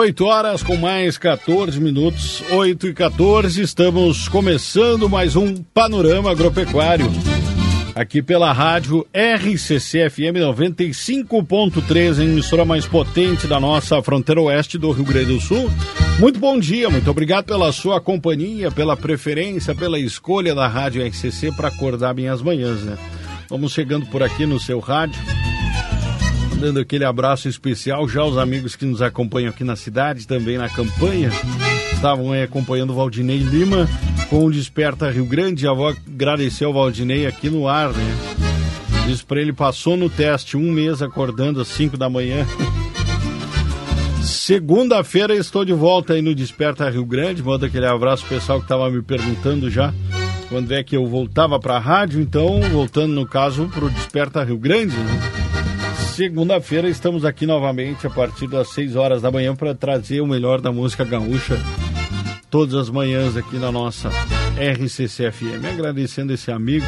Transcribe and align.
8 0.00 0.24
horas 0.24 0.62
com 0.62 0.76
mais 0.78 1.18
14 1.18 1.78
minutos, 1.78 2.42
8 2.50 2.88
e 2.88 2.94
14, 2.94 3.60
estamos 3.60 4.28
começando 4.28 5.10
mais 5.10 5.36
um 5.36 5.62
Panorama 5.74 6.30
Agropecuário. 6.30 7.04
Aqui 7.94 8.22
pela 8.22 8.50
rádio 8.50 9.06
RCC 9.12 10.08
FM 10.08 10.40
95.3, 10.40 12.18
em 12.18 12.30
emissora 12.30 12.64
mais 12.64 12.86
potente 12.86 13.46
da 13.46 13.60
nossa 13.60 14.02
fronteira 14.02 14.40
oeste 14.40 14.78
do 14.78 14.90
Rio 14.90 15.04
Grande 15.04 15.34
do 15.34 15.40
Sul. 15.40 15.70
Muito 16.18 16.40
bom 16.40 16.58
dia, 16.58 16.88
muito 16.88 17.10
obrigado 17.10 17.44
pela 17.44 17.70
sua 17.70 18.00
companhia, 18.00 18.70
pela 18.70 18.96
preferência, 18.96 19.74
pela 19.74 19.98
escolha 19.98 20.54
da 20.54 20.66
rádio 20.66 21.06
RCC 21.06 21.52
para 21.52 21.68
acordar 21.68 22.14
bem 22.14 22.26
as 22.26 22.40
manhãs, 22.40 22.80
né? 22.80 22.96
Vamos 23.50 23.72
chegando 23.72 24.06
por 24.06 24.22
aqui 24.22 24.46
no 24.46 24.58
seu 24.58 24.78
rádio 24.78 25.20
dando 26.60 26.78
aquele 26.78 27.04
abraço 27.04 27.48
especial 27.48 28.06
já 28.06 28.20
aos 28.20 28.36
amigos 28.36 28.76
que 28.76 28.84
nos 28.84 29.00
acompanham 29.00 29.48
aqui 29.48 29.64
na 29.64 29.76
cidade, 29.76 30.26
também 30.26 30.58
na 30.58 30.68
campanha. 30.68 31.30
Estavam 31.92 32.32
aí 32.32 32.42
acompanhando 32.42 32.90
o 32.90 32.94
Valdinei 32.94 33.38
Lima 33.38 33.88
com 34.28 34.44
o 34.44 34.52
Desperta 34.52 35.10
Rio 35.10 35.24
Grande. 35.24 35.62
Já 35.62 35.72
vou 35.72 35.88
agradecer 35.88 36.66
ao 36.66 36.72
Valdinei 36.74 37.26
aqui 37.26 37.48
no 37.48 37.66
ar, 37.66 37.88
né? 37.88 38.16
Diz 39.06 39.22
para 39.22 39.40
ele, 39.40 39.54
passou 39.54 39.96
no 39.96 40.10
teste 40.10 40.56
um 40.56 40.70
mês 40.70 41.00
acordando 41.00 41.62
às 41.62 41.68
5 41.68 41.96
da 41.96 42.10
manhã. 42.10 42.46
Segunda-feira 44.22 45.34
estou 45.34 45.64
de 45.64 45.72
volta 45.72 46.12
aí 46.12 46.20
no 46.20 46.34
Desperta 46.34 46.90
Rio 46.90 47.06
Grande. 47.06 47.42
Manda 47.42 47.66
aquele 47.66 47.86
abraço 47.86 48.26
pessoal 48.26 48.58
que 48.58 48.66
estava 48.66 48.90
me 48.90 49.00
perguntando 49.00 49.70
já 49.70 49.94
quando 50.50 50.72
é 50.72 50.84
que 50.84 50.96
eu 50.96 51.06
voltava 51.06 51.58
para 51.58 51.76
a 51.76 51.80
rádio. 51.80 52.20
Então, 52.20 52.60
voltando 52.70 53.14
no 53.14 53.26
caso 53.26 53.66
para 53.68 53.86
o 53.86 53.90
Desperta 53.90 54.44
Rio 54.44 54.58
Grande, 54.58 54.94
né? 54.94 55.49
Segunda-feira 56.14 56.88
estamos 56.88 57.24
aqui 57.24 57.46
novamente 57.46 58.06
a 58.06 58.10
partir 58.10 58.48
das 58.48 58.68
6 58.70 58.96
horas 58.96 59.22
da 59.22 59.30
manhã 59.30 59.54
para 59.54 59.74
trazer 59.74 60.20
o 60.20 60.26
melhor 60.26 60.60
da 60.60 60.72
música 60.72 61.04
gaúcha 61.04 61.56
todas 62.50 62.74
as 62.74 62.90
manhãs 62.90 63.36
aqui 63.36 63.56
na 63.56 63.70
nossa 63.70 64.10
RCC-FM. 64.58 65.64
Agradecendo 65.72 66.32
esse 66.32 66.50
amigo, 66.50 66.84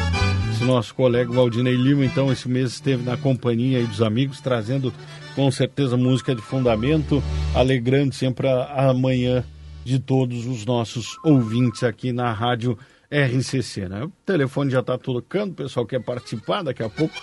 esse 0.51 0.63
nosso 0.65 0.93
colega 0.93 1.31
Valdinei 1.31 1.75
Lima, 1.75 2.03
então 2.03 2.31
esse 2.31 2.49
mês 2.49 2.73
esteve 2.73 3.01
na 3.01 3.15
companhia 3.15 3.83
dos 3.87 4.01
amigos, 4.01 4.41
trazendo 4.41 4.93
com 5.35 5.49
certeza 5.49 5.95
música 5.95 6.35
de 6.35 6.41
fundamento, 6.41 7.23
alegrando 7.55 8.13
sempre 8.13 8.47
a, 8.47 8.89
a 8.89 8.93
manhã 8.93 9.43
de 9.85 9.99
todos 9.99 10.45
os 10.45 10.65
nossos 10.65 11.17
ouvintes 11.23 11.83
aqui 11.83 12.11
na 12.11 12.31
Rádio 12.31 12.77
RCC, 13.13 13.87
né? 13.87 14.03
O 14.03 14.11
telefone 14.25 14.71
já 14.71 14.79
está 14.79 14.97
tocando, 14.97 15.51
o 15.51 15.55
pessoal 15.55 15.85
quer 15.85 16.01
participar, 16.01 16.63
daqui 16.63 16.81
a 16.81 16.89
pouco 16.89 17.13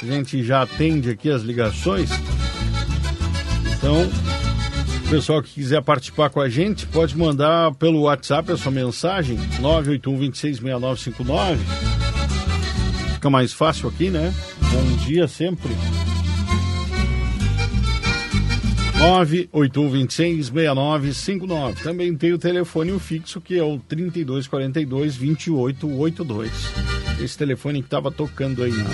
a 0.00 0.04
gente 0.04 0.44
já 0.44 0.62
atende 0.62 1.10
aqui 1.10 1.30
as 1.30 1.42
ligações. 1.42 2.10
Então, 3.76 4.08
o 5.06 5.10
pessoal 5.10 5.42
que 5.42 5.54
quiser 5.54 5.82
participar 5.82 6.28
com 6.28 6.40
a 6.40 6.48
gente, 6.48 6.86
pode 6.86 7.16
mandar 7.16 7.74
pelo 7.76 8.02
WhatsApp 8.02 8.52
a 8.52 8.56
sua 8.56 8.70
mensagem, 8.70 9.38
981 9.60 10.30
Fica 13.14 13.30
mais 13.30 13.52
fácil 13.52 13.88
aqui, 13.88 14.10
né? 14.10 14.34
Bom 14.70 14.96
dia 15.06 15.26
sempre. 15.26 15.70
981266959. 18.98 21.82
Também 21.82 22.16
tem 22.16 22.32
o 22.32 22.38
telefone 22.38 22.92
fixo 22.98 23.40
que 23.40 23.56
é 23.58 23.62
o 23.62 23.78
3242 23.78 25.16
2882. 25.16 26.50
Esse 27.20 27.38
telefone 27.38 27.80
que 27.80 27.86
estava 27.86 28.10
tocando 28.10 28.62
aí, 28.62 28.72
né? 28.72 28.84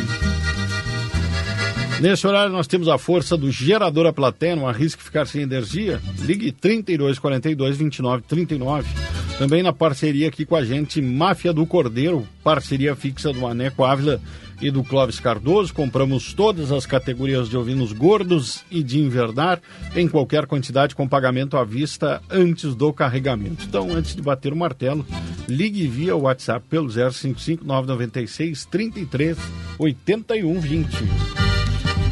Nesse 2.00 2.26
horário 2.26 2.52
nós 2.52 2.66
temos 2.66 2.88
a 2.88 2.98
força 2.98 3.36
do 3.36 3.48
gerador 3.50 4.06
a 4.06 4.12
plateia, 4.12 4.56
não 4.56 4.68
arrisque 4.68 5.02
ficar 5.02 5.26
sem 5.26 5.42
energia. 5.42 6.00
Ligue 6.20 6.52
3242 6.52 7.78
2939. 7.78 9.13
Também 9.38 9.62
na 9.62 9.72
parceria 9.72 10.28
aqui 10.28 10.44
com 10.44 10.54
a 10.54 10.64
gente, 10.64 11.02
Máfia 11.02 11.52
do 11.52 11.66
Cordeiro, 11.66 12.26
parceria 12.42 12.94
fixa 12.94 13.32
do 13.32 13.40
Maneco 13.40 13.84
Ávila 13.84 14.20
e 14.60 14.70
do 14.70 14.84
Clóvis 14.84 15.18
Cardoso. 15.18 15.74
Compramos 15.74 16.32
todas 16.32 16.70
as 16.70 16.86
categorias 16.86 17.48
de 17.48 17.56
ovinos 17.56 17.92
gordos 17.92 18.64
e 18.70 18.82
de 18.82 19.00
invernar 19.00 19.60
em 19.96 20.06
qualquer 20.06 20.46
quantidade 20.46 20.94
com 20.94 21.08
pagamento 21.08 21.56
à 21.56 21.64
vista 21.64 22.22
antes 22.30 22.76
do 22.76 22.92
carregamento. 22.92 23.64
Então, 23.66 23.90
antes 23.90 24.14
de 24.14 24.22
bater 24.22 24.52
o 24.52 24.56
martelo, 24.56 25.04
ligue 25.48 25.86
via 25.88 26.16
WhatsApp 26.16 26.64
pelo 26.70 26.88
055 26.88 27.64
996 27.64 28.64
33 28.66 29.36
81 29.78 30.60
20. 30.60 30.88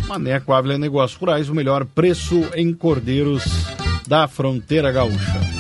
Maneco 0.09 0.53
Ávila 0.53 0.77
Negócios 0.77 1.19
Rurais, 1.19 1.49
o 1.49 1.55
melhor 1.55 1.85
preço 1.87 2.43
em 2.55 2.75
cordeiros 2.75 3.45
da 4.07 4.27
fronteira 4.27 4.91
gaúcha. 4.91 5.52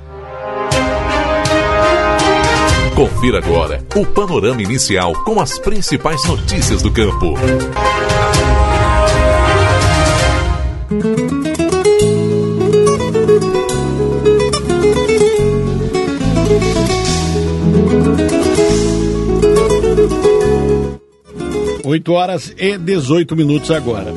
Confira 2.95 3.39
agora 3.39 3.83
o 3.95 4.05
panorama 4.05 4.61
inicial 4.61 5.13
com 5.23 5.39
as 5.39 5.57
principais 5.57 6.23
notícias 6.27 6.81
do 6.81 6.91
campo. 6.91 7.33
Oito 21.83 22.13
horas 22.13 22.53
e 22.57 22.77
dezoito 22.77 23.35
minutos 23.35 23.71
agora. 23.71 24.13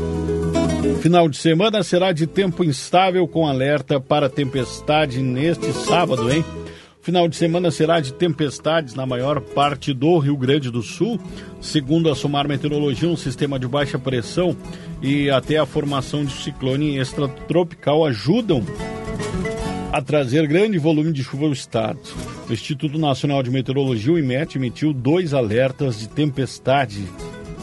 Final 1.01 1.29
de 1.29 1.37
semana 1.37 1.83
será 1.83 2.13
de 2.13 2.27
tempo 2.27 2.65
instável 2.65 3.27
com 3.27 3.47
alerta 3.47 4.01
para 4.01 4.29
tempestade 4.29 5.21
neste 5.21 5.73
sábado, 5.73 6.31
hein? 6.31 6.45
Final 7.05 7.29
de 7.29 7.37
semana 7.37 7.71
será 7.71 8.01
de 8.01 8.15
tempestades 8.15 8.95
na 8.95 9.05
maior 9.05 9.39
parte 9.39 9.93
do 9.93 10.17
Rio 10.17 10.39
Grande 10.39 10.71
do 10.71 10.83
Sul. 10.83 11.21
Segundo 11.61 12.11
a 12.11 12.15
Somar 12.17 12.49
Meteorologia, 12.49 13.07
um 13.07 13.15
sistema 13.15 13.59
de 13.59 13.69
baixa 13.69 13.99
pressão 13.99 14.57
e 15.03 15.29
até 15.29 15.59
a 15.59 15.67
formação 15.67 16.25
de 16.25 16.33
ciclone 16.33 16.97
extratropical 16.97 18.07
ajudam 18.07 18.65
a 19.93 20.01
trazer 20.01 20.47
grande 20.47 20.79
volume 20.79 21.13
de 21.13 21.23
chuva 21.23 21.45
ao 21.45 21.53
estado. 21.53 22.01
O 22.49 22.53
Instituto 22.55 22.99
Nacional 22.99 23.43
de 23.43 23.51
Meteorologia, 23.51 24.15
o 24.15 24.19
IMET, 24.19 24.57
emitiu 24.57 24.95
dois 24.95 25.35
alertas 25.35 25.99
de 25.99 26.09
tempestade 26.09 27.05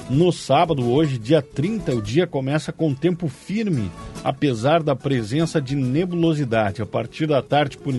no 0.07 0.31
sábado, 0.31 0.87
hoje, 0.87 1.17
dia 1.17 1.41
30, 1.41 1.95
o 1.95 2.01
dia 2.01 2.27
começa 2.27 2.71
com 2.71 2.93
tempo 2.93 3.27
firme, 3.27 3.89
apesar 4.23 4.83
da 4.83 4.95
presença 4.95 5.59
de 5.59 5.75
nebulosidade. 5.75 6.81
A 6.81 6.85
partir 6.85 7.25
da 7.25 7.41
tarde, 7.41 7.77
por 7.77 7.93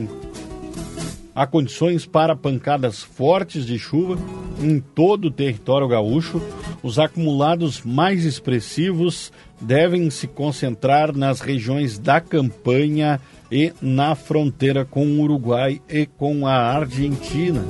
há 1.35 1.47
condições 1.47 2.07
para 2.07 2.37
pancadas 2.37 3.03
fortes 3.03 3.67
de 3.67 3.79
chuva 3.79 4.19
em 4.61 4.81
todo 4.81 5.27
o 5.27 5.31
território 5.31 5.89
gaúcho. 5.89 6.41
Os 6.83 6.99
acumulados 6.99 7.83
mais 7.83 8.25
expressivos 8.25 9.33
devem 9.61 10.11
se 10.11 10.27
concentrar 10.27 11.17
nas 11.17 11.41
regiões 11.41 11.99
da 11.99 12.21
campanha 12.21 13.21
e 13.51 13.73
na 13.83 14.15
fronteira 14.15 14.85
com 14.85 15.05
o 15.07 15.21
Uruguai 15.21 15.81
e 15.89 16.07
com 16.07 16.47
a 16.47 16.55
Argentina. 16.55 17.63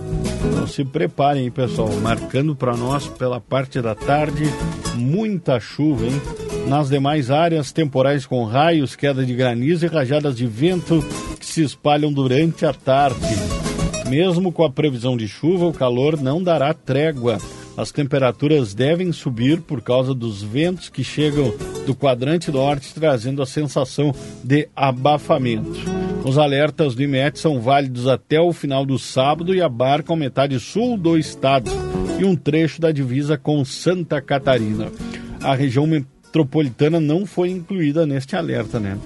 Então 0.48 0.66
se 0.66 0.84
preparem, 0.84 1.50
pessoal, 1.50 1.90
marcando 2.00 2.54
para 2.54 2.76
nós 2.76 3.08
pela 3.08 3.40
parte 3.40 3.80
da 3.80 3.94
tarde 3.94 4.44
muita 4.94 5.58
chuva, 5.58 6.06
hein? 6.06 6.22
Nas 6.68 6.88
demais 6.88 7.30
áreas, 7.30 7.72
temporais 7.72 8.24
com 8.24 8.44
raios, 8.44 8.94
queda 8.94 9.24
de 9.24 9.34
granizo 9.34 9.84
e 9.84 9.88
rajadas 9.88 10.36
de 10.36 10.46
vento 10.46 11.04
que 11.38 11.44
se 11.44 11.62
espalham 11.62 12.12
durante 12.12 12.64
a 12.64 12.72
tarde. 12.72 13.51
Mesmo 14.12 14.52
com 14.52 14.62
a 14.62 14.68
previsão 14.68 15.16
de 15.16 15.26
chuva, 15.26 15.64
o 15.64 15.72
calor 15.72 16.20
não 16.20 16.42
dará 16.42 16.74
trégua. 16.74 17.38
As 17.74 17.90
temperaturas 17.90 18.74
devem 18.74 19.10
subir 19.10 19.62
por 19.62 19.80
causa 19.80 20.12
dos 20.12 20.42
ventos 20.42 20.90
que 20.90 21.02
chegam 21.02 21.54
do 21.86 21.94
quadrante 21.94 22.50
norte, 22.50 22.92
trazendo 22.92 23.40
a 23.40 23.46
sensação 23.46 24.14
de 24.44 24.68
abafamento. 24.76 25.80
Os 26.26 26.36
alertas 26.36 26.94
do 26.94 27.02
IMET 27.02 27.38
são 27.38 27.58
válidos 27.58 28.06
até 28.06 28.38
o 28.38 28.52
final 28.52 28.84
do 28.84 28.98
sábado 28.98 29.54
e 29.54 29.62
abarcam 29.62 30.14
metade 30.14 30.60
sul 30.60 30.98
do 30.98 31.16
estado 31.16 31.70
e 32.20 32.24
um 32.26 32.36
trecho 32.36 32.82
da 32.82 32.92
divisa 32.92 33.38
com 33.38 33.64
Santa 33.64 34.20
Catarina. 34.20 34.92
A 35.40 35.54
região 35.54 35.86
metropolitana 35.86 37.00
não 37.00 37.24
foi 37.24 37.48
incluída 37.48 38.04
neste 38.04 38.36
alerta, 38.36 38.78
né? 38.78 38.98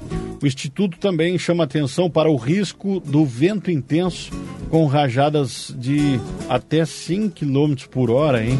O 0.43 0.47
Instituto 0.47 0.99
também 0.99 1.39
chama 1.39 1.63
atenção 1.63 2.11
para 2.11 2.29
o 2.29 2.35
risco 2.35 2.99
do 2.99 3.25
vento 3.25 3.71
intenso 3.71 4.33
com 4.71 4.87
rajadas 4.87 5.75
de 5.79 6.21
até 6.49 6.85
5 6.85 7.35
km 7.35 7.87
por 7.91 8.11
hora, 8.11 8.45
hein? 8.45 8.59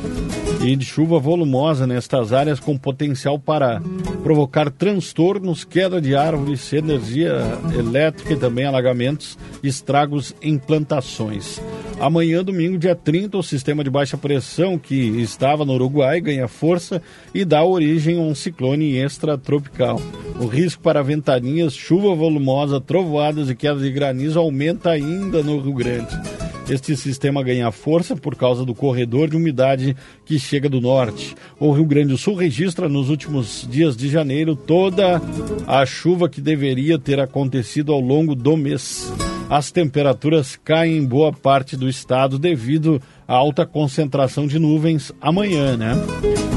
E 0.67 0.75
de 0.75 0.85
chuva 0.85 1.21
volumosa 1.21 1.87
nestas 1.87 2.33
áreas 2.33 2.59
com 2.59 2.77
potencial 2.77 3.39
para 3.39 3.81
provocar 4.25 4.69
transtornos, 4.69 5.63
queda 5.63 6.01
de 6.01 6.17
árvores, 6.17 6.73
energia 6.73 7.37
elétrica 7.73 8.33
e 8.33 8.37
também 8.37 8.65
alagamentos, 8.65 9.39
estragos 9.63 10.35
em 10.43 10.59
plantações. 10.59 11.63
Amanhã, 12.01 12.43
domingo, 12.43 12.77
dia 12.79 12.97
30, 12.97 13.39
o 13.39 13.45
sistema 13.45 13.85
de 13.85 13.91
baixa 13.91 14.19
pressão 14.19 14.77
que 14.77 14.97
estava 15.21 15.65
no 15.65 15.75
Uruguai 15.75 16.21
ganha 16.21 16.49
força 16.49 17.01
e 17.33 17.45
dá 17.45 17.63
origem 17.63 18.19
a 18.19 18.23
um 18.23 18.35
ciclone 18.35 18.97
extratropical. 18.97 20.03
O 20.41 20.47
risco 20.47 20.83
para 20.83 21.01
ventanias, 21.01 21.75
chuva 21.75 22.13
volumosa, 22.13 22.81
trovoadas 22.81 23.49
e 23.49 23.55
quedas 23.55 23.83
de 23.83 23.93
granizo 23.93 24.41
aumenta 24.41 24.91
ainda 24.91 25.45
no 25.45 25.61
Rio 25.61 25.75
Grande. 25.75 26.36
Este 26.69 26.97
sistema 26.97 27.43
ganha 27.45 27.71
força 27.71 28.17
por 28.17 28.35
causa 28.35 28.65
do 28.65 28.75
corredor 28.75 29.29
de 29.29 29.37
umidade 29.37 29.97
que 30.25 30.39
chega 30.39 30.69
do 30.69 30.81
norte. 30.81 31.37
O 31.61 31.73
Rio 31.73 31.85
Grande 31.85 32.09
do 32.09 32.19
Sul 32.19 32.35
registra 32.35 32.89
nos 32.89 33.09
últimos 33.09 33.67
dias 33.71 33.97
de 33.97 34.09
janeiro 34.09 34.57
toda 34.57 35.23
a 35.67 35.87
chuva 35.87 36.29
que 36.29 36.41
deveria 36.41 36.99
ter 36.99 37.21
acontecido 37.21 37.93
ao 37.93 38.01
longo 38.01 38.35
do 38.35 38.57
mês. 38.57 39.13
As 39.49 39.71
temperaturas 39.71 40.59
caem 40.65 40.97
em 40.97 41.05
boa 41.05 41.33
parte 41.33 41.77
do 41.77 41.89
estado 41.89 42.37
devido 42.37 43.01
à 43.29 43.35
alta 43.35 43.65
concentração 43.65 44.45
de 44.45 44.59
nuvens 44.59 45.13
amanhã, 45.21 45.77
né? 45.77 45.95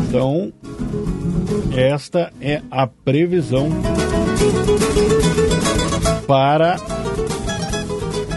Então, 0.07 0.51
esta 1.77 2.33
é 2.41 2.63
a 2.71 2.87
previsão 2.87 3.69
para 6.25 6.98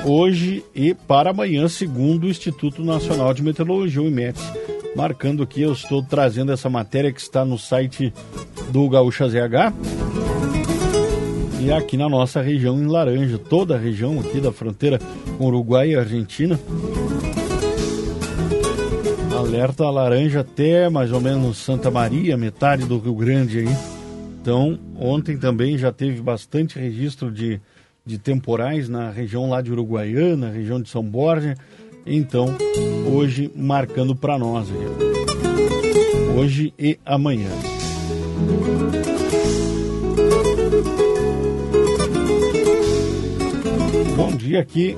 hoje 0.05 0.65
e 0.75 0.95
para 0.95 1.31
amanhã, 1.31 1.69
segundo 1.69 2.25
o 2.25 2.29
Instituto 2.29 2.85
Nacional 2.85 3.33
de 3.33 3.43
Meteorologia, 3.43 4.03
o 4.03 4.09
IMET. 4.09 4.39
Marcando 4.95 5.43
aqui, 5.43 5.63
eu 5.63 5.73
estou 5.73 6.03
trazendo 6.03 6.53
essa 6.53 6.69
matéria 6.69 7.13
que 7.13 7.21
está 7.21 7.45
no 7.45 7.59
site 7.59 8.13
do 8.71 8.89
Gaúcha 8.89 9.29
ZH. 9.29 9.73
E 11.61 11.73
aqui 11.73 11.97
na 11.97 12.09
nossa 12.09 12.43
região 12.43 12.79
em 12.79 12.87
laranja, 12.87 13.39
toda 13.39 13.77
a 13.77 13.79
região 13.79 14.19
aqui 14.21 14.41
da 14.41 14.53
fronteira 14.53 14.99
com 15.39 15.47
Uruguai 15.47 15.91
e 15.91 15.97
Argentina. 15.97 16.59
Alerta 19.37 19.89
laranja 19.89 20.41
até 20.41 20.89
mais 20.89 21.13
ou 21.13 21.21
menos 21.21 21.59
Santa 21.59 21.91
Maria, 21.91 22.37
metade 22.37 22.85
do 22.85 22.99
Rio 22.99 23.15
Grande 23.15 23.61
aí. 23.61 23.77
Então, 24.41 24.79
ontem 24.99 25.39
também 25.39 25.79
já 25.79 25.93
teve 25.93 26.21
bastante 26.21 26.79
registro 26.79 27.31
de 27.31 27.61
de 28.05 28.19
temporais 28.19 28.89
na 28.89 29.11
região 29.11 29.49
lá 29.49 29.61
de 29.61 29.71
Uruguaiana, 29.73 30.51
região 30.51 30.81
de 30.81 30.89
São 30.89 31.03
Borja. 31.03 31.55
Então, 32.05 32.47
hoje 33.13 33.51
marcando 33.55 34.15
para 34.15 34.39
nós 34.39 34.69
aí. 34.71 36.37
Hoje 36.37 36.75
e 36.79 36.99
amanhã. 37.05 37.51
Bom 44.17 44.37
dia 44.37 44.61
aqui 44.61 44.97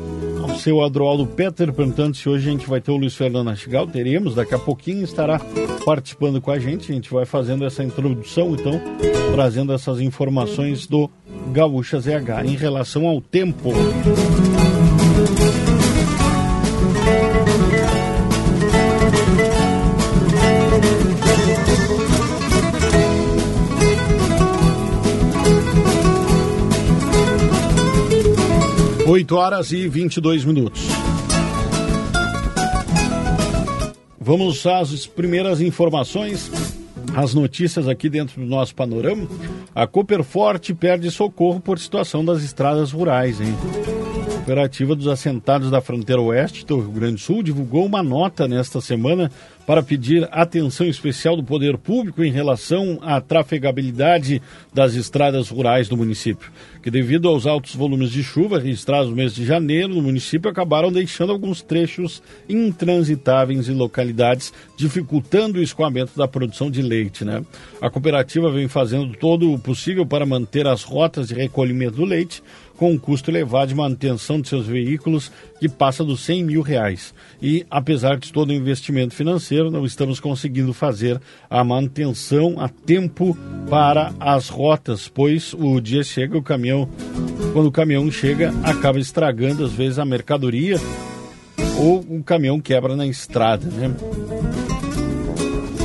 seu 0.59 0.83
Adroaldo 0.83 1.27
Peter, 1.27 1.73
perguntando 1.73 2.17
se 2.17 2.29
hoje 2.29 2.49
a 2.49 2.53
gente 2.53 2.69
vai 2.69 2.81
ter 2.81 2.91
o 2.91 2.97
Luiz 2.97 3.15
Fernando 3.15 3.51
Astigal. 3.51 3.87
Teremos, 3.87 4.35
daqui 4.35 4.55
a 4.55 4.59
pouquinho 4.59 5.05
estará 5.05 5.41
participando 5.85 6.41
com 6.41 6.51
a 6.51 6.59
gente. 6.59 6.91
A 6.91 6.95
gente 6.95 7.11
vai 7.13 7.25
fazendo 7.25 7.65
essa 7.65 7.83
introdução, 7.83 8.55
então, 8.55 8.81
trazendo 9.33 9.73
essas 9.73 10.01
informações 10.01 10.87
do 10.87 11.11
Gaúcha 11.53 12.01
ZH 12.01 12.45
em 12.47 12.57
relação 12.57 13.07
ao 13.07 13.21
tempo. 13.21 13.71
Oito 29.15 29.37
horas 29.37 29.71
e 29.71 29.87
vinte 29.87 30.17
e 30.17 30.21
dois 30.21 30.45
minutos. 30.45 30.83
Vamos 34.19 34.67
às 34.67 35.07
primeiras 35.07 35.61
informações 35.61 36.51
as 37.15 37.33
notícias 37.33 37.87
aqui 37.87 38.09
dentro 38.09 38.41
do 38.41 38.47
nosso 38.49 38.75
panorama. 38.75 39.29
A 39.73 39.87
Cooperforte 39.87 40.75
perde 40.75 41.13
socorro 41.13 41.61
por 41.61 41.79
situação 41.79 42.25
das 42.25 42.43
estradas 42.43 42.91
rurais, 42.91 43.41
hein? 43.41 43.55
Cooperativa 44.45 44.95
dos 44.95 45.09
assentados 45.09 45.71
da 45.71 45.81
fronteira 45.81 46.21
oeste 46.21 46.67
do 46.67 46.79
Rio 46.79 46.91
Grande 46.91 47.15
do 47.15 47.21
Sul 47.21 47.43
divulgou 47.43 47.87
uma 47.87 48.03
nota 48.03 48.47
nesta 48.47 48.79
semana 48.79 49.31
para 49.67 49.83
pedir 49.83 50.29
atenção 50.31 50.87
especial 50.87 51.35
do 51.35 51.43
poder 51.43 51.79
público 51.79 52.23
em 52.23 52.31
relação 52.31 52.99
à 53.01 53.23
trafegabilidade 53.23 54.43
das 54.75 54.93
estradas 54.93 55.49
rurais 55.49 55.89
do 55.89 55.97
município, 55.97 56.53
que 56.83 56.91
devido 56.91 57.27
aos 57.27 57.47
altos 57.47 57.75
volumes 57.75 58.11
de 58.11 58.23
chuva 58.23 58.59
registrados 58.59 59.09
no 59.09 59.17
mês 59.17 59.35
de 59.35 59.47
janeiro 59.47 59.95
no 59.95 60.03
município 60.03 60.51
acabaram 60.51 60.93
deixando 60.93 61.33
alguns 61.33 61.63
trechos 61.63 62.23
intransitáveis 62.47 63.71
em 63.71 63.75
localidades, 63.75 64.53
dificultando 64.77 65.59
o 65.59 65.63
escoamento 65.63 66.13
da 66.17 66.29
produção 66.29 66.71
de 66.71 66.83
leite. 66.83 67.25
Né? 67.25 67.43
A 67.81 67.89
cooperativa 67.89 68.51
vem 68.51 68.69
fazendo 68.69 69.17
todo 69.17 69.51
o 69.51 69.59
possível 69.59 70.05
para 70.05 70.27
manter 70.27 70.67
as 70.67 70.83
rotas 70.83 71.29
de 71.29 71.35
recolhimento 71.35 71.97
do 71.97 72.05
leite, 72.05 72.43
com 72.77 72.93
um 72.93 72.99
custo 72.99 73.31
elevado 73.31 73.69
de 73.69 73.75
manutenção 73.75 74.41
de 74.41 74.49
seus 74.49 74.67
veículos 74.67 75.31
que 75.61 75.69
passa 75.69 76.05
dos 76.05 76.21
100 76.21 76.45
mil 76.45 76.63
reais. 76.63 77.15
E, 77.41 77.67
apesar 77.71 78.19
de 78.19 78.33
todo 78.33 78.51
o 78.51 78.55
investimento 78.55 79.15
financeiro, 79.15 79.71
não 79.71 79.85
estamos 79.85 80.21
conseguindo 80.21 80.73
fazer 80.73 81.21
a 81.49 81.63
manutenção 81.63 82.61
a 82.61 82.69
tempo 82.69 83.37
para 83.69 84.13
as 84.19 84.49
rotas, 84.49 85.09
pois 85.09 85.55
o 85.55 85.81
dia 85.81 86.03
chega, 86.03 86.37
o 86.37 86.43
caminhão, 86.43 86.89
quando 87.53 87.67
o 87.67 87.73
caminhão 87.73 88.11
chega, 88.11 88.53
acaba 88.63 88.99
estragando 88.99 89.65
às 89.65 89.73
vezes 89.73 89.99
a 89.99 90.05
mercadoria 90.05 90.79
ou 91.79 92.01
o 92.01 92.23
caminhão 92.23 92.61
quebra 92.61 92.97
na 92.97 93.07
estrada, 93.07 93.67
né? 93.67 93.95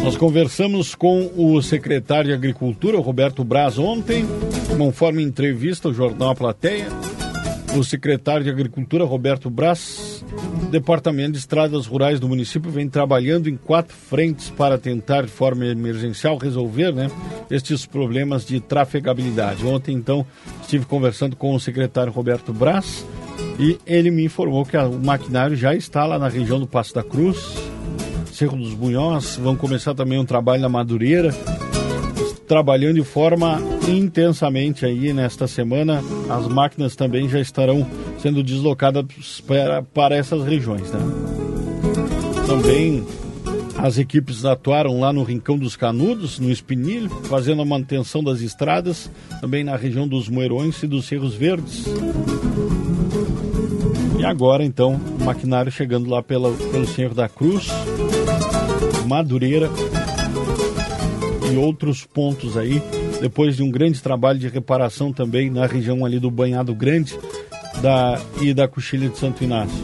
Nós 0.03 0.15
conversamos 0.15 0.95
com 0.95 1.29
o 1.35 1.61
secretário 1.61 2.29
de 2.29 2.33
Agricultura, 2.33 2.97
Roberto 2.99 3.43
Braz, 3.43 3.77
ontem, 3.77 4.25
conforme 4.77 5.23
entrevista 5.23 5.87
ao 5.87 5.93
Jornal 5.93 6.29
A 6.29 6.35
Plateia. 6.35 6.87
O 7.77 7.83
secretário 7.83 8.43
de 8.43 8.49
Agricultura, 8.49 9.03
Roberto 9.03 9.47
Braz, 9.49 10.25
Departamento 10.71 11.33
de 11.33 11.37
Estradas 11.37 11.85
Rurais 11.85 12.19
do 12.19 12.27
município 12.27 12.71
vem 12.71 12.89
trabalhando 12.89 13.47
em 13.47 13.55
quatro 13.55 13.95
frentes 13.95 14.49
para 14.49 14.77
tentar, 14.77 15.23
de 15.23 15.29
forma 15.29 15.65
emergencial, 15.65 16.37
resolver 16.37 16.91
né, 16.91 17.11
estes 17.49 17.85
problemas 17.85 18.45
de 18.45 18.59
trafegabilidade. 18.59 19.65
Ontem, 19.65 19.95
então, 19.95 20.25
estive 20.61 20.85
conversando 20.85 21.35
com 21.35 21.53
o 21.53 21.59
secretário 21.59 22.11
Roberto 22.11 22.51
Braz 22.51 23.05
e 23.59 23.77
ele 23.85 24.09
me 24.09 24.25
informou 24.25 24.65
que 24.65 24.77
o 24.77 24.99
maquinário 24.99 25.55
já 25.55 25.75
está 25.75 26.05
lá 26.05 26.17
na 26.17 26.27
região 26.27 26.59
do 26.59 26.67
Passo 26.67 26.95
da 26.95 27.03
Cruz, 27.03 27.37
Cerro 28.31 28.57
dos 28.57 28.73
Bunhós, 28.73 29.37
vão 29.37 29.55
começar 29.55 29.93
também 29.93 30.17
um 30.17 30.25
trabalho 30.25 30.61
na 30.61 30.69
Madureira, 30.69 31.35
trabalhando 32.49 32.95
de 32.95 33.03
forma 33.03 33.61
intensamente 33.87 34.83
aí 34.83 35.13
nesta 35.13 35.47
semana. 35.47 36.03
As 36.27 36.47
máquinas 36.47 36.95
também 36.95 37.29
já 37.29 37.39
estarão 37.39 37.87
sendo 38.17 38.41
deslocadas 38.41 39.05
para, 39.45 39.83
para 39.83 40.15
essas 40.15 40.43
regiões, 40.43 40.91
né? 40.91 40.99
Também 42.47 43.05
as 43.77 43.99
equipes 43.99 44.43
atuaram 44.45 44.99
lá 44.99 45.13
no 45.13 45.21
Rincão 45.21 45.59
dos 45.59 45.75
Canudos, 45.75 46.39
no 46.39 46.49
Espinilho, 46.49 47.09
fazendo 47.25 47.61
a 47.61 47.65
manutenção 47.65 48.23
das 48.23 48.41
estradas, 48.41 49.11
também 49.39 49.63
na 49.63 49.75
região 49.75 50.07
dos 50.07 50.27
Moerões 50.27 50.81
e 50.81 50.87
dos 50.87 51.05
Cerros 51.05 51.35
Verdes. 51.35 51.85
E 54.17 54.25
agora, 54.25 54.65
então, 54.65 54.99
o 55.19 55.23
maquinário 55.23 55.71
chegando 55.71 56.09
lá 56.09 56.23
pela, 56.23 56.51
pelo 56.51 56.87
Senhor 56.87 57.13
da 57.13 57.29
Cruz, 57.29 57.67
Madureira 59.07 59.69
e 61.51 61.57
outros 61.57 62.05
pontos 62.05 62.55
aí, 62.55 62.81
depois 63.21 63.55
de 63.55 63.63
um 63.63 63.71
grande 63.71 64.01
trabalho 64.01 64.39
de 64.39 64.47
reparação 64.47 65.11
também 65.11 65.49
na 65.49 65.65
região 65.65 66.05
ali 66.05 66.19
do 66.19 66.29
Banhado 66.29 66.73
Grande 66.73 67.17
da, 67.81 68.21
e 68.41 68.53
da 68.53 68.67
Coxilha 68.67 69.09
de 69.09 69.17
Santo 69.17 69.43
Inácio. 69.43 69.77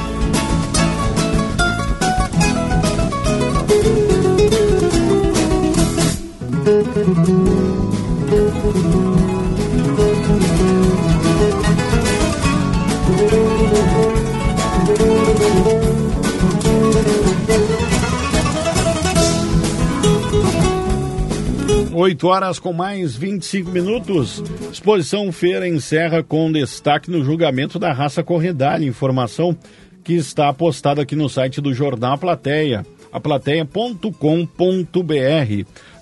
Oito 22.05 22.27
horas 22.27 22.59
com 22.59 22.71
mais 22.71 23.15
25 23.15 23.71
minutos. 23.71 24.43
Exposição 24.71 25.31
Feira 25.31 25.67
encerra 25.67 26.21
com 26.21 26.51
destaque 26.51 27.09
no 27.09 27.25
julgamento 27.25 27.79
da 27.79 27.91
raça 27.91 28.21
corredalha. 28.21 28.85
Informação 28.85 29.57
que 30.03 30.13
está 30.13 30.53
postada 30.53 31.01
aqui 31.01 31.15
no 31.15 31.27
site 31.27 31.59
do 31.59 31.73
Jornal 31.73 32.15
Plateia 32.19 32.85
aplateia.com.br. 33.15 34.09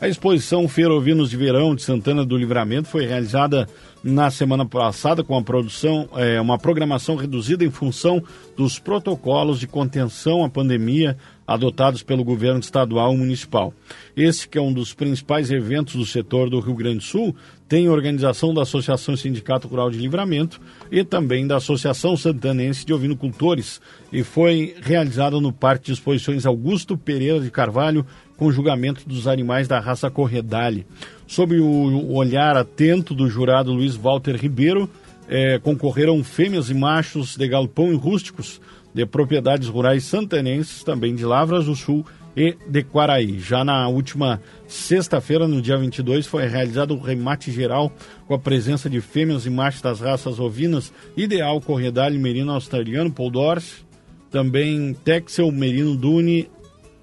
A 0.02 0.08
exposição 0.08 0.68
Feira 0.68 0.94
Ovinos 0.94 1.30
de 1.30 1.38
Verão 1.38 1.76
de 1.76 1.84
Santana 1.84 2.26
do 2.26 2.36
Livramento 2.36 2.90
foi 2.90 3.06
realizada 3.06 3.70
na 4.04 4.32
semana 4.32 4.66
passada 4.66 5.24
com 5.24 5.38
a 5.38 5.42
produção, 5.44 6.10
é, 6.18 6.42
uma 6.42 6.58
programação 6.58 7.16
reduzida 7.16 7.64
em 7.64 7.70
função 7.70 8.22
dos 8.58 8.80
protocolos 8.80 9.60
de 9.60 9.68
contenção 9.68 10.44
à 10.44 10.50
pandemia 10.50 11.16
adotados 11.46 12.04
pelo 12.04 12.24
governo 12.24 12.60
estadual 12.60 13.14
e 13.14 13.18
municipal. 13.18 13.74
Esse, 14.16 14.48
que 14.48 14.58
é 14.58 14.62
um 14.62 14.74
dos 14.74 14.94
principais 14.94 15.52
eventos 15.52 15.96
do 15.96 16.06
setor 16.06 16.50
do 16.50 16.60
Rio 16.60 16.76
Grande 16.76 16.98
do 16.98 17.04
Sul, 17.04 17.36
tem 17.68 17.90
organização 17.90 18.54
da 18.54 18.62
Associação 18.62 19.18
Sindicato 19.18 19.68
Rural 19.68 19.90
de 19.90 19.98
Livramento 19.98 20.62
e 20.92 21.04
também 21.04 21.48
da 21.48 21.58
Associação 21.58 22.16
Santanense 22.16 22.86
de 22.86 22.94
Ovinocultores 22.94 23.82
e 24.12 24.24
foi 24.24 24.76
realizado 24.82 25.42
no 25.42 25.52
Parque 25.52 25.86
de 25.86 25.94
Exposições 25.94 26.46
Augusto 26.46 26.98
Pereira 26.98 27.40
de 27.40 27.50
Carvalho 27.50 28.06
com 28.38 28.52
julgamento 28.52 29.08
dos 29.08 29.28
animais 29.28 29.68
da 29.68 29.80
raça 29.80 30.10
Corredale. 30.10 30.86
Sob 31.26 31.60
o 31.60 32.14
olhar 32.14 32.56
atento 32.56 33.14
do 33.14 33.28
jurado 33.30 33.74
Luiz 33.74 33.96
Walter 33.96 34.36
Ribeiro, 34.36 34.90
é, 35.28 35.58
concorreram 35.60 36.24
fêmeas 36.24 36.70
e 36.70 36.74
machos 36.74 37.36
de 37.36 37.48
galpão 37.48 37.92
e 37.92 37.96
rústicos 37.96 38.62
de 38.94 39.06
propriedades 39.06 39.68
rurais 39.68 40.04
santanenses, 40.04 40.84
também 40.84 41.16
de 41.16 41.26
Lavras 41.26 41.66
do 41.66 41.76
Sul 41.76 42.06
e 42.36 42.56
de 42.68 42.84
Quaraí. 42.84 43.40
Já 43.40 43.64
na 43.64 43.88
última 43.88 44.42
sexta-feira, 44.68 45.48
no 45.48 45.62
dia 45.62 45.78
22, 45.78 46.26
foi 46.26 46.48
realizado 46.48 46.92
o 46.92 46.98
um 46.98 47.02
remate 47.02 47.52
geral 47.52 47.92
com 48.28 48.34
a 48.34 48.40
presença 48.40 48.90
de 48.90 49.02
fêmeas 49.02 49.46
e 49.46 49.50
machos 49.50 49.82
das 49.82 50.00
raças 50.00 50.40
ovinas 50.40 50.92
Ideal, 51.16 51.62
Corredale, 51.62 52.18
Merino 52.18 52.52
Australiano, 52.52 53.12
Poldorf, 53.12 53.84
também 54.32 54.96
Texel, 55.06 55.52
Merino 55.52 55.96
Dune, 55.96 56.50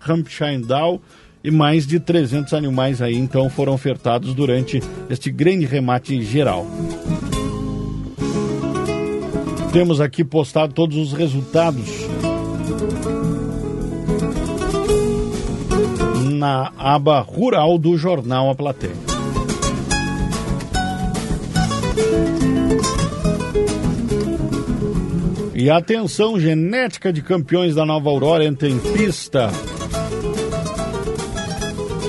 Hampshire 0.07 0.59
Down 0.59 1.01
e 1.43 1.51
mais 1.51 1.87
de 1.87 1.99
300 1.99 2.53
animais 2.53 3.01
aí 3.01 3.17
então 3.17 3.49
foram 3.49 3.73
ofertados 3.73 4.35
durante 4.35 4.83
este 5.09 5.31
grande 5.31 5.65
remate 5.65 6.21
geral. 6.23 6.67
Temos 9.73 10.01
aqui 10.01 10.25
postado 10.25 10.75
todos 10.75 10.97
os 10.97 11.13
resultados 11.13 11.89
na 16.41 16.73
aba 16.77 17.21
rural 17.21 17.79
do 17.79 17.97
jornal 17.97 18.51
A 18.51 18.55
Plateia. 18.55 18.97
E 25.55 25.69
atenção, 25.69 26.41
genética 26.41 27.13
de 27.13 27.23
campeões 27.23 27.75
da 27.75 27.85
Nova 27.85 28.09
Aurora 28.09 28.45
entra 28.45 28.69
em 28.69 28.79
pista. 28.79 29.51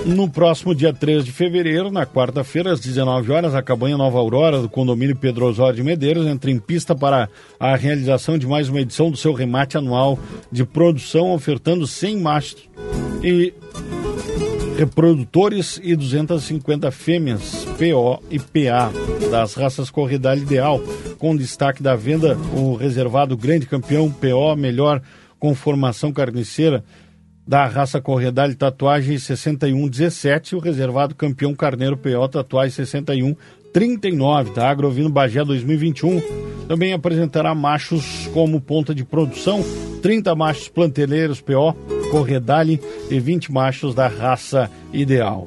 No 0.05 0.27
próximo 0.27 0.74
dia 0.74 0.91
3 0.91 1.24
de 1.24 1.31
fevereiro, 1.31 1.91
na 1.91 2.08
quarta-feira, 2.08 2.72
às 2.72 2.79
19 2.79 3.31
horas, 3.31 3.53
a 3.53 3.62
cabanha 3.62 3.96
Nova 3.96 4.17
Aurora 4.17 4.60
do 4.60 4.67
condomínio 4.67 5.15
Pedro 5.15 5.46
Osório 5.46 5.75
de 5.75 5.84
Medeiros 5.84 6.25
entra 6.25 6.50
em 6.50 6.58
pista 6.58 6.96
para 6.96 7.29
a 7.60 7.75
realização 7.75 8.38
de 8.38 8.48
mais 8.48 8.67
uma 8.67 8.81
edição 8.81 9.12
do 9.12 9.17
seu 9.17 9.31
remate 9.31 9.77
anual 9.77 10.17
de 10.51 10.65
produção, 10.65 11.31
ofertando 11.31 11.86
100 11.86 12.20
machos 12.20 12.70
e 13.24 13.53
reprodutores 14.75 15.79
e 15.84 15.96
250 15.96 16.89
fêmeas 16.89 17.67
PO 17.77 18.24
e 18.31 18.39
PA 18.39 18.91
das 19.29 19.53
raças 19.53 19.91
Corredal 19.91 20.36
Ideal, 20.36 20.81
com 21.20 21.36
destaque 21.36 21.84
da 21.84 21.96
venda 21.96 22.36
o 22.55 22.75
reservado 22.75 23.38
Grande 23.38 23.67
Campeão 23.67 24.12
PO 24.12 24.55
Melhor 24.55 25.00
Conformação 25.39 26.12
Carniceira 26.12 26.84
da 27.51 27.65
raça 27.65 28.00
Corredale 28.00 28.55
Tatuagem 28.55 29.17
6117 29.17 30.53
e 30.53 30.55
o 30.55 30.60
reservado 30.62 31.13
campeão 31.13 31.53
Carneiro 31.53 31.98
PO 31.98 32.29
Tatuagem 32.29 32.72
61 32.72 33.36
39 33.74 34.53
da 34.53 34.70
Agrovino 34.70 35.10
Bagé 35.10 35.43
2021. 35.43 36.22
Também 36.70 36.93
apresentará 36.93 37.53
machos 37.53 38.29
como 38.34 38.62
ponta 38.62 38.96
de 38.96 39.03
produção, 39.03 39.62
30 40.01 40.34
machos 40.34 40.70
planteleiros 40.70 41.41
PO, 41.41 41.74
Corredale 42.10 42.79
e 43.10 43.20
20 43.20 43.51
machos 43.51 43.93
da 43.93 44.08
raça 44.08 44.72
ideal. 44.93 45.46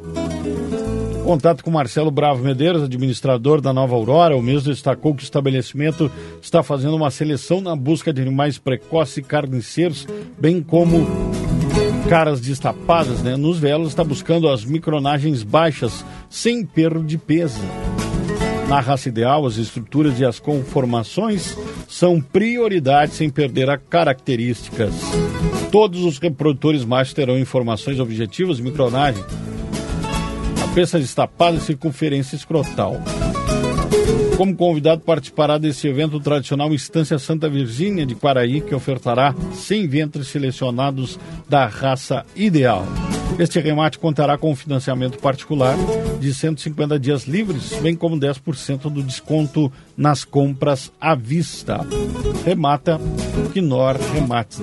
Contato 1.25 1.65
com 1.65 1.71
Marcelo 1.71 2.11
Bravo 2.11 2.45
Medeiros, 2.45 2.83
administrador 2.83 3.63
da 3.63 3.73
Nova 3.73 3.95
Aurora. 3.95 4.37
O 4.37 4.43
mesmo 4.43 4.69
destacou 4.69 5.15
que 5.15 5.23
o 5.23 5.25
estabelecimento 5.25 6.13
está 6.43 6.63
fazendo 6.63 6.97
uma 6.97 7.11
seleção 7.11 7.63
na 7.63 7.75
busca 7.75 8.13
de 8.13 8.21
animais 8.21 8.59
precoces 8.59 9.17
e 9.17 9.23
carniceiros, 9.23 10.07
bem 10.39 10.61
como 10.61 11.07
caras 12.09 12.41
destapadas, 12.41 13.23
né? 13.23 13.37
Nos 13.37 13.59
velos 13.59 13.89
está 13.89 14.05
buscando 14.05 14.49
as 14.49 14.65
micronagens 14.65 15.43
baixas, 15.43 16.05
sem 16.29 16.65
perda 16.65 17.01
de 17.03 17.19
peso. 17.19 17.61
Na 18.69 18.81
raça 18.81 19.09
ideal, 19.09 19.47
as 19.47 19.57
estruturas 19.57 20.19
e 20.19 20.25
as 20.25 20.39
conformações 20.39 21.57
são 21.89 22.21
prioridade 22.21 23.13
sem 23.13 23.29
perder 23.29 23.69
as 23.69 23.81
características. 23.89 24.95
Todos 25.71 26.05
os 26.05 26.19
reprodutores 26.19 26.85
machos 26.85 27.15
terão 27.15 27.39
informações 27.39 27.99
objetivas, 28.01 28.61
micronagem, 28.61 29.25
cabeça 30.59 30.99
destapada 30.99 31.57
e 31.57 31.61
circunferência 31.61 32.37
escrotal. 32.37 33.01
Como 34.37 34.57
convidado 34.57 35.01
participará 35.03 35.59
desse 35.59 35.87
evento 35.87 36.19
tradicional 36.19 36.75
Estância 36.75 37.19
Santa 37.19 37.49
Virgínia 37.49 38.05
de 38.05 38.15
Quaraí, 38.17 38.61
que 38.61 38.75
ofertará 38.75 39.35
100 39.53 39.87
ventres 39.89 40.29
selecionados 40.29 41.19
da 41.49 41.67
raça 41.67 42.27
ideal. 42.35 42.85
Este 43.39 43.61
remate 43.61 43.99
contará 43.99 44.37
com 44.37 44.55
financiamento 44.55 45.19
particular 45.19 45.77
de 46.21 46.33
150 46.33 46.99
dias 46.99 47.25
livres, 47.27 47.75
bem 47.81 47.95
como 47.95 48.17
10% 48.17 48.91
do 48.91 49.03
desconto 49.03 49.73
nas 49.97 50.25
compras 50.25 50.93
à 51.01 51.15
vista. 51.15 51.81
Remata 52.45 53.01
Quinor 53.53 53.97
Remates. 54.13 54.61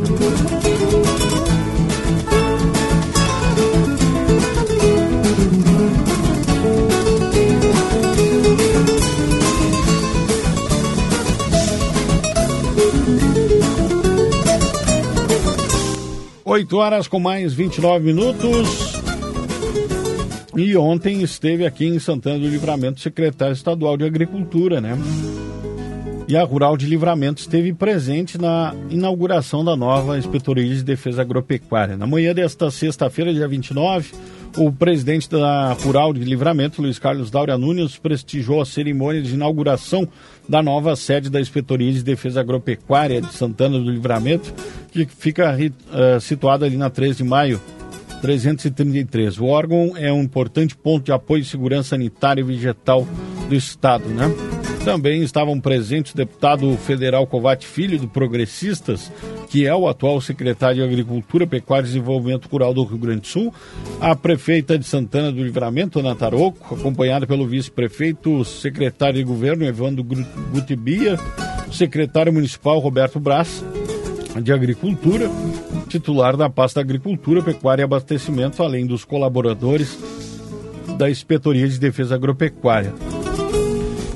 Oito 16.51 16.79
horas 16.79 17.07
com 17.07 17.17
mais 17.17 17.53
29 17.53 18.03
minutos. 18.03 18.99
E 20.53 20.75
ontem 20.75 21.21
esteve 21.21 21.65
aqui 21.65 21.85
em 21.85 21.97
Santana 21.97 22.39
do 22.39 22.45
Livramento 22.45 22.99
o 22.99 23.01
secretário 23.01 23.53
estadual 23.53 23.95
de 23.95 24.03
Agricultura, 24.03 24.81
né? 24.81 24.97
E 26.27 26.35
a 26.35 26.43
Rural 26.43 26.75
de 26.75 26.87
Livramento 26.87 27.39
esteve 27.39 27.71
presente 27.71 28.37
na 28.37 28.75
inauguração 28.89 29.63
da 29.63 29.77
nova 29.77 30.17
Inspetoria 30.17 30.67
de 30.67 30.83
Defesa 30.83 31.21
Agropecuária. 31.21 31.95
Na 31.95 32.05
manhã 32.05 32.33
desta 32.33 32.69
sexta-feira, 32.69 33.33
dia 33.33 33.47
29, 33.47 34.11
o 34.57 34.71
presidente 34.71 35.29
da 35.29 35.73
Rural 35.73 36.13
de 36.13 36.23
Livramento, 36.23 36.81
Luiz 36.81 36.99
Carlos 36.99 37.31
Daura 37.31 37.57
Nunes, 37.57 37.97
prestigiou 37.97 38.61
a 38.61 38.65
cerimônia 38.65 39.21
de 39.21 39.33
inauguração 39.33 40.07
da 40.47 40.61
nova 40.61 40.95
sede 40.95 41.29
da 41.29 41.39
Inspetoria 41.39 41.91
de 41.91 42.03
Defesa 42.03 42.41
Agropecuária 42.41 43.21
de 43.21 43.33
Santana 43.33 43.79
do 43.79 43.89
Livramento, 43.89 44.53
que 44.91 45.05
fica 45.05 45.55
uh, 45.55 46.19
situada 46.19 46.65
ali 46.65 46.77
na 46.77 46.89
3 46.89 47.17
de 47.17 47.23
maio, 47.23 47.61
333. 48.21 49.39
O 49.39 49.45
órgão 49.45 49.93
é 49.95 50.11
um 50.11 50.21
importante 50.21 50.75
ponto 50.75 51.05
de 51.05 51.11
apoio 51.11 51.41
e 51.41 51.45
segurança 51.45 51.89
sanitária 51.89 52.41
e 52.41 52.45
vegetal 52.45 53.07
do 53.47 53.55
Estado, 53.55 54.07
né? 54.09 54.60
Também 54.83 55.21
estavam 55.21 55.59
presentes 55.59 56.11
o 56.11 56.17
deputado 56.17 56.75
federal 56.75 57.27
Covate 57.27 57.67
Filho, 57.67 57.99
do 57.99 58.07
Progressistas, 58.07 59.11
que 59.47 59.67
é 59.67 59.75
o 59.75 59.87
atual 59.87 60.19
secretário 60.19 60.77
de 60.77 60.83
Agricultura, 60.83 61.45
Pecuária 61.45 61.85
e 61.85 61.87
Desenvolvimento 61.87 62.47
Rural 62.47 62.73
do 62.73 62.83
Rio 62.83 62.97
Grande 62.97 63.21
do 63.21 63.27
Sul, 63.27 63.53
a 63.99 64.15
prefeita 64.15 64.79
de 64.79 64.85
Santana 64.85 65.31
do 65.31 65.43
Livramento, 65.43 65.99
Ana 65.99 66.15
Taroco, 66.15 66.73
acompanhada 66.73 67.27
pelo 67.27 67.45
vice-prefeito, 67.45 68.43
secretário 68.43 69.19
de 69.19 69.23
governo, 69.23 69.65
Evandro 69.65 70.03
Gutibia, 70.03 71.15
secretário 71.71 72.33
municipal, 72.33 72.79
Roberto 72.79 73.19
Brás, 73.19 73.63
de 74.41 74.51
Agricultura, 74.51 75.29
titular 75.87 76.35
da 76.35 76.49
pasta 76.49 76.79
Agricultura, 76.79 77.43
Pecuária 77.43 77.83
e 77.83 77.85
Abastecimento, 77.85 78.63
além 78.63 78.87
dos 78.87 79.05
colaboradores 79.05 79.97
da 80.97 81.07
Inspetoria 81.09 81.67
de 81.67 81.79
Defesa 81.79 82.15
Agropecuária. 82.15 83.20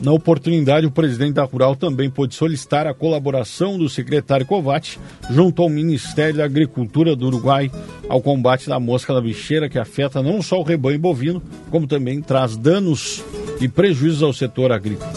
Na 0.05 0.11
oportunidade, 0.11 0.85
o 0.85 0.91
presidente 0.91 1.33
da 1.33 1.43
Rural 1.45 1.75
também 1.75 2.11
pôde 2.11 2.35
solicitar 2.35 2.85
a 2.85 2.93
colaboração 2.93 3.75
do 3.75 3.89
secretário 3.89 4.45
Covatti 4.45 4.99
junto 5.31 5.63
ao 5.63 5.67
Ministério 5.67 6.35
da 6.35 6.45
Agricultura 6.45 7.15
do 7.15 7.25
Uruguai 7.25 7.71
ao 8.07 8.21
combate 8.21 8.69
da 8.69 8.79
mosca 8.79 9.15
da 9.15 9.19
bicheira 9.19 9.67
que 9.67 9.79
afeta 9.79 10.21
não 10.21 10.43
só 10.43 10.59
o 10.59 10.63
rebanho 10.63 10.99
bovino, 10.99 11.41
como 11.71 11.87
também 11.87 12.21
traz 12.21 12.55
danos 12.55 13.23
e 13.59 13.67
prejuízos 13.67 14.21
ao 14.21 14.31
setor 14.31 14.71
agrícola. 14.71 15.11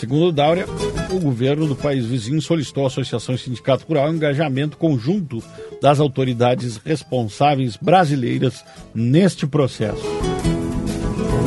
Segundo 0.00 0.32
Dáurea, 0.32 0.66
o 1.12 1.20
governo 1.20 1.68
do 1.68 1.76
país 1.76 2.04
vizinho 2.04 2.42
solicitou 2.42 2.82
à 2.82 2.86
Associação 2.88 3.36
Sindicato 3.38 3.86
Rural 3.86 4.10
um 4.10 4.14
engajamento 4.14 4.76
conjunto 4.76 5.40
das 5.80 6.00
autoridades 6.00 6.76
responsáveis 6.84 7.76
brasileiras 7.76 8.64
neste 8.92 9.46
processo. 9.46 10.02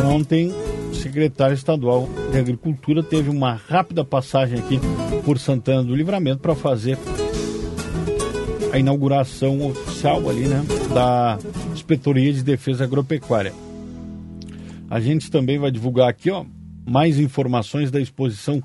Ontem, 0.06 0.54
secretário 0.94 1.54
estadual 1.54 2.08
de 2.32 2.38
Agricultura 2.38 3.04
teve 3.04 3.30
uma 3.30 3.54
rápida 3.54 4.04
passagem 4.04 4.60
aqui 4.60 4.80
por 5.24 5.40
Santana 5.40 5.84
do 5.84 5.96
Livramento 5.96 6.40
para 6.40 6.56
fazer 6.56 6.98
a 8.72 8.80
inauguração 8.80 9.68
oficial 9.68 10.30
ali, 10.30 10.48
né, 10.48 10.64
da 10.94 11.38
Inspetoria 11.74 12.32
de 12.34 12.44
Defesa 12.44 12.84
Agropecuária. 12.84 13.54
A 14.90 15.00
gente 15.00 15.30
também 15.32 15.58
vai 15.58 15.72
divulgar 15.72 16.10
aqui, 16.10 16.32
ó, 16.32 16.46
mais 16.86 17.20
informações 17.20 17.92
da 17.92 18.00
exposição 18.00 18.64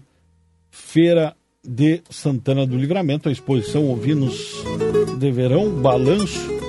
Feira 0.71 1.35
de 1.65 2.03
Santana 2.11 2.67
do 2.67 2.77
Livramento, 2.77 3.29
a 3.29 3.33
exposição 3.33 3.91
Ovinos 3.91 4.65
de 5.19 5.31
Verão, 5.31 5.71
Balanço 5.71 6.62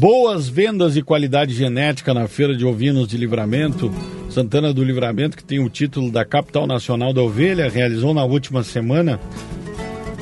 Boas 0.00 0.48
vendas 0.48 0.96
e 0.96 1.02
qualidade 1.02 1.52
genética 1.52 2.14
na 2.14 2.28
Feira 2.28 2.54
de 2.54 2.64
Ovinos 2.64 3.08
de 3.08 3.16
Livramento. 3.16 3.92
Santana 4.30 4.72
do 4.72 4.84
Livramento, 4.84 5.36
que 5.36 5.42
tem 5.42 5.58
o 5.58 5.68
título 5.68 6.08
da 6.08 6.24
Capital 6.24 6.68
Nacional 6.68 7.12
da 7.12 7.20
Ovelha, 7.20 7.68
realizou 7.68 8.14
na 8.14 8.22
última 8.22 8.62
semana 8.62 9.18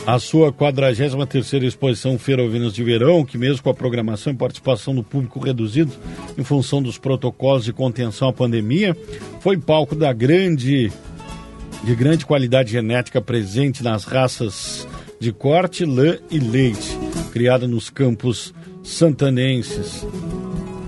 a 0.06 0.18
sua 0.18 0.50
43ª 0.50 1.62
exposição 1.62 2.18
Feira 2.18 2.42
Ovinos 2.42 2.72
de 2.72 2.82
Verão, 2.82 3.22
que 3.22 3.36
mesmo 3.36 3.62
com 3.62 3.68
a 3.68 3.74
programação 3.74 4.32
e 4.32 4.36
participação 4.36 4.94
do 4.94 5.02
público 5.02 5.38
reduzido 5.40 5.92
em 6.38 6.42
função 6.42 6.82
dos 6.82 6.96
protocolos 6.96 7.66
de 7.66 7.72
contenção 7.74 8.28
à 8.28 8.32
pandemia, 8.32 8.96
foi 9.40 9.58
palco 9.58 9.94
da 9.94 10.10
grande 10.10 10.90
de 11.84 11.94
grande 11.94 12.24
qualidade 12.24 12.72
genética 12.72 13.20
presente 13.20 13.84
nas 13.84 14.04
raças 14.04 14.88
de 15.20 15.32
corte, 15.32 15.84
lã 15.84 16.16
e 16.30 16.38
leite, 16.38 16.96
criada 17.30 17.68
nos 17.68 17.90
campos 17.90 18.54
santanenses. 18.86 20.06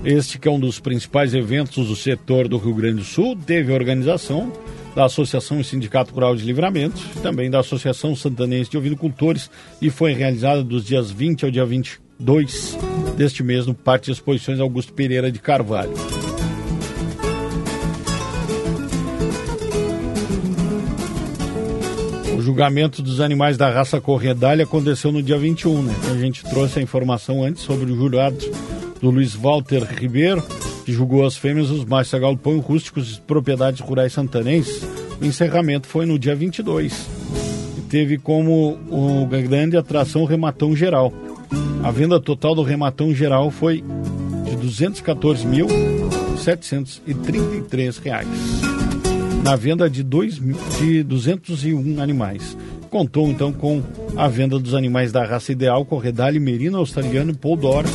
Este 0.03 0.39
que 0.39 0.47
é 0.47 0.51
um 0.51 0.59
dos 0.59 0.79
principais 0.79 1.33
eventos 1.33 1.87
do 1.87 1.95
setor 1.95 2.47
do 2.47 2.57
Rio 2.57 2.73
Grande 2.73 2.99
do 2.99 3.03
Sul, 3.03 3.35
teve 3.35 3.73
organização 3.73 4.51
da 4.95 5.05
Associação 5.05 5.59
e 5.59 5.63
Sindicato 5.63 6.13
Rural 6.13 6.35
de 6.35 6.45
Livramento, 6.45 6.99
também 7.21 7.49
da 7.49 7.59
Associação 7.59 8.15
Santanense 8.15 8.71
de 8.71 8.77
Ovinocultores, 8.77 9.51
e 9.81 9.89
foi 9.89 10.13
realizada 10.13 10.63
dos 10.63 10.85
dias 10.85 11.11
20 11.11 11.45
ao 11.45 11.51
dia 11.51 11.65
22 11.65 12.77
deste 13.17 13.43
mês 13.43 13.65
no 13.65 13.75
Parque 13.75 14.05
de 14.05 14.13
Exposições 14.13 14.59
Augusto 14.59 14.93
Pereira 14.93 15.31
de 15.31 15.39
Carvalho. 15.39 15.93
Julgamento 22.49 23.03
dos 23.03 23.21
animais 23.21 23.57
da 23.57 23.69
raça 23.69 24.01
corredalha 24.01 24.63
aconteceu 24.63 25.11
no 25.11 25.21
dia 25.21 25.37
21, 25.37 25.83
né? 25.83 25.93
A 26.11 26.17
gente 26.17 26.43
trouxe 26.43 26.79
a 26.79 26.81
informação 26.81 27.43
antes 27.43 27.61
sobre 27.61 27.91
o 27.91 27.95
jurado 27.95 28.37
do 28.99 29.11
Luiz 29.11 29.35
Walter 29.35 29.83
Ribeiro, 29.83 30.43
que 30.83 30.91
julgou 30.91 31.27
as 31.27 31.37
fêmeas, 31.37 31.69
os 31.69 31.85
machos 31.85 32.19
galpão 32.19 32.57
rústicos 32.57 33.05
de 33.05 33.21
propriedades 33.21 33.81
rurais 33.81 34.13
santanenses. 34.13 34.83
O 35.21 35.25
encerramento 35.25 35.85
foi 35.85 36.07
no 36.07 36.17
dia 36.17 36.35
22. 36.35 37.07
E 37.77 37.81
teve 37.81 38.17
como 38.17 38.79
o 38.89 39.27
grande 39.27 39.77
atração 39.77 40.23
o 40.23 40.25
rematão 40.25 40.75
geral. 40.75 41.13
A 41.83 41.91
venda 41.91 42.19
total 42.19 42.55
do 42.55 42.63
rematão 42.63 43.13
geral 43.13 43.51
foi 43.51 43.83
de 44.45 44.55
214 44.55 45.45
mil 45.45 45.67
733 46.35 47.99
reais. 47.99 48.27
Na 49.43 49.55
venda 49.55 49.89
de, 49.89 50.03
dois, 50.03 50.39
de 50.79 51.03
201 51.03 52.01
animais. 52.01 52.57
Contou 52.89 53.29
então 53.29 53.53
com 53.53 53.83
a 54.17 54.27
venda 54.27 54.57
dos 54.57 54.73
animais 54.73 55.11
da 55.11 55.23
raça 55.23 55.51
ideal, 55.51 55.85
Corredale, 55.85 56.39
Merino 56.39 56.77
Australiano, 56.77 57.35
Poldor, 57.35 57.85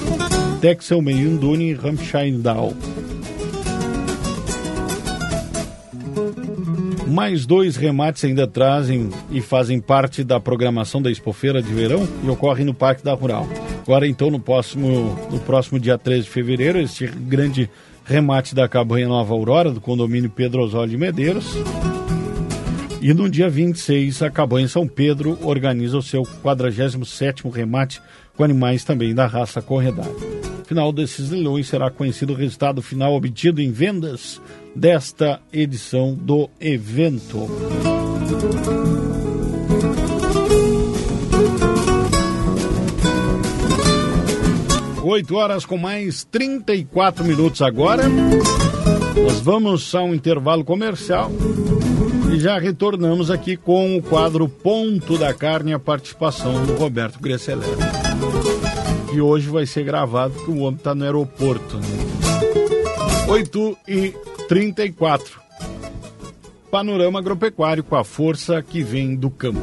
Texel, 0.61 1.03
Merino 1.03 1.39
Dune 1.39 1.73
e 1.73 1.75
Hampshire 1.75 2.33
Down. 2.33 2.75
Mais 7.07 7.47
dois 7.47 7.77
remates 7.77 8.25
ainda 8.25 8.47
trazem 8.47 9.11
e 9.31 9.41
fazem 9.41 9.81
parte 9.81 10.25
da 10.25 10.41
programação 10.41 11.01
da 11.01 11.11
Expofeira 11.11 11.63
de 11.63 11.73
Verão 11.73 12.09
e 12.25 12.29
ocorrem 12.29 12.65
no 12.65 12.75
Parque 12.75 13.05
da 13.05 13.15
Rural. 13.15 13.47
Agora, 13.83 14.07
então, 14.09 14.31
no 14.31 14.41
próximo, 14.41 15.17
no 15.31 15.39
próximo 15.41 15.79
dia 15.79 15.99
13 15.99 16.23
de 16.23 16.31
fevereiro, 16.31 16.79
este 16.81 17.07
grande 17.07 17.69
remate 18.05 18.55
da 18.55 18.69
Cabanha 18.69 19.09
Nova 19.09 19.33
Aurora, 19.33 19.71
do 19.71 19.81
condomínio 19.81 20.31
Pedro 20.31 20.63
Osório 20.63 20.91
de 20.91 20.97
Medeiros. 20.97 21.47
E 23.01 23.13
no 23.13 23.29
dia 23.29 23.51
26, 23.51 24.23
a 24.23 24.31
Cabanha 24.31 24.69
São 24.69 24.87
Pedro 24.87 25.39
organiza 25.43 25.99
o 25.99 26.03
seu 26.03 26.23
47º 26.23 27.51
remate 27.51 28.01
com 28.37 28.45
animais 28.45 28.85
também 28.85 29.15
da 29.15 29.27
raça 29.27 29.61
corredada. 29.61 30.15
Final 30.67 30.91
desses 30.93 31.31
leilões 31.31 31.69
será 31.69 31.91
conhecido 31.91 32.33
o 32.33 32.37
resultado 32.37 32.81
final 32.81 33.15
obtido 33.15 33.61
em 33.61 33.71
vendas 33.71 34.41
desta 34.75 35.41
edição 35.53 36.15
do 36.15 36.49
evento. 36.59 37.47
Oito 45.07 45.37
horas 45.37 45.67
com 45.67 45.77
mais 45.77 46.25
34 46.25 47.23
minutos 47.25 47.61
agora. 47.61 48.05
Nós 49.23 49.39
vamos 49.39 49.95
a 49.95 50.03
um 50.03 50.15
intervalo 50.15 50.65
comercial 50.65 51.31
e 52.33 52.41
já 52.41 52.59
retornamos 52.59 53.31
aqui 53.31 53.55
com 53.55 53.99
o 53.99 54.03
quadro 54.03 54.49
Ponto 54.49 55.19
da 55.19 55.35
Carne, 55.35 55.75
a 55.75 55.79
participação 55.79 56.65
do 56.65 56.75
Roberto 56.75 57.21
Gresseler. 57.21 57.69
E 59.13 59.21
hoje 59.21 59.51
vai 59.51 59.67
ser 59.67 59.85
gravado 59.85 60.33
porque 60.33 60.51
o 60.51 60.61
homem 60.61 60.77
está 60.77 60.95
no 60.95 61.05
aeroporto. 61.05 61.77
Né? 61.77 61.87
8 63.29 63.79
e 63.87 64.15
34. 64.49 65.39
Panorama 66.71 67.19
agropecuário 67.19 67.85
com 67.85 67.95
a 67.95 68.05
força 68.05 68.63
que 68.63 68.83
vem 68.83 69.15
do 69.15 69.29
campo. 69.29 69.61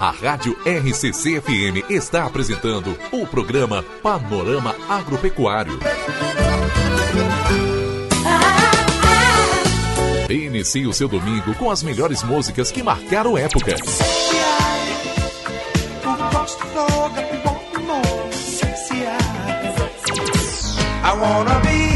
A 0.00 0.10
Rádio 0.10 0.56
RCC 0.66 1.40
FM 1.40 1.90
está 1.90 2.24
apresentando 2.26 2.98
o 3.12 3.26
programa 3.26 3.82
Panorama 4.02 4.74
Agropecuário. 4.88 5.78
Inicie 10.28 10.86
o 10.86 10.92
seu 10.92 11.08
domingo 11.08 11.54
com 11.54 11.70
as 11.70 11.82
melhores 11.82 12.22
músicas 12.22 12.70
que 12.70 12.82
marcaram 12.82 13.38
época. 13.38 13.76
I 21.06 21.16
wanna 21.16 21.60
be 21.60 21.93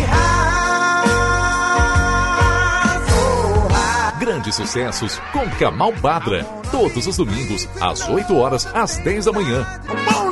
grandes 4.49 4.55
sucessos 4.55 5.19
com 5.33 5.49
Kamal 5.59 5.93
Badra. 6.01 6.45
Todos 6.71 7.07
os 7.07 7.17
domingos, 7.17 7.69
às 7.81 8.09
8 8.09 8.35
horas, 8.35 8.67
às 8.75 8.97
10 8.99 9.27
da 9.27 9.33
manhã. 9.33 9.67
Sonhei 9.87 10.28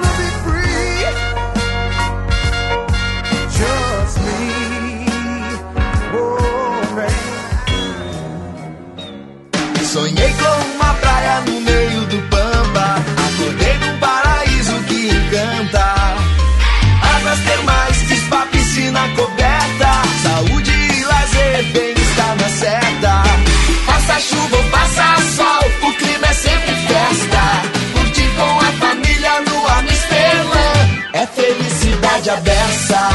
felicidade 32.26 32.30
aberta. 32.30 33.10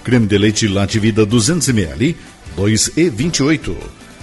Creme 0.03 0.25
de 0.27 0.37
leite 0.37 0.67
Lativida 0.67 1.25
200 1.25 1.69
ml, 1.69 2.15
2,28. 2.57 3.75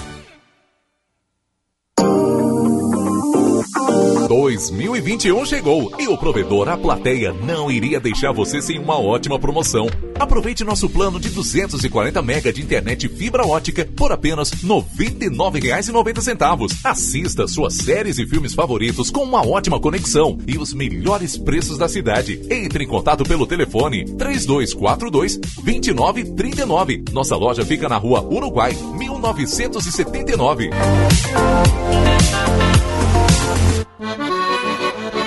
2021 4.33 5.45
chegou 5.45 5.93
e 5.99 6.09
o 6.09 6.17
provedor 6.17 6.67
A 6.67 6.75
Plateia 6.75 7.35
não 7.35 7.71
iria 7.71 8.01
deixar 8.01 8.33
você 8.33 8.63
sem 8.63 8.79
uma 8.79 8.99
ótima 8.99 9.39
promoção. 9.39 9.87
Aproveite 10.19 10.65
nosso 10.65 10.89
plano 10.89 11.21
de 11.21 11.29
240 11.29 12.23
mega 12.23 12.51
de 12.51 12.63
internet 12.63 13.11
fibra 13.11 13.47
ótica 13.47 13.87
por 13.95 14.11
apenas 14.11 14.51
R$ 14.51 14.67
99,90. 14.67 16.79
Assista 16.83 17.47
suas 17.47 17.75
séries 17.75 18.19
e 18.19 18.27
filmes 18.27 18.55
favoritos 18.55 19.11
com 19.11 19.23
uma 19.23 19.47
ótima 19.47 19.79
conexão 19.79 20.39
e 20.47 20.57
os 20.57 20.73
melhores 20.73 21.37
preços 21.37 21.77
da 21.77 21.87
cidade. 21.87 22.41
Entre 22.51 22.85
em 22.85 22.89
contato 22.89 23.25
pelo 23.25 23.47
telefone 23.47 24.07
3242 24.17 25.37
2939. 25.63 27.05
Nossa 27.13 27.37
loja 27.37 27.67
fica 27.67 27.87
na 27.87 27.99
rua 27.99 28.23
Uruguai, 28.23 28.75
1979. 28.97 30.71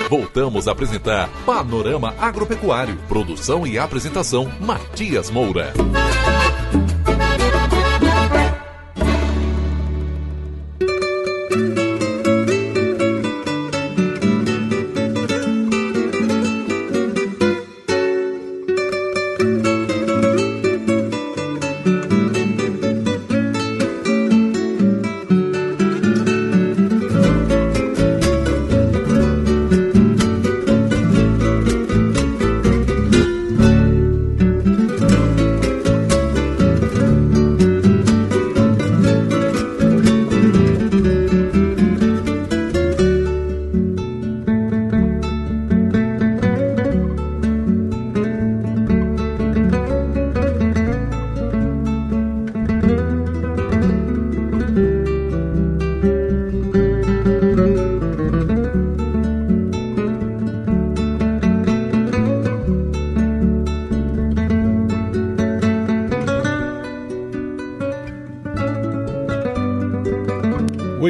Voltamos 0.08 0.68
a 0.68 0.72
apresentar 0.72 1.28
Panorama 1.44 2.14
Agropecuário. 2.20 2.96
Produção 3.08 3.66
e 3.66 3.78
apresentação: 3.78 4.50
Matias 4.60 5.30
Moura. 5.30 5.72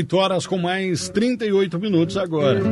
8 0.06 0.16
horas 0.16 0.46
com 0.46 0.56
mais 0.56 1.08
38 1.08 1.80
minutos 1.80 2.16
agora. 2.16 2.62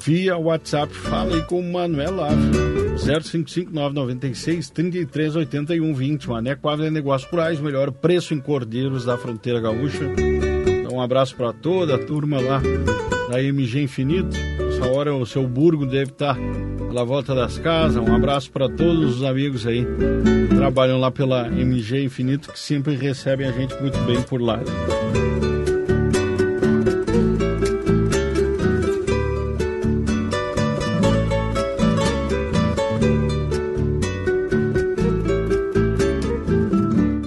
via 0.09 0.39
WhatsApp, 0.39 0.91
fala 0.95 1.35
aí 1.35 1.43
com 1.43 1.61
o 1.61 1.73
Manuel 1.73 2.25
Ávila. 2.25 2.97
055996 2.97 4.71
3381 4.71 5.95
20. 5.95 6.31
Maneco 6.31 6.67
Ávila 6.67 6.91
Negócios 6.91 7.31
Rurais, 7.31 7.61
melhor 7.61 7.93
preço 7.93 8.33
em 8.33 8.41
Cordeiros 8.41 9.05
da 9.05 9.19
Fronteira 9.19 9.61
Gaúcha. 9.61 10.05
Então, 10.81 10.97
um 10.97 11.03
abraço 11.03 11.37
para 11.37 11.53
toda 11.53 11.95
a 11.95 11.99
turma 11.99 12.41
lá 12.41 12.61
da 13.31 13.43
MG 13.43 13.83
Infinito. 13.83 14.35
Essa 14.79 14.93
hora 14.93 15.13
o 15.13 15.27
seu 15.27 15.45
Burgo 15.45 15.85
deve 15.85 16.13
estar 16.13 16.37
pela 16.87 17.05
volta 17.05 17.35
das 17.35 17.59
casas. 17.59 18.01
Um 18.01 18.15
abraço 18.15 18.49
para 18.53 18.69
todos 18.69 19.17
os 19.17 19.25
amigos 19.25 19.67
aí 19.67 19.85
que 19.85 20.55
trabalham 20.55 21.01
lá 21.01 21.11
pela 21.11 21.49
MG 21.49 22.05
Infinito, 22.05 22.53
que 22.53 22.61
sempre 22.61 22.95
recebem 22.95 23.49
a 23.49 23.51
gente 23.51 23.75
muito 23.83 23.99
bem 24.03 24.23
por 24.23 24.41
lá. 24.41 24.61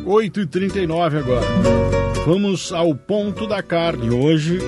8h39 0.06 1.18
agora. 1.18 1.48
Vamos 2.26 2.72
ao 2.72 2.96
ponto 2.96 3.46
da 3.46 3.62
carne. 3.62 4.10
Hoje, 4.10 4.60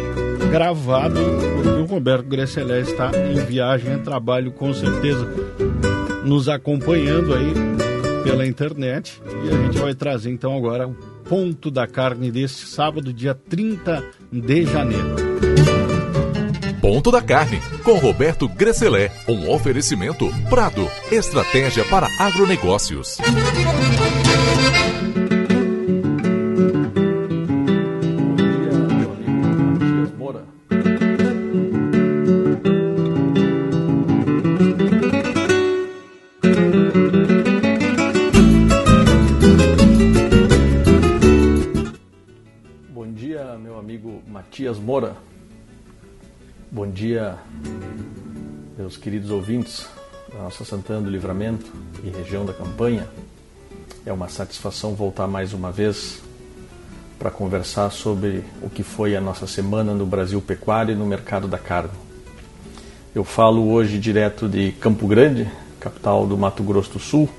gravado, 0.53 1.19
porque 1.55 1.81
o 1.81 1.85
Roberto 1.85 2.27
Gresselé 2.27 2.81
está 2.81 3.09
em 3.09 3.43
viagem, 3.43 3.93
em 3.93 3.97
trabalho, 3.97 4.51
com 4.51 4.71
certeza, 4.71 5.27
nos 6.23 6.47
acompanhando 6.47 7.33
aí 7.33 7.51
pela 8.23 8.45
internet. 8.45 9.19
E 9.43 9.49
a 9.49 9.57
gente 9.57 9.79
vai 9.79 9.95
trazer 9.95 10.29
então 10.29 10.55
agora 10.55 10.87
o 10.87 10.93
ponto 11.27 11.71
da 11.71 11.87
carne 11.87 12.29
deste 12.29 12.67
sábado, 12.67 13.11
dia 13.11 13.33
30 13.33 14.03
de 14.31 14.65
janeiro. 14.65 15.15
Ponto 16.79 17.09
da 17.11 17.21
Carne, 17.21 17.61
com 17.81 17.93
Roberto 17.97 18.47
Gresselé. 18.47 19.09
Um 19.25 19.49
oferecimento 19.49 20.29
Prado, 20.49 20.85
estratégia 21.09 21.85
para 21.85 22.07
agronegócios. 22.19 23.17
Meus 48.77 48.97
queridos 48.97 49.29
ouvintes 49.29 49.85
da 50.31 50.39
nossa 50.39 50.65
Santana 50.65 51.01
do 51.01 51.09
Livramento 51.09 51.71
e 52.03 52.09
região 52.09 52.43
da 52.43 52.53
campanha. 52.53 53.07
É 54.05 54.11
uma 54.11 54.27
satisfação 54.27 54.95
voltar 54.95 55.27
mais 55.27 55.53
uma 55.53 55.71
vez 55.71 56.21
para 57.19 57.29
conversar 57.29 57.91
sobre 57.91 58.43
o 58.61 58.69
que 58.69 58.81
foi 58.81 59.15
a 59.15 59.21
nossa 59.21 59.45
semana 59.45 59.93
no 59.93 60.05
Brasil 60.05 60.41
pecuário 60.41 60.93
e 60.93 60.97
no 60.97 61.05
mercado 61.05 61.47
da 61.47 61.59
carne. 61.59 61.91
Eu 63.13 63.23
falo 63.23 63.69
hoje 63.69 63.99
direto 63.99 64.49
de 64.49 64.71
Campo 64.73 65.07
Grande, 65.07 65.47
capital 65.79 66.25
do 66.25 66.35
Mato 66.35 66.63
Grosso 66.63 66.93
do 66.93 66.99
Sul, 66.99 67.29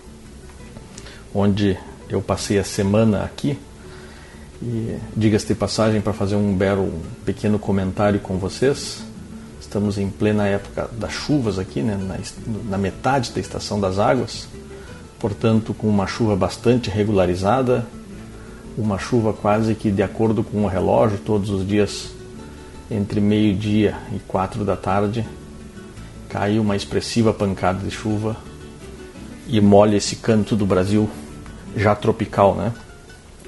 onde 1.35 1.77
eu 2.09 2.23
passei 2.23 2.61
a 2.61 2.65
semana 2.65 3.25
aqui 3.25 3.59
e 4.63 4.97
diga-se 5.17 5.49
de 5.49 5.55
passagem 5.57 6.01
para 6.01 6.13
fazer 6.13 6.37
um 6.37 6.57
belo 6.57 6.85
um 6.85 7.03
pequeno 7.25 7.59
comentário 7.59 8.21
com 8.21 8.39
vocês. 8.39 9.14
Estamos 9.75 9.99
em 9.99 10.09
plena 10.09 10.47
época 10.47 10.89
das 10.93 11.13
chuvas 11.13 11.59
aqui, 11.59 11.83
né, 11.83 11.99
na, 12.01 12.17
na 12.71 12.79
metade 12.79 13.33
da 13.33 13.41
estação 13.41 13.81
das 13.81 13.99
águas, 13.99 14.47
portanto 15.19 15.75
com 15.75 15.89
uma 15.89 16.07
chuva 16.07 16.37
bastante 16.37 16.89
regularizada, 16.89 17.85
uma 18.79 19.01
chuva 19.01 19.33
quase 19.33 19.75
que 19.75 19.91
de 19.91 20.01
acordo 20.01 20.45
com 20.45 20.63
o 20.63 20.69
relógio, 20.69 21.19
todos 21.19 21.51
os 21.51 21.67
dias 21.67 22.11
entre 22.89 23.21
meio-dia 23.21 23.97
e 24.15 24.21
quatro 24.21 24.65
da 24.65 24.77
tarde, 24.77 25.27
cai 26.29 26.57
uma 26.61 26.77
expressiva 26.77 27.35
pancada 27.35 27.81
de 27.81 27.91
chuva 27.91 28.37
e 29.49 29.61
molha 29.61 29.97
esse 29.97 30.15
canto 30.15 30.55
do 30.55 30.65
Brasil 30.65 31.11
já 31.77 31.97
tropical, 31.97 32.55
né? 32.55 32.73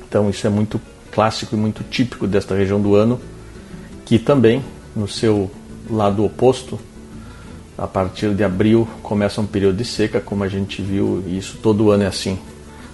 Então 0.09 0.29
isso 0.29 0.45
é 0.45 0.51
muito 0.51 0.81
clássico 1.13 1.55
e 1.55 1.57
muito 1.57 1.85
típico 1.85 2.27
desta 2.27 2.53
região 2.57 2.81
do 2.81 2.97
ano, 2.97 3.21
que 4.05 4.19
também, 4.19 4.61
no 4.97 5.07
seu 5.07 5.49
lado 5.91 6.25
oposto, 6.25 6.79
a 7.77 7.87
partir 7.87 8.35
de 8.35 8.43
abril 8.43 8.89
começa 9.03 9.41
um 9.41 9.47
período 9.47 9.77
de 9.77 9.85
seca, 9.85 10.21
como 10.21 10.43
a 10.45 10.49
gente 10.49 10.81
viu, 10.81 11.23
e 11.27 11.37
isso 11.37 11.59
todo 11.63 11.91
ano 11.91 12.05
é 12.05 12.07
assim. 12.07 12.39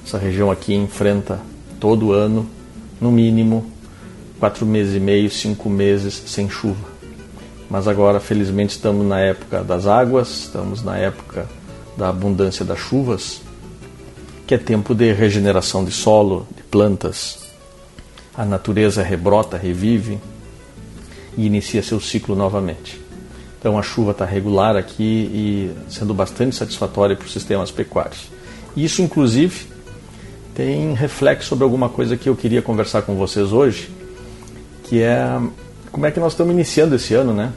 Essa 0.04 0.18
região 0.18 0.50
aqui 0.50 0.74
enfrenta 0.74 1.40
todo 1.78 2.12
ano, 2.12 2.48
no 3.00 3.10
mínimo, 3.10 3.70
quatro 4.40 4.66
meses 4.66 4.96
e 4.96 5.00
meio, 5.00 5.30
cinco 5.30 5.70
meses 5.70 6.22
sem 6.26 6.50
chuva. 6.50 6.92
Mas 7.70 7.86
agora, 7.86 8.20
felizmente, 8.20 8.70
estamos 8.70 9.06
na 9.06 9.20
época 9.20 9.62
das 9.62 9.86
águas, 9.86 10.28
estamos 10.44 10.82
na 10.82 10.98
época 10.98 11.48
da 11.96 12.08
abundância 12.08 12.64
das 12.64 12.78
chuvas, 12.78 13.40
que 14.46 14.54
é 14.54 14.58
tempo 14.58 14.94
de 14.94 15.12
regeneração 15.12 15.84
de 15.84 15.92
solo, 15.92 16.46
de 16.56 16.62
plantas, 16.64 17.38
a 18.34 18.44
natureza 18.44 19.02
rebrota, 19.02 19.56
revive 19.56 20.18
e 21.36 21.46
inicia 21.46 21.82
seu 21.82 22.00
ciclo 22.00 22.34
novamente. 22.34 23.00
Então 23.58 23.78
a 23.78 23.82
chuva 23.82 24.10
está 24.10 24.24
regular 24.24 24.76
aqui 24.76 25.02
e 25.02 25.70
sendo 25.88 26.12
bastante 26.12 26.56
satisfatória 26.56 27.14
para 27.14 27.24
os 27.24 27.32
sistemas 27.32 27.70
pecuários. 27.70 28.28
Isso, 28.76 29.02
inclusive, 29.02 29.66
tem 30.54 30.94
reflexo 30.94 31.48
sobre 31.48 31.64
alguma 31.64 31.88
coisa 31.88 32.16
que 32.16 32.28
eu 32.28 32.34
queria 32.34 32.60
conversar 32.60 33.02
com 33.02 33.14
vocês 33.14 33.52
hoje, 33.52 33.90
que 34.84 35.00
é 35.00 35.40
como 35.90 36.06
é 36.06 36.10
que 36.10 36.18
nós 36.18 36.32
estamos 36.32 36.52
iniciando 36.52 36.96
esse 36.96 37.14
ano, 37.14 37.32
né? 37.32 37.52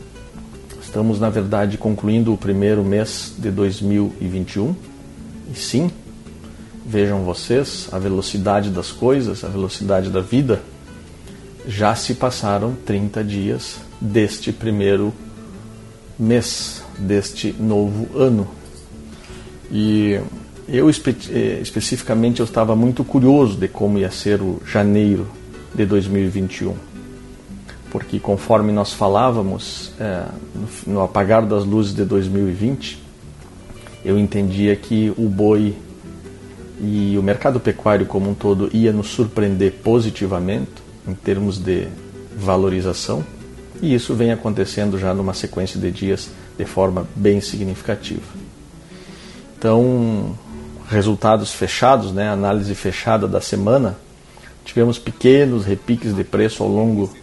Estamos, 0.81 1.19
na 1.19 1.29
verdade, 1.29 1.77
concluindo 1.77 2.33
o 2.33 2.37
primeiro 2.37 2.83
mês 2.83 3.33
de 3.37 3.49
2021 3.49 4.75
e 5.51 5.57
sim, 5.57 5.91
Vejam 6.87 7.23
vocês 7.23 7.89
a 7.91 7.97
velocidade 7.97 8.69
das 8.69 8.91
coisas, 8.91 9.43
a 9.43 9.47
velocidade 9.47 10.11
da 10.11 10.21
vida. 10.21 10.61
Já 11.67 11.95
se 11.95 12.13
passaram 12.13 12.75
30 12.85 13.23
dias 13.23 13.77
deste 13.99 14.51
primeiro 14.51 15.11
mês, 16.17 16.83
deste 16.99 17.53
novo 17.53 18.07
ano. 18.15 18.47
E 19.71 20.19
eu 20.67 20.87
espe 20.89 21.15
eh, 21.31 21.59
especificamente 21.61 22.39
eu 22.39 22.45
estava 22.45 22.75
muito 22.75 23.03
curioso 23.03 23.57
de 23.57 23.67
como 23.67 23.97
ia 23.97 24.11
ser 24.11 24.41
o 24.41 24.61
janeiro 24.63 25.27
de 25.73 25.87
2021. 25.87 26.75
Porque 27.89 28.19
conforme 28.19 28.71
nós 28.71 28.93
falávamos 28.93 29.91
é, 29.99 30.25
no, 30.85 31.01
apagar 31.01 31.47
das 31.47 31.65
luzes 31.65 31.95
de 31.95 32.05
2020, 32.05 33.01
eu 34.03 34.19
entendia 34.19 34.75
que 34.75 35.11
o 35.17 35.27
boi 35.27 35.75
e 36.79 37.17
o 37.17 37.23
mercado 37.23 37.59
pecuário 37.59 38.05
como 38.05 38.29
um 38.29 38.33
todo 38.35 38.69
ia 38.71 38.91
nos 38.91 39.07
surpreender 39.07 39.71
positivamente 39.83 40.84
em 41.07 41.13
termos 41.13 41.57
de 41.57 41.87
valorização, 42.35 43.23
e 43.81 43.93
isso 43.93 44.13
vem 44.13 44.31
acontecendo 44.31 44.97
já 44.97 45.13
numa 45.13 45.33
sequência 45.33 45.79
de 45.79 45.91
dias 45.91 46.29
de 46.57 46.65
forma 46.65 47.07
bem 47.15 47.41
significativa. 47.41 48.23
Então, 49.57 50.37
resultados 50.89 51.53
fechados, 51.53 52.11
né, 52.11 52.29
análise 52.29 52.73
fechada 52.75 53.27
da 53.27 53.41
semana, 53.41 53.97
tivemos 54.63 54.97
pequenos 54.97 55.65
repiques 55.65 56.15
de 56.15 56.23
preço 56.23 56.63
ao 56.63 56.69
longo 56.69 57.13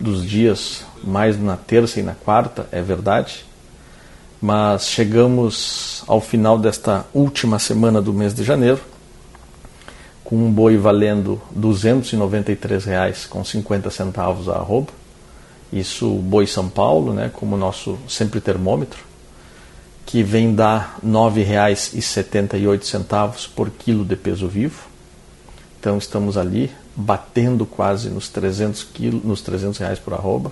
dos 0.00 0.24
dias, 0.24 0.84
mais 1.02 1.40
na 1.40 1.56
terça 1.56 2.00
e 2.00 2.02
na 2.02 2.14
quarta, 2.14 2.66
é 2.70 2.82
verdade, 2.82 3.44
mas 4.40 4.88
chegamos 4.88 6.04
ao 6.06 6.20
final 6.20 6.58
desta 6.58 7.06
última 7.14 7.58
semana 7.58 8.02
do 8.02 8.12
mês 8.12 8.34
de 8.34 8.44
janeiro 8.44 8.80
com 10.26 10.36
um 10.36 10.50
boi 10.50 10.76
valendo 10.76 11.40
R$ 11.54 11.62
293,50 11.62 14.48
a 14.48 14.56
arroba 14.56 14.88
Isso 15.72 16.10
Boi 16.16 16.48
São 16.48 16.68
Paulo, 16.68 17.14
né, 17.14 17.30
como 17.32 17.56
nosso 17.56 17.96
sempre 18.08 18.40
termômetro, 18.40 18.98
que 20.04 20.24
vem 20.24 20.52
dar 20.52 20.98
R$ 21.00 21.08
9,78 21.08 23.50
por 23.54 23.70
quilo 23.70 24.04
de 24.04 24.16
peso 24.16 24.48
vivo. 24.48 24.88
Então 25.78 25.96
estamos 25.96 26.36
ali 26.36 26.72
batendo 26.96 27.64
quase 27.64 28.08
nos 28.08 28.28
300 28.28 28.82
quilos, 28.82 29.22
nos 29.22 29.40
300 29.42 29.78
reais 29.78 30.00
por 30.00 30.12
arroba, 30.12 30.50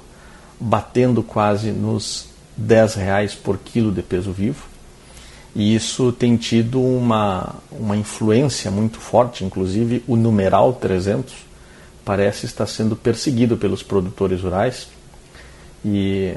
batendo 0.60 1.20
quase 1.20 1.72
nos 1.72 2.26
10 2.56 2.94
reais 2.94 3.34
por 3.34 3.58
quilo 3.58 3.90
de 3.90 4.02
peso 4.02 4.30
vivo. 4.30 4.66
E 5.54 5.74
isso 5.74 6.10
tem 6.10 6.36
tido 6.36 6.80
uma, 6.80 7.54
uma 7.70 7.96
influência 7.96 8.70
muito 8.70 8.98
forte, 8.98 9.44
inclusive 9.44 10.02
o 10.08 10.16
numeral 10.16 10.72
300 10.72 11.32
parece 12.04 12.44
estar 12.44 12.66
sendo 12.66 12.96
perseguido 12.96 13.56
pelos 13.56 13.82
produtores 13.82 14.42
rurais. 14.42 14.88
E 15.84 16.34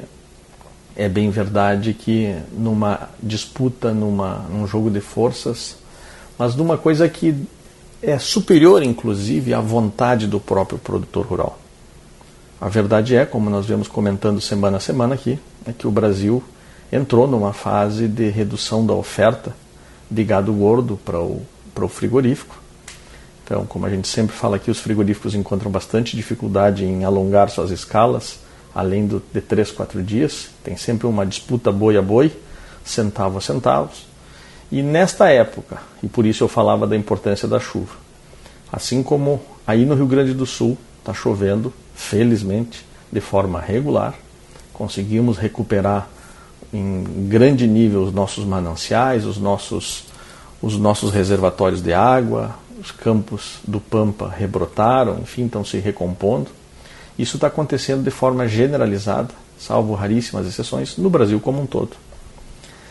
é 0.96 1.08
bem 1.08 1.30
verdade 1.30 1.94
que 1.94 2.34
numa 2.52 3.08
disputa, 3.22 3.92
numa, 3.92 4.46
num 4.50 4.66
jogo 4.66 4.90
de 4.90 5.00
forças, 5.00 5.76
mas 6.38 6.54
numa 6.54 6.78
coisa 6.78 7.08
que 7.08 7.34
é 8.02 8.18
superior, 8.18 8.82
inclusive, 8.82 9.52
à 9.52 9.60
vontade 9.60 10.26
do 10.26 10.38
próprio 10.38 10.78
produtor 10.78 11.26
rural. 11.26 11.58
A 12.60 12.68
verdade 12.68 13.14
é, 13.14 13.24
como 13.24 13.50
nós 13.50 13.66
vemos 13.66 13.88
comentando 13.88 14.40
semana 14.40 14.76
a 14.78 14.80
semana 14.80 15.14
aqui, 15.14 15.38
é 15.66 15.72
que 15.72 15.86
o 15.86 15.90
Brasil 15.90 16.42
entrou 16.92 17.26
numa 17.26 17.52
fase 17.52 18.08
de 18.08 18.28
redução 18.28 18.84
da 18.84 18.94
oferta 18.94 19.54
de 20.10 20.24
gado 20.24 20.52
gordo 20.52 20.98
para 21.04 21.20
o, 21.20 21.42
para 21.74 21.84
o 21.84 21.88
frigorífico. 21.88 22.56
Então, 23.44 23.66
como 23.66 23.86
a 23.86 23.90
gente 23.90 24.08
sempre 24.08 24.34
fala 24.34 24.56
aqui, 24.56 24.70
os 24.70 24.78
frigoríficos 24.78 25.34
encontram 25.34 25.70
bastante 25.70 26.16
dificuldade 26.16 26.84
em 26.84 27.04
alongar 27.04 27.50
suas 27.50 27.70
escalas 27.70 28.40
além 28.74 29.06
do, 29.06 29.22
de 29.32 29.40
três, 29.40 29.70
quatro 29.72 30.02
dias. 30.02 30.50
Tem 30.62 30.76
sempre 30.76 31.06
uma 31.06 31.26
disputa 31.26 31.72
boi 31.72 31.96
a 31.96 32.02
boi, 32.02 32.32
centavo 32.84 33.38
a 33.38 33.40
centavos. 33.40 34.06
E 34.70 34.82
nesta 34.82 35.28
época, 35.30 35.78
e 36.02 36.08
por 36.08 36.26
isso 36.26 36.44
eu 36.44 36.48
falava 36.48 36.86
da 36.86 36.96
importância 36.96 37.48
da 37.48 37.58
chuva, 37.58 37.96
assim 38.70 39.02
como 39.02 39.40
aí 39.66 39.84
no 39.84 39.94
Rio 39.94 40.06
Grande 40.06 40.34
do 40.34 40.44
Sul 40.44 40.76
está 41.00 41.12
chovendo, 41.14 41.72
felizmente, 41.94 42.84
de 43.10 43.20
forma 43.20 43.60
regular, 43.60 44.14
conseguimos 44.72 45.38
recuperar 45.38 46.08
em 46.72 47.28
grande 47.28 47.66
nível 47.66 48.02
os 48.02 48.12
nossos 48.12 48.44
mananciais, 48.44 49.24
os 49.24 49.38
nossos, 49.38 50.04
os 50.60 50.76
nossos 50.76 51.10
reservatórios 51.12 51.82
de 51.82 51.92
água, 51.92 52.54
os 52.80 52.90
campos 52.90 53.58
do 53.66 53.80
Pampa 53.80 54.28
rebrotaram, 54.28 55.18
enfim, 55.20 55.46
estão 55.46 55.64
se 55.64 55.78
recompondo. 55.78 56.50
Isso 57.18 57.36
está 57.36 57.48
acontecendo 57.48 58.04
de 58.04 58.10
forma 58.10 58.46
generalizada, 58.46 59.34
salvo 59.58 59.94
raríssimas 59.94 60.46
exceções, 60.46 60.96
no 60.96 61.10
Brasil 61.10 61.40
como 61.40 61.60
um 61.60 61.66
todo. 61.66 61.96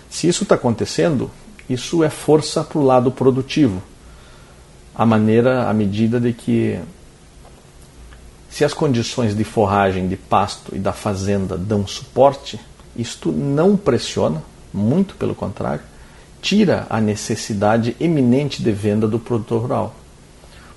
Se 0.10 0.28
isso 0.28 0.44
está 0.44 0.56
acontecendo, 0.56 1.32
isso 1.70 2.04
é 2.04 2.10
força 2.10 2.64
para 2.64 2.80
o 2.80 2.84
lado 2.84 3.12
produtivo. 3.12 3.82
A 4.96 5.06
maneira, 5.06 5.70
a 5.70 5.74
medida 5.74 6.20
de 6.20 6.34
que, 6.34 6.80
se 8.50 8.66
as 8.66 8.74
condições 8.74 9.36
de 9.36 9.44
forragem, 9.44 10.08
de 10.08 10.18
pasto 10.18 10.76
e 10.76 10.80
da 10.80 10.92
fazenda 10.92 11.58
dão 11.58 11.86
suporte, 11.86 12.60
isto 12.98 13.32
não 13.32 13.78
pressiona, 13.78 14.42
muito 14.74 15.16
pelo 15.16 15.36
contrário, 15.36 15.82
tira 16.42 16.88
a 16.90 17.00
necessidade 17.00 17.96
eminente 18.00 18.62
de 18.62 18.72
venda 18.72 19.08
do 19.08 19.20
produtor 19.20 19.62
rural. 19.62 19.96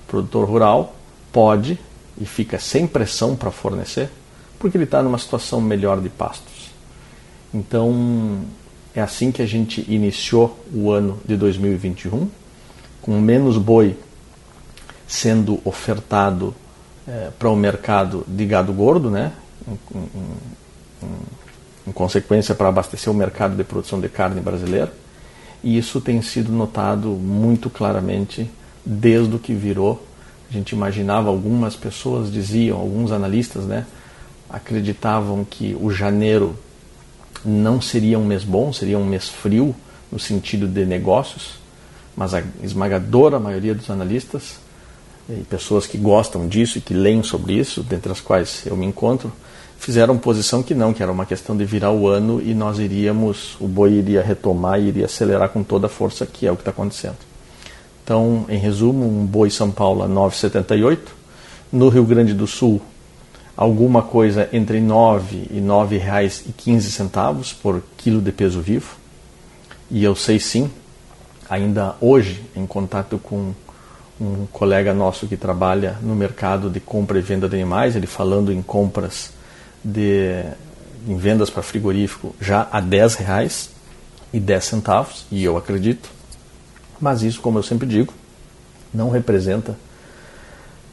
O 0.05 0.09
produtor 0.09 0.47
rural 0.47 0.95
pode 1.31 1.79
e 2.19 2.25
fica 2.25 2.59
sem 2.59 2.85
pressão 2.85 3.35
para 3.35 3.51
fornecer, 3.51 4.09
porque 4.59 4.77
ele 4.77 4.83
está 4.83 5.01
numa 5.01 5.17
situação 5.17 5.59
melhor 5.61 5.99
de 5.99 6.09
pastos. 6.09 6.71
Então, 7.53 8.41
é 8.93 9.01
assim 9.01 9.31
que 9.31 9.41
a 9.41 9.45
gente 9.45 9.85
iniciou 9.89 10.57
o 10.73 10.91
ano 10.91 11.19
de 11.25 11.35
2021, 11.35 12.29
com 13.01 13.19
menos 13.19 13.57
boi 13.57 13.97
sendo 15.07 15.59
ofertado 15.65 16.53
é, 17.07 17.29
para 17.37 17.49
o 17.49 17.55
mercado 17.55 18.23
de 18.27 18.45
gado 18.45 18.71
gordo, 18.71 19.09
né? 19.09 19.33
Em, 19.67 19.97
em, 21.03 21.07
em 21.91 21.93
consequência, 21.93 22.55
para 22.55 22.69
abastecer 22.69 23.11
o 23.11 23.15
mercado 23.15 23.55
de 23.55 23.63
produção 23.63 23.99
de 23.99 24.09
carne 24.09 24.41
brasileira. 24.41 24.91
E 25.63 25.77
isso 25.77 26.01
tem 26.01 26.21
sido 26.21 26.51
notado 26.51 27.09
muito 27.09 27.69
claramente 27.69 28.49
desde 28.85 29.35
o 29.35 29.39
que 29.39 29.53
virou 29.53 30.01
a 30.51 30.53
gente 30.53 30.73
imaginava, 30.73 31.29
algumas 31.29 31.77
pessoas 31.77 32.29
diziam, 32.29 32.77
alguns 32.77 33.13
analistas, 33.13 33.63
né, 33.63 33.85
acreditavam 34.49 35.45
que 35.45 35.77
o 35.79 35.89
janeiro 35.89 36.57
não 37.45 37.79
seria 37.79 38.19
um 38.19 38.25
mês 38.25 38.43
bom, 38.43 38.73
seria 38.73 38.99
um 38.99 39.05
mês 39.05 39.29
frio 39.29 39.73
no 40.11 40.19
sentido 40.19 40.67
de 40.67 40.85
negócios, 40.85 41.53
mas 42.17 42.33
a 42.33 42.43
esmagadora 42.61 43.39
maioria 43.39 43.73
dos 43.73 43.89
analistas 43.89 44.59
e 45.29 45.41
pessoas 45.45 45.87
que 45.87 45.97
gostam 45.97 46.49
disso 46.49 46.77
e 46.77 46.81
que 46.81 46.93
leem 46.93 47.23
sobre 47.23 47.53
isso, 47.53 47.81
dentre 47.81 48.11
as 48.11 48.19
quais 48.19 48.63
eu 48.65 48.75
me 48.75 48.85
encontro, 48.85 49.31
fizeram 49.81 50.15
posição 50.15 50.61
que 50.61 50.75
não, 50.75 50.93
que 50.93 51.01
era 51.01 51.11
uma 51.11 51.25
questão 51.25 51.57
de 51.57 51.65
virar 51.65 51.91
o 51.91 52.07
ano 52.07 52.39
e 52.39 52.53
nós 52.53 52.77
iríamos, 52.77 53.57
o 53.59 53.67
boi 53.67 53.93
iria 53.93 54.21
retomar 54.21 54.79
e 54.79 54.89
iria 54.89 55.05
acelerar 55.05 55.49
com 55.49 55.63
toda 55.63 55.87
a 55.87 55.89
força, 55.89 56.23
que 56.23 56.45
é 56.45 56.51
o 56.51 56.55
que 56.55 56.61
está 56.61 56.69
acontecendo. 56.69 57.17
Então, 58.03 58.45
em 58.47 58.59
resumo, 58.59 59.03
um 59.03 59.25
boi 59.25 59.49
São 59.49 59.71
Paulo 59.71 60.03
a 60.03 60.07
9,78. 60.07 60.99
No 61.73 61.89
Rio 61.89 62.05
Grande 62.05 62.31
do 62.31 62.45
Sul, 62.45 62.79
alguma 63.57 64.03
coisa 64.03 64.47
entre 64.53 64.79
9 64.79 65.47
e 65.49 65.59
9 65.59 65.97
reais 65.97 66.43
e 66.47 66.51
15 66.51 66.91
centavos 66.91 67.51
por 67.51 67.81
quilo 67.97 68.21
de 68.21 68.31
peso 68.31 68.61
vivo. 68.61 68.95
E 69.89 70.03
eu 70.03 70.15
sei 70.15 70.39
sim, 70.39 70.69
ainda 71.49 71.95
hoje, 71.99 72.43
em 72.55 72.67
contato 72.67 73.17
com 73.17 73.51
um 74.19 74.45
colega 74.51 74.93
nosso 74.93 75.25
que 75.25 75.35
trabalha 75.35 75.97
no 76.03 76.15
mercado 76.15 76.69
de 76.69 76.79
compra 76.79 77.17
e 77.17 77.21
venda 77.23 77.49
de 77.49 77.55
animais, 77.55 77.95
ele 77.95 78.05
falando 78.05 78.53
em 78.53 78.61
compras 78.61 79.40
de 79.83 80.43
em 81.07 81.17
vendas 81.17 81.49
para 81.49 81.63
frigorífico 81.63 82.35
já 82.39 82.67
a 82.71 82.79
10 82.79 83.15
reais 83.15 83.71
e 84.31 84.39
10 84.39 84.63
centavos, 84.63 85.25
e 85.31 85.43
eu 85.43 85.57
acredito. 85.57 86.09
Mas 86.99 87.23
isso, 87.23 87.41
como 87.41 87.57
eu 87.57 87.63
sempre 87.63 87.87
digo, 87.87 88.13
não 88.93 89.09
representa, 89.09 89.75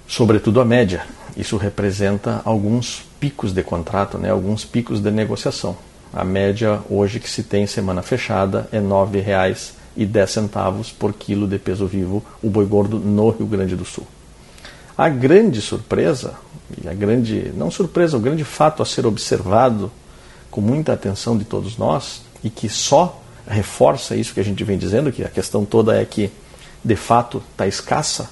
sobretudo, 0.07 0.61
a 0.61 0.65
média. 0.65 1.05
Isso 1.37 1.57
representa 1.57 2.41
alguns 2.45 3.05
picos 3.21 3.53
de 3.53 3.63
contrato, 3.63 4.19
né, 4.19 4.31
alguns 4.31 4.65
picos 4.65 5.01
de 5.01 5.11
negociação. 5.11 5.77
A 6.13 6.25
média 6.25 6.81
hoje 6.89 7.21
que 7.21 7.29
se 7.29 7.43
tem 7.43 7.67
semana 7.67 8.01
fechada 8.01 8.67
é 8.73 8.79
R$ 8.79 8.85
9,10 8.85 10.95
por 10.99 11.13
quilo 11.13 11.47
de 11.47 11.59
peso 11.59 11.87
vivo 11.87 12.25
o 12.43 12.49
boi 12.49 12.65
gordo 12.65 12.99
no 12.99 13.29
Rio 13.31 13.47
Grande 13.47 13.77
do 13.77 13.85
Sul. 13.85 14.07
A 14.97 15.09
grande 15.09 15.61
surpresa, 15.61 16.35
e 16.83 16.89
a 16.89 16.95
grande, 16.95 17.53
não 17.57 17.71
surpresa, 17.71 18.17
o 18.17 18.21
grande 18.21 18.45
fato 18.45 18.83
a 18.83 18.87
ser 18.87 19.07
observado 19.07 19.91
com 20.51 20.61
muita 20.61 20.93
atenção 20.93 21.37
de 21.37 21.45
todos 21.45 21.79
nós 21.79 22.23
e 22.43 22.51
que 22.51 22.69
só 22.69 23.23
reforça 23.47 24.15
isso 24.15 24.35
que 24.35 24.41
a 24.41 24.45
gente 24.45 24.63
vem 24.65 24.77
dizendo, 24.77 25.11
que 25.11 25.25
a 25.25 25.29
questão 25.29 25.65
toda 25.65 25.97
é 26.01 26.05
que, 26.05 26.31
de 26.85 26.97
fato, 26.97 27.43
está 27.53 27.67
escassa 27.67 28.31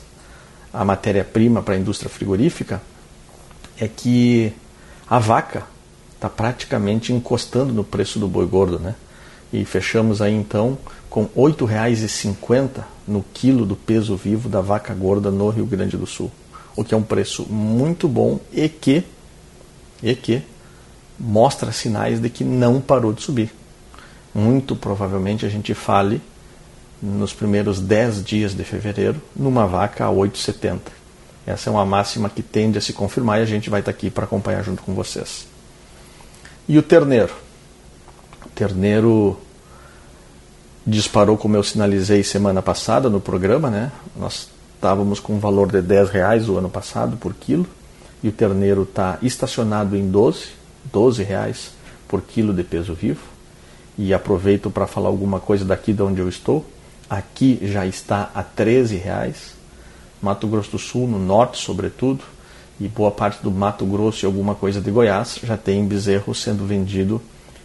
a 0.73 0.85
matéria-prima 0.85 1.63
para 1.63 1.75
a 1.75 1.79
indústria 1.79 2.11
frigorífica, 2.11 2.83
é 3.79 3.89
que 3.89 4.53
a 5.09 5.19
vaca 5.19 5.65
está 6.15 6.29
praticamente 6.29 7.13
encostando 7.13 7.73
no 7.73 7.85
preço 7.85 8.19
do 8.19 8.29
boi 8.29 8.47
gordo, 8.47 8.79
né? 8.79 8.95
E 9.53 9.65
fechamos 9.65 10.21
aí 10.21 10.35
então 10.35 10.77
com 11.09 11.23
R$ 11.23 11.31
8,50 11.37 12.83
no 13.07 13.25
quilo 13.33 13.65
do 13.65 13.77
peso 13.77 14.17
vivo 14.17 14.49
da 14.49 14.61
vaca 14.61 14.93
gorda 14.93 15.31
no 15.31 15.49
Rio 15.49 15.65
Grande 15.65 15.97
do 15.97 16.07
Sul. 16.07 16.31
O 16.77 16.85
que 16.85 16.95
é 16.95 16.97
um 16.97 17.03
preço 17.03 17.47
muito 17.51 18.07
bom 18.07 18.39
e 18.53 18.69
que, 18.69 19.03
e 20.03 20.15
que 20.15 20.43
mostra 21.19 21.73
sinais 21.73 22.21
de 22.21 22.29
que 22.29 22.45
não 22.45 22.81
parou 22.81 23.13
de 23.13 23.23
subir 23.23 23.51
muito 24.37 24.77
provavelmente 24.77 25.47
a 25.47 25.49
gente 25.49 25.73
fale 25.73 26.21
nos 27.01 27.33
primeiros 27.33 27.81
10 27.81 28.23
dias 28.23 28.55
de 28.55 28.65
fevereiro 28.65 29.21
numa 29.35 29.67
vaca 29.67 30.05
a 30.05 30.11
8,70. 30.11 30.81
Essa 31.47 31.71
é 31.71 31.73
uma 31.73 31.87
máxima 31.87 32.29
que 32.29 32.43
tende 32.43 32.77
a 32.77 32.81
se 32.81 32.93
confirmar 32.93 33.39
e 33.39 33.43
a 33.43 33.47
gente 33.47 33.71
vai 33.71 33.81
estar 33.81 33.91
aqui 33.91 34.11
para 34.11 34.25
acompanhar 34.25 34.63
junto 34.63 34.83
com 34.83 34.95
vocês. 34.95 35.47
E 36.69 36.77
o 36.77 36.83
terneiro? 36.83 37.33
O 38.45 38.49
terneiro 38.51 39.41
disparou, 40.87 41.37
como 41.39 41.57
eu 41.57 41.63
sinalizei 41.63 42.23
semana 42.23 42.61
passada 42.61 43.09
no 43.09 43.21
programa, 43.21 43.71
né? 43.71 43.93
Nós 44.17 44.49
estávamos 44.77 45.19
com 45.19 45.35
um 45.35 45.39
valor 45.39 45.73
de 45.73 45.81
10 45.81 46.11
reais 46.11 46.49
o 46.49 46.57
ano 46.57 46.69
passado 46.69 47.17
por 47.17 47.35
quilo 47.35 47.67
e 48.23 48.29
o 48.29 48.33
terneiro 48.33 48.83
está 48.83 49.19
estacionado 49.23 49.97
em 49.97 50.09
12, 50.09 50.49
12 50.93 51.23
reais 51.23 51.71
por 52.07 52.23
quilo 52.23 52.53
de 52.53 52.63
peso 52.63 52.95
vivo 52.95 53.23
e 53.99 54.13
aproveito 54.13 54.71
para 54.71 54.87
falar 54.87 55.09
alguma 55.09 55.41
coisa 55.41 55.65
daqui 55.65 55.93
de 55.93 56.03
onde 56.03 56.21
eu 56.21 56.29
estou. 56.29 56.65
Aqui 57.09 57.59
já 57.63 57.87
está 57.87 58.31
a 58.35 58.43
13 58.43 58.97
reais. 58.97 59.55
Mato 60.21 60.47
Grosso 60.47 60.73
do 60.73 60.79
Sul, 60.79 61.09
no 61.09 61.19
norte 61.19 61.59
sobretudo, 61.59 62.23
e 62.79 62.89
boa 62.89 63.11
parte 63.11 63.43
do 63.43 63.51
Mato 63.51 63.87
Grosso 63.87 64.25
e 64.25 64.27
alguma 64.27 64.55
coisa 64.55 64.81
de 64.81 64.91
Goiás 64.91 65.41
já 65.43 65.57
tem 65.57 65.87
bezerro 65.87 66.35
sendo 66.35 66.67
vendido 66.67 67.23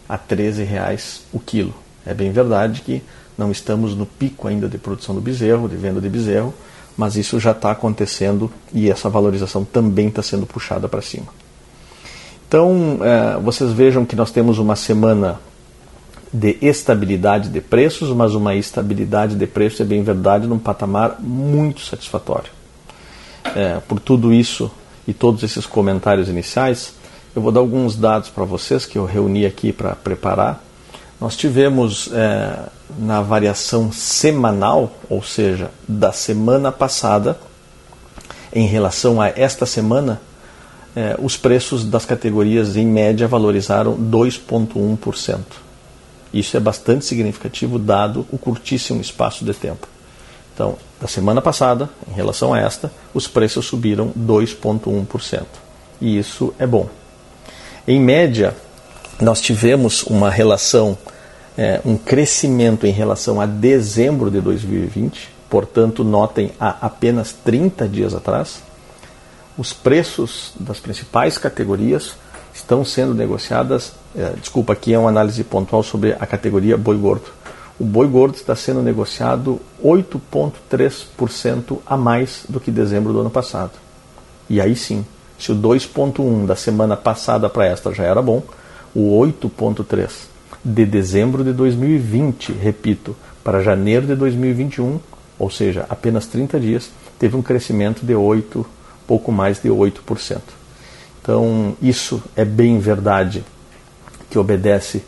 a 0.07 0.17
13 0.17 0.63
reais 0.63 1.23
o 1.33 1.39
quilo. 1.39 1.73
É 2.05 2.13
bem 2.13 2.31
verdade 2.31 2.81
que 2.81 3.01
não 3.37 3.51
estamos 3.51 3.95
no 3.95 4.05
pico 4.05 4.47
ainda 4.47 4.69
de 4.69 4.77
produção 4.77 5.13
do 5.13 5.21
bezerro, 5.21 5.67
de 5.67 5.75
venda 5.75 5.99
de 5.99 6.07
bezerro, 6.07 6.53
mas 7.01 7.15
isso 7.15 7.39
já 7.39 7.49
está 7.49 7.71
acontecendo 7.71 8.51
e 8.71 8.87
essa 8.87 9.09
valorização 9.09 9.65
também 9.65 10.09
está 10.09 10.21
sendo 10.21 10.45
puxada 10.45 10.87
para 10.87 11.01
cima. 11.01 11.25
Então, 12.47 12.99
é, 13.01 13.39
vocês 13.39 13.71
vejam 13.71 14.05
que 14.05 14.15
nós 14.15 14.29
temos 14.29 14.59
uma 14.59 14.75
semana 14.75 15.39
de 16.31 16.59
estabilidade 16.61 17.49
de 17.49 17.59
preços, 17.59 18.15
mas 18.15 18.35
uma 18.35 18.53
estabilidade 18.53 19.33
de 19.33 19.47
preços 19.47 19.81
é 19.81 19.83
bem 19.83 20.03
verdade 20.03 20.45
num 20.45 20.59
patamar 20.59 21.19
muito 21.19 21.81
satisfatório. 21.81 22.51
É, 23.55 23.79
por 23.87 23.99
tudo 23.99 24.31
isso 24.31 24.69
e 25.07 25.11
todos 25.11 25.41
esses 25.41 25.65
comentários 25.65 26.29
iniciais, 26.29 26.93
eu 27.35 27.41
vou 27.41 27.51
dar 27.51 27.61
alguns 27.61 27.95
dados 27.95 28.29
para 28.29 28.43
vocês 28.43 28.85
que 28.85 28.99
eu 28.99 29.05
reuni 29.05 29.43
aqui 29.43 29.73
para 29.73 29.95
preparar. 29.95 30.63
Nós 31.21 31.37
tivemos 31.37 32.09
é, 32.11 32.63
na 32.97 33.21
variação 33.21 33.91
semanal, 33.91 34.91
ou 35.07 35.21
seja, 35.21 35.69
da 35.87 36.11
semana 36.11 36.71
passada, 36.71 37.37
em 38.51 38.65
relação 38.65 39.21
a 39.21 39.29
esta 39.29 39.67
semana, 39.67 40.19
é, 40.95 41.15
os 41.21 41.37
preços 41.37 41.85
das 41.85 42.05
categorias 42.05 42.75
em 42.75 42.87
média 42.87 43.27
valorizaram 43.27 43.95
2,1%. 43.95 45.37
Isso 46.33 46.57
é 46.57 46.59
bastante 46.59 47.05
significativo, 47.05 47.77
dado 47.77 48.25
o 48.31 48.37
curtíssimo 48.37 48.99
espaço 48.99 49.45
de 49.45 49.53
tempo. 49.53 49.87
Então, 50.53 50.75
da 50.99 51.07
semana 51.07 51.41
passada, 51.41 51.89
em 52.09 52.13
relação 52.13 52.53
a 52.53 52.59
esta, 52.59 52.91
os 53.13 53.27
preços 53.27 53.65
subiram 53.67 54.11
2,1%. 54.17 55.45
E 56.01 56.17
isso 56.17 56.53
é 56.57 56.65
bom. 56.65 56.89
Em 57.87 57.99
média, 57.99 58.55
nós 59.21 59.39
tivemos 59.39 60.03
uma 60.03 60.29
relação, 60.29 60.97
é, 61.57 61.81
um 61.85 61.97
crescimento 61.97 62.85
em 62.85 62.91
relação 62.91 63.41
a 63.41 63.45
dezembro 63.45 64.31
de 64.31 64.39
2020, 64.41 65.29
portanto, 65.49 66.03
notem, 66.03 66.51
há 66.59 66.77
apenas 66.81 67.33
30 67.33 67.87
dias 67.87 68.13
atrás, 68.13 68.61
os 69.57 69.73
preços 69.73 70.53
das 70.59 70.79
principais 70.79 71.37
categorias 71.37 72.15
estão 72.53 72.85
sendo 72.85 73.13
negociadas. 73.13 73.93
É, 74.15 74.33
desculpa, 74.39 74.73
aqui 74.73 74.93
é 74.93 74.99
uma 74.99 75.09
análise 75.09 75.43
pontual 75.43 75.83
sobre 75.83 76.13
a 76.13 76.25
categoria 76.25 76.77
boi 76.77 76.97
gordo. 76.97 77.25
O 77.79 77.83
boi 77.83 78.07
gordo 78.07 78.35
está 78.35 78.55
sendo 78.55 78.81
negociado 78.81 79.59
8,3% 79.83 81.79
a 81.85 81.97
mais 81.97 82.43
do 82.47 82.59
que 82.59 82.71
dezembro 82.71 83.11
do 83.11 83.19
ano 83.21 83.29
passado. 83.29 83.71
E 84.49 84.61
aí 84.61 84.75
sim, 84.75 85.05
se 85.37 85.51
o 85.51 85.55
2,1 85.55 86.45
da 86.45 86.55
semana 86.55 86.95
passada 86.95 87.49
para 87.49 87.65
esta 87.65 87.93
já 87.93 88.03
era 88.03 88.21
bom, 88.21 88.43
o 88.93 89.19
8,3 89.21 90.30
de 90.63 90.85
dezembro 90.85 91.43
de 91.43 91.53
2020, 91.53 92.51
repito, 92.53 93.15
para 93.43 93.63
janeiro 93.63 94.05
de 94.05 94.15
2021, 94.15 94.99
ou 95.39 95.49
seja, 95.49 95.85
apenas 95.89 96.27
30 96.27 96.59
dias, 96.59 96.91
teve 97.17 97.35
um 97.35 97.41
crescimento 97.41 98.05
de 98.05 98.13
8, 98.13 98.65
pouco 99.07 99.31
mais 99.31 99.59
de 99.59 99.69
8%. 99.69 100.39
Então, 101.21 101.75
isso 101.81 102.21
é 102.35 102.45
bem 102.45 102.79
verdade 102.79 103.43
que 104.29 104.39
obedece 104.39 105.03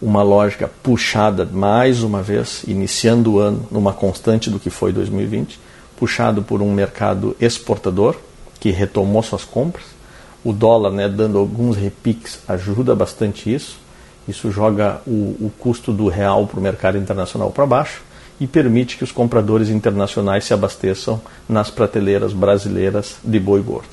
uma 0.00 0.22
lógica 0.22 0.70
puxada 0.82 1.44
mais 1.44 2.02
uma 2.02 2.22
vez, 2.22 2.62
iniciando 2.66 3.32
o 3.34 3.38
ano 3.38 3.66
numa 3.70 3.92
constante 3.92 4.50
do 4.50 4.60
que 4.60 4.70
foi 4.70 4.92
2020, 4.92 5.58
puxado 5.96 6.42
por 6.42 6.62
um 6.62 6.72
mercado 6.72 7.36
exportador 7.40 8.16
que 8.60 8.70
retomou 8.70 9.22
suas 9.22 9.44
compras. 9.44 9.86
O 10.44 10.52
dólar, 10.52 10.92
né, 10.92 11.08
dando 11.08 11.38
alguns 11.38 11.76
repiques, 11.76 12.38
ajuda 12.46 12.94
bastante 12.94 13.52
isso. 13.52 13.78
Isso 14.28 14.50
joga 14.50 15.00
o, 15.06 15.36
o 15.40 15.52
custo 15.58 15.90
do 15.90 16.06
real 16.06 16.46
para 16.46 16.60
o 16.60 16.62
mercado 16.62 16.98
internacional 16.98 17.50
para 17.50 17.66
baixo 17.66 18.02
e 18.38 18.46
permite 18.46 18.98
que 18.98 19.02
os 19.02 19.10
compradores 19.10 19.70
internacionais 19.70 20.44
se 20.44 20.52
abasteçam 20.52 21.20
nas 21.48 21.70
prateleiras 21.70 22.32
brasileiras 22.34 23.16
de 23.24 23.40
boi 23.40 23.62
gordo. 23.62 23.88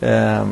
É, 0.00 0.42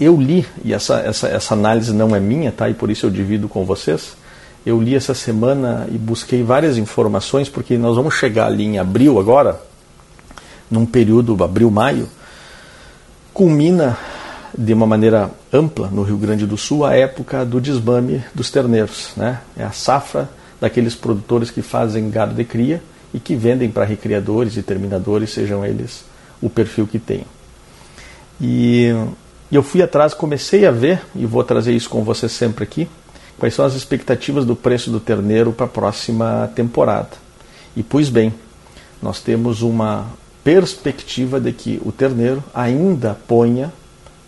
eu 0.00 0.20
li, 0.20 0.44
e 0.64 0.72
essa, 0.72 0.96
essa, 1.00 1.28
essa 1.28 1.54
análise 1.54 1.92
não 1.92 2.16
é 2.16 2.20
minha, 2.20 2.50
tá? 2.50 2.68
e 2.68 2.74
por 2.74 2.90
isso 2.90 3.06
eu 3.06 3.10
divido 3.10 3.48
com 3.48 3.64
vocês. 3.64 4.16
Eu 4.66 4.80
li 4.80 4.94
essa 4.94 5.14
semana 5.14 5.86
e 5.92 5.98
busquei 5.98 6.42
várias 6.42 6.78
informações, 6.78 7.48
porque 7.48 7.76
nós 7.76 7.96
vamos 7.96 8.14
chegar 8.14 8.46
ali 8.46 8.64
em 8.64 8.78
abril 8.78 9.20
agora, 9.20 9.60
num 10.70 10.86
período 10.86 11.44
abril-maio, 11.44 12.08
culmina 13.32 13.96
de 14.56 14.72
uma 14.72 14.86
maneira 14.86 15.30
ampla 15.52 15.88
no 15.88 16.02
Rio 16.02 16.16
Grande 16.16 16.46
do 16.46 16.56
Sul 16.56 16.84
a 16.84 16.94
época 16.94 17.44
do 17.44 17.60
desmame 17.60 18.22
dos 18.34 18.50
terneiros. 18.50 19.12
Né? 19.16 19.40
É 19.56 19.64
a 19.64 19.72
safra 19.72 20.28
daqueles 20.60 20.94
produtores 20.94 21.50
que 21.50 21.62
fazem 21.62 22.08
gado 22.10 22.34
de 22.34 22.44
cria 22.44 22.82
e 23.12 23.18
que 23.18 23.34
vendem 23.36 23.70
para 23.70 23.84
recriadores 23.84 24.56
e 24.56 24.62
terminadores, 24.62 25.30
sejam 25.30 25.64
eles 25.64 26.04
o 26.40 26.48
perfil 26.48 26.86
que 26.86 26.98
tenham. 26.98 27.26
E 28.40 28.92
eu 29.50 29.62
fui 29.62 29.82
atrás, 29.82 30.14
comecei 30.14 30.66
a 30.66 30.70
ver, 30.70 31.00
e 31.14 31.24
vou 31.24 31.44
trazer 31.44 31.72
isso 31.72 31.88
com 31.88 32.02
você 32.02 32.28
sempre 32.28 32.64
aqui, 32.64 32.88
quais 33.38 33.54
são 33.54 33.64
as 33.64 33.74
expectativas 33.74 34.44
do 34.44 34.56
preço 34.56 34.90
do 34.90 34.98
terneiro 34.98 35.52
para 35.52 35.66
a 35.66 35.68
próxima 35.68 36.50
temporada. 36.54 37.10
E 37.76 37.82
pois 37.82 38.08
bem, 38.08 38.32
nós 39.00 39.20
temos 39.20 39.62
uma 39.62 40.06
perspectiva 40.42 41.40
de 41.40 41.52
que 41.52 41.80
o 41.84 41.92
terneiro 41.92 42.42
ainda 42.52 43.16
ponha 43.26 43.72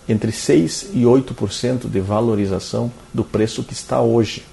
entre 0.09 0.33
6 0.33 0.91
e 0.95 1.03
8% 1.03 1.89
de 1.89 2.01
valorização 2.01 2.91
do 3.13 3.25
preço 3.25 3.63
que 3.63 3.73
está 3.73 4.01
hoje. 4.01 4.45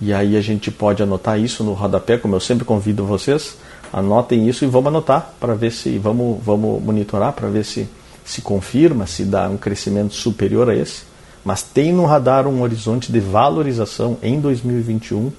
E 0.00 0.12
aí 0.12 0.36
a 0.36 0.40
gente 0.40 0.70
pode 0.70 1.02
anotar 1.02 1.40
isso 1.40 1.64
no 1.64 1.72
rodapé, 1.72 2.16
como 2.16 2.36
eu 2.36 2.40
sempre 2.40 2.64
convido 2.64 3.04
vocês, 3.04 3.56
anotem 3.92 4.48
isso 4.48 4.64
e 4.64 4.68
vamos 4.68 4.88
anotar 4.88 5.32
para 5.40 5.54
ver 5.54 5.72
se 5.72 5.98
vamos, 5.98 6.38
vamos 6.42 6.82
monitorar 6.82 7.32
para 7.32 7.48
ver 7.48 7.64
se 7.64 7.88
se 8.28 8.42
confirma, 8.42 9.06
se 9.06 9.24
dá 9.24 9.48
um 9.48 9.56
crescimento 9.56 10.12
superior 10.12 10.68
a 10.68 10.76
esse, 10.76 11.02
mas 11.42 11.62
tem 11.62 11.94
no 11.94 12.04
radar 12.04 12.46
um 12.46 12.60
horizonte 12.60 13.10
de 13.10 13.18
valorização 13.18 14.18
em 14.22 14.38
2021 14.38 15.32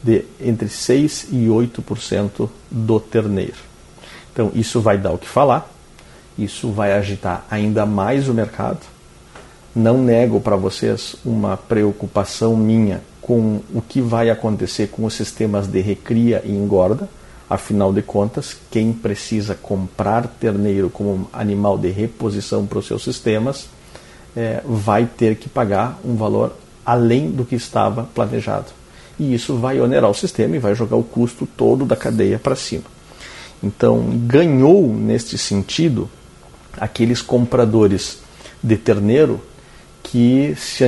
de 0.00 0.24
entre 0.40 0.68
6 0.68 1.28
e 1.32 1.46
8% 1.48 2.48
do 2.70 3.00
terneiro. 3.00 3.56
Então, 4.32 4.52
isso 4.54 4.80
vai 4.80 4.96
dar 4.96 5.10
o 5.10 5.18
que 5.18 5.26
falar, 5.26 5.68
isso 6.38 6.70
vai 6.70 6.92
agitar 6.92 7.44
ainda 7.50 7.86
mais 7.86 8.28
o 8.28 8.34
mercado. 8.34 8.80
Não 9.74 9.98
nego 9.98 10.40
para 10.40 10.56
vocês 10.56 11.16
uma 11.24 11.56
preocupação 11.56 12.56
minha 12.56 13.02
com 13.20 13.60
o 13.74 13.82
que 13.82 14.00
vai 14.00 14.30
acontecer 14.30 14.88
com 14.88 15.04
os 15.04 15.14
sistemas 15.14 15.66
de 15.66 15.80
recria 15.80 16.42
e 16.44 16.52
engorda 16.52 17.08
Afinal 17.48 17.92
de 17.92 18.02
contas, 18.02 18.56
quem 18.70 18.92
precisa 18.92 19.54
comprar 19.54 20.26
terneiro 20.26 20.90
como 20.90 21.30
animal 21.32 21.78
de 21.78 21.90
reposição 21.90 22.66
para 22.66 22.80
os 22.80 22.86
seus 22.86 23.04
sistemas 23.04 23.68
é, 24.36 24.60
vai 24.64 25.06
ter 25.06 25.36
que 25.36 25.48
pagar 25.48 25.98
um 26.04 26.16
valor 26.16 26.56
além 26.84 27.30
do 27.30 27.44
que 27.44 27.54
estava 27.54 28.02
planejado. 28.02 28.66
E 29.18 29.32
isso 29.32 29.56
vai 29.56 29.80
onerar 29.80 30.10
o 30.10 30.14
sistema 30.14 30.56
e 30.56 30.58
vai 30.58 30.74
jogar 30.74 30.96
o 30.96 31.04
custo 31.04 31.46
todo 31.56 31.84
da 31.84 31.94
cadeia 31.94 32.38
para 32.38 32.56
cima. 32.56 32.84
Então, 33.62 34.04
ganhou 34.26 34.88
neste 34.88 35.38
sentido 35.38 36.10
aqueles 36.78 37.22
compradores 37.22 38.18
de 38.62 38.76
terneiro 38.76 39.40
que 40.02 40.54
se, 40.56 40.84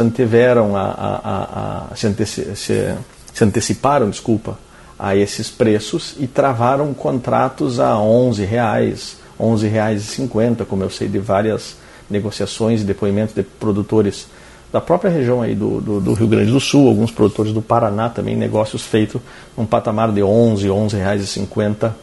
anteveram 0.00 0.76
a, 0.76 0.82
a, 0.82 1.16
a, 1.16 1.86
a 1.90 1.96
se, 1.96 2.06
anteci 2.06 2.56
se, 2.56 2.94
se 3.32 3.44
anteciparam, 3.44 4.08
desculpa, 4.08 4.58
a 4.98 5.16
esses 5.16 5.50
preços 5.50 6.14
e 6.18 6.26
travaram 6.26 6.94
contratos 6.94 7.80
a 7.80 7.98
11 7.98 8.44
reais, 8.44 9.16
11 9.38 9.66
reais 9.66 10.02
e 10.02 10.06
50, 10.06 10.64
como 10.64 10.84
eu 10.84 10.90
sei 10.90 11.08
de 11.08 11.18
várias 11.18 11.76
negociações 12.08 12.82
e 12.82 12.84
depoimentos 12.84 13.34
de 13.34 13.42
produtores 13.42 14.28
da 14.72 14.80
própria 14.80 15.10
região 15.10 15.42
aí 15.42 15.54
do, 15.54 15.80
do, 15.80 16.00
do, 16.00 16.14
Rio 16.14 16.28
Grande 16.28 16.50
do 16.50 16.60
Sul, 16.60 16.88
alguns 16.88 17.10
produtores 17.10 17.52
do 17.52 17.60
Paraná 17.60 18.08
também, 18.08 18.36
negócios 18.36 18.82
feitos 18.82 19.20
num 19.56 19.66
patamar 19.66 20.12
de 20.12 20.22
11, 20.22 20.70
11 20.70 20.96
reais 20.96 21.22
e 21.22 21.26
50 21.26 21.94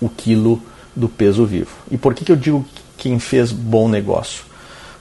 o 0.00 0.08
quilo 0.08 0.60
do 0.94 1.08
peso 1.08 1.44
vivo. 1.44 1.70
E 1.90 1.96
por 1.96 2.14
que, 2.14 2.24
que 2.24 2.32
eu 2.32 2.36
digo 2.36 2.64
quem 2.96 3.18
fez 3.18 3.52
bom 3.52 3.88
negócio? 3.88 4.44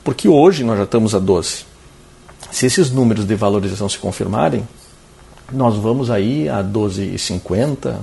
Porque 0.03 0.27
hoje 0.27 0.63
nós 0.63 0.77
já 0.77 0.83
estamos 0.83 1.13
a 1.13 1.19
12. 1.19 1.65
Se 2.51 2.65
esses 2.65 2.91
números 2.91 3.25
de 3.25 3.35
valorização 3.35 3.89
se 3.89 3.97
confirmarem, 3.97 4.67
nós 5.51 5.75
vamos 5.75 6.09
aí 6.09 6.47
a 6.47 6.63
12,50, 6.63 7.97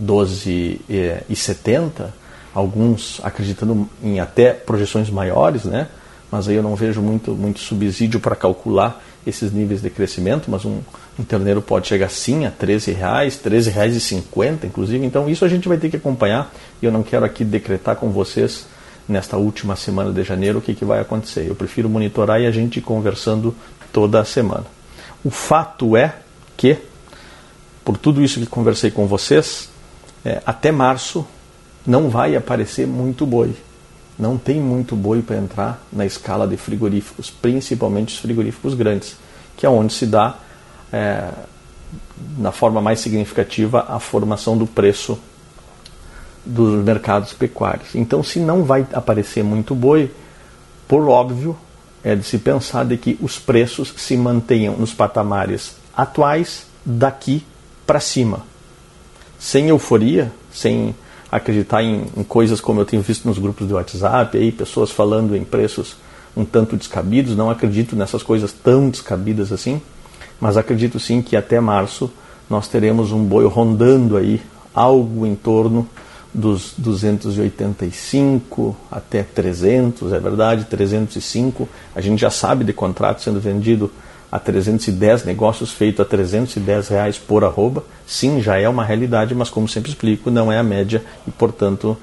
12,70, 0.00 2.06
alguns 2.54 3.20
acreditando 3.22 3.88
em 4.02 4.20
até 4.20 4.52
projeções 4.52 5.10
maiores, 5.10 5.64
né? 5.64 5.88
mas 6.30 6.48
aí 6.48 6.56
eu 6.56 6.62
não 6.62 6.74
vejo 6.74 7.00
muito, 7.00 7.32
muito 7.32 7.60
subsídio 7.60 8.18
para 8.18 8.34
calcular 8.34 9.02
esses 9.26 9.52
níveis 9.52 9.80
de 9.80 9.90
crescimento, 9.90 10.50
mas 10.50 10.64
um, 10.64 10.80
um 11.18 11.24
terneiro 11.24 11.62
pode 11.62 11.86
chegar 11.86 12.10
sim 12.10 12.44
a 12.44 12.50
13 12.50 12.92
reais, 12.92 13.36
13 13.36 13.70
reais 13.70 13.96
e 13.96 14.00
50, 14.00 14.66
inclusive. 14.66 15.04
Então 15.04 15.28
isso 15.28 15.44
a 15.44 15.48
gente 15.48 15.68
vai 15.68 15.78
ter 15.78 15.88
que 15.88 15.96
acompanhar. 15.96 16.52
E 16.82 16.86
eu 16.86 16.92
não 16.92 17.02
quero 17.02 17.24
aqui 17.24 17.44
decretar 17.44 17.96
com 17.96 18.10
vocês 18.10 18.66
nesta 19.08 19.36
última 19.36 19.76
semana 19.76 20.12
de 20.12 20.22
janeiro 20.22 20.58
o 20.58 20.62
que, 20.62 20.74
que 20.74 20.84
vai 20.84 21.00
acontecer. 21.00 21.46
Eu 21.48 21.54
prefiro 21.54 21.88
monitorar 21.88 22.40
e 22.40 22.46
a 22.46 22.50
gente 22.50 22.78
ir 22.78 22.82
conversando 22.82 23.54
toda 23.92 24.20
a 24.20 24.24
semana. 24.24 24.66
O 25.24 25.30
fato 25.30 25.96
é 25.96 26.16
que, 26.56 26.76
por 27.84 27.96
tudo 27.96 28.22
isso 28.22 28.40
que 28.40 28.46
conversei 28.46 28.90
com 28.90 29.06
vocês, 29.06 29.70
é, 30.24 30.42
até 30.44 30.70
março 30.70 31.26
não 31.86 32.08
vai 32.08 32.36
aparecer 32.36 32.86
muito 32.86 33.26
boi. 33.26 33.54
Não 34.18 34.38
tem 34.38 34.60
muito 34.60 34.94
boi 34.94 35.22
para 35.22 35.36
entrar 35.36 35.82
na 35.92 36.06
escala 36.06 36.46
de 36.46 36.56
frigoríficos, 36.56 37.30
principalmente 37.30 38.14
os 38.14 38.20
frigoríficos 38.20 38.74
grandes, 38.74 39.16
que 39.56 39.66
é 39.66 39.68
onde 39.68 39.92
se 39.92 40.06
dá, 40.06 40.36
é, 40.92 41.30
na 42.38 42.52
forma 42.52 42.80
mais 42.80 43.00
significativa, 43.00 43.86
a 43.88 43.98
formação 43.98 44.56
do 44.56 44.66
preço 44.66 45.18
dos 46.44 46.84
mercados 46.84 47.32
pecuários. 47.32 47.94
Então, 47.94 48.22
se 48.22 48.38
não 48.38 48.64
vai 48.64 48.86
aparecer 48.92 49.42
muito 49.42 49.74
boi, 49.74 50.10
por 50.86 51.08
óbvio, 51.08 51.56
é 52.02 52.14
de 52.14 52.22
se 52.22 52.38
pensar 52.38 52.84
de 52.84 52.96
que 52.96 53.18
os 53.20 53.38
preços 53.38 53.92
se 53.96 54.16
mantenham 54.16 54.76
nos 54.76 54.92
patamares 54.92 55.74
atuais 55.96 56.66
daqui 56.84 57.44
para 57.86 57.98
cima. 57.98 58.42
Sem 59.38 59.68
euforia, 59.68 60.30
sem 60.52 60.94
acreditar 61.36 61.82
em, 61.82 62.04
em, 62.16 62.22
coisas 62.22 62.60
como 62.60 62.80
eu 62.80 62.84
tenho 62.84 63.02
visto 63.02 63.26
nos 63.26 63.38
grupos 63.38 63.66
de 63.66 63.74
WhatsApp, 63.74 64.38
aí, 64.38 64.52
pessoas 64.52 64.90
falando 64.90 65.34
em 65.34 65.42
preços 65.42 65.96
um 66.36 66.44
tanto 66.44 66.76
descabidos. 66.76 67.36
Não 67.36 67.50
acredito 67.50 67.96
nessas 67.96 68.22
coisas 68.22 68.52
tão 68.52 68.88
descabidas 68.88 69.50
assim, 69.52 69.82
mas 70.40 70.56
acredito 70.56 71.00
sim 71.00 71.20
que 71.20 71.36
até 71.36 71.58
março 71.58 72.08
nós 72.48 72.68
teremos 72.68 73.10
um 73.10 73.24
boi 73.24 73.46
rondando 73.46 74.16
aí 74.16 74.40
algo 74.72 75.26
em 75.26 75.34
torno 75.34 75.88
dos 76.32 76.74
285 76.78 78.76
até 78.90 79.22
300, 79.22 80.12
é 80.12 80.20
verdade, 80.20 80.66
305. 80.66 81.68
A 81.94 82.00
gente 82.00 82.20
já 82.20 82.30
sabe 82.30 82.64
de 82.64 82.72
contrato 82.72 83.22
sendo 83.22 83.40
vendido 83.40 83.90
a 84.34 84.38
310, 84.40 85.24
negócios 85.24 85.70
feitos 85.70 86.00
a 86.00 86.04
310 86.04 86.88
reais 86.88 87.16
por 87.16 87.44
arroba, 87.44 87.84
sim, 88.04 88.42
já 88.42 88.58
é 88.58 88.68
uma 88.68 88.84
realidade, 88.84 89.32
mas 89.32 89.48
como 89.48 89.68
sempre 89.68 89.90
explico, 89.90 90.28
não 90.28 90.50
é 90.50 90.58
a 90.58 90.62
média 90.62 91.04
e, 91.24 91.30
portanto, 91.30 91.96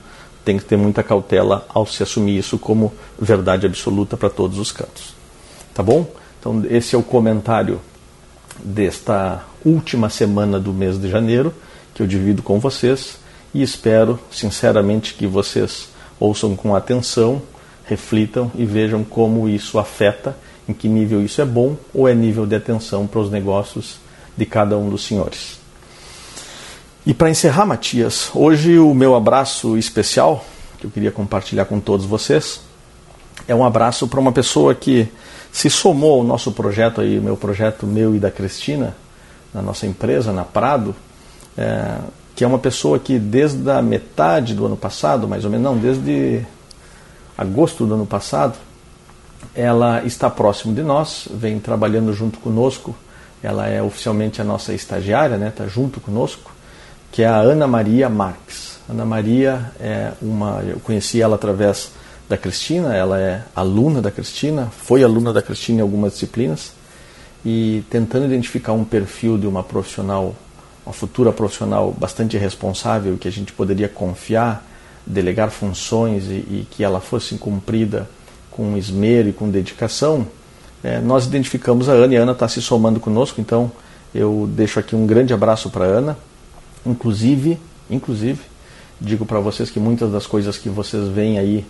tem 0.46 0.58
que 0.58 0.64
ter 0.64 0.78
muita 0.78 1.04
cautela 1.04 1.66
ao 1.68 1.86
se 1.86 2.02
assumir 2.02 2.38
isso 2.38 2.58
como 2.58 2.94
verdade 3.20 3.66
absoluta 3.66 4.16
para 4.16 4.30
todos 4.30 4.60
os 4.60 4.72
cantos. 4.72 5.14
Tá 5.74 5.84
bom? 5.84 6.10
Então, 6.40 6.64
esse 6.70 6.96
é 6.96 6.98
o 6.98 7.04
comentário 7.04 7.82
desta 8.64 9.44
última 9.66 10.10
semana 10.10 10.58
do 10.58 10.72
mês 10.72 10.98
de 10.98 11.10
janeiro, 11.10 11.54
que 11.94 12.02
eu 12.02 12.08
divido 12.08 12.42
com 12.42 12.62
vocês 12.62 13.18
e 13.54 13.62
espero, 13.62 14.18
sinceramente, 14.32 15.16
que 15.16 15.28
vocês 15.28 15.90
ouçam 16.18 16.56
com 16.56 16.74
atenção, 16.78 17.42
reflitam 17.84 18.50
e 18.56 18.66
vejam 18.66 19.04
como 19.04 19.50
isso 19.50 19.78
afeta 19.78 20.34
em 20.72 20.74
que 20.74 20.88
nível 20.88 21.24
isso 21.24 21.42
é 21.42 21.46
bom 21.46 21.76
ou 21.94 22.08
é 22.08 22.16
nível 22.16 22.46
de 22.46 22.56
atenção 22.56 23.06
para 23.06 23.20
os 23.20 23.30
negócios 23.30 24.00
de 24.36 24.46
cada 24.46 24.78
um 24.78 24.90
dos 24.90 25.06
senhores. 25.06 25.60
E 27.06 27.14
para 27.14 27.30
encerrar, 27.30 27.66
Matias, 27.66 28.32
hoje 28.34 28.80
o 28.80 28.94
meu 28.94 29.16
abraço 29.16 29.78
especial, 29.78 30.46
que 30.80 30.86
eu 30.86 30.92
queria 30.92 31.12
compartilhar 31.12 31.66
com 31.66 31.80
todos 31.80 32.06
vocês, 32.06 32.62
é 33.48 33.54
um 33.54 33.66
abraço 33.66 34.08
para 34.08 34.20
uma 34.20 34.32
pessoa 34.32 34.74
que 34.74 35.08
se 35.52 35.70
somou 35.70 36.20
ao 36.20 36.24
nosso 36.24 36.52
projeto 36.52 37.02
aí, 37.02 37.20
meu 37.20 37.36
projeto 37.36 37.86
meu 37.86 38.16
e 38.16 38.20
da 38.20 38.32
Cristina, 38.32 38.96
na 39.54 39.62
nossa 39.62 39.86
empresa, 39.86 40.32
na 40.32 40.46
Prado, 40.46 40.96
é, 41.58 41.98
que 42.36 42.44
é 42.44 42.48
uma 42.48 42.60
pessoa 42.60 42.98
que 42.98 43.20
desde 43.20 43.70
a 43.70 43.82
metade 43.82 44.54
do 44.54 44.66
ano 44.66 44.78
passado, 44.78 45.28
mais 45.28 45.44
ou 45.44 45.52
menos, 45.52 45.64
não, 45.66 45.78
desde 45.78 46.46
agosto 47.38 47.86
do 47.86 47.96
ano 47.96 48.06
passado, 48.06 48.58
ela 49.56 50.04
está 50.06 50.30
próximo 50.30 50.74
de 50.74 50.82
nós, 50.82 51.28
vem 51.34 51.60
trabalhando 51.60 52.14
junto 52.14 52.40
conosco. 52.40 52.96
Ela 53.44 53.68
é 53.68 53.82
oficialmente 53.82 54.40
a 54.40 54.44
nossa 54.44 54.74
estagiária, 54.74 55.38
né? 55.38 55.50
Está 55.50 55.68
junto 55.68 56.00
conosco, 56.00 56.52
que 57.12 57.24
é 57.24 57.28
a 57.28 57.38
Ana 57.38 57.68
Maria 57.68 58.08
Marques. 58.08 58.80
Ana 58.88 59.04
Maria 59.06 59.72
é 59.80 60.12
uma, 60.22 60.62
eu 60.64 60.80
conheci 60.80 61.22
ela 61.22 61.36
através 61.36 61.92
da 62.30 62.38
Cristina. 62.38 62.96
Ela 62.96 63.20
é 63.20 63.44
aluna 63.56 64.02
da 64.02 64.12
Cristina, 64.12 64.72
foi 64.72 65.04
aluna 65.04 65.34
da 65.34 65.42
Cristina 65.42 65.80
em 65.80 65.82
algumas 65.82 66.14
disciplinas 66.14 66.74
e 67.44 67.84
tentando 67.90 68.26
identificar 68.26 68.74
um 68.74 68.84
perfil 68.84 69.38
de 69.38 69.48
uma 69.48 69.64
profissional, 69.64 70.36
uma 70.86 70.94
futura 70.94 71.32
profissional 71.32 71.92
bastante 71.92 72.38
responsável 72.38 73.18
que 73.18 73.28
a 73.28 73.32
gente 73.32 73.52
poderia 73.52 73.90
confiar, 73.90 74.64
delegar 75.06 75.50
funções 75.50 76.26
e, 76.26 76.36
e 76.36 76.68
que 76.70 76.84
ela 76.84 77.02
fosse 77.02 77.36
cumprida 77.36 78.08
com 78.52 78.78
esmero 78.78 79.30
e 79.30 79.34
com 79.34 79.50
dedicação, 79.50 80.28
é, 80.84 81.00
nós 81.00 81.26
identificamos 81.26 81.88
a 81.88 81.94
Ana 81.94 82.14
e 82.14 82.18
a 82.18 82.22
Ana 82.22 82.32
está 82.34 82.48
se 82.48 82.62
somando 82.62 83.00
conosco, 83.00 83.40
então 83.40 83.72
eu 84.14 84.50
deixo 84.52 84.80
aqui 84.80 84.96
um 84.96 85.08
grande 85.08 85.34
abraço 85.34 85.70
para 85.70 85.86
a 85.86 85.88
Ana. 85.88 86.18
Inclusive, 86.86 87.58
inclusive, 87.90 88.42
digo 89.00 89.26
para 89.26 89.40
vocês 89.40 89.70
que 89.70 89.80
muitas 89.80 90.12
das 90.12 90.26
coisas 90.26 90.58
que 90.58 90.70
vocês 90.70 91.08
veem 91.08 91.38
aí 91.38 91.66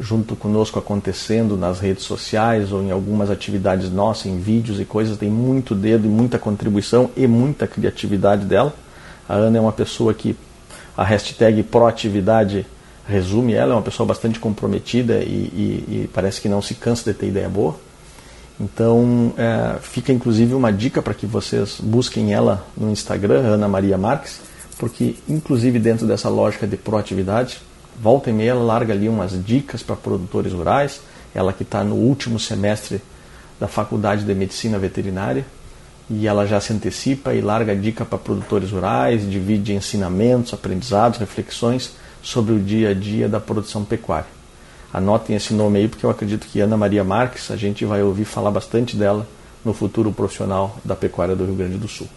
junto 0.00 0.34
conosco 0.34 0.78
acontecendo 0.78 1.56
nas 1.56 1.80
redes 1.80 2.04
sociais 2.04 2.72
ou 2.72 2.82
em 2.82 2.90
algumas 2.90 3.30
atividades 3.30 3.90
nossas, 3.90 4.26
em 4.26 4.38
vídeos 4.38 4.80
e 4.80 4.84
coisas, 4.84 5.16
tem 5.16 5.30
muito 5.30 5.74
dedo 5.74 6.06
e 6.06 6.08
muita 6.08 6.38
contribuição 6.38 7.10
e 7.16 7.26
muita 7.26 7.66
criatividade 7.66 8.44
dela. 8.44 8.74
A 9.28 9.34
Ana 9.34 9.58
é 9.58 9.60
uma 9.60 9.72
pessoa 9.72 10.14
que 10.14 10.36
a 10.96 11.04
hashtag 11.04 11.62
proatividade 11.62 12.66
resume 13.06 13.54
ela, 13.54 13.72
é 13.72 13.76
uma 13.76 13.82
pessoa 13.82 14.06
bastante 14.06 14.38
comprometida 14.38 15.18
e, 15.18 15.26
e, 15.26 15.84
e 15.88 16.10
parece 16.12 16.40
que 16.40 16.48
não 16.48 16.62
se 16.62 16.74
cansa 16.74 17.12
de 17.12 17.18
ter 17.18 17.28
ideia 17.28 17.48
boa. 17.48 17.76
Então, 18.60 19.34
é, 19.36 19.78
fica 19.80 20.12
inclusive 20.12 20.54
uma 20.54 20.72
dica 20.72 21.02
para 21.02 21.14
que 21.14 21.26
vocês 21.26 21.78
busquem 21.80 22.32
ela 22.32 22.64
no 22.76 22.90
Instagram, 22.90 23.40
Ana 23.40 23.66
Maria 23.66 23.98
Marques, 23.98 24.40
porque 24.78 25.16
inclusive 25.28 25.78
dentro 25.78 26.06
dessa 26.06 26.28
lógica 26.28 26.66
de 26.66 26.76
proatividade, 26.76 27.60
volta 28.00 28.30
e 28.30 28.32
meia 28.32 28.50
ela 28.50 28.62
larga 28.62 28.92
ali 28.92 29.08
umas 29.08 29.32
dicas 29.44 29.82
para 29.82 29.96
produtores 29.96 30.52
rurais, 30.52 31.00
ela 31.34 31.52
que 31.52 31.62
está 31.62 31.82
no 31.82 31.94
último 31.94 32.38
semestre 32.38 33.00
da 33.58 33.66
Faculdade 33.66 34.24
de 34.24 34.34
Medicina 34.34 34.78
Veterinária, 34.78 35.44
e 36.10 36.26
ela 36.26 36.46
já 36.46 36.60
se 36.60 36.72
antecipa 36.72 37.32
e 37.32 37.40
larga 37.40 37.74
dica 37.74 38.04
para 38.04 38.18
produtores 38.18 38.70
rurais, 38.70 39.28
divide 39.28 39.72
ensinamentos, 39.72 40.52
aprendizados, 40.52 41.18
reflexões 41.18 41.92
sobre 42.22 42.54
o 42.54 42.58
dia 42.58 42.90
a 42.90 42.94
dia 42.94 43.28
da 43.28 43.40
produção 43.40 43.84
pecuária. 43.84 44.28
Anotem 44.92 45.34
esse 45.34 45.54
nome 45.54 45.78
aí, 45.78 45.88
porque 45.88 46.04
eu 46.04 46.10
acredito 46.10 46.46
que 46.46 46.60
Ana 46.60 46.76
Maria 46.76 47.02
Marques, 47.02 47.50
a 47.50 47.56
gente 47.56 47.84
vai 47.84 48.02
ouvir 48.02 48.24
falar 48.24 48.50
bastante 48.50 48.96
dela 48.96 49.26
no 49.64 49.72
futuro 49.72 50.12
profissional 50.12 50.76
da 50.84 50.94
pecuária 50.94 51.34
do 51.34 51.44
Rio 51.44 51.54
Grande 51.54 51.78
do 51.78 51.88
Sul. 51.88 52.08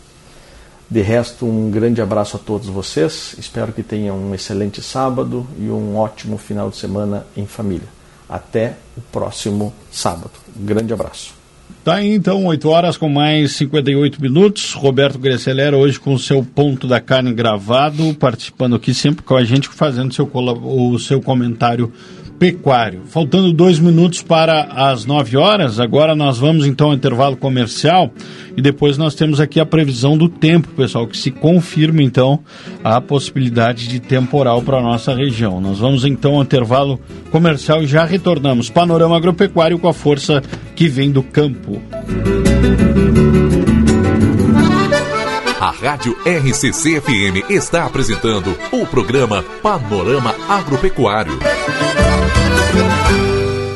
De 0.90 1.02
resto, 1.02 1.46
um 1.46 1.72
grande 1.72 2.02
abraço 2.02 2.38
a 2.38 2.40
todos 2.40 2.68
vocês. 2.68 3.36
Espero 3.40 3.74
que 3.74 3.82
tenham 3.82 4.18
um 4.18 4.36
excelente 4.36 4.82
sábado 4.82 5.48
e 5.58 5.70
um 5.70 5.98
ótimo 5.98 6.38
final 6.38 6.70
de 6.70 6.78
semana 6.78 7.26
em 7.36 7.48
família. 7.48 7.88
Até 8.30 8.76
o 8.96 9.02
próximo 9.02 9.74
sábado. 9.92 10.32
Um 10.56 10.66
grande 10.66 10.94
abraço. 10.94 11.45
Tá 11.86 11.98
aí 11.98 12.16
então, 12.16 12.46
8 12.46 12.68
horas 12.68 12.98
com 12.98 13.08
mais 13.08 13.52
58 13.52 14.20
minutos. 14.20 14.74
Roberto 14.74 15.20
Grecelera 15.20 15.78
hoje 15.78 16.00
com 16.00 16.16
o 16.16 16.20
seu 16.20 16.44
ponto 16.44 16.88
da 16.88 17.00
carne 17.00 17.32
gravado, 17.32 18.12
participando 18.16 18.76
aqui 18.76 18.92
sempre 18.92 19.24
com 19.24 19.36
a 19.36 19.44
gente, 19.44 19.70
fazendo 19.70 20.12
seu, 20.12 20.28
o 20.34 20.98
seu 20.98 21.22
comentário 21.22 21.94
pecuário. 22.40 23.02
Faltando 23.06 23.52
dois 23.54 23.80
minutos 23.80 24.22
para 24.22 24.64
as 24.64 25.06
9 25.06 25.38
horas, 25.38 25.80
agora 25.80 26.16
nós 26.16 26.38
vamos 26.38 26.66
então 26.66 26.88
ao 26.88 26.94
intervalo 26.94 27.38
comercial 27.38 28.12
e 28.56 28.62
depois 28.62 28.98
nós 28.98 29.16
temos 29.16 29.40
aqui 29.40 29.60
a 29.60 29.66
previsão 29.66 30.18
do 30.18 30.30
tempo, 30.30 30.68
pessoal, 30.70 31.08
que 31.08 31.18
se 31.18 31.32
confirma 31.32 32.02
então 32.02 32.40
a 32.84 33.00
possibilidade 33.02 33.88
de 33.88 34.00
temporal 34.00 34.62
para 34.62 34.78
a 34.78 34.82
nossa 34.82 35.14
região. 35.14 35.60
Nós 35.60 35.80
vamos 35.80 36.06
então 36.06 36.36
ao 36.36 36.44
intervalo 36.44 37.00
comercial 37.32 37.84
e 37.84 37.88
já 37.88 38.06
retornamos. 38.06 38.70
Panorama 38.70 39.18
agropecuário 39.18 39.80
com 39.80 39.88
a 39.88 39.94
força 39.94 40.42
que 40.76 40.88
vem 40.88 41.12
do 41.12 41.24
campo. 41.24 41.82
A 45.60 45.72
Rádio 45.72 46.16
RCC 46.26 47.02
FM 47.02 47.50
está 47.50 47.86
apresentando 47.86 48.56
o 48.72 48.86
programa 48.86 49.44
Panorama 49.64 50.36
Agropecuário. 50.48 51.40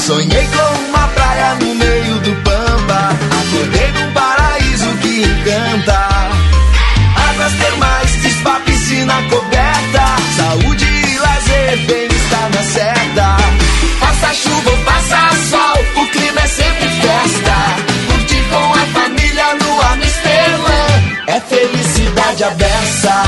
Sonhei 0.00 0.46
com 0.48 0.74
uma 0.88 1.06
praia 1.08 1.54
no 1.54 1.74
meio 1.74 2.18
do 2.20 2.32
Pampa. 2.42 3.10
Acordei 3.40 3.90
num 3.92 4.12
paraíso 4.12 4.86
que 5.00 5.22
encanta. 5.22 6.08
Águas 7.30 7.52
termais, 7.54 8.10
spa, 8.10 8.60
piscina 8.66 9.14
coberta. 9.30 10.04
Saúde 10.36 10.84
e 10.84 11.18
lazer, 11.18 11.76
bem-estar 11.86 12.50
na 12.50 12.62
certa. 12.64 13.36
Faça 13.98 14.34
chuva 14.34 14.70
ou 14.70 14.76
faça 14.78 15.30
sol, 15.50 15.78
o 16.02 16.06
clima 16.08 16.40
é 16.40 16.46
sempre 16.48 16.88
festa. 16.88 17.54
Curtir 18.08 18.44
com 18.50 18.74
a 18.74 18.86
família 19.00 19.54
no 19.54 19.80
Amsterdã. 19.92 20.84
É 21.28 21.40
felicidade 21.40 22.44
aberta. 22.44 23.22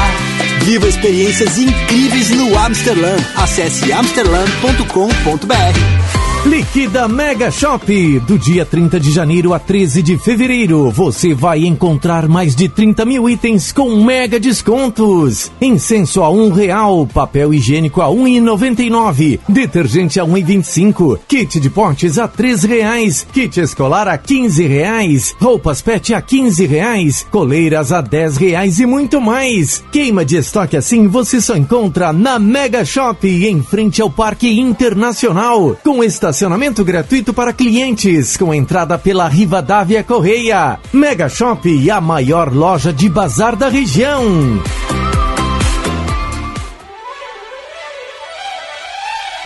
Viva 0.60 0.88
experiências 0.88 1.56
incríveis 1.58 2.30
no 2.30 2.58
Amsterdã. 2.58 3.16
Acesse 3.36 3.92
amsterdã.com.br. 3.92 6.25
Liquida 6.46 7.08
Mega 7.08 7.50
Shop. 7.50 8.20
Do 8.20 8.38
dia 8.38 8.64
30 8.64 9.00
de 9.00 9.10
janeiro 9.10 9.52
a 9.52 9.58
13 9.58 10.00
de 10.00 10.16
fevereiro, 10.16 10.88
você 10.92 11.34
vai 11.34 11.64
encontrar 11.64 12.28
mais 12.28 12.54
de 12.54 12.68
30 12.68 13.04
mil 13.04 13.28
itens 13.28 13.72
com 13.72 14.04
mega 14.04 14.38
descontos. 14.38 15.50
Incenso 15.60 16.22
a 16.22 16.30
um 16.30 16.52
real, 16.52 17.04
papel 17.04 17.52
higiênico 17.52 18.00
a 18.00 18.08
um 18.08 18.28
e 18.28 18.40
noventa 18.40 18.80
e 18.80 18.88
nove, 18.88 19.40
detergente 19.48 20.20
a 20.20 20.24
um 20.24 20.38
e 20.38 20.42
vinte 20.44 20.66
e 20.66 20.68
cinco, 20.68 21.18
kit 21.26 21.58
de 21.58 21.68
potes 21.68 22.16
a 22.16 22.28
três 22.28 22.62
reais, 22.62 23.26
kit 23.32 23.58
escolar 23.58 24.06
a 24.06 24.16
quinze 24.16 24.64
reais, 24.68 25.34
roupas 25.40 25.82
pet 25.82 26.14
a 26.14 26.22
quinze 26.22 26.64
reais, 26.64 27.26
coleiras 27.28 27.90
a 27.90 28.00
dez 28.00 28.36
reais 28.36 28.78
e 28.78 28.86
muito 28.86 29.20
mais. 29.20 29.82
Queima 29.90 30.24
de 30.24 30.36
estoque 30.36 30.76
assim 30.76 31.08
você 31.08 31.40
só 31.40 31.56
encontra 31.56 32.12
na 32.12 32.38
Mega 32.38 32.84
Shop, 32.84 33.26
em 33.26 33.60
frente 33.64 34.00
ao 34.00 34.08
Parque 34.08 34.60
Internacional, 34.60 35.76
com 35.82 36.04
estação 36.04 36.35
estacionamento 36.36 36.84
gratuito 36.84 37.32
para 37.32 37.50
clientes, 37.50 38.36
com 38.36 38.52
entrada 38.52 38.98
pela 38.98 39.26
Rivadavia 39.26 40.04
Correia. 40.04 40.78
Mega 40.92 41.30
Shop, 41.30 41.90
a 41.90 41.98
maior 41.98 42.54
loja 42.54 42.92
de 42.92 43.08
bazar 43.08 43.56
da 43.56 43.70
região. 43.70 44.22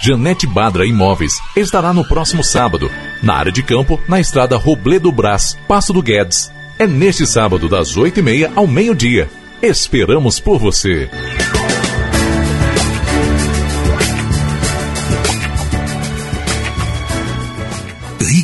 Janete 0.03 0.49
Badra 0.49 0.85
Imóveis 0.85 1.41
estará 1.55 1.93
no 1.93 2.05
próximo 2.05 2.43
sábado, 2.43 2.91
na 3.23 3.35
área 3.35 3.53
de 3.53 3.63
campo, 3.63 4.01
na 4.09 4.19
estrada 4.19 4.57
Robledo 4.57 5.13
Brás, 5.13 5.57
Passo 5.69 5.93
do 5.93 6.03
Guedes. 6.03 6.51
É 6.77 6.89
neste 6.89 7.25
sábado, 7.25 7.69
das 7.69 7.97
8h30 7.97 8.51
ao 8.57 8.67
meio-dia. 8.67 9.29
Esperamos 9.63 10.41
por 10.41 10.59
você. 10.59 11.09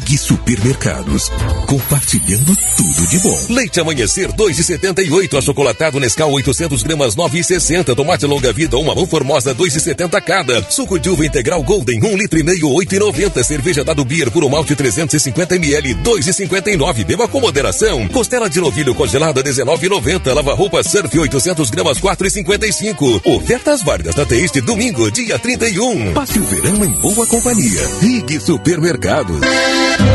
Rig 0.07 0.17
Supermercados, 0.17 1.31
compartilhando 1.67 2.57
tudo 2.77 3.07
de 3.09 3.19
bom. 3.19 3.47
Leite 3.51 3.81
Amanhecer 3.81 4.33
2,78, 4.33 5.37
achocolatado 5.37 5.99
Nescau 5.99 6.31
800 6.31 6.83
gramas 6.85 7.17
9,60, 7.17 7.95
tomate 7.95 8.25
longa 8.25 8.53
vida 8.53 8.79
uma 8.79 8.95
mão 8.95 9.05
formosa 9.05 9.53
2,70 9.53 10.21
cada, 10.23 10.63
suco 10.71 10.97
de 10.99 11.11
uva 11.11 11.27
integral 11.27 11.61
Golden 11.65 12.01
1 12.05 12.17
litro 12.17 12.39
e 12.39 12.45
meio 12.45 12.69
8,90, 12.69 13.43
cerveja 13.43 13.83
dado 13.83 14.05
Beer 14.05 14.31
por 14.31 14.45
um 14.45 14.49
malte 14.49 14.77
350 14.77 15.57
ml 15.57 15.95
2,59, 15.97 17.05
beba 17.05 17.27
com 17.27 17.41
moderação. 17.41 18.07
Costela 18.09 18.49
de 18.49 18.61
novilho 18.61 18.95
congelada 18.95 19.43
19,90, 19.43 20.33
lava 20.33 20.55
roupa 20.55 20.85
Surf 20.85 21.19
800 21.19 21.69
gramas 21.71 21.99
4,55. 21.99 23.23
Ofertas 23.25 23.83
válidas 23.83 24.17
até 24.17 24.37
este 24.37 24.61
domingo, 24.61 25.11
dia 25.11 25.37
31. 25.37 26.13
Passe 26.13 26.39
o 26.39 26.45
verão 26.45 26.85
em 26.85 26.91
boa 27.01 27.27
companhia. 27.27 27.83
Rig 28.01 28.39
Supermercados. 28.39 29.41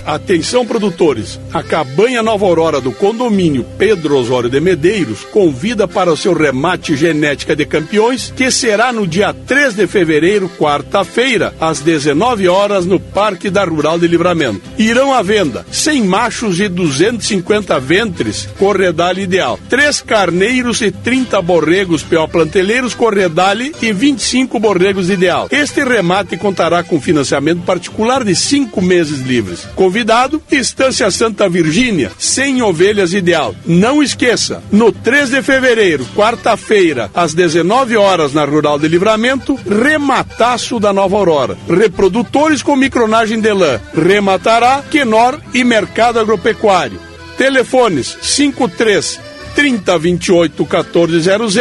Atenção 0.06 0.66
produtores, 0.66 1.40
a 1.54 1.62
Cabanha 1.62 2.24
Nova 2.24 2.46
Aurora 2.46 2.82
do 2.82 2.92
condomínio 2.92 3.66
Pedro 3.78 4.18
Osório 4.18 4.50
de 4.50 4.60
Medeiros 4.60 5.24
convida 5.24 5.88
para 5.88 6.12
o 6.12 6.18
seu 6.18 6.34
remate 6.34 6.96
genética 6.96 7.56
de 7.56 7.66
campeões, 7.66 8.34
que 8.36 8.50
será 8.52 8.92
no 8.92 9.06
dia 9.06 9.34
3 9.34 9.76
de 9.76 9.88
fevereiro, 9.88 10.50
quarta-feira, 10.58 11.54
às 11.60 11.80
19 11.80 12.48
horas 12.48 12.86
no 12.86 13.00
Parque 13.00 13.50
da 13.50 13.64
Rural 13.64 14.00
de 14.00 14.08
Livramento. 14.08 14.62
Irão 14.78 15.14
à 15.14 15.22
venda 15.22 15.66
100 15.72 16.04
machos 16.04 16.60
e 16.60 16.68
250 16.68 17.80
ventres, 17.80 18.50
corredale 18.58 19.22
ideal, 19.22 19.60
3 19.70 20.02
carneiros 20.02 20.82
e 20.82 20.92
30 20.92 21.42
borregos 21.42 22.06
planteleiros 22.32 22.94
corredale 22.94 23.74
e 23.82 23.94
25 23.94 24.60
borregos 24.60 25.10
ideal. 25.10 25.48
Este 25.52 25.84
remate 25.84 26.38
contará 26.38 26.84
com 26.84 27.00
financiamento 27.00 27.62
particular 27.62 28.24
de 28.24 28.36
5 28.36 28.82
meses 28.82 29.22
livres. 29.22 29.68
Convidado, 29.82 30.40
Estância 30.52 31.10
Santa 31.10 31.50
Virgínia, 31.50 32.12
100 32.16 32.62
ovelhas 32.62 33.14
ideal. 33.14 33.56
Não 33.66 34.04
esqueça, 34.04 34.62
no 34.72 34.92
3 34.92 35.32
de 35.32 35.42
fevereiro, 35.42 36.06
quarta-feira, 36.16 37.10
às 37.16 37.34
19 37.34 37.98
horas 37.98 38.32
na 38.32 38.46
Rural 38.46 38.78
de 38.78 38.88
Livramento, 38.88 39.60
remataço 39.68 40.80
da 40.80 40.94
Nova 40.94 41.18
Aurora. 41.18 41.58
Reprodutores 41.68 42.62
com 42.62 42.76
micronagem 42.76 43.42
de 43.42 43.52
lã. 43.52 43.82
Rematará 43.96 44.84
Quenor 44.88 45.42
e 45.52 45.64
Mercado 45.64 46.20
Agropecuário. 46.20 47.00
Telefones 47.36 48.16
53 48.22 49.20
3028 49.56 50.64
1400 50.64 51.58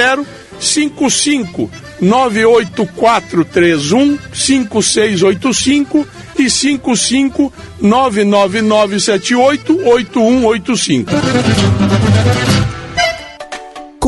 55 0.61 1.68
98431 2.00 4.18
5685 4.32 6.06
e 6.38 6.48
55 6.48 7.50
99978 7.80 9.80
8185. 9.84 11.14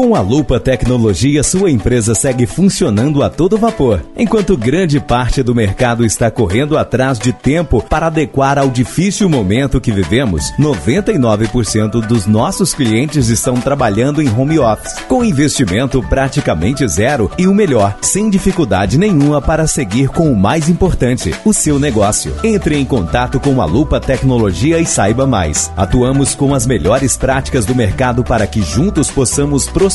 Com 0.02 0.16
a 0.16 0.20
Lupa 0.20 0.58
Tecnologia, 0.58 1.44
sua 1.44 1.70
empresa 1.70 2.12
segue 2.12 2.44
funcionando 2.44 3.22
a 3.22 3.30
todo 3.30 3.56
vapor, 3.56 4.04
enquanto 4.16 4.56
grande 4.56 4.98
parte 4.98 5.44
do 5.44 5.54
mercado 5.54 6.04
está 6.04 6.28
correndo 6.28 6.76
atrás 6.76 7.20
de 7.20 7.32
tempo 7.32 7.80
para 7.80 8.08
adequar 8.08 8.58
ao 8.58 8.68
difícil 8.68 9.28
momento 9.28 9.80
que 9.80 9.92
vivemos. 9.92 10.52
99% 10.58 12.04
dos 12.04 12.26
nossos 12.26 12.74
clientes 12.74 13.28
estão 13.28 13.60
trabalhando 13.60 14.20
em 14.20 14.28
home 14.28 14.58
office, 14.58 14.92
com 15.06 15.24
investimento 15.24 16.02
praticamente 16.02 16.84
zero 16.88 17.30
e 17.38 17.46
o 17.46 17.54
melhor, 17.54 17.96
sem 18.00 18.28
dificuldade 18.28 18.98
nenhuma 18.98 19.40
para 19.40 19.68
seguir 19.68 20.08
com 20.08 20.32
o 20.32 20.36
mais 20.36 20.68
importante, 20.68 21.32
o 21.44 21.52
seu 21.52 21.78
negócio. 21.78 22.34
Entre 22.42 22.76
em 22.76 22.84
contato 22.84 23.38
com 23.38 23.62
a 23.62 23.64
Lupa 23.64 24.00
Tecnologia 24.00 24.80
e 24.80 24.84
saiba 24.84 25.28
mais. 25.28 25.70
Atuamos 25.76 26.34
com 26.34 26.52
as 26.52 26.66
melhores 26.66 27.16
práticas 27.16 27.64
do 27.64 27.72
mercado 27.72 28.24
para 28.24 28.48
que 28.48 28.62
juntos 28.62 29.08
possamos 29.08 29.68
prosperar 29.68 29.92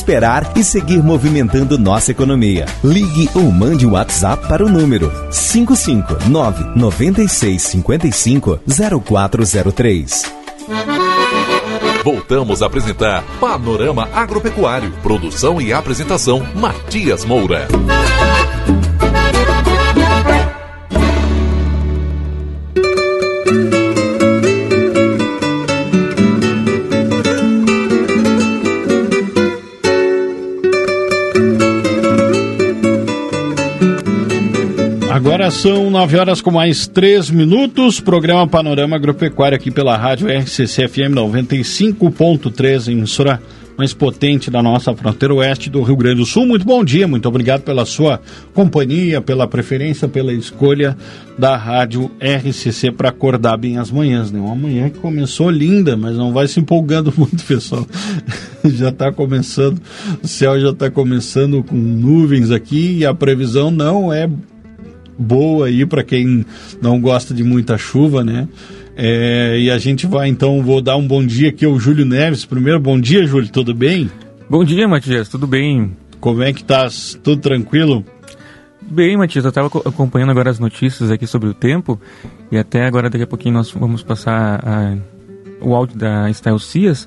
e 0.56 0.64
seguir 0.64 1.02
movimentando 1.02 1.76
nossa 1.76 2.12
economia. 2.12 2.64
Ligue 2.82 3.28
ou 3.34 3.52
mande 3.52 3.86
um 3.86 3.92
WhatsApp 3.92 4.48
para 4.48 4.64
o 4.64 4.68
número 4.68 5.10
559 5.30 6.64
9655 6.74 8.58
0403. 9.04 10.22
Voltamos 12.02 12.62
a 12.62 12.66
apresentar 12.66 13.22
Panorama 13.38 14.08
Agropecuário. 14.14 14.90
Produção 15.02 15.60
e 15.60 15.74
apresentação: 15.74 16.42
Matias 16.54 17.26
Moura. 17.26 17.68
Agora 35.18 35.50
são 35.50 35.90
9 35.90 36.16
horas 36.16 36.40
com 36.40 36.52
mais 36.52 36.86
3 36.86 37.30
minutos. 37.30 37.98
Programa 37.98 38.46
Panorama 38.46 38.94
Agropecuário 38.94 39.56
aqui 39.56 39.68
pela 39.68 39.96
rádio 39.96 40.28
RCC 40.28 40.86
FM 40.86 41.12
95.3, 41.12 42.92
emissora 42.92 43.42
mais 43.76 43.92
potente 43.92 44.48
da 44.48 44.62
nossa 44.62 44.94
fronteira 44.94 45.34
oeste 45.34 45.68
do 45.68 45.82
Rio 45.82 45.96
Grande 45.96 46.18
do 46.18 46.24
Sul. 46.24 46.46
Muito 46.46 46.64
bom 46.64 46.84
dia, 46.84 47.08
muito 47.08 47.26
obrigado 47.26 47.62
pela 47.62 47.84
sua 47.84 48.20
companhia, 48.54 49.20
pela 49.20 49.48
preferência, 49.48 50.06
pela 50.06 50.32
escolha 50.32 50.96
da 51.36 51.56
rádio 51.56 52.08
RCC 52.20 52.92
para 52.92 53.08
acordar 53.08 53.56
bem 53.56 53.76
as 53.76 53.90
manhãs. 53.90 54.30
Né? 54.30 54.38
Uma 54.38 54.54
manhã 54.54 54.88
que 54.88 55.00
começou 55.00 55.50
linda, 55.50 55.96
mas 55.96 56.16
não 56.16 56.32
vai 56.32 56.46
se 56.46 56.60
empolgando 56.60 57.12
muito, 57.18 57.42
pessoal. 57.42 57.84
já 58.64 58.90
está 58.90 59.10
começando, 59.10 59.82
o 60.22 60.28
céu 60.28 60.60
já 60.60 60.70
está 60.70 60.88
começando 60.88 61.60
com 61.64 61.74
nuvens 61.74 62.52
aqui 62.52 62.98
e 62.98 63.04
a 63.04 63.12
previsão 63.12 63.68
não 63.68 64.12
é 64.12 64.30
boa 65.18 65.66
aí 65.66 65.84
para 65.84 66.04
quem 66.04 66.46
não 66.80 67.00
gosta 67.00 67.34
de 67.34 67.42
muita 67.42 67.76
chuva, 67.76 68.22
né? 68.22 68.48
É, 68.96 69.58
e 69.58 69.70
a 69.70 69.78
gente 69.78 70.06
vai 70.06 70.28
então, 70.28 70.62
vou 70.62 70.80
dar 70.80 70.96
um 70.96 71.06
bom 71.06 71.24
dia 71.24 71.50
aqui 71.50 71.64
ao 71.64 71.78
Júlio 71.78 72.04
Neves. 72.04 72.44
Primeiro, 72.44 72.80
bom 72.80 73.00
dia, 73.00 73.26
Júlio, 73.26 73.48
tudo 73.50 73.74
bem? 73.74 74.10
Bom 74.48 74.64
dia, 74.64 74.88
Matias, 74.88 75.28
tudo 75.28 75.46
bem? 75.46 75.96
Como 76.20 76.42
é 76.42 76.52
que 76.52 76.64
tá? 76.64 76.88
Tudo 77.22 77.40
tranquilo? 77.40 78.04
Bem, 78.80 79.16
Matias, 79.16 79.44
eu 79.44 79.50
estava 79.50 79.66
acompanhando 79.66 80.30
agora 80.30 80.50
as 80.50 80.58
notícias 80.58 81.10
aqui 81.10 81.26
sobre 81.26 81.48
o 81.48 81.54
tempo 81.54 82.00
e 82.50 82.56
até 82.56 82.86
agora 82.86 83.10
daqui 83.10 83.24
a 83.24 83.26
pouquinho 83.26 83.54
nós 83.54 83.70
vamos 83.70 84.02
passar 84.02 84.60
a, 84.66 84.96
o 85.60 85.74
áudio 85.74 85.98
da 85.98 86.30
Style 86.32 86.58
Cias 86.58 87.06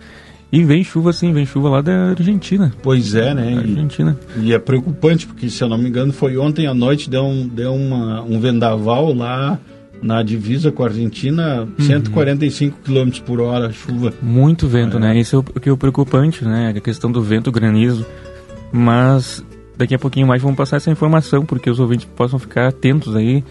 e 0.51 0.63
vem 0.63 0.83
chuva 0.83 1.13
sim, 1.13 1.31
vem 1.31 1.45
chuva 1.45 1.69
lá 1.69 1.81
da 1.81 2.09
Argentina. 2.09 2.73
Pois 2.83 3.15
é, 3.15 3.33
né? 3.33 3.57
Argentina. 3.57 4.17
E, 4.35 4.47
e, 4.47 4.53
é 4.53 4.59
preocupante, 4.59 5.25
porque 5.25 5.49
se 5.49 5.63
eu 5.63 5.69
não 5.69 5.77
me 5.77 5.87
engano 5.87 6.11
foi 6.11 6.37
ontem 6.37 6.67
à 6.67 6.73
noite, 6.73 7.09
deu 7.09 7.23
um, 7.23 7.47
deu 7.47 7.73
uma, 7.73 8.21
um 8.21 8.39
vendaval 8.39 9.13
lá 9.13 9.57
na 10.01 10.21
divisa 10.23 10.71
com 10.71 10.83
a 10.83 10.87
Argentina, 10.87 11.61
uhum. 11.61 11.85
145 11.85 12.79
km 12.83 13.21
por 13.25 13.39
hora, 13.39 13.71
chuva. 13.71 14.13
Muito 14.21 14.67
vento, 14.67 14.97
é. 14.97 14.99
né? 14.99 15.19
Isso 15.19 15.35
é 15.35 15.39
o 15.39 15.43
que 15.43 15.69
é 15.69 15.71
o 15.71 15.77
preocupante, 15.77 16.43
né? 16.43 16.73
A 16.75 16.81
questão 16.81 17.11
do 17.11 17.21
vento, 17.21 17.51
granizo. 17.51 18.05
Mas 18.73 19.45
daqui 19.77 19.95
a 19.95 19.99
pouquinho 19.99 20.27
mais 20.27 20.41
vamos 20.41 20.57
passar 20.57 20.77
essa 20.77 20.91
informação, 20.91 21.45
porque 21.45 21.69
os 21.69 21.79
ouvintes 21.79 22.05
possam 22.15 22.39
ficar 22.39 22.67
atentos 22.67 23.15
aí 23.15 23.43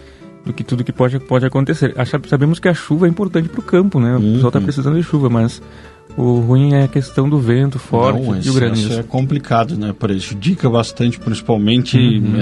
do 0.45 0.53
que 0.53 0.63
tudo 0.63 0.83
que 0.83 0.91
pode, 0.91 1.19
pode 1.19 1.45
acontecer. 1.45 1.93
Sabemos 2.27 2.59
que 2.59 2.67
a 2.67 2.73
chuva 2.73 3.05
é 3.05 3.09
importante 3.09 3.47
para 3.49 3.59
o 3.59 3.63
campo, 3.63 3.99
né? 3.99 4.15
O 4.15 4.19
uhum. 4.19 4.33
pessoal 4.33 4.49
está 4.49 4.61
precisando 4.61 4.95
de 4.97 5.03
chuva, 5.03 5.29
mas 5.29 5.61
o 6.17 6.39
ruim 6.39 6.73
é 6.73 6.83
a 6.83 6.87
questão 6.87 7.29
do 7.29 7.39
vento 7.39 7.79
forte 7.79 8.21
Não, 8.21 8.41
e 8.41 8.49
o 8.49 8.53
granizo. 8.53 8.89
Isso 8.89 8.99
é 8.99 9.03
complicado, 9.03 9.77
né? 9.77 9.93
Prejudica 9.97 10.69
bastante, 10.69 11.19
principalmente 11.19 11.97
uhum. 11.97 12.35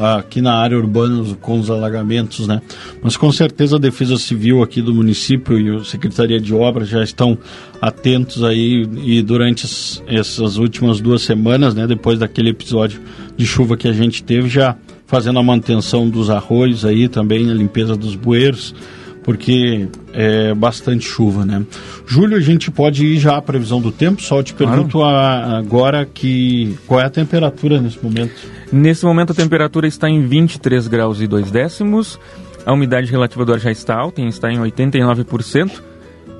é, 0.00 0.18
aqui 0.18 0.40
na 0.40 0.54
área 0.54 0.76
urbana 0.78 1.24
com 1.40 1.58
os 1.58 1.70
alagamentos, 1.70 2.46
né? 2.46 2.60
Mas 3.02 3.16
com 3.16 3.32
certeza 3.32 3.76
a 3.76 3.78
Defesa 3.78 4.16
Civil 4.16 4.62
aqui 4.62 4.80
do 4.80 4.94
município 4.94 5.58
e 5.58 5.76
a 5.76 5.84
Secretaria 5.84 6.40
de 6.40 6.54
Obras 6.54 6.88
já 6.88 7.02
estão 7.02 7.36
atentos 7.80 8.44
aí 8.44 8.86
e 9.02 9.22
durante 9.22 9.66
essas 10.06 10.56
últimas 10.56 11.00
duas 11.00 11.22
semanas, 11.22 11.74
né? 11.74 11.86
Depois 11.86 12.18
daquele 12.18 12.50
episódio 12.50 13.00
de 13.36 13.46
chuva 13.46 13.76
que 13.76 13.88
a 13.88 13.92
gente 13.92 14.22
teve, 14.22 14.48
já 14.48 14.76
fazendo 15.12 15.38
a 15.38 15.42
manutenção 15.42 16.08
dos 16.08 16.30
arroios 16.30 16.86
aí 16.86 17.06
também, 17.06 17.50
a 17.50 17.54
limpeza 17.54 17.94
dos 17.94 18.14
bueiros 18.14 18.74
porque 19.22 19.86
é 20.12 20.52
bastante 20.54 21.04
chuva, 21.04 21.44
né? 21.44 21.64
Júlio, 22.06 22.36
a 22.36 22.40
gente 22.40 22.70
pode 22.70 23.06
ir 23.06 23.18
já 23.18 23.36
à 23.36 23.42
previsão 23.42 23.80
do 23.80 23.92
tempo, 23.92 24.20
só 24.20 24.42
te 24.42 24.52
pergunto 24.52 24.98
claro. 24.98 25.54
a, 25.54 25.58
agora 25.58 26.04
que 26.04 26.76
qual 26.88 26.98
é 26.98 27.04
a 27.04 27.10
temperatura 27.10 27.80
nesse 27.80 28.02
momento? 28.02 28.34
Nesse 28.72 29.04
momento 29.04 29.30
a 29.30 29.34
temperatura 29.34 29.86
está 29.86 30.08
em 30.08 30.26
23 30.26 30.88
graus 30.88 31.20
e 31.20 31.26
2 31.26 31.52
décimos, 31.52 32.18
a 32.64 32.72
umidade 32.72 33.10
relativa 33.10 33.44
do 33.44 33.52
ar 33.52 33.60
já 33.60 33.70
está 33.70 33.94
alta, 33.94 34.22
está 34.22 34.50
em 34.50 34.58
89%, 34.58 35.82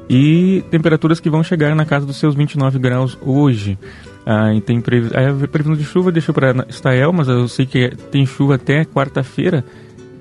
e 0.08 0.64
temperaturas 0.70 1.20
que 1.20 1.30
vão 1.30 1.44
chegar 1.44 1.74
na 1.76 1.84
casa 1.84 2.04
dos 2.04 2.16
seus 2.16 2.34
29 2.34 2.78
graus 2.78 3.16
hoje. 3.22 3.78
Ah, 4.24 4.54
e 4.54 4.60
tem 4.60 4.80
previ... 4.80 5.10
a 5.16 5.48
previsão 5.48 5.76
de 5.76 5.84
chuva 5.84 6.12
deixou 6.12 6.34
para 6.34 6.64
Estael, 6.68 7.12
mas 7.12 7.28
eu 7.28 7.48
sei 7.48 7.66
que 7.66 7.90
tem 8.10 8.24
chuva 8.24 8.54
até 8.54 8.84
quarta-feira, 8.84 9.64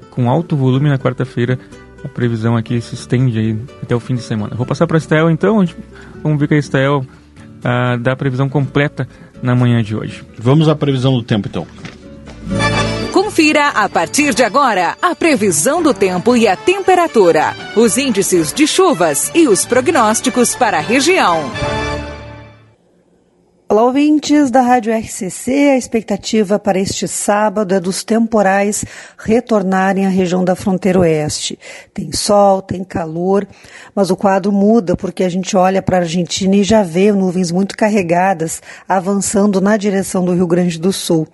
com 0.10 0.30
alto 0.30 0.56
volume 0.56 0.90
na 0.90 0.98
quarta-feira 0.98 1.60
a 2.04 2.08
previsão 2.08 2.56
aqui 2.58 2.82
se 2.82 2.96
estende 2.96 3.38
aí 3.38 3.58
até 3.82 3.96
o 3.96 4.00
fim 4.00 4.16
de 4.16 4.22
semana. 4.22 4.56
Vou 4.56 4.66
passar 4.66 4.88
para 4.88 4.98
a 4.98 5.00
Estel 5.00 5.30
então, 5.30 5.64
vamos 6.24 6.40
ver 6.40 6.48
que 6.48 6.56
a 6.56 6.58
Estel 6.58 7.06
ah, 7.64 7.98
dá 7.98 8.14
a 8.14 8.16
previsão 8.16 8.50
completa 8.50 9.08
na 9.42 9.56
manhã 9.56 9.82
de 9.84 9.96
hoje. 9.96 10.24
Vamos 10.38 10.68
à 10.68 10.76
previsão 10.76 11.14
do 11.14 11.24
tempo 11.24 11.48
então. 11.48 11.68
Confira 13.12 13.70
a 13.70 13.88
partir 13.88 14.34
de 14.34 14.44
agora 14.44 14.98
a 15.02 15.16
previsão 15.16 15.82
do 15.82 15.94
tempo 15.94 16.36
e 16.36 16.48
a 16.48 16.56
temperatura, 16.56 17.56
os 17.76 17.98
índices 17.98 18.52
de 18.52 18.68
chuvas 18.68 19.32
e 19.34 19.48
os 19.48 19.66
prognósticos 19.66 20.56
para 20.56 20.78
a 20.78 20.82
região. 20.82 21.50
Olá, 23.72 23.86
ouvintes 23.86 24.52
da 24.52 24.60
Rádio 24.60 24.94
RCC. 24.94 25.70
A 25.70 25.78
expectativa 25.78 26.60
para 26.60 26.78
este 26.78 27.08
sábado 27.08 27.74
é 27.74 27.80
dos 27.80 28.04
temporais 28.04 28.84
retornarem 29.18 30.06
à 30.06 30.10
região 30.10 30.44
da 30.44 30.58
fronteira 30.58 31.00
oeste. 31.00 31.58
Tem 31.94 32.12
sol, 32.12 32.62
tem 32.62 32.84
calor, 32.84 33.48
mas 33.96 34.12
o 34.12 34.18
quadro 34.18 34.52
muda 34.52 34.98
porque 34.98 35.24
a 35.24 35.30
gente 35.30 35.56
olha 35.56 35.82
para 35.82 35.96
a 35.96 36.00
Argentina 36.02 36.54
e 36.54 36.66
já 36.66 36.84
vê 36.84 37.14
nuvens 37.14 37.50
muito 37.50 37.78
carregadas 37.78 38.62
avançando 38.90 39.62
na 39.62 39.78
direção 39.78 40.26
do 40.26 40.34
Rio 40.34 40.48
Grande 40.48 40.78
do 40.78 40.92
Sul. 40.92 41.26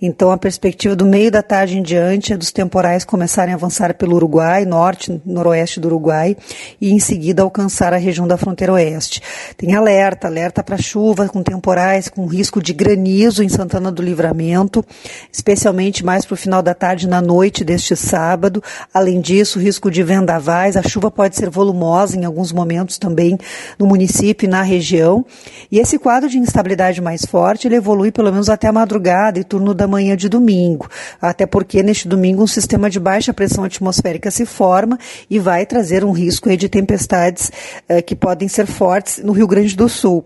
Então, 0.00 0.30
a 0.30 0.36
perspectiva 0.36 0.94
do 0.94 1.06
meio 1.06 1.30
da 1.30 1.42
tarde 1.42 1.78
em 1.78 1.82
diante 1.82 2.30
é 2.30 2.36
dos 2.36 2.52
temporais 2.52 3.06
começarem 3.06 3.54
a 3.54 3.56
avançar 3.56 3.94
pelo 3.94 4.16
Uruguai, 4.16 4.66
norte, 4.66 5.18
noroeste 5.24 5.80
do 5.80 5.88
Uruguai, 5.88 6.36
e 6.78 6.92
em 6.92 6.98
seguida 6.98 7.42
alcançar 7.42 7.94
a 7.94 7.96
região 7.96 8.28
da 8.28 8.36
fronteira 8.36 8.74
oeste. 8.74 9.22
Tem 9.56 9.74
alerta, 9.74 10.26
alerta 10.26 10.62
para 10.62 10.76
chuva 10.76 11.26
com 11.26 11.42
temporais 11.42 11.85
com 12.12 12.26
risco 12.26 12.60
de 12.60 12.72
granizo 12.72 13.42
em 13.42 13.48
Santana 13.48 13.92
do 13.92 14.02
Livramento, 14.02 14.84
especialmente 15.32 16.04
mais 16.04 16.24
para 16.24 16.34
o 16.34 16.36
final 16.36 16.60
da 16.60 16.74
tarde 16.74 17.06
e 17.06 17.08
na 17.08 17.20
noite 17.20 17.64
deste 17.64 17.94
sábado. 17.94 18.62
Além 18.92 19.20
disso, 19.20 19.58
risco 19.58 19.90
de 19.90 20.02
vendavais. 20.02 20.76
A 20.76 20.82
chuva 20.82 21.10
pode 21.10 21.36
ser 21.36 21.48
volumosa 21.48 22.16
em 22.16 22.24
alguns 22.24 22.50
momentos 22.52 22.98
também 22.98 23.38
no 23.78 23.86
município 23.86 24.46
e 24.46 24.50
na 24.50 24.62
região. 24.62 25.24
E 25.70 25.78
esse 25.78 25.98
quadro 25.98 26.28
de 26.28 26.38
instabilidade 26.38 27.00
mais 27.00 27.24
forte, 27.24 27.68
ele 27.68 27.76
evolui 27.76 28.10
pelo 28.10 28.32
menos 28.32 28.48
até 28.48 28.66
a 28.66 28.72
madrugada 28.72 29.38
e 29.38 29.44
turno 29.44 29.72
da 29.72 29.86
manhã 29.86 30.16
de 30.16 30.28
domingo. 30.28 30.88
Até 31.20 31.46
porque 31.46 31.82
neste 31.82 32.08
domingo 32.08 32.42
um 32.42 32.46
sistema 32.46 32.90
de 32.90 32.98
baixa 32.98 33.32
pressão 33.32 33.62
atmosférica 33.62 34.30
se 34.30 34.44
forma 34.44 34.98
e 35.30 35.38
vai 35.38 35.64
trazer 35.64 36.04
um 36.04 36.12
risco 36.12 36.54
de 36.56 36.68
tempestades 36.68 37.52
eh, 37.88 38.02
que 38.02 38.16
podem 38.16 38.48
ser 38.48 38.66
fortes 38.66 39.18
no 39.18 39.32
Rio 39.32 39.46
Grande 39.46 39.76
do 39.76 39.88
Sul. 39.88 40.24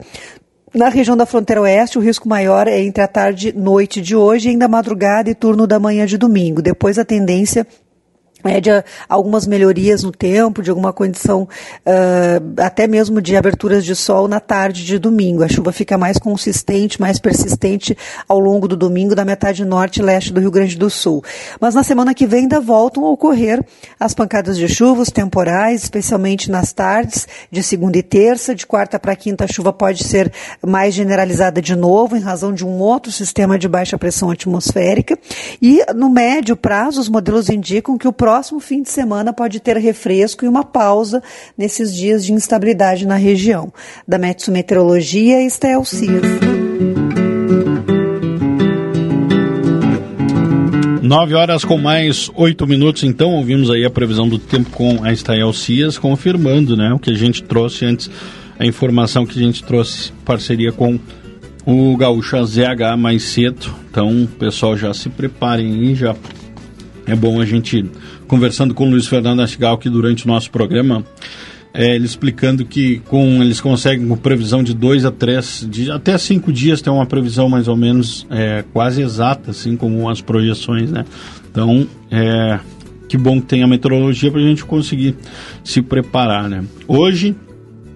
Na 0.73 0.89
região 0.89 1.17
da 1.17 1.27
fronteira 1.27 1.61
oeste, 1.61 1.99
o 1.99 2.01
risco 2.01 2.29
maior 2.29 2.69
é 2.69 2.81
entre 2.81 3.03
a 3.03 3.09
tarde 3.09 3.49
e 3.49 3.53
noite 3.53 4.01
de 4.01 4.15
hoje 4.15 4.49
ainda 4.49 4.69
madrugada 4.69 5.29
e 5.29 5.35
turno 5.35 5.67
da 5.67 5.81
manhã 5.81 6.07
de 6.07 6.17
domingo. 6.17 6.63
Depois 6.63 6.97
a 6.97 7.05
tendência 7.05 7.67
é, 8.45 8.61
de 8.61 8.71
algumas 9.09 9.47
melhorias 9.47 10.03
no 10.03 10.13
tempo, 10.13 10.63
de 10.63 10.71
alguma 10.71 10.93
condição 10.93 11.43
uh, 11.43 12.61
até 12.61 12.87
mesmo 12.87 13.21
de 13.23 13.37
aberturas 13.37 13.85
de 13.85 13.95
sol 13.95 14.27
na 14.29 14.41
tarde 14.41 14.85
de 14.85 14.99
domingo. 14.99 15.45
A 15.45 15.49
chuva 15.49 15.73
fica 15.73 15.97
mais 15.97 16.19
consistente, 16.19 17.01
mais 17.01 17.19
persistente 17.19 17.97
ao 18.29 18.39
longo 18.39 18.67
do 18.67 18.77
domingo 18.77 19.15
da 19.15 19.25
metade 19.25 19.65
norte 19.65 20.01
e 20.01 20.03
leste 20.03 20.33
do 20.33 20.41
Rio 20.41 20.51
Grande 20.51 20.77
do 20.77 20.91
Sul. 20.91 21.23
Mas 21.61 21.75
na 21.75 21.83
semana 21.83 22.15
que 22.15 22.27
vem 22.27 22.41
ainda 22.51 22.61
voltam 22.61 23.05
a 23.05 23.11
ocorrer 23.11 23.65
as 23.99 24.15
pancadas 24.15 24.57
de 24.57 24.69
chuva, 24.69 25.03
os 25.03 25.11
temporais, 25.11 25.85
especialmente 25.85 26.51
nas 26.51 26.73
tardes 26.73 27.29
de 27.51 27.63
segunda 27.63 27.99
e 27.99 28.03
terça. 28.03 28.55
De 28.55 28.67
quarta 28.67 28.99
para 28.99 29.15
quinta 29.15 29.45
a 29.45 29.49
chuva 29.49 29.73
pode 29.73 30.05
ser 30.05 30.33
mais 30.67 30.95
generalizada 30.95 31.63
de 31.63 31.77
novo 31.77 32.17
em 32.17 32.21
razão 32.21 32.53
de 32.53 32.67
um 32.67 32.79
outro 32.79 33.13
sistema 33.13 33.59
de 33.59 33.69
baixa 33.69 33.99
pressão 33.99 34.31
atmosférica. 34.31 35.19
E 35.63 35.85
no 35.95 36.11
médio 36.11 36.57
prazo 36.57 37.01
os 37.01 37.09
modelos 37.09 37.49
indicam 37.49 37.97
que 37.97 38.09
o 38.09 38.13
próximo 38.13 38.30
fim 38.61 38.83
de 38.83 38.91
semana 38.91 39.33
pode 39.33 39.61
ter 39.61 39.77
refresco 39.77 40.45
e 40.45 40.49
uma 40.49 40.65
pausa 40.65 41.23
nesses 41.57 41.95
dias 41.95 42.25
de 42.25 42.33
instabilidade 42.33 43.07
na 43.07 43.17
região. 43.17 43.73
Da 44.07 44.19
Metsu 44.19 44.53
Meteorologia, 44.53 45.43
Estel 45.43 45.85
Cias. 45.85 46.23
Nove 51.03 51.35
horas 51.35 51.65
com 51.65 51.77
mais 51.77 52.31
oito 52.37 52.67
minutos, 52.69 53.03
então 53.03 53.33
ouvimos 53.33 53.69
aí 53.69 53.85
a 53.85 53.91
previsão 53.91 54.29
do 54.29 54.39
tempo 54.39 54.71
com 54.71 55.03
a 55.03 55.13
Estael 55.13 55.53
Cias, 55.53 55.99
confirmando 55.99 56.77
né, 56.77 56.93
o 56.93 57.01
que 57.01 57.11
a 57.11 57.17
gente 57.17 57.43
trouxe 57.43 57.85
antes, 57.85 58.09
a 58.57 58.65
informação 58.65 59.27
que 59.27 59.37
a 59.37 59.43
gente 59.43 59.65
trouxe, 59.65 60.13
parceria 60.25 60.71
com 60.71 61.01
o 61.67 61.97
Gaúcho 61.97 62.37
ZH 62.45 62.97
mais 62.97 63.25
cedo. 63.25 63.75
Então, 63.91 64.29
pessoal, 64.39 64.77
já 64.77 64.95
se 64.95 65.09
preparem 65.09 65.73
aí, 65.73 65.95
já 65.97 66.15
é 67.11 67.17
bom 67.17 67.41
a 67.41 67.45
gente 67.45 67.85
conversando 68.27 68.73
com 68.73 68.87
o 68.87 68.91
Luiz 68.91 69.07
Fernando 69.07 69.41
Astigal 69.41 69.75
aqui 69.75 69.91
durante 69.91 70.25
o 70.25 70.29
nosso 70.29 70.51
programa, 70.51 71.05
é, 71.75 71.95
ele 71.95 72.05
explicando 72.05 72.65
que 72.65 73.01
com 73.01 73.43
eles 73.43 73.61
conseguem 73.61 74.07
com 74.07 74.17
previsão 74.17 74.63
de 74.63 74.75
dois 74.75 75.05
a 75.05 75.11
três, 75.11 75.67
de, 75.69 75.91
até 75.91 76.17
cinco 76.19 76.53
dias 76.53 76.81
tem 76.81 76.93
uma 76.93 77.07
previsão 77.07 77.49
mais 77.49 77.69
ou 77.69 77.77
menos 77.77 78.27
é, 78.31 78.65
quase 78.73 79.03
exata, 79.03 79.51
assim 79.51 79.77
como 79.77 80.09
as 80.09 80.21
projeções, 80.21 80.91
né? 80.91 81.05
Então, 81.51 81.87
é, 82.11 82.59
que 83.09 83.19
bom 83.19 83.41
que 83.41 83.47
tem 83.47 83.63
a 83.63 83.67
meteorologia 83.67 84.31
para 84.31 84.41
a 84.41 84.45
gente 84.45 84.65
conseguir 84.65 85.17
se 85.65 85.83
preparar, 85.83 86.49
né? 86.49 86.65
Hoje 86.87 87.35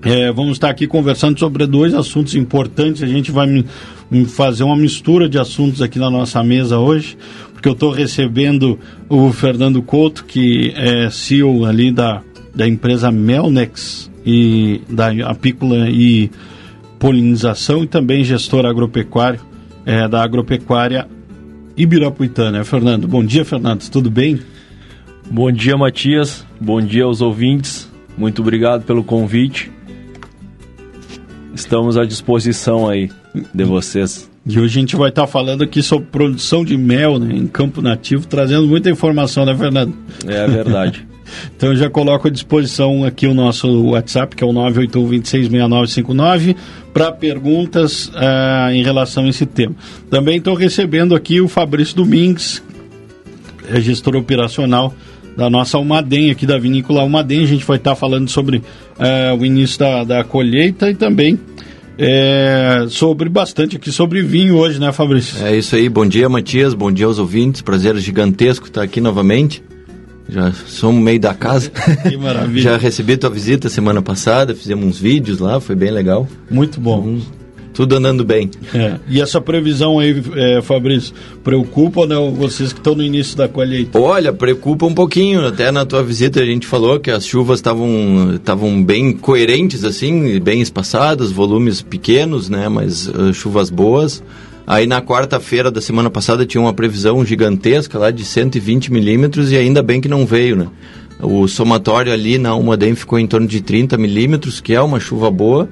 É, 0.06 0.30
vamos 0.30 0.52
estar 0.56 0.68
aqui 0.68 0.86
conversando 0.86 1.38
sobre 1.38 1.66
dois 1.66 1.94
assuntos 1.94 2.34
importantes. 2.34 3.02
A 3.02 3.06
gente 3.06 3.32
vai 3.32 3.46
me, 3.46 3.64
me 4.10 4.26
fazer 4.26 4.62
uma 4.62 4.76
mistura 4.76 5.30
de 5.30 5.38
assuntos 5.38 5.80
aqui 5.80 5.98
na 5.98 6.10
nossa 6.10 6.44
mesa 6.44 6.78
hoje, 6.78 7.16
porque 7.64 7.68
eu 7.70 7.72
estou 7.72 7.92
recebendo 7.92 8.78
o 9.08 9.32
Fernando 9.32 9.80
Couto, 9.80 10.26
que 10.26 10.74
é 10.76 11.08
CEO 11.08 11.64
ali 11.64 11.90
da, 11.90 12.22
da 12.54 12.68
empresa 12.68 13.10
Melnex 13.10 14.10
e 14.22 14.82
da 14.86 15.08
apícola 15.30 15.88
e 15.88 16.30
polinização 16.98 17.82
e 17.82 17.86
também 17.86 18.22
gestor 18.22 18.66
agropecuário 18.66 19.40
é, 19.86 20.06
da 20.06 20.22
agropecuária 20.22 21.08
Ibirapuitã, 21.74 22.50
né, 22.50 22.62
Fernando? 22.64 23.08
Bom 23.08 23.24
dia, 23.24 23.46
Fernando. 23.46 23.88
Tudo 23.88 24.10
bem? 24.10 24.40
Bom 25.30 25.50
dia, 25.50 25.74
Matias. 25.74 26.44
Bom 26.60 26.82
dia 26.82 27.04
aos 27.04 27.22
ouvintes. 27.22 27.90
Muito 28.14 28.42
obrigado 28.42 28.84
pelo 28.84 29.02
convite. 29.02 29.72
Estamos 31.54 31.96
à 31.96 32.04
disposição 32.04 32.86
aí 32.86 33.10
de 33.54 33.64
vocês. 33.64 34.33
E 34.46 34.60
hoje 34.60 34.78
a 34.78 34.80
gente 34.80 34.94
vai 34.94 35.08
estar 35.08 35.26
falando 35.26 35.64
aqui 35.64 35.82
sobre 35.82 36.06
produção 36.08 36.62
de 36.64 36.76
mel 36.76 37.18
né, 37.18 37.34
em 37.34 37.46
campo 37.46 37.80
nativo, 37.80 38.26
trazendo 38.26 38.66
muita 38.66 38.90
informação, 38.90 39.46
né, 39.46 39.56
Fernando? 39.56 39.94
É 40.26 40.46
verdade. 40.46 41.06
então 41.56 41.70
eu 41.70 41.76
já 41.76 41.88
coloco 41.88 42.28
à 42.28 42.30
disposição 42.30 43.04
aqui 43.04 43.26
o 43.26 43.32
nosso 43.32 43.86
WhatsApp, 43.86 44.36
que 44.36 44.44
é 44.44 44.46
o 44.46 44.52
981266959, 44.52 46.54
para 46.92 47.10
perguntas 47.10 48.08
uh, 48.08 48.68
em 48.70 48.82
relação 48.82 49.24
a 49.24 49.30
esse 49.30 49.46
tema. 49.46 49.74
Também 50.10 50.36
estou 50.36 50.52
recebendo 50.54 51.14
aqui 51.14 51.40
o 51.40 51.48
Fabrício 51.48 51.96
Domingues, 51.96 52.62
é 53.70 53.80
gestor 53.80 54.14
operacional 54.14 54.92
da 55.34 55.48
nossa 55.48 55.78
Almaden, 55.78 56.30
aqui 56.30 56.44
da 56.44 56.58
vinícola 56.58 57.00
Almaden. 57.00 57.42
A 57.42 57.46
gente 57.46 57.64
vai 57.64 57.78
estar 57.78 57.96
falando 57.96 58.28
sobre 58.28 58.58
uh, 58.58 58.62
o 59.38 59.46
início 59.46 59.78
da, 59.78 60.04
da 60.04 60.22
colheita 60.22 60.90
e 60.90 60.94
também 60.94 61.40
é, 61.98 62.86
sobre 62.88 63.28
bastante 63.28 63.76
aqui 63.76 63.92
sobre 63.92 64.22
vinho 64.22 64.56
hoje, 64.56 64.80
né, 64.80 64.92
Fabrício? 64.92 65.44
É 65.44 65.56
isso 65.56 65.76
aí. 65.76 65.88
Bom 65.88 66.06
dia, 66.06 66.28
Matias. 66.28 66.74
Bom 66.74 66.90
dia 66.90 67.06
aos 67.06 67.18
ouvintes. 67.18 67.62
Prazer 67.62 67.96
gigantesco 67.98 68.66
estar 68.66 68.82
aqui 68.82 69.00
novamente. 69.00 69.62
Já 70.28 70.52
somos 70.52 71.02
meio 71.02 71.20
da 71.20 71.34
casa. 71.34 71.70
Que 72.08 72.16
maravilha. 72.16 72.62
Já 72.62 72.76
recebi 72.76 73.16
tua 73.16 73.30
visita 73.30 73.68
semana 73.68 74.00
passada, 74.02 74.54
fizemos 74.54 74.84
uns 74.84 74.98
vídeos 74.98 75.38
lá, 75.38 75.60
foi 75.60 75.76
bem 75.76 75.90
legal. 75.90 76.26
Muito 76.50 76.80
bom. 76.80 77.18
Tudo 77.74 77.96
andando 77.96 78.24
bem. 78.24 78.50
É. 78.72 78.98
E 79.08 79.20
essa 79.20 79.40
previsão 79.40 79.98
aí, 79.98 80.22
é, 80.36 80.62
Fabrício, 80.62 81.12
preocupa 81.42 82.06
né, 82.06 82.14
vocês 82.36 82.72
que 82.72 82.78
estão 82.78 82.94
no 82.94 83.02
início 83.02 83.36
da 83.36 83.48
colheita? 83.48 84.00
Olha, 84.00 84.32
preocupa 84.32 84.86
um 84.86 84.94
pouquinho. 84.94 85.44
Até 85.44 85.72
na 85.72 85.84
tua 85.84 86.02
visita 86.02 86.40
a 86.40 86.46
gente 86.46 86.66
falou 86.66 87.00
que 87.00 87.10
as 87.10 87.26
chuvas 87.26 87.58
estavam 87.58 88.82
bem 88.82 89.12
coerentes, 89.12 89.84
assim, 89.84 90.38
bem 90.38 90.60
espaçadas, 90.60 91.32
volumes 91.32 91.82
pequenos, 91.82 92.48
né? 92.48 92.68
Mas 92.68 93.08
uh, 93.08 93.34
chuvas 93.34 93.68
boas. 93.68 94.22
Aí 94.66 94.86
na 94.86 95.02
quarta-feira 95.02 95.70
da 95.70 95.80
semana 95.80 96.08
passada 96.08 96.46
tinha 96.46 96.60
uma 96.60 96.72
previsão 96.72 97.26
gigantesca 97.26 97.98
lá 97.98 98.10
de 98.10 98.24
120 98.24 98.92
milímetros 98.92 99.50
e 99.50 99.56
ainda 99.56 99.82
bem 99.82 100.00
que 100.00 100.08
não 100.08 100.24
veio, 100.24 100.56
né? 100.56 100.68
O 101.20 101.48
somatório 101.48 102.12
ali 102.12 102.38
na 102.38 102.50
Almaden 102.50 102.94
ficou 102.94 103.18
em 103.18 103.26
torno 103.26 103.46
de 103.46 103.60
30 103.60 103.98
milímetros, 103.98 104.60
que 104.60 104.74
é 104.74 104.80
uma 104.80 105.00
chuva 105.00 105.30
boa 105.30 105.68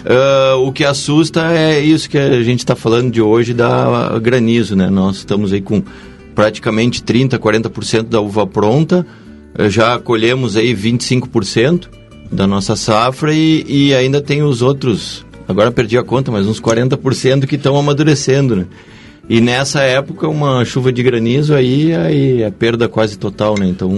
Uh, 0.00 0.66
o 0.66 0.72
que 0.72 0.84
assusta 0.84 1.52
é 1.52 1.78
isso 1.78 2.08
que 2.08 2.16
a 2.16 2.42
gente 2.42 2.60
está 2.60 2.74
falando 2.74 3.10
de 3.10 3.20
hoje 3.20 3.52
da 3.52 4.18
granizo, 4.18 4.74
né? 4.74 4.88
Nós 4.88 5.16
estamos 5.16 5.52
aí 5.52 5.60
com 5.60 5.82
praticamente 6.34 7.02
30, 7.02 7.38
40% 7.38 8.04
da 8.04 8.20
uva 8.20 8.46
pronta, 8.46 9.06
uh, 9.58 9.68
já 9.68 9.98
colhemos 9.98 10.56
aí 10.56 10.74
25% 10.74 11.88
da 12.32 12.46
nossa 12.46 12.76
safra 12.76 13.34
e, 13.34 13.64
e, 13.68 13.94
ainda 13.94 14.22
tem 14.22 14.42
os 14.42 14.62
outros, 14.62 15.26
agora 15.48 15.70
perdi 15.72 15.98
a 15.98 16.02
conta, 16.02 16.30
mas 16.30 16.46
uns 16.46 16.60
40% 16.60 17.46
que 17.46 17.56
estão 17.56 17.76
amadurecendo, 17.76 18.56
né? 18.56 18.66
E 19.28 19.40
nessa 19.40 19.82
época 19.82 20.28
uma 20.28 20.64
chuva 20.64 20.92
de 20.92 21.02
granizo 21.02 21.54
aí, 21.54 21.94
aí 21.94 22.42
é 22.42 22.50
perda 22.50 22.88
quase 22.88 23.18
total, 23.18 23.56
né? 23.58 23.66
Então 23.66 23.96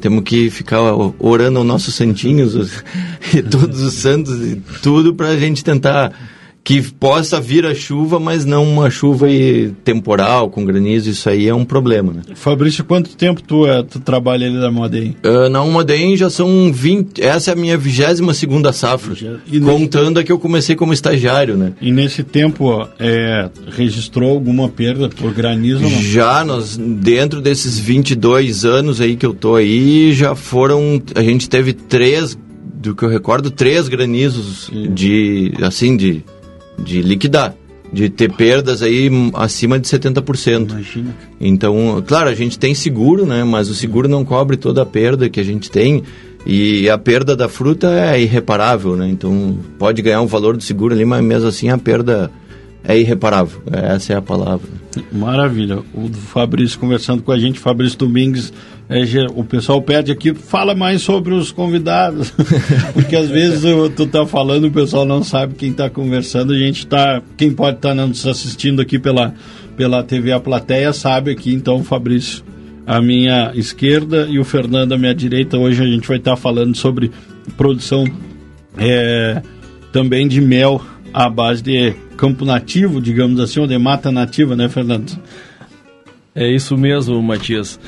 temos 0.00 0.22
que 0.24 0.50
ficar 0.50 0.80
orando 1.18 1.58
aos 1.58 1.66
nossos 1.66 1.94
santinhos 1.94 2.54
e 3.34 3.42
todos 3.42 3.80
os 3.80 3.94
santos 3.94 4.38
e 4.40 4.56
tudo 4.82 5.14
para 5.14 5.28
a 5.28 5.36
gente 5.36 5.64
tentar 5.64 6.12
que 6.68 6.82
possa 6.82 7.40
vir 7.40 7.64
a 7.64 7.74
chuva, 7.74 8.20
mas 8.20 8.44
não 8.44 8.62
uma 8.62 8.90
chuva 8.90 9.26
temporal, 9.84 10.50
com 10.50 10.66
granizo, 10.66 11.08
isso 11.08 11.26
aí 11.30 11.48
é 11.48 11.54
um 11.54 11.64
problema, 11.64 12.12
né? 12.12 12.20
Fabrício, 12.34 12.84
quanto 12.84 13.16
tempo 13.16 13.42
tu, 13.42 13.66
é, 13.66 13.82
tu 13.82 13.98
trabalha 13.98 14.46
ali 14.46 14.58
na 14.58 14.70
Modem? 14.70 15.16
Uh, 15.24 15.48
na 15.48 15.64
Modem 15.64 16.14
já 16.14 16.28
são 16.28 16.70
20, 16.70 17.22
essa 17.22 17.52
é 17.52 17.54
a 17.54 17.56
minha 17.56 17.78
22 17.78 18.36
segunda 18.36 18.70
safra, 18.70 19.14
e 19.50 19.58
contando 19.58 20.16
nesse... 20.16 20.20
a 20.20 20.24
que 20.24 20.30
eu 20.30 20.38
comecei 20.38 20.76
como 20.76 20.92
estagiário, 20.92 21.56
né? 21.56 21.72
E 21.80 21.90
nesse 21.90 22.22
tempo, 22.22 22.86
é, 22.98 23.48
registrou 23.74 24.28
alguma 24.32 24.68
perda 24.68 25.08
por 25.08 25.32
granizo? 25.32 25.80
Não? 25.80 26.02
Já, 26.02 26.44
nós, 26.44 26.76
dentro 26.76 27.40
desses 27.40 27.78
22 27.78 28.66
anos 28.66 29.00
aí 29.00 29.16
que 29.16 29.24
eu 29.24 29.32
tô 29.32 29.54
aí, 29.54 30.12
já 30.12 30.34
foram, 30.34 31.00
a 31.14 31.22
gente 31.22 31.48
teve 31.48 31.72
três, 31.72 32.36
do 32.74 32.94
que 32.94 33.06
eu 33.06 33.08
recordo, 33.08 33.50
três 33.50 33.88
granizos 33.88 34.66
Sim. 34.66 34.92
de, 34.92 35.54
assim, 35.62 35.96
de 35.96 36.22
de 36.78 37.02
liquidar, 37.02 37.54
de 37.92 38.08
ter 38.08 38.32
perdas 38.32 38.82
aí 38.82 39.10
acima 39.34 39.78
de 39.78 39.88
70%. 39.88 40.70
Imagina. 40.70 41.16
Então, 41.40 42.02
claro, 42.06 42.28
a 42.28 42.34
gente 42.34 42.58
tem 42.58 42.74
seguro, 42.74 43.26
né? 43.26 43.44
Mas 43.44 43.68
o 43.68 43.74
seguro 43.74 44.08
não 44.08 44.24
cobre 44.24 44.56
toda 44.56 44.82
a 44.82 44.86
perda 44.86 45.28
que 45.28 45.40
a 45.40 45.44
gente 45.44 45.70
tem. 45.70 46.02
E 46.46 46.88
a 46.88 46.96
perda 46.96 47.34
da 47.36 47.48
fruta 47.48 47.88
é 47.88 48.20
irreparável, 48.20 48.96
né? 48.96 49.08
Então, 49.08 49.58
pode 49.78 50.00
ganhar 50.02 50.22
o 50.22 50.26
valor 50.26 50.56
do 50.56 50.62
seguro 50.62 50.94
ali, 50.94 51.04
mas 51.04 51.22
mesmo 51.22 51.48
assim 51.48 51.68
a 51.68 51.76
perda 51.76 52.30
é 52.84 52.98
irreparável. 52.98 53.60
Essa 53.70 54.14
é 54.14 54.16
a 54.16 54.22
palavra. 54.22 54.68
Maravilha. 55.12 55.78
O 55.94 56.08
Fabrício 56.08 56.78
conversando 56.78 57.22
com 57.22 57.32
a 57.32 57.38
gente, 57.38 57.58
Fabrício 57.58 57.98
Domingues, 57.98 58.52
é, 58.88 59.02
o 59.34 59.44
pessoal 59.44 59.82
pede 59.82 60.10
aqui, 60.10 60.32
fala 60.34 60.74
mais 60.74 61.02
sobre 61.02 61.34
os 61.34 61.52
convidados, 61.52 62.32
porque 62.94 63.14
às 63.14 63.28
vezes 63.28 63.62
tu 63.94 64.06
tá 64.06 64.24
falando, 64.26 64.68
o 64.68 64.70
pessoal 64.70 65.04
não 65.04 65.22
sabe 65.22 65.54
quem 65.54 65.70
está 65.70 65.90
conversando, 65.90 66.54
a 66.54 66.58
gente 66.58 66.86
tá, 66.86 67.20
quem 67.36 67.52
pode 67.52 67.76
estar 67.76 67.94
tá 67.94 68.06
nos 68.06 68.26
assistindo 68.26 68.80
aqui 68.80 68.98
pela, 68.98 69.34
pela 69.76 70.02
TV 70.02 70.32
A 70.32 70.40
Plateia 70.40 70.92
sabe 70.94 71.32
aqui, 71.32 71.52
então 71.52 71.76
o 71.76 71.84
Fabrício 71.84 72.42
à 72.86 73.02
minha 73.02 73.52
esquerda 73.54 74.26
e 74.30 74.38
o 74.38 74.44
Fernando 74.44 74.92
à 74.92 74.98
minha 74.98 75.14
direita, 75.14 75.58
hoje 75.58 75.82
a 75.82 75.86
gente 75.86 76.08
vai 76.08 76.16
estar 76.16 76.30
tá 76.30 76.36
falando 76.36 76.74
sobre 76.74 77.10
produção 77.58 78.06
é, 78.78 79.42
também 79.92 80.26
de 80.26 80.40
mel 80.40 80.80
à 81.18 81.28
base 81.28 81.60
de 81.60 81.92
campo 82.16 82.44
nativo, 82.44 83.00
digamos 83.00 83.40
assim, 83.40 83.58
ou 83.58 83.66
de 83.66 83.76
mata 83.76 84.12
nativa, 84.12 84.54
né, 84.54 84.68
Fernando? 84.68 85.18
É 86.32 86.48
isso 86.48 86.76
mesmo, 86.76 87.20
Matias 87.20 87.80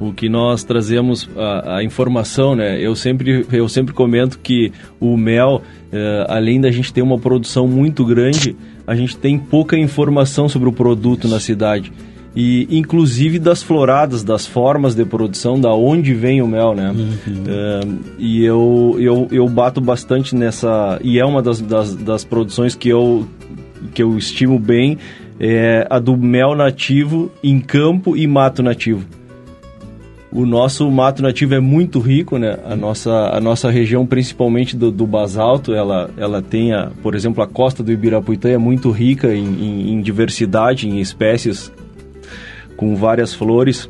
o 0.00 0.12
que 0.12 0.28
nós 0.28 0.64
trazemos 0.64 1.30
a, 1.36 1.76
a, 1.76 1.84
informação, 1.84 2.56
né? 2.56 2.80
Eu 2.80 2.96
sempre, 2.96 3.46
eu 3.52 3.68
sempre 3.68 3.94
comento 3.94 4.36
que 4.40 4.72
o 4.98 5.16
mel, 5.16 5.62
eh, 5.92 6.26
além 6.28 6.60
da 6.60 6.72
gente 6.72 6.92
ter 6.92 7.02
uma 7.02 7.16
produção 7.20 7.68
muito 7.68 8.04
grande, 8.04 8.56
a 8.84 8.96
gente 8.96 9.16
tem 9.16 9.38
pouca 9.38 9.78
informação 9.78 10.48
sobre 10.48 10.68
o 10.68 10.72
produto 10.72 11.28
na 11.28 11.38
cidade. 11.38 11.92
E 12.34 12.66
inclusive 12.70 13.38
das 13.38 13.62
floradas, 13.62 14.24
das 14.24 14.46
formas 14.46 14.94
de 14.94 15.04
produção, 15.04 15.60
da 15.60 15.74
onde 15.74 16.14
vem 16.14 16.40
o 16.40 16.46
mel, 16.46 16.74
né? 16.74 16.90
Uhum. 16.90 17.98
E 18.18 18.42
eu, 18.42 18.96
eu, 18.98 19.28
eu 19.30 19.48
bato 19.48 19.80
bastante 19.80 20.34
nessa. 20.34 20.98
E 21.02 21.18
é 21.18 21.24
uma 21.24 21.42
das, 21.42 21.60
das, 21.60 21.94
das 21.94 22.24
produções 22.24 22.74
que 22.74 22.88
eu, 22.88 23.28
que 23.92 24.02
eu 24.02 24.16
estimo 24.16 24.58
bem, 24.58 24.96
é 25.38 25.86
a 25.90 25.98
do 25.98 26.16
mel 26.16 26.54
nativo 26.54 27.30
em 27.44 27.60
campo 27.60 28.16
e 28.16 28.26
mato 28.26 28.62
nativo 28.62 29.04
o 30.32 30.46
nosso 30.46 30.90
mato 30.90 31.22
nativo 31.22 31.54
é 31.54 31.60
muito 31.60 31.98
rico, 32.00 32.38
né? 32.38 32.58
A 32.64 32.74
nossa, 32.74 33.12
a 33.12 33.38
nossa 33.38 33.70
região, 33.70 34.06
principalmente 34.06 34.74
do, 34.74 34.90
do 34.90 35.06
basalto, 35.06 35.74
ela, 35.74 36.10
ela 36.16 36.40
tem, 36.40 36.72
a, 36.72 36.90
por 37.02 37.14
exemplo, 37.14 37.44
a 37.44 37.46
costa 37.46 37.82
do 37.82 37.92
Ibirapuitã 37.92 38.48
é 38.48 38.56
muito 38.56 38.90
rica 38.90 39.34
em, 39.34 39.44
em, 39.44 39.92
em 39.92 40.00
diversidade, 40.00 40.88
em 40.88 41.00
espécies 41.00 41.70
com 42.76 42.94
várias 42.96 43.34
flores. 43.34 43.88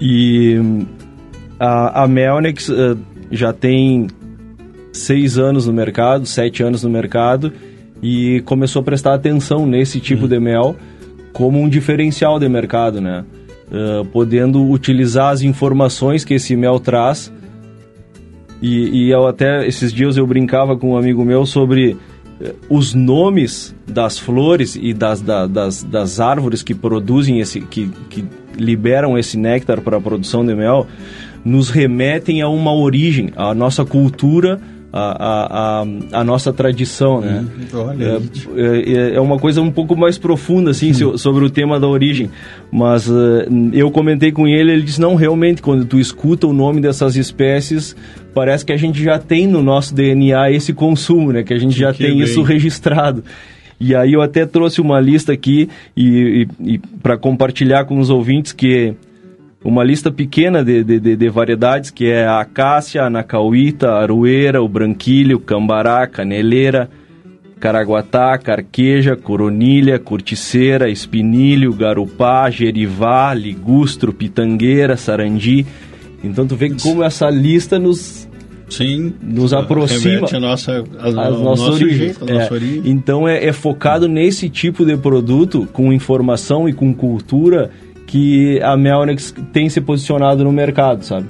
E 0.00 0.56
a, 1.58 2.04
a 2.04 2.08
Melnex 2.08 2.68
uh, 2.68 2.98
já 3.30 3.52
tem 3.52 4.08
seis 4.92 5.38
anos 5.38 5.66
no 5.66 5.72
mercado, 5.72 6.26
sete 6.26 6.62
anos 6.62 6.82
no 6.82 6.90
mercado, 6.90 7.52
e 8.02 8.42
começou 8.44 8.80
a 8.80 8.84
prestar 8.84 9.14
atenção 9.14 9.66
nesse 9.66 10.00
tipo 10.00 10.22
uhum. 10.22 10.28
de 10.28 10.40
mel 10.40 10.76
como 11.32 11.60
um 11.60 11.68
diferencial 11.68 12.38
de 12.38 12.48
mercado, 12.48 13.00
né? 13.00 13.24
uh, 13.66 14.04
podendo 14.06 14.68
utilizar 14.68 15.32
as 15.32 15.42
informações 15.42 16.24
que 16.24 16.34
esse 16.34 16.56
mel 16.56 16.78
traz. 16.78 17.32
E, 18.60 19.06
e 19.06 19.10
eu 19.10 19.26
até 19.26 19.66
esses 19.66 19.92
dias 19.92 20.16
eu 20.16 20.26
brincava 20.26 20.76
com 20.76 20.92
um 20.92 20.96
amigo 20.96 21.24
meu 21.24 21.44
sobre 21.44 21.96
os 22.68 22.94
nomes 22.94 23.74
das 23.86 24.18
flores 24.18 24.76
e 24.76 24.92
das, 24.92 25.20
da, 25.20 25.46
das, 25.46 25.82
das 25.82 26.20
árvores 26.20 26.62
que 26.62 26.74
produzem 26.74 27.40
esse, 27.40 27.60
que, 27.60 27.88
que 28.10 28.24
liberam 28.56 29.16
esse 29.18 29.36
néctar 29.36 29.80
para 29.80 29.96
a 29.96 30.00
produção 30.00 30.44
de 30.44 30.54
mel, 30.54 30.86
nos 31.44 31.70
remetem 31.70 32.42
a 32.42 32.48
uma 32.48 32.72
origem, 32.74 33.32
a 33.36 33.54
nossa 33.54 33.84
cultura 33.84 34.60
a, 34.92 35.80
a, 35.82 36.20
a, 36.20 36.24
nossa 36.24 36.52
tradição, 36.52 37.20
né? 37.20 37.44
Hum, 37.44 37.78
olha 37.78 38.04
é, 38.04 38.16
aí. 38.16 38.96
é, 38.96 39.14
é 39.16 39.20
uma 39.20 39.38
coisa 39.38 39.60
um 39.60 39.70
pouco 39.70 39.96
mais 39.96 40.16
profunda, 40.16 40.70
assim, 40.70 40.92
so- 40.92 41.18
sobre 41.18 41.44
o 41.44 41.50
tema 41.50 41.78
da 41.78 41.86
origem. 41.86 42.30
Mas 42.72 43.08
eh, 43.08 43.46
eu 43.72 43.90
comentei 43.90 44.32
com 44.32 44.46
ele, 44.46 44.72
ele 44.72 44.82
disse, 44.82 45.00
não, 45.00 45.14
realmente, 45.14 45.60
quando 45.60 45.84
tu 45.84 45.98
escuta 45.98 46.46
o 46.46 46.52
nome 46.52 46.80
dessas 46.80 47.14
espécies, 47.16 47.94
parece 48.34 48.64
que 48.64 48.72
a 48.72 48.76
gente 48.76 49.02
já 49.02 49.18
tem 49.18 49.46
no 49.46 49.62
nosso 49.62 49.94
DNA 49.94 50.50
esse 50.52 50.72
consumo, 50.72 51.32
né? 51.32 51.42
Que 51.42 51.52
a 51.52 51.58
gente 51.58 51.78
já 51.78 51.92
Que 51.92 51.98
tem 52.04 52.14
bem. 52.14 52.22
isso 52.22 52.42
registrado. 52.42 53.22
E 53.78 53.94
aí 53.94 54.14
eu 54.14 54.22
até 54.22 54.46
trouxe 54.46 54.80
uma 54.80 54.98
lista 54.98 55.32
aqui 55.34 55.68
e, 55.94 56.46
e, 56.58 56.74
e 56.74 56.78
para 57.02 57.18
compartilhar 57.18 57.84
com 57.84 57.98
os 57.98 58.08
ouvintes 58.08 58.50
que 58.52 58.94
uma 59.66 59.82
lista 59.84 60.10
pequena 60.10 60.64
de, 60.64 60.84
de, 60.84 61.00
de- 61.00 61.16
de 61.16 61.28
variedades 61.28 61.90
que 61.90 62.06
é 62.06 62.24
a 62.26 62.40
acácia, 62.40 63.02
a 63.02 63.06
anacauíta, 63.06 63.90
a 63.90 64.00
aroeira, 64.02 64.62
o 64.62 64.68
branquilho, 64.68 65.38
cambará, 65.40 66.06
caneleira, 66.06 66.88
caraguatá, 67.58 68.36
carqueja, 68.38 69.16
coronilha, 69.16 69.98
corticeira, 69.98 70.90
espinilho, 70.90 71.72
garupá, 71.72 72.48
gerivá, 72.50 73.32
ligustro, 73.34 74.12
pitangueira, 74.12 74.96
sarandi. 74.96 75.66
Então 76.22 76.46
tu 76.46 76.54
vê 76.56 76.70
como 76.70 77.02
essa 77.02 77.28
lista 77.30 77.78
nos 77.78 78.28
Sim, 78.68 79.12
nos 79.22 79.52
aproxima 79.52 80.26
a 80.32 80.40
nossa, 80.40 80.84
a, 80.98 81.06
as 81.08 81.14
nossas 81.14 81.68
origens. 81.80 82.20
a 82.20 82.24
nossa 82.24 82.46
É. 82.46 82.52
origem. 82.52 82.82
Então 82.84 83.26
é, 83.28 83.44
é 83.46 83.52
focado 83.52 84.08
nesse 84.08 84.48
tipo 84.50 84.84
de 84.84 84.96
produto, 84.96 85.68
com 85.72 85.92
informação 85.92 86.68
e 86.68 86.72
com 86.72 86.92
cultura, 86.92 87.70
que 88.06 88.60
a 88.62 88.76
Melnex 88.76 89.34
tem 89.52 89.68
se 89.68 89.80
posicionado 89.80 90.44
no 90.44 90.52
mercado, 90.52 91.04
sabe? 91.04 91.26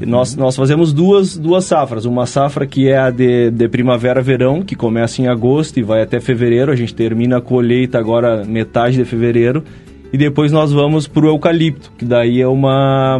E 0.00 0.04
Nós, 0.04 0.36
nós 0.36 0.54
fazemos 0.56 0.92
duas, 0.92 1.36
duas 1.36 1.64
safras. 1.64 2.04
Uma 2.04 2.26
safra 2.26 2.66
que 2.66 2.88
é 2.88 2.98
a 2.98 3.10
de, 3.10 3.50
de 3.50 3.68
primavera-verão, 3.68 4.62
que 4.62 4.76
começa 4.76 5.22
em 5.22 5.26
agosto 5.26 5.78
e 5.78 5.82
vai 5.82 6.02
até 6.02 6.20
fevereiro. 6.20 6.70
A 6.70 6.76
gente 6.76 6.94
termina 6.94 7.38
a 7.38 7.40
colheita 7.40 7.98
agora 7.98 8.44
metade 8.44 8.96
de 8.96 9.04
fevereiro. 9.04 9.64
E 10.12 10.18
depois 10.18 10.52
nós 10.52 10.72
vamos 10.72 11.06
para 11.06 11.24
o 11.24 11.28
eucalipto, 11.28 11.92
que 11.96 12.04
daí 12.04 12.40
é 12.40 12.46
uma 12.46 13.18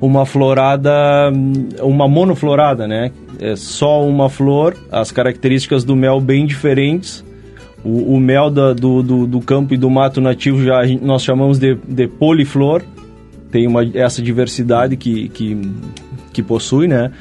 uma 0.00 0.26
florada, 0.26 0.92
uma 1.80 2.08
monoflorada, 2.08 2.86
né? 2.86 3.12
É 3.40 3.54
só 3.56 4.02
uma 4.02 4.28
flor, 4.28 4.76
as 4.90 5.10
características 5.12 5.84
do 5.84 5.94
mel 5.94 6.20
bem 6.20 6.46
diferentes. 6.46 7.24
O, 7.86 8.14
o 8.14 8.20
mel 8.20 8.50
da- 8.50 8.72
do, 8.72 9.00
do, 9.02 9.26
do 9.26 9.40
campo 9.40 9.72
e 9.72 9.76
do 9.76 9.88
mato 9.88 10.20
nativo 10.20 10.60
já 10.64 10.80
nós 11.00 11.22
chamamos 11.22 11.58
de, 11.58 11.76
de 11.88 12.08
poliflor, 12.08 12.82
tem 13.50 13.66
uma, 13.66 13.84
essa 13.94 14.20
diversidade 14.20 14.96
que, 14.96 15.28
que, 15.28 15.56
que 16.32 16.42
possui, 16.42 16.88
né? 16.88 17.12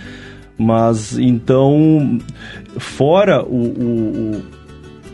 Mas 0.58 1.20
então, 1.20 2.18
fora 2.78 3.44
o, 3.44 3.56
o- 3.56 4.38
o- 4.38 4.42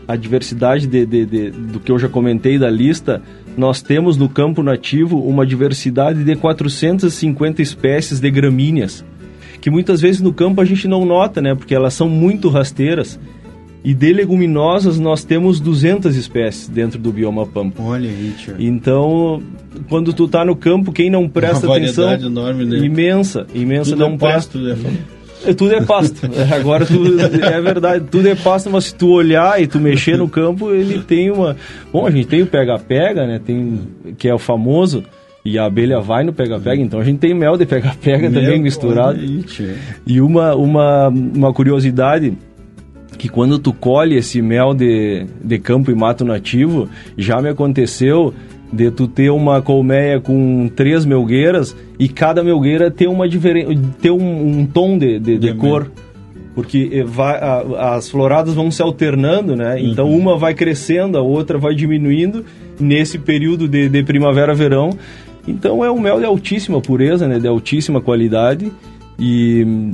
a 0.08 0.16
diversidade 0.16 0.86
de, 0.86 1.04
de- 1.06 1.26
de- 1.26 1.50
do 1.50 1.78
que 1.80 1.92
eu 1.92 1.98
já 1.98 2.08
comentei 2.08 2.58
da 2.58 2.70
lista, 2.70 3.20
nós 3.56 3.82
temos 3.82 4.16
no 4.16 4.28
campo 4.28 4.62
nativo 4.62 5.18
uma 5.20 5.44
diversidade 5.46 6.24
de 6.24 6.34
450 6.34 7.60
espécies 7.62 8.18
de 8.20 8.30
gramíneas, 8.30 9.04
que 9.60 9.70
muitas 9.70 10.00
vezes 10.00 10.20
no 10.20 10.32
campo 10.32 10.60
a 10.60 10.64
gente 10.64 10.88
não 10.88 11.04
nota, 11.04 11.40
né? 11.42 11.54
Porque 11.54 11.74
elas 11.74 11.94
são 11.94 12.08
muito 12.08 12.48
rasteiras. 12.48 13.18
E 13.84 13.92
de 13.94 14.12
leguminosas 14.12 15.00
nós 15.00 15.24
temos 15.24 15.58
200 15.58 16.16
espécies 16.16 16.68
dentro 16.68 16.98
do 16.98 17.12
bioma 17.12 17.44
pampa. 17.46 17.82
Olha 17.82 18.08
aí, 18.08 18.32
tio. 18.38 18.54
Então, 18.58 19.42
quando 19.88 20.12
tu 20.12 20.28
tá 20.28 20.44
no 20.44 20.54
campo, 20.54 20.92
quem 20.92 21.10
não 21.10 21.28
presta 21.28 21.66
Uma 21.66 21.76
atenção... 21.76 22.12
enorme, 22.12 22.64
né? 22.64 22.78
Imensa, 22.78 23.46
imensa, 23.52 23.90
Tudo 23.90 23.98
não 23.98 24.14
é 24.14 24.18
presta... 24.18 24.58
pasto, 24.58 24.58
né? 24.58 24.76
É, 25.44 25.52
Tudo 25.52 25.74
é 25.74 25.84
pasto. 25.84 26.30
É, 26.32 26.54
Agora 26.54 26.86
tudo 26.86 27.20
é 27.20 27.60
verdade, 27.60 28.04
tudo 28.08 28.28
é 28.28 28.34
pasto, 28.36 28.70
mas 28.70 28.84
se 28.84 28.94
tu 28.94 29.08
olhar 29.10 29.60
e 29.60 29.66
tu 29.66 29.80
mexer 29.80 30.16
no 30.16 30.28
campo, 30.28 30.72
ele 30.72 31.00
tem 31.00 31.32
uma. 31.32 31.56
Bom, 31.92 32.06
a 32.06 32.10
gente 32.12 32.28
tem 32.28 32.42
o 32.42 32.46
pega-pega, 32.46 33.26
né? 33.26 33.40
Tem 33.44 33.80
que 34.16 34.28
é 34.28 34.34
o 34.34 34.38
famoso 34.38 35.02
e 35.44 35.58
a 35.58 35.64
abelha 35.64 36.00
vai 36.00 36.22
no 36.22 36.32
pega-pega, 36.32 36.80
então 36.80 37.00
a 37.00 37.04
gente 37.04 37.18
tem 37.18 37.34
mel 37.34 37.56
de 37.56 37.66
pega-pega 37.66 38.30
também 38.30 38.62
misturado. 38.62 39.18
aí. 39.18 39.44
E 40.06 40.20
uma, 40.20 40.54
uma, 40.54 41.08
uma 41.08 41.52
curiosidade 41.52 42.32
que 43.22 43.28
quando 43.28 43.56
tu 43.56 43.72
colhe 43.72 44.16
esse 44.16 44.42
mel 44.42 44.74
de, 44.74 45.24
de 45.44 45.56
campo 45.60 45.92
e 45.92 45.94
mato 45.94 46.24
nativo, 46.24 46.88
já 47.16 47.40
me 47.40 47.48
aconteceu 47.48 48.34
de 48.72 48.90
tu 48.90 49.06
ter 49.06 49.30
uma 49.30 49.62
colmeia 49.62 50.18
com 50.20 50.68
três 50.74 51.04
melgueiras 51.04 51.76
e 52.00 52.08
cada 52.08 52.42
melgueira 52.42 52.90
ter 52.90 53.06
uma 53.06 53.28
diferen... 53.28 53.78
ter 54.00 54.10
um, 54.10 54.58
um 54.58 54.66
tom 54.66 54.98
de, 54.98 55.20
de, 55.20 55.38
de 55.38 55.54
cor. 55.54 55.88
Porque 56.52 56.90
eh, 56.92 57.04
vai, 57.04 57.36
a- 57.38 57.94
as 57.94 58.10
floradas 58.10 58.54
vão 58.54 58.72
se 58.72 58.82
alternando, 58.82 59.54
né? 59.54 59.80
Então 59.80 60.06
Uhum. 60.08 60.18
uma 60.18 60.36
vai 60.36 60.52
crescendo, 60.52 61.16
a 61.16 61.22
outra 61.22 61.58
vai 61.58 61.76
diminuindo 61.76 62.44
nesse 62.80 63.18
período 63.20 63.68
de, 63.68 63.88
de 63.88 64.02
primavera-verão. 64.02 64.90
Então 65.46 65.84
é 65.84 65.90
um 65.92 66.00
mel 66.00 66.18
de 66.18 66.24
altíssima 66.26 66.80
pureza, 66.80 67.28
né? 67.28 67.38
De 67.38 67.46
altíssima 67.46 68.00
qualidade. 68.00 68.72
E 69.16 69.92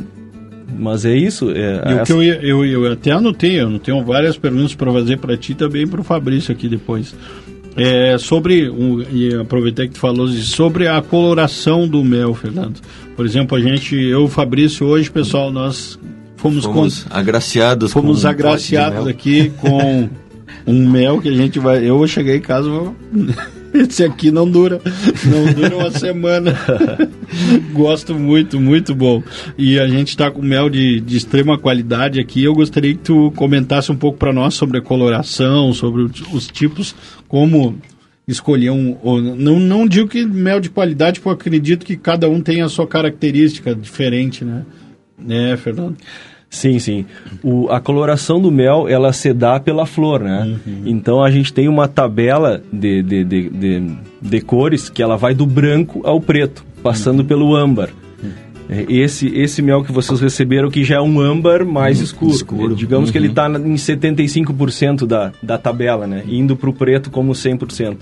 mas 0.76 1.04
é 1.04 1.16
isso. 1.16 1.50
É, 1.50 1.82
E 1.86 1.88
o 1.94 1.96
essa- 1.96 2.04
que 2.04 2.12
eu, 2.12 2.22
ia- 2.22 2.40
eu, 2.42 2.64
eu 2.64 2.92
até 2.92 3.12
anotei, 3.12 3.60
eu 3.60 3.78
tenho 3.78 4.04
várias 4.04 4.36
perguntas 4.36 4.74
para 4.74 4.92
fazer 4.92 5.16
para 5.18 5.36
ti 5.36 5.54
também 5.54 5.86
para 5.86 6.00
o 6.00 6.04
Fabrício 6.04 6.52
aqui 6.52 6.68
depois. 6.68 7.14
É, 7.76 8.18
sobre, 8.18 8.68
um, 8.68 9.00
e 9.12 9.32
aproveitar 9.36 9.86
que 9.86 9.92
tu 9.94 10.00
falou, 10.00 10.26
sobre 10.28 10.88
a 10.88 11.00
coloração 11.00 11.86
do 11.86 12.02
mel, 12.04 12.34
Fernando. 12.34 12.80
Por 13.14 13.24
exemplo, 13.24 13.56
a 13.56 13.60
gente, 13.60 13.94
eu 13.94 14.22
e 14.22 14.24
o 14.24 14.28
Fabrício, 14.28 14.84
hoje, 14.84 15.08
pessoal, 15.10 15.52
nós 15.52 15.96
fomos, 16.36 16.64
Fomos 16.64 17.04
con- 17.04 17.10
agraciados 17.14 17.92
com 17.92 18.00
fomos 18.02 18.24
um 18.24 18.28
agraciados 18.28 19.06
aqui 19.06 19.52
com 19.60 20.08
um 20.66 20.88
mel 20.88 21.20
que 21.20 21.28
a 21.28 21.32
gente 21.36 21.58
vai. 21.60 21.84
Eu 21.88 22.04
cheguei 22.08 22.36
em 22.38 22.40
casa, 22.40 22.68
vou- 22.68 22.96
esse 23.74 24.04
aqui 24.04 24.30
não 24.30 24.50
dura, 24.50 24.80
não 25.24 25.52
dura 25.52 25.76
uma 25.76 25.90
semana. 25.90 26.58
Gosto 27.72 28.14
muito, 28.14 28.60
muito 28.60 28.94
bom. 28.94 29.22
E 29.56 29.78
a 29.78 29.86
gente 29.88 30.08
está 30.08 30.30
com 30.30 30.42
mel 30.42 30.68
de, 30.70 31.00
de 31.00 31.16
extrema 31.16 31.58
qualidade 31.58 32.20
aqui. 32.20 32.42
Eu 32.42 32.54
gostaria 32.54 32.94
que 32.94 33.00
tu 33.00 33.32
comentasse 33.36 33.92
um 33.92 33.96
pouco 33.96 34.18
para 34.18 34.32
nós 34.32 34.54
sobre 34.54 34.78
a 34.78 34.82
coloração, 34.82 35.72
sobre 35.72 36.02
os, 36.02 36.20
os 36.32 36.46
tipos, 36.46 36.94
como 37.26 37.78
escolher 38.26 38.70
um. 38.70 38.96
não, 39.36 39.58
não 39.58 39.86
digo 39.86 40.08
que 40.08 40.24
mel 40.24 40.60
de 40.60 40.70
qualidade, 40.70 41.20
porque 41.20 41.28
eu 41.28 41.32
acredito 41.32 41.86
que 41.86 41.96
cada 41.96 42.28
um 42.28 42.40
tem 42.40 42.60
a 42.60 42.68
sua 42.68 42.86
característica 42.86 43.74
diferente, 43.74 44.44
né? 44.44 44.64
É, 45.28 45.56
Fernando. 45.56 45.96
Sim, 46.50 46.78
sim. 46.78 47.04
O, 47.42 47.68
a 47.70 47.78
coloração 47.80 48.40
do 48.40 48.50
mel, 48.50 48.88
ela 48.88 49.12
se 49.12 49.32
dá 49.34 49.60
pela 49.60 49.84
flor, 49.84 50.20
né? 50.20 50.58
Então 50.86 51.22
a 51.22 51.30
gente 51.30 51.52
tem 51.52 51.68
uma 51.68 51.86
tabela 51.86 52.62
de, 52.72 53.02
de, 53.02 53.24
de, 53.24 53.50
de, 53.50 53.82
de 54.20 54.40
cores 54.40 54.88
que 54.88 55.02
ela 55.02 55.16
vai 55.16 55.34
do 55.34 55.44
branco 55.44 56.00
ao 56.04 56.20
preto, 56.20 56.64
passando 56.82 57.22
pelo 57.24 57.54
âmbar. 57.54 57.90
É, 58.70 58.84
Esse, 58.88 59.28
esse 59.28 59.62
mel 59.62 59.82
que 59.82 59.92
vocês 59.92 60.20
receberam 60.20 60.70
que 60.70 60.84
já 60.84 60.96
é 60.96 61.00
um 61.00 61.20
âmbar 61.20 61.64
mais 61.64 62.00
escuro. 62.00 62.32
Digamos 62.74 63.10
que 63.10 63.16
ele 63.18 63.28
está 63.28 63.48
em 63.48 63.74
75% 63.74 65.06
da, 65.06 65.32
da 65.42 65.56
tabela, 65.58 66.06
né? 66.06 66.22
Indo 66.28 66.56
para 66.56 66.68
o 66.68 66.72
preto 66.72 67.10
como 67.10 67.32
100%. 67.32 67.96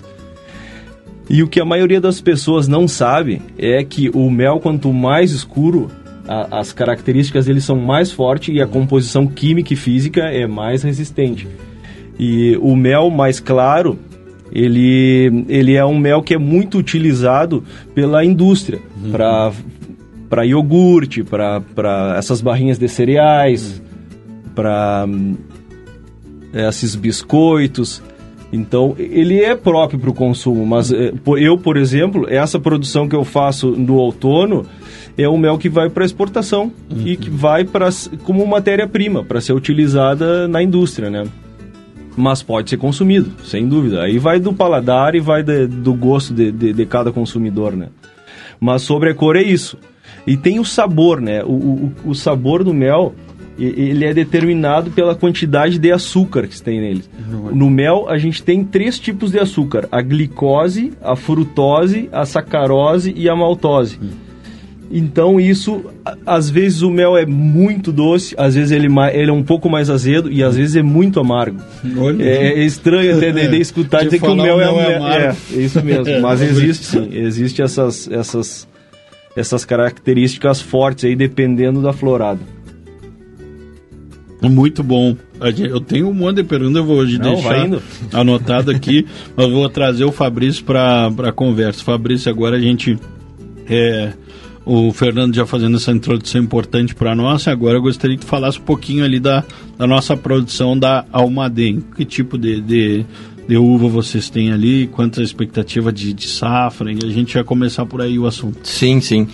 E 1.29 1.43
o 1.43 1.47
que 1.47 1.59
a 1.59 1.65
maioria 1.65 1.99
das 1.99 2.21
pessoas 2.21 2.67
não 2.67 2.87
sabe 2.87 3.41
é 3.57 3.83
que 3.83 4.09
o 4.09 4.29
mel, 4.31 4.59
quanto 4.59 4.91
mais 4.93 5.31
escuro, 5.31 5.89
a- 6.27 6.59
as 6.59 6.71
características 6.73 7.45
dele 7.45 7.61
são 7.61 7.75
mais 7.77 8.11
fortes 8.11 8.53
e 8.55 8.61
a 8.61 8.67
composição 8.67 9.25
química 9.27 9.73
e 9.73 9.75
física 9.75 10.21
é 10.21 10.45
mais 10.47 10.83
resistente. 10.83 11.47
E 12.19 12.57
o 12.61 12.75
mel 12.75 13.09
mais 13.09 13.39
claro, 13.39 13.97
ele, 14.51 15.45
ele 15.47 15.75
é 15.75 15.85
um 15.85 15.97
mel 15.97 16.21
que 16.23 16.33
é 16.33 16.37
muito 16.37 16.77
utilizado 16.77 17.63
pela 17.93 18.23
indústria 18.25 18.79
para 19.11 19.51
para 20.29 20.45
iogurte, 20.45 21.23
para 21.23 22.15
essas 22.17 22.41
barrinhas 22.41 22.77
de 22.77 22.89
cereais, 22.89 23.81
para 24.53 25.07
esses 26.53 26.95
biscoitos. 26.95 28.01
Então, 28.51 28.93
ele 28.97 29.39
é 29.41 29.55
próprio 29.55 29.99
para 29.99 30.09
o 30.09 30.13
consumo, 30.13 30.65
mas 30.65 30.91
po- 31.23 31.37
eu, 31.37 31.57
por 31.57 31.77
exemplo, 31.77 32.25
essa 32.29 32.59
produção 32.59 33.07
que 33.07 33.15
eu 33.15 33.23
faço 33.23 33.71
no 33.71 33.95
outono 33.95 34.65
é 35.17 35.27
o 35.27 35.37
mel 35.37 35.57
que 35.57 35.67
vai 35.69 35.89
para 35.89 36.05
exportação 36.05 36.71
e 37.05 37.17
que 37.17 37.29
vai 37.29 37.63
para 37.65 37.89
como 38.23 38.45
matéria-prima 38.45 39.23
para 39.23 39.41
ser 39.41 39.53
utilizada 39.53 40.47
na 40.47 40.61
indústria, 40.61 41.09
né? 41.09 41.25
Mas 42.15 42.41
pode 42.41 42.69
ser 42.69 42.77
consumido, 42.77 43.31
sem 43.43 43.67
dúvida. 43.67 44.01
Aí 44.03 44.17
vai 44.17 44.39
do 44.39 44.51
paladar 44.53 45.13
e 45.15 45.19
vai 45.19 45.43
de- 45.43 45.67
do 45.67 45.93
gosto 45.93 46.33
de, 46.33 46.51
de, 46.51 46.73
de 46.73 46.85
cada 46.85 47.11
consumidor, 47.11 47.75
né? 47.75 47.89
Mas 48.59 48.81
sobre 48.81 49.11
a 49.11 49.13
cor 49.15 49.35
é 49.35 49.43
isso. 49.43 49.77
E 50.25 50.35
tem 50.35 50.59
o 50.59 50.65
sabor, 50.65 51.21
né? 51.21 51.43
O, 51.43 51.51
o, 51.51 51.91
o 52.05 52.15
sabor 52.15 52.63
do 52.63 52.73
mel, 52.73 53.13
ele 53.57 54.03
é 54.03 54.13
determinado 54.13 54.89
pela 54.91 55.13
quantidade 55.15 55.77
de 55.79 55.91
açúcar 55.91 56.47
que 56.47 56.59
tem 56.61 56.79
nele. 56.81 57.03
No 57.55 57.69
mel, 57.69 58.07
a 58.09 58.17
gente 58.17 58.41
tem 58.43 58.63
três 58.63 58.99
tipos 58.99 59.31
de 59.31 59.39
açúcar. 59.39 59.87
A 59.91 60.01
glicose, 60.01 60.93
a 61.03 61.15
frutose, 61.15 62.09
a 62.11 62.25
sacarose 62.25 63.13
e 63.15 63.29
a 63.29 63.35
maltose. 63.35 63.99
Então 64.89 65.39
isso, 65.39 65.83
às 66.25 66.49
vezes 66.49 66.81
o 66.81 66.89
mel 66.89 67.17
é 67.17 67.25
muito 67.25 67.91
doce, 67.91 68.33
às 68.37 68.55
vezes 68.55 68.71
ele, 68.71 68.87
ele 69.13 69.29
é 69.29 69.33
um 69.33 69.43
pouco 69.43 69.69
mais 69.69 69.89
azedo 69.89 70.31
e 70.31 70.41
às 70.41 70.55
vezes 70.55 70.75
é 70.75 70.81
muito 70.81 71.19
amargo. 71.19 71.59
Olha. 71.97 72.23
É, 72.23 72.59
é 72.59 72.63
estranho 72.63 73.17
até 73.17 73.31
de, 73.31 73.47
de 73.49 73.59
escutar 73.59 73.99
De 74.03 74.05
dizer 74.05 74.19
que 74.19 74.27
o 74.27 74.35
mel, 74.35 74.57
o 74.57 74.61
é, 74.61 74.65
mel 74.65 74.79
é 74.79 74.91
é, 74.91 74.97
amargo. 74.97 75.37
é, 75.53 75.57
isso 75.57 75.83
mesmo. 75.83 76.05
Mas 76.21 76.41
existe 76.41 76.85
sim, 76.85 77.09
existe 77.11 77.61
essas, 77.61 78.09
essas, 78.09 78.67
essas 79.35 79.65
características 79.65 80.61
fortes 80.61 81.03
aí 81.03 81.15
dependendo 81.15 81.81
da 81.81 81.91
florada. 81.91 82.39
Muito 84.41 84.83
bom. 84.83 85.17
Eu 85.57 85.81
tenho 85.81 86.07
um 86.07 86.13
monte 86.13 86.37
de 86.37 86.43
perguntas, 86.43 86.77
eu 86.77 86.85
vou 86.85 86.97
hoje 86.97 87.17
Não, 87.17 87.33
deixar 87.33 87.67
anotado 88.13 88.71
aqui, 88.71 89.05
mas 89.35 89.49
vou 89.49 89.67
trazer 89.67 90.05
o 90.05 90.11
Fabrício 90.11 90.63
para 90.63 91.07
a 91.07 91.31
conversa. 91.31 91.83
Fabrício, 91.83 92.31
agora 92.31 92.55
a 92.55 92.59
gente. 92.59 92.97
É, 93.69 94.13
o 94.69 94.91
Fernando 94.91 95.33
já 95.33 95.45
fazendo 95.45 95.77
essa 95.77 95.91
introdução 95.91 96.41
importante 96.41 96.93
para 96.93 97.15
nós, 97.15 97.47
agora 97.47 97.77
eu 97.77 97.81
gostaria 97.81 98.17
que 98.17 98.25
tu 98.25 98.27
falasse 98.29 98.59
um 98.59 98.63
pouquinho 98.63 99.05
ali 99.05 99.19
da, 99.19 99.43
da 99.77 99.87
nossa 99.87 100.17
produção 100.17 100.77
da 100.77 101.05
Almaden. 101.11 101.81
Que 101.95 102.03
tipo 102.03 102.37
de, 102.37 102.59
de, 102.59 103.05
de 103.47 103.55
uva 103.57 103.87
vocês 103.87 104.29
têm 104.29 104.51
ali? 104.51 104.87
Quanto 104.87 105.21
a 105.21 105.23
expectativa 105.23 105.91
de, 105.91 106.11
de 106.11 106.27
safra? 106.27 106.91
E 106.91 106.97
a 107.01 107.09
gente 107.09 107.33
vai 107.35 107.43
começar 107.45 107.85
por 107.85 108.01
aí 108.01 108.19
o 108.19 108.25
assunto. 108.27 108.57
Sim, 108.63 108.99
sim. 108.99 109.27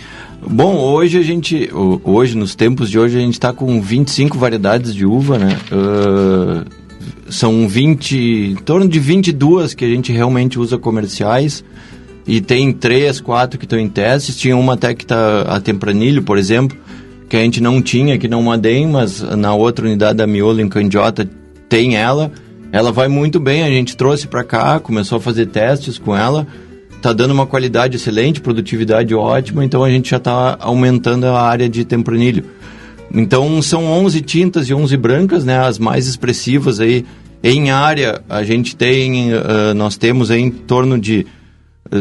Bom, 0.48 0.76
hoje 0.76 1.18
a 1.18 1.22
gente, 1.22 1.68
ho- 1.72 2.00
hoje, 2.04 2.36
nos 2.36 2.54
tempos 2.54 2.88
de 2.88 2.98
hoje, 2.98 3.16
a 3.18 3.20
gente 3.20 3.32
está 3.34 3.52
com 3.52 3.80
25 3.82 4.38
variedades 4.38 4.94
de 4.94 5.04
uva, 5.04 5.36
né? 5.38 5.58
Ah, 5.72 6.64
são 7.28 7.66
20, 7.66 8.16
em 8.52 8.54
torno 8.56 8.86
de 8.86 9.00
22 9.00 9.74
que 9.74 9.84
a 9.84 9.88
gente 9.88 10.12
realmente 10.12 10.58
usa 10.58 10.78
comerciais. 10.78 11.64
E 12.26 12.40
tem 12.40 12.72
três, 12.72 13.20
quatro 13.20 13.58
que 13.58 13.66
estão 13.66 13.78
em 13.78 13.88
testes. 13.88 14.36
Tinha 14.36 14.56
uma 14.56 14.74
até 14.74 14.94
que 14.94 15.04
está 15.04 15.42
a 15.42 15.60
Tempranilho, 15.60 16.22
por 16.22 16.38
exemplo, 16.38 16.76
que 17.28 17.36
a 17.36 17.40
gente 17.40 17.60
não 17.60 17.82
tinha 17.82 18.14
aqui 18.14 18.28
na 18.28 18.40
Madem, 18.40 18.86
mas 18.86 19.20
na 19.20 19.54
outra 19.54 19.84
unidade 19.84 20.18
da 20.18 20.26
Miolo, 20.26 20.60
em 20.60 20.68
Candiota, 20.68 21.28
tem 21.68 21.96
ela. 21.96 22.32
Ela 22.72 22.90
vai 22.90 23.08
muito 23.08 23.38
bem, 23.38 23.62
a 23.62 23.68
gente 23.68 23.96
trouxe 23.96 24.26
para 24.26 24.42
cá, 24.42 24.80
começou 24.80 25.18
a 25.18 25.20
fazer 25.20 25.46
testes 25.46 25.98
com 25.98 26.16
ela. 26.16 26.46
Tá 27.00 27.12
dando 27.12 27.32
uma 27.32 27.46
qualidade 27.46 27.96
excelente, 27.96 28.40
produtividade 28.40 29.14
ótima, 29.14 29.64
então 29.64 29.84
a 29.84 29.90
gente 29.90 30.10
já 30.10 30.16
está 30.16 30.56
aumentando 30.58 31.26
a 31.26 31.42
área 31.42 31.68
de 31.68 31.84
Tempranilho. 31.84 32.44
Então 33.12 33.60
são 33.60 33.84
11 33.84 34.20
tintas 34.22 34.68
e 34.70 34.74
11 34.74 34.96
brancas, 34.96 35.44
né, 35.44 35.58
as 35.58 35.78
mais 35.78 36.06
expressivas 36.06 36.80
aí. 36.80 37.04
Em 37.42 37.70
área, 37.70 38.22
a 38.28 38.42
gente 38.42 38.74
tem, 38.74 39.32
ah, 39.34 39.74
nós 39.74 39.98
temos 39.98 40.30
em 40.30 40.50
torno 40.50 40.98
de 40.98 41.26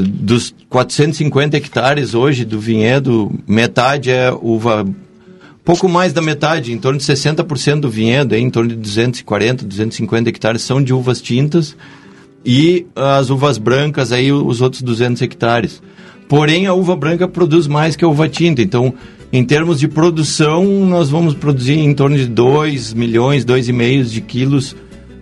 dos 0.01 0.53
450 0.69 1.57
hectares 1.57 2.13
hoje 2.13 2.43
do 2.43 2.59
vinhedo, 2.59 3.31
metade 3.47 4.09
é 4.09 4.31
uva, 4.31 4.85
pouco 5.63 5.87
mais 5.87 6.11
da 6.11 6.21
metade, 6.21 6.71
em 6.71 6.77
torno 6.77 6.97
de 6.97 7.05
60% 7.05 7.81
do 7.81 7.89
vinhedo, 7.89 8.35
em 8.35 8.49
torno 8.49 8.69
de 8.69 8.75
240, 8.75 9.65
250 9.65 10.29
hectares 10.29 10.61
são 10.63 10.81
de 10.81 10.93
uvas 10.93 11.21
tintas 11.21 11.75
e 12.45 12.85
as 12.95 13.29
uvas 13.29 13.57
brancas 13.57 14.11
aí 14.11 14.31
os 14.31 14.61
outros 14.61 14.81
200 14.81 15.21
hectares. 15.21 15.81
Porém, 16.27 16.65
a 16.65 16.73
uva 16.73 16.95
branca 16.95 17.27
produz 17.27 17.67
mais 17.67 17.95
que 17.95 18.03
a 18.03 18.07
uva 18.07 18.27
tinta, 18.27 18.61
então 18.61 18.93
em 19.31 19.43
termos 19.43 19.79
de 19.79 19.87
produção, 19.87 20.63
nós 20.85 21.09
vamos 21.09 21.33
produzir 21.33 21.79
em 21.79 21.93
torno 21.93 22.15
de 22.15 22.27
2 22.27 22.93
milhões, 22.93 23.43
2,5 23.43 24.03
de 24.03 24.21
quilos 24.21 24.75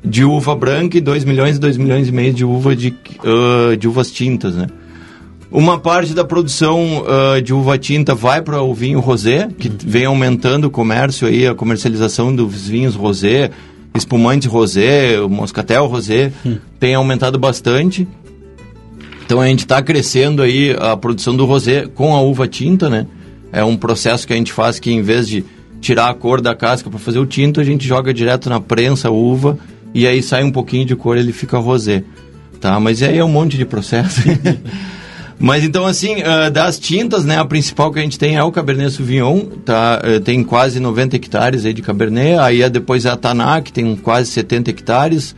de 0.03 0.23
uva 0.23 0.55
branca 0.55 0.97
e 0.97 1.01
2 1.01 1.23
milhões, 1.25 1.59
2 1.59 1.77
milhões 1.77 2.07
e 2.07 2.11
meio 2.11 2.33
de 2.33 2.43
uva 2.43 2.75
de, 2.75 2.93
ah, 3.23 3.75
de 3.75 3.87
uvas 3.87 4.11
tintas, 4.11 4.55
né? 4.55 4.67
Uma 5.51 5.77
parte 5.77 6.13
da 6.13 6.23
produção 6.23 7.03
ah, 7.07 7.39
de 7.39 7.53
uva 7.53 7.77
tinta 7.77 8.15
vai 8.15 8.41
para 8.41 8.61
o 8.61 8.73
vinho 8.73 8.99
rosé, 8.99 9.49
que 9.57 9.69
vem 9.69 10.05
aumentando 10.05 10.65
o 10.65 10.71
comércio 10.71 11.27
aí, 11.27 11.45
a 11.45 11.53
comercialização 11.53 12.35
dos 12.35 12.67
vinhos 12.67 12.95
rosé, 12.95 13.51
espumante 13.93 14.47
rosé, 14.47 15.19
moscatel 15.29 15.85
rosé, 15.85 16.31
tem 16.79 16.95
aumentado 16.95 17.37
bastante. 17.37 18.07
Então 19.25 19.39
a 19.39 19.47
gente 19.47 19.59
está 19.59 19.81
crescendo 19.81 20.41
aí 20.41 20.75
a 20.77 20.97
produção 20.97 21.35
do 21.35 21.45
rosé 21.45 21.87
com 21.87 22.15
a 22.15 22.21
uva 22.21 22.47
tinta, 22.47 22.89
né? 22.89 23.05
É 23.53 23.63
um 23.63 23.77
processo 23.77 24.25
que 24.25 24.33
a 24.33 24.35
gente 24.35 24.51
faz 24.51 24.79
que 24.79 24.91
em 24.91 25.01
vez 25.01 25.27
de 25.27 25.43
tirar 25.79 26.09
a 26.09 26.13
cor 26.13 26.41
da 26.41 26.55
casca 26.55 26.89
para 26.89 26.99
fazer 26.99 27.19
o 27.19 27.25
tinto, 27.25 27.59
a 27.59 27.63
gente 27.63 27.85
joga 27.85 28.13
direto 28.13 28.49
na 28.49 28.59
prensa 28.59 29.09
a 29.09 29.11
uva 29.11 29.57
e 29.93 30.07
aí 30.07 30.21
sai 30.21 30.43
um 30.43 30.51
pouquinho 30.51 30.85
de 30.85 30.95
cor, 30.95 31.17
ele 31.17 31.33
fica 31.33 31.57
rosé, 31.57 32.03
tá? 32.59 32.79
Mas 32.79 33.01
aí 33.03 33.17
é 33.17 33.23
um 33.23 33.29
monte 33.29 33.57
de 33.57 33.65
processo. 33.65 34.21
Mas 35.41 35.63
então, 35.63 35.87
assim, 35.87 36.21
ah, 36.21 36.49
das 36.49 36.77
tintas, 36.77 37.25
né, 37.25 37.39
a 37.39 37.45
principal 37.45 37.91
que 37.91 37.97
a 37.97 38.01
gente 38.03 38.19
tem 38.19 38.35
é 38.35 38.43
o 38.43 38.51
Cabernet 38.51 38.91
Sauvignon, 38.91 39.39
tá? 39.65 39.99
Eh, 40.03 40.19
tem 40.19 40.43
quase 40.43 40.79
90 40.79 41.15
hectares 41.15 41.65
aí 41.65 41.73
de 41.73 41.81
Cabernet, 41.81 42.37
aí 42.37 42.61
é 42.61 42.69
depois 42.69 43.07
a 43.07 43.17
Taná, 43.17 43.59
que 43.59 43.73
tem 43.73 43.95
quase 43.95 44.29
70 44.29 44.69
hectares, 44.69 45.35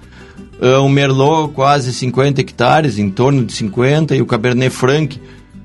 Ah, 0.62 0.80
o 0.82 0.90
Merlot 0.90 1.54
quase 1.54 1.94
50 1.94 2.42
hectares, 2.42 2.98
em 2.98 3.10
torno 3.10 3.46
de 3.46 3.54
50, 3.54 4.16
e 4.16 4.22
o 4.22 4.26
Cabernet 4.26 4.70
Franc 4.70 5.20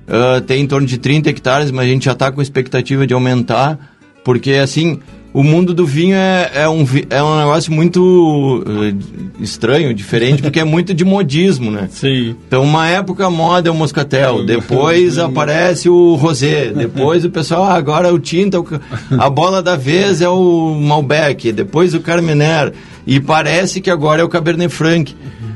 ah, 0.09 0.41
tem 0.41 0.63
em 0.63 0.67
torno 0.67 0.87
de 0.87 0.99
30 0.99 1.31
hectares, 1.31 1.71
mas 1.71 1.87
a 1.87 1.89
gente 1.89 2.05
já 2.05 2.13
está 2.13 2.31
com 2.33 2.41
expectativa 2.41 3.07
de 3.07 3.15
aumentar, 3.15 3.79
porque, 4.25 4.53
assim, 4.53 5.01
o 5.33 5.43
mundo 5.43 5.75
do 5.75 5.87
vinho 5.87 6.15
é, 6.17 6.51
é, 6.55 6.69
um, 6.69 6.85
é 7.11 7.23
um 7.23 7.39
negócio 7.39 7.73
muito 7.73 8.65
eh, 8.67 8.95
estranho, 9.41 9.93
diferente, 9.95 10.43
porque 10.43 10.59
é 10.61 10.65
muito 10.65 10.95
de 10.95 11.05
modismo, 11.05 11.71
né? 11.71 11.89
Sim. 11.91 12.35
Então, 12.47 12.63
uma 12.65 12.89
época 12.89 13.27
a 13.27 13.31
moda 13.31 13.69
é 13.69 13.73
o 13.73 13.75
moscatel, 13.75 14.45
depois 14.45 15.17
aparece 15.19 15.89
o 15.89 16.15
rosé, 16.15 16.73
depois 16.75 17.25
o 17.25 17.31
pessoal, 17.31 17.65
ah, 17.65 17.75
agora 17.75 18.13
o 18.13 18.19
tinta, 18.19 18.61
ca- 18.63 18.81
a 19.19 19.29
bola 19.31 19.63
da 19.63 19.77
vez 19.77 20.21
é 20.23 20.29
o 20.29 20.75
Malbec, 20.75 21.53
depois 21.53 21.95
o 21.95 22.01
Carmener, 22.01 22.73
e 23.07 23.21
parece 23.21 23.81
que 23.81 23.91
agora 23.91 24.23
é 24.23 24.25
o 24.25 24.29
Cabernet 24.29 24.73
Franc. 24.75 25.15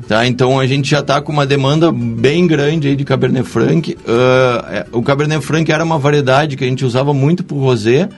Tá, 0.08 0.26
então 0.26 0.58
a 0.58 0.66
gente 0.66 0.90
já 0.90 0.98
está 0.98 1.20
com 1.22 1.32
uma 1.32 1.46
demanda 1.46 1.90
bem 1.92 2.46
grande 2.46 2.88
aí 2.88 2.96
de 2.96 3.04
Cabernet 3.04 3.48
Franc. 3.48 3.96
É, 4.70 4.86
o 4.92 5.00
Cabernet 5.00 5.42
Franc 5.44 5.70
era 5.70 5.82
uma 5.84 5.96
variedade 5.98 6.56
que 6.56 6.64
a 6.64 6.66
gente 6.66 6.84
usava 6.84 7.14
muito 7.14 7.42
para 7.44 7.56
o 7.56 7.60
rosé, 7.60 8.08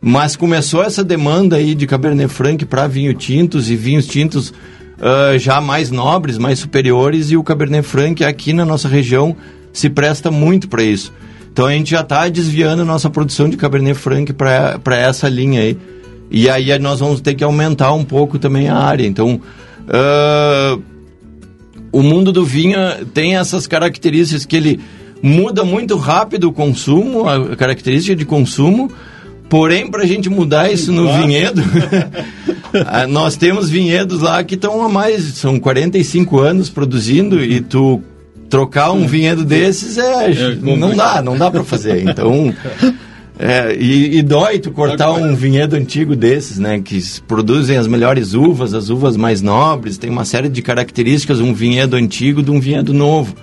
mas 0.00 0.36
começou 0.36 0.82
essa 0.82 1.04
demanda 1.04 1.56
aí 1.56 1.74
de 1.74 1.86
Cabernet 1.86 2.32
Franc 2.32 2.64
para 2.64 2.86
vinho 2.86 3.12
tintos 3.14 3.70
e 3.70 3.76
vinhos 3.76 4.06
tintos 4.06 4.52
ah, 5.00 5.38
já 5.38 5.60
mais 5.60 5.90
nobres, 5.90 6.36
mais 6.36 6.58
superiores, 6.58 7.30
e 7.30 7.36
o 7.36 7.42
Cabernet 7.42 7.86
Franc 7.86 8.22
aqui 8.22 8.52
na 8.52 8.66
nossa 8.66 8.86
região 8.86 9.34
se 9.72 9.88
presta 9.88 10.30
muito 10.30 10.68
para 10.68 10.82
isso. 10.82 11.12
Então 11.52 11.66
a 11.66 11.72
gente 11.72 11.90
já 11.90 12.00
está 12.00 12.28
desviando 12.28 12.82
a 12.82 12.84
nossa 12.84 13.08
produção 13.08 13.48
de 13.48 13.56
Cabernet 13.56 13.98
Franc 13.98 14.32
para 14.32 14.96
essa 14.96 15.28
linha 15.28 15.62
aí. 15.62 15.76
E 16.30 16.48
aí 16.48 16.78
nós 16.78 17.00
vamos 17.00 17.20
ter 17.20 17.34
que 17.34 17.42
aumentar 17.42 17.92
um 17.92 18.04
pouco 18.04 18.38
também 18.38 18.68
a 18.68 18.76
área. 18.76 19.06
Então, 19.06 19.40
ah, 19.88 20.78
o 21.90 22.02
mundo 22.02 22.30
do 22.30 22.44
vinho 22.44 22.78
tem 23.12 23.36
essas 23.36 23.66
características 23.66 24.44
que 24.44 24.56
ele 24.56 24.80
muda 25.22 25.64
muito 25.64 25.96
rápido 25.96 26.44
o 26.44 26.52
consumo, 26.52 27.28
a 27.28 27.56
característica 27.56 28.14
de 28.14 28.24
consumo. 28.24 28.92
Porém, 29.50 29.90
para 29.90 30.04
a 30.04 30.06
gente 30.06 30.30
mudar 30.30 30.72
isso 30.72 30.92
no 30.92 31.06
Claro. 31.06 31.26
vinhedo, 31.26 31.62
ah, 32.86 33.06
nós 33.08 33.36
temos 33.36 33.68
vinhedos 33.68 34.20
lá 34.20 34.42
que 34.44 34.54
estão 34.54 34.80
há 34.82 34.88
mais, 34.88 35.24
são 35.34 35.58
45 35.58 36.38
anos 36.38 36.70
produzindo 36.70 37.42
e 37.44 37.60
tu 37.60 38.00
trocar 38.48 38.92
um 38.92 39.06
vinhedo 39.06 39.44
desses 39.44 39.98
é, 39.98 40.54
não 40.60 40.94
dá, 40.94 41.20
não 41.20 41.36
dá 41.36 41.50
para 41.50 41.64
fazer. 41.64 42.08
Então, 42.08 42.54
é, 43.38 43.74
e, 43.74 44.18
e 44.18 44.22
dói 44.22 44.60
tu 44.60 44.70
cortar 44.70 45.10
um 45.12 45.34
vinhedo 45.34 45.74
antigo 45.74 46.14
desses, 46.14 46.58
né? 46.58 46.80
Que 46.80 47.02
produzem 47.26 47.76
as 47.76 47.88
melhores 47.88 48.34
uvas, 48.34 48.72
as 48.72 48.88
uvas 48.88 49.16
mais 49.16 49.42
nobres, 49.42 49.98
tem 49.98 50.10
uma 50.10 50.24
série 50.24 50.48
de 50.48 50.62
características, 50.62 51.40
um 51.40 51.52
vinhedo 51.52 51.96
antigo 51.96 52.40
de 52.40 52.52
um 52.52 52.60
vinhedo 52.60 52.94
novo. 52.94 53.34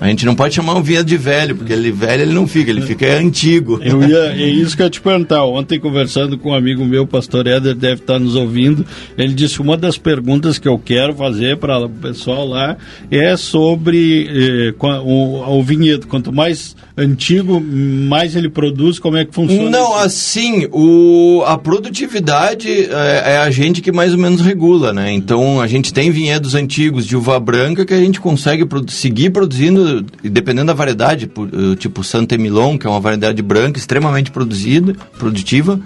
A 0.00 0.06
gente 0.08 0.24
não 0.24 0.34
pode 0.34 0.54
chamar 0.54 0.74
um 0.74 0.82
vinhedo 0.82 1.06
de 1.06 1.16
velho, 1.16 1.56
porque 1.56 1.72
ele 1.72 1.90
velho 1.90 2.22
ele 2.22 2.32
não 2.32 2.46
fica, 2.46 2.70
ele 2.70 2.82
fica 2.82 3.16
antigo. 3.16 3.80
Eu 3.82 4.02
ia, 4.02 4.32
é 4.32 4.48
isso 4.48 4.76
que 4.76 4.82
eu 4.82 4.86
ia 4.86 4.90
te 4.90 5.00
perguntar. 5.00 5.44
Ontem, 5.44 5.80
conversando 5.80 6.38
com 6.38 6.50
um 6.50 6.54
amigo 6.54 6.84
meu, 6.84 7.02
o 7.02 7.06
pastor 7.06 7.46
Éder, 7.46 7.74
deve 7.74 8.02
estar 8.02 8.18
nos 8.18 8.36
ouvindo. 8.36 8.86
Ele 9.16 9.34
disse: 9.34 9.60
uma 9.60 9.76
das 9.76 9.98
perguntas 9.98 10.56
que 10.58 10.68
eu 10.68 10.78
quero 10.78 11.14
fazer 11.14 11.56
para 11.56 11.78
o 11.84 11.88
pessoal 11.88 12.46
lá 12.46 12.76
é 13.10 13.36
sobre 13.36 14.28
eh, 14.30 14.74
o, 15.04 15.58
o 15.58 15.62
vinhedo. 15.62 16.06
Quanto 16.06 16.32
mais 16.32 16.76
antigo, 16.96 17.60
mais 17.60 18.34
ele 18.36 18.48
produz, 18.48 18.98
como 18.98 19.16
é 19.16 19.24
que 19.24 19.34
funciona? 19.34 19.70
Não, 19.70 19.94
assim, 19.96 20.66
o, 20.72 21.42
a 21.46 21.56
produtividade 21.56 22.68
é, 22.68 23.22
é 23.34 23.36
a 23.38 23.50
gente 23.50 23.80
que 23.80 23.92
mais 23.92 24.12
ou 24.12 24.18
menos 24.18 24.40
regula, 24.40 24.92
né? 24.92 25.12
Então, 25.12 25.60
a 25.60 25.66
gente 25.66 25.92
tem 25.92 26.10
vinhedos 26.10 26.54
antigos 26.54 27.06
de 27.06 27.16
uva 27.16 27.38
branca 27.38 27.84
que 27.84 27.94
a 27.94 27.98
gente 28.00 28.20
consegue 28.20 28.64
produ- 28.64 28.90
seguir 28.90 29.30
produzindo, 29.30 29.87
dependendo 30.22 30.66
da 30.66 30.74
variedade, 30.74 31.30
eh, 31.30 31.76
tipo 31.76 32.02
Santa 32.04 32.34
Emilon, 32.34 32.78
que 32.78 32.86
é 32.86 32.90
uma 32.90 33.00
variedade 33.00 33.42
branca 33.42 33.78
extremamente 33.78 34.30
produzida, 34.30 34.94
produtiva. 35.18 35.80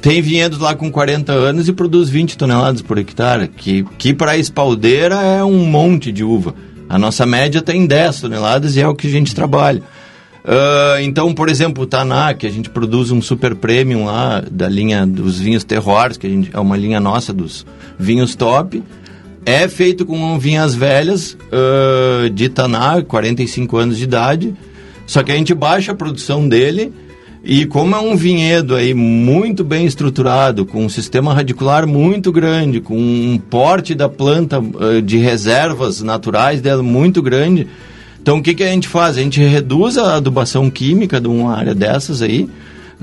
Tem 0.00 0.20
vinhedos 0.20 0.58
lá 0.58 0.74
com 0.74 0.90
40 0.90 1.32
anos 1.32 1.68
e 1.68 1.72
produz 1.72 2.10
20 2.10 2.36
toneladas 2.36 2.82
por 2.82 2.98
hectare, 2.98 3.48
que, 3.48 3.84
que 3.96 4.12
para 4.12 4.32
a 4.32 4.36
espaldeira 4.36 5.16
é 5.16 5.42
um 5.42 5.64
monte 5.64 6.12
de 6.12 6.22
uva. 6.22 6.54
A 6.88 6.98
nossa 6.98 7.24
média 7.24 7.62
tem 7.62 7.86
10 7.86 8.20
toneladas 8.20 8.76
e 8.76 8.80
é 8.80 8.86
o 8.86 8.94
que 8.94 9.06
a 9.06 9.10
gente 9.10 9.34
trabalha. 9.34 9.82
Uh, 10.44 11.00
então, 11.00 11.32
por 11.32 11.48
exemplo, 11.48 11.84
o 11.84 11.86
Taná, 11.86 12.34
que 12.34 12.46
a 12.46 12.50
gente 12.50 12.68
produz 12.68 13.10
um 13.10 13.22
super 13.22 13.54
premium 13.54 14.04
lá 14.04 14.44
da 14.50 14.68
linha 14.68 15.06
dos 15.06 15.40
vinhos 15.40 15.64
terroirs, 15.64 16.18
que 16.18 16.26
a 16.26 16.30
gente, 16.30 16.50
é 16.52 16.60
uma 16.60 16.76
linha 16.76 17.00
nossa 17.00 17.32
dos 17.32 17.64
vinhos 17.98 18.34
top, 18.34 18.82
é 19.46 19.68
feito 19.68 20.06
com 20.06 20.38
vinhas 20.38 20.74
velhas 20.74 21.36
uh, 21.52 22.28
de 22.30 22.48
Taná, 22.48 23.02
45 23.02 23.76
anos 23.76 23.98
de 23.98 24.04
idade, 24.04 24.54
só 25.06 25.22
que 25.22 25.32
a 25.32 25.36
gente 25.36 25.54
baixa 25.54 25.92
a 25.92 25.94
produção 25.94 26.48
dele 26.48 26.92
e 27.42 27.66
como 27.66 27.94
é 27.94 28.00
um 28.00 28.16
vinhedo 28.16 28.74
aí 28.74 28.94
muito 28.94 29.62
bem 29.62 29.84
estruturado, 29.84 30.64
com 30.64 30.84
um 30.84 30.88
sistema 30.88 31.34
radicular 31.34 31.86
muito 31.86 32.32
grande, 32.32 32.80
com 32.80 32.96
um 32.96 33.38
porte 33.38 33.94
da 33.94 34.08
planta 34.08 34.58
uh, 34.60 35.02
de 35.02 35.18
reservas 35.18 36.00
naturais 36.00 36.60
dela 36.60 36.82
muito 36.82 37.20
grande, 37.20 37.68
então, 38.24 38.38
o 38.38 38.42
que, 38.42 38.54
que 38.54 38.62
a 38.62 38.68
gente 38.68 38.88
faz? 38.88 39.18
A 39.18 39.20
gente 39.20 39.38
reduz 39.42 39.98
a 39.98 40.16
adubação 40.16 40.70
química 40.70 41.20
de 41.20 41.28
uma 41.28 41.54
área 41.54 41.74
dessas 41.74 42.22
aí, 42.22 42.48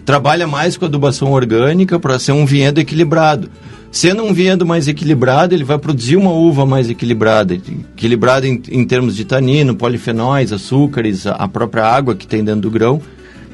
trabalha 0.05 0.47
mais 0.47 0.77
com 0.77 0.85
adubação 0.85 1.31
orgânica 1.31 1.99
para 1.99 2.19
ser 2.19 2.31
um 2.31 2.45
vinhedo 2.45 2.79
equilibrado. 2.79 3.49
Sendo 3.91 4.23
um 4.23 4.33
vinhedo 4.33 4.65
mais 4.65 4.87
equilibrado, 4.87 5.53
ele 5.53 5.65
vai 5.65 5.77
produzir 5.77 6.15
uma 6.15 6.31
uva 6.31 6.65
mais 6.65 6.89
equilibrada, 6.89 7.53
equilibrada 7.53 8.47
em, 8.47 8.61
em 8.69 8.85
termos 8.85 9.15
de 9.15 9.25
tanino, 9.25 9.75
polifenóis, 9.75 10.53
açúcares, 10.53 11.27
a, 11.27 11.31
a 11.31 11.47
própria 11.47 11.85
água 11.85 12.15
que 12.15 12.25
tem 12.25 12.41
dentro 12.41 12.61
do 12.61 12.71
grão. 12.71 13.01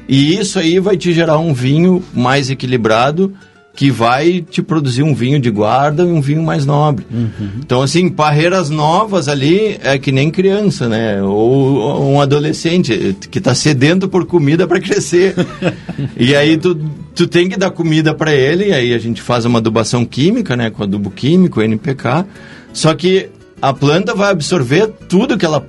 E 0.08 0.38
isso 0.38 0.58
aí 0.58 0.78
vai 0.78 0.96
te 0.96 1.12
gerar 1.12 1.38
um 1.38 1.52
vinho 1.52 2.02
mais 2.14 2.50
equilibrado 2.50 3.34
que 3.78 3.92
vai 3.92 4.40
te 4.40 4.60
produzir 4.60 5.04
um 5.04 5.14
vinho 5.14 5.38
de 5.38 5.52
guarda 5.52 6.02
e 6.02 6.06
um 6.06 6.20
vinho 6.20 6.42
mais 6.42 6.66
nobre. 6.66 7.06
Uhum. 7.08 7.60
Então, 7.60 7.80
assim, 7.80 8.08
parreiras 8.08 8.70
novas 8.70 9.28
ali 9.28 9.78
é 9.84 9.96
que 9.96 10.10
nem 10.10 10.32
criança, 10.32 10.88
né? 10.88 11.22
Ou 11.22 12.12
um 12.12 12.20
adolescente 12.20 13.16
que 13.30 13.38
está 13.38 13.54
sedento 13.54 14.08
por 14.08 14.26
comida 14.26 14.66
para 14.66 14.80
crescer. 14.80 15.32
e 16.18 16.34
aí 16.34 16.58
tu, 16.58 16.74
tu 17.14 17.28
tem 17.28 17.48
que 17.48 17.56
dar 17.56 17.70
comida 17.70 18.12
para 18.12 18.34
ele, 18.34 18.70
e 18.70 18.72
aí 18.72 18.92
a 18.92 18.98
gente 18.98 19.22
faz 19.22 19.44
uma 19.44 19.60
adubação 19.60 20.04
química, 20.04 20.56
né? 20.56 20.70
Com 20.70 20.82
adubo 20.82 21.08
químico, 21.08 21.62
NPK. 21.62 22.26
Só 22.72 22.92
que 22.94 23.30
a 23.62 23.72
planta 23.72 24.12
vai 24.12 24.32
absorver 24.32 24.88
tudo 25.08 25.38
que 25.38 25.46
ela 25.46 25.64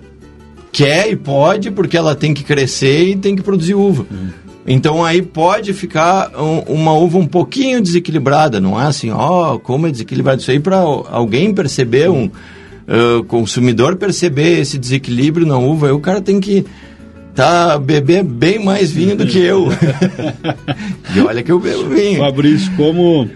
quer 0.71 1.11
e 1.11 1.15
pode, 1.15 1.69
porque 1.69 1.95
ela 1.95 2.15
tem 2.15 2.33
que 2.33 2.43
crescer 2.43 3.09
e 3.09 3.15
tem 3.15 3.35
que 3.35 3.43
produzir 3.43 3.75
uva. 3.75 4.07
Uhum. 4.09 4.48
Então 4.71 5.03
aí 5.03 5.23
pode 5.23 5.73
ficar 5.73 6.31
um, 6.39 6.59
uma 6.59 6.93
uva 6.93 7.17
um 7.17 7.25
pouquinho 7.25 7.81
desequilibrada, 7.81 8.59
não 8.59 8.79
é 8.79 8.85
assim, 8.85 9.09
ó, 9.09 9.55
oh, 9.55 9.59
como 9.59 9.87
é 9.87 9.91
desequilibrado. 9.91 10.41
Isso 10.41 10.51
aí 10.51 10.59
para 10.59 10.77
alguém 10.77 11.51
perceber, 11.51 12.07
um 12.07 12.25
uh, 12.25 13.23
consumidor 13.23 13.95
perceber 13.95 14.59
esse 14.59 14.77
desequilíbrio 14.77 15.47
na 15.47 15.57
uva, 15.57 15.87
aí 15.87 15.91
o 15.91 15.99
cara 15.99 16.21
tem 16.21 16.39
que 16.39 16.67
tá 17.33 17.79
beber 17.79 18.23
bem 18.23 18.63
mais 18.63 18.91
vinho 18.91 19.15
do 19.15 19.25
que 19.25 19.39
eu. 19.39 19.69
e 21.15 21.19
olha 21.19 21.41
que 21.41 21.51
eu 21.51 21.59
bebo 21.59 21.89
vinho. 21.89 22.19
Fabrício, 22.19 22.71
como 22.75 23.27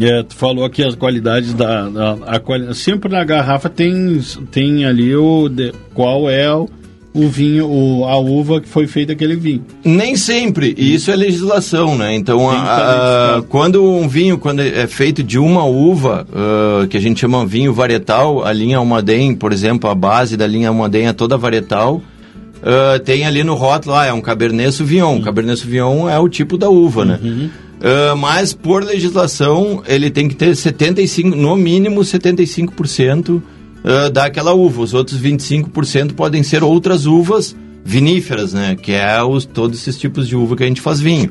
é, 0.00 0.24
tu 0.24 0.34
falou 0.34 0.64
aqui 0.64 0.82
as 0.82 0.96
qualidades 0.96 1.54
da, 1.54 1.88
da 1.88 2.16
a, 2.26 2.74
sempre 2.74 3.12
na 3.12 3.22
garrafa 3.22 3.68
tem 3.68 4.20
tem 4.50 4.84
ali 4.84 5.14
o 5.14 5.48
de, 5.48 5.72
qual 5.94 6.28
é 6.28 6.52
o 6.52 6.68
o 7.12 7.28
vinho, 7.28 7.66
o, 7.66 8.04
a 8.04 8.18
uva 8.18 8.60
que 8.60 8.68
foi 8.68 8.86
feita 8.86 9.12
aquele 9.12 9.34
vinho. 9.34 9.64
Nem 9.84 10.16
sempre, 10.16 10.74
e 10.76 10.94
isso 10.94 11.10
é 11.10 11.16
legislação, 11.16 11.96
né? 11.96 12.14
Então, 12.14 12.48
a, 12.50 13.38
a, 13.38 13.42
quando 13.42 13.82
um 13.82 14.08
vinho 14.08 14.38
quando 14.38 14.60
é 14.60 14.86
feito 14.86 15.22
de 15.22 15.38
uma 15.38 15.64
uva, 15.64 16.26
uh, 16.30 16.86
que 16.86 16.96
a 16.96 17.00
gente 17.00 17.20
chama 17.20 17.44
vinho 17.46 17.72
varietal, 17.72 18.44
a 18.44 18.52
linha 18.52 18.78
Almaden, 18.78 19.34
por 19.34 19.52
exemplo, 19.52 19.88
a 19.88 19.94
base 19.94 20.36
da 20.36 20.46
linha 20.46 20.68
Almaden 20.68 21.08
é 21.08 21.12
toda 21.12 21.36
varietal, 21.36 21.96
uh, 21.96 22.98
tem 23.04 23.26
ali 23.26 23.42
no 23.42 23.54
rótulo, 23.54 23.94
ah, 23.94 24.06
é 24.06 24.12
um 24.12 24.20
Cabernet 24.20 24.72
Sauvignon. 24.72 25.16
Uhum. 25.16 25.22
Cabernet 25.22 25.58
Sauvignon 25.58 26.08
é 26.08 26.18
o 26.18 26.28
tipo 26.28 26.56
da 26.56 26.68
uva, 26.68 27.04
né? 27.04 27.18
Uhum. 27.22 27.50
Uh, 27.78 28.16
mas 28.16 28.52
por 28.52 28.82
legislação 28.82 29.82
ele 29.86 30.10
tem 30.10 30.28
que 30.28 30.34
ter 30.34 30.54
75, 30.54 31.36
no 31.36 31.56
mínimo 31.56 32.00
75% 32.00 33.40
uh, 33.88 34.10
daquela 34.10 34.52
uva. 34.52 34.82
Os 34.82 34.92
outros 34.92 35.20
25% 35.20 36.12
podem 36.12 36.42
ser 36.42 36.62
outras 36.62 37.06
uvas 37.06 37.56
viníferas, 37.84 38.52
né? 38.52 38.76
Que 38.76 38.92
é 38.92 39.22
os, 39.22 39.46
todos 39.46 39.80
esses 39.80 39.98
tipos 39.98 40.28
de 40.28 40.36
uva 40.36 40.54
que 40.54 40.62
a 40.62 40.66
gente 40.66 40.80
faz 40.80 41.00
vinho. 41.00 41.30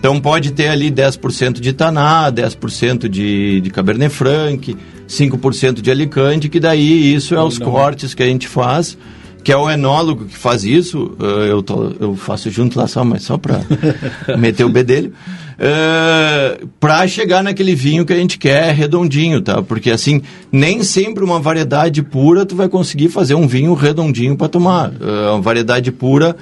Então 0.00 0.18
pode 0.18 0.52
ter 0.52 0.68
ali 0.68 0.90
10% 0.90 1.60
de 1.60 1.74
Taná, 1.74 2.32
10% 2.32 3.06
de, 3.06 3.60
de 3.60 3.70
Cabernet 3.70 4.12
Franc, 4.12 4.74
5% 5.06 5.82
de 5.82 5.90
Alicante, 5.90 6.48
que 6.48 6.58
daí 6.58 7.14
isso 7.14 7.34
é 7.34 7.42
os 7.42 7.58
cortes 7.58 8.14
que 8.14 8.22
a 8.22 8.26
gente 8.26 8.48
faz, 8.48 8.96
que 9.42 9.52
é 9.52 9.56
o 9.56 9.70
enólogo 9.70 10.26
que 10.26 10.36
faz 10.36 10.64
isso. 10.64 11.16
Uh, 11.18 11.44
eu, 11.46 11.62
tô, 11.62 11.92
eu 11.98 12.16
faço 12.16 12.50
junto 12.50 12.78
lá 12.78 12.86
só, 12.86 13.04
mas 13.04 13.22
só 13.22 13.38
para 13.38 13.60
meter 14.38 14.64
o 14.64 14.68
bedelho 14.68 15.10
uh, 15.10 15.12
eh, 15.58 16.60
para 16.78 17.06
chegar 17.06 17.42
naquele 17.42 17.74
vinho 17.74 18.04
que 18.06 18.12
a 18.12 18.16
gente 18.16 18.38
quer 18.38 18.74
redondinho, 18.74 19.40
tá? 19.40 19.62
Porque 19.62 19.90
assim, 19.90 20.22
nem 20.50 20.82
sempre 20.82 21.22
uma 21.22 21.38
variedade 21.38 22.02
pura 22.02 22.46
tu 22.46 22.56
vai 22.56 22.68
conseguir 22.68 23.10
fazer 23.10 23.34
um 23.34 23.46
vinho 23.46 23.74
redondinho 23.74 24.36
para 24.36 24.48
tomar. 24.48 24.90
Uh, 24.90 25.34
uma 25.34 25.40
variedade 25.40 25.92
pura, 25.92 26.36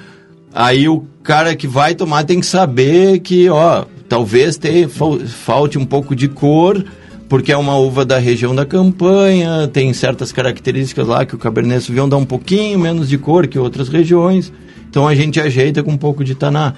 aí 0.53 0.87
o 0.87 1.05
cara 1.21 1.55
que 1.55 1.67
vai 1.67 1.93
tomar 1.93 2.23
tem 2.23 2.39
que 2.39 2.45
saber 2.45 3.19
que, 3.19 3.49
ó, 3.49 3.85
talvez 4.07 4.57
te, 4.57 4.87
falte 5.27 5.77
um 5.77 5.85
pouco 5.85 6.15
de 6.15 6.27
cor, 6.27 6.83
porque 7.29 7.51
é 7.51 7.57
uma 7.57 7.77
uva 7.77 8.03
da 8.03 8.17
região 8.17 8.55
da 8.55 8.65
campanha, 8.65 9.69
tem 9.71 9.93
certas 9.93 10.31
características 10.31 11.07
lá 11.07 11.25
que 11.25 11.35
o 11.35 11.37
Cabernet 11.37 11.81
Sauvignon 11.81 12.09
dá 12.09 12.17
um 12.17 12.25
pouquinho 12.25 12.79
menos 12.79 13.07
de 13.07 13.19
cor 13.19 13.45
que 13.45 13.59
outras 13.59 13.87
regiões. 13.87 14.51
Então 14.89 15.07
a 15.07 15.13
gente 15.13 15.39
ajeita 15.39 15.83
com 15.83 15.91
um 15.91 15.97
pouco 15.97 16.23
de 16.23 16.33
taná. 16.33 16.73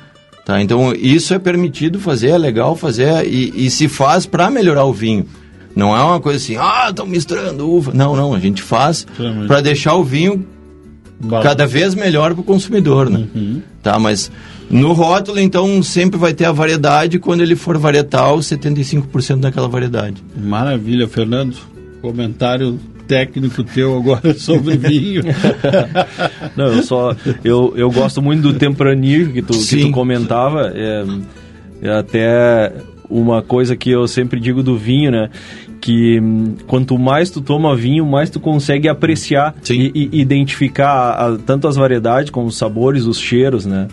Tá? 0.45 0.61
Então, 0.61 0.91
isso 0.94 1.34
é 1.34 1.40
permitido 1.40 1.99
fazer, 1.99 2.30
é 2.30 2.38
legal 2.38 2.76
fazer 2.76 3.26
e, 3.26 3.65
e 3.65 3.69
se 3.69 3.88
faz 3.88 4.26
para 4.26 4.49
melhorar 4.49 4.84
o 4.86 4.91
vinho. 4.91 5.26
Não 5.73 5.95
é 5.95 6.03
uma 6.03 6.19
coisa 6.19 6.38
assim, 6.38 6.57
ah, 6.57 6.88
estão 6.90 7.06
misturando 7.06 7.69
uva. 7.69 7.94
Não, 7.94 8.15
não, 8.15 8.34
a 8.34 8.40
gente 8.40 8.61
faz 8.61 9.07
para 9.48 9.61
deixar 9.61 9.95
o 9.95 10.03
vinho 10.03 10.45
cada 11.41 11.65
vez 11.65 11.95
melhor 11.95 12.34
para 12.34 12.41
o 12.41 12.43
consumidor, 12.43 13.10
né? 13.10 13.26
Uhum. 13.34 13.61
Tá, 13.81 13.98
mas 13.99 14.31
no 14.69 14.93
rótulo, 14.93 15.39
então, 15.39 15.84
sempre 15.84 16.18
vai 16.18 16.34
ter 16.34 16.45
a 16.45 16.52
variedade. 16.52 17.19
Quando 17.19 17.41
ele 17.41 17.56
for 17.56 17.77
varietal, 17.77 18.38
75% 18.39 19.41
daquela 19.41 19.68
variedade. 19.68 20.23
Maravilha, 20.35 21.07
Fernando. 21.07 21.57
Comentário 22.02 22.80
técnico 23.07 23.64
teu 23.64 23.98
agora 23.98 24.34
sobre 24.39 24.77
vinho. 24.77 25.23
Não, 26.56 26.68
eu 26.68 26.84
só. 26.84 27.15
Eu, 27.43 27.73
eu 27.76 27.91
gosto 27.91 28.22
muito 28.22 28.41
do 28.41 28.53
tempranillo 28.53 29.34
que 29.34 29.41
tu, 29.41 29.53
que 29.53 29.81
tu 29.81 29.91
comentava. 29.91 30.72
É, 30.73 31.06
é 31.81 31.91
até 31.91 32.72
uma 33.10 33.41
coisa 33.41 33.76
que 33.76 33.91
eu 33.91 34.07
sempre 34.07 34.39
digo 34.39 34.64
do 34.64 34.77
vinho, 34.77 35.11
né? 35.11 35.30
Que 35.81 36.19
hum, 36.21 36.55
quanto 36.67 36.97
mais 36.97 37.31
tu 37.31 37.41
toma 37.41 37.75
vinho, 37.75 38.05
mais 38.05 38.29
tu 38.29 38.39
consegue 38.39 38.87
apreciar 38.87 39.55
e, 39.69 40.09
e, 40.13 40.21
identificar 40.21 41.13
a, 41.13 41.37
tanto 41.37 41.67
as 41.67 41.75
variedades 41.75 42.29
como 42.29 42.47
os 42.47 42.55
sabores, 42.55 43.05
os 43.05 43.19
cheiros, 43.19 43.65
né? 43.65 43.87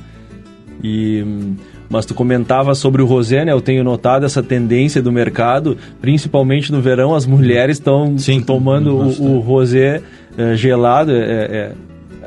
E 0.84 1.24
hum, 1.26 1.56
mas 1.90 2.04
tu 2.04 2.14
comentava 2.14 2.74
sobre 2.74 3.00
o 3.00 3.06
rosé, 3.06 3.44
né? 3.44 3.52
Eu 3.52 3.62
tenho 3.62 3.82
notado 3.82 4.26
essa 4.26 4.42
tendência 4.42 5.00
do 5.00 5.10
mercado, 5.10 5.76
principalmente 6.00 6.70
no 6.70 6.82
verão, 6.82 7.14
as 7.14 7.24
mulheres 7.24 7.78
estão 7.78 8.14
tomando 8.44 8.94
o, 8.94 9.36
o, 9.36 9.40
rosé 9.40 10.02
é, 10.36 10.54
gelado, 10.54 11.12
é, 11.12 11.16
é, 11.16 11.72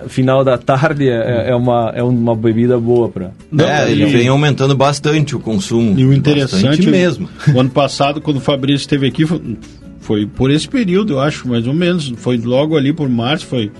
final 0.07 0.43
da 0.43 0.57
tarde 0.57 1.09
é, 1.09 1.49
é, 1.49 1.55
uma, 1.55 1.91
é 1.95 2.03
uma 2.03 2.35
bebida 2.35 2.79
boa 2.79 3.09
para. 3.09 3.31
É, 3.57 3.91
ele 3.91 4.05
vem 4.05 4.27
aumentando 4.27 4.75
bastante 4.75 5.35
o 5.35 5.39
consumo. 5.39 5.97
E 5.97 6.05
o 6.05 6.13
interessante 6.13 6.89
mesmo. 6.89 7.29
O 7.53 7.59
ano 7.59 7.69
passado, 7.69 8.21
quando 8.21 8.37
o 8.37 8.41
Fabrício 8.41 8.83
esteve 8.83 9.07
aqui, 9.07 9.25
foi, 9.25 9.57
foi 9.99 10.25
por 10.25 10.51
esse 10.51 10.67
período, 10.67 11.13
eu 11.13 11.19
acho, 11.19 11.47
mais 11.47 11.67
ou 11.67 11.73
menos. 11.73 12.13
Foi 12.17 12.37
logo 12.37 12.77
ali 12.77 12.93
por 12.93 13.09
março, 13.09 13.45
foi 13.45 13.71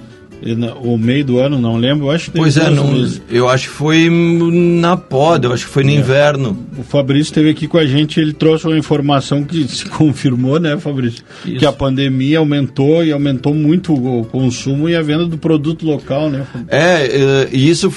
o 0.82 0.98
meio 0.98 1.24
do 1.24 1.40
ano, 1.40 1.60
não 1.60 1.78
lembro, 1.78 2.08
eu 2.08 2.12
acho 2.12 2.32
que 2.32 2.38
Pois 2.38 2.58
é, 2.58 2.70
não, 2.70 3.08
eu 3.30 3.48
acho 3.48 3.70
que 3.70 3.76
foi 3.76 4.10
na 4.10 4.98
poda, 4.98 5.48
eu 5.48 5.54
acho 5.54 5.68
que 5.68 5.72
foi 5.72 5.84
no 5.84 5.92
é. 5.92 5.94
inverno. 5.94 6.58
O 6.78 6.84
Fabrício 6.84 7.30
esteve 7.30 7.50
aqui 7.50 7.68
com 7.68 7.78
a 7.78 7.86
gente, 7.86 8.20
ele 8.20 8.34
trouxe 8.34 8.66
uma 8.66 8.78
informação 8.78 9.44
que 9.44 9.68
se 9.68 9.86
confirmou, 9.90 10.60
né, 10.60 10.78
Fabrício? 10.78 11.24
Isso. 11.46 11.60
Que 11.60 11.66
a 11.66 11.72
pandemia 11.72 12.40
aumentou 12.40 13.04
e 13.04 13.12
aumentou 13.12 13.54
muito 13.54 13.94
o 13.94 14.26
consumo 14.26 14.90
e 14.90 14.96
a 14.96 15.02
venda 15.02 15.26
do 15.26 15.38
produto 15.38 15.86
local, 15.86 16.30
né? 16.30 16.46
É, 16.68 17.06
é 17.06 17.50
e 17.52 17.70
isso 17.70 17.92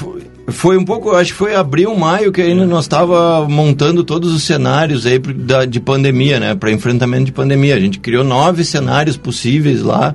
foi 0.48 0.76
um 0.76 0.84
pouco, 0.84 1.12
acho 1.12 1.32
que 1.32 1.38
foi 1.38 1.54
abril, 1.54 1.96
maio 1.96 2.30
que 2.30 2.42
ainda 2.42 2.64
é. 2.64 2.66
nós 2.66 2.84
estava 2.84 3.48
montando 3.48 4.04
todos 4.04 4.34
os 4.34 4.42
cenários 4.42 5.06
aí 5.06 5.18
de 5.66 5.80
pandemia, 5.80 6.38
né, 6.38 6.54
para 6.54 6.70
enfrentamento 6.70 7.24
de 7.24 7.32
pandemia. 7.32 7.74
A 7.74 7.80
gente 7.80 7.98
criou 7.98 8.22
nove 8.22 8.64
cenários 8.64 9.16
possíveis 9.16 9.80
lá 9.80 10.14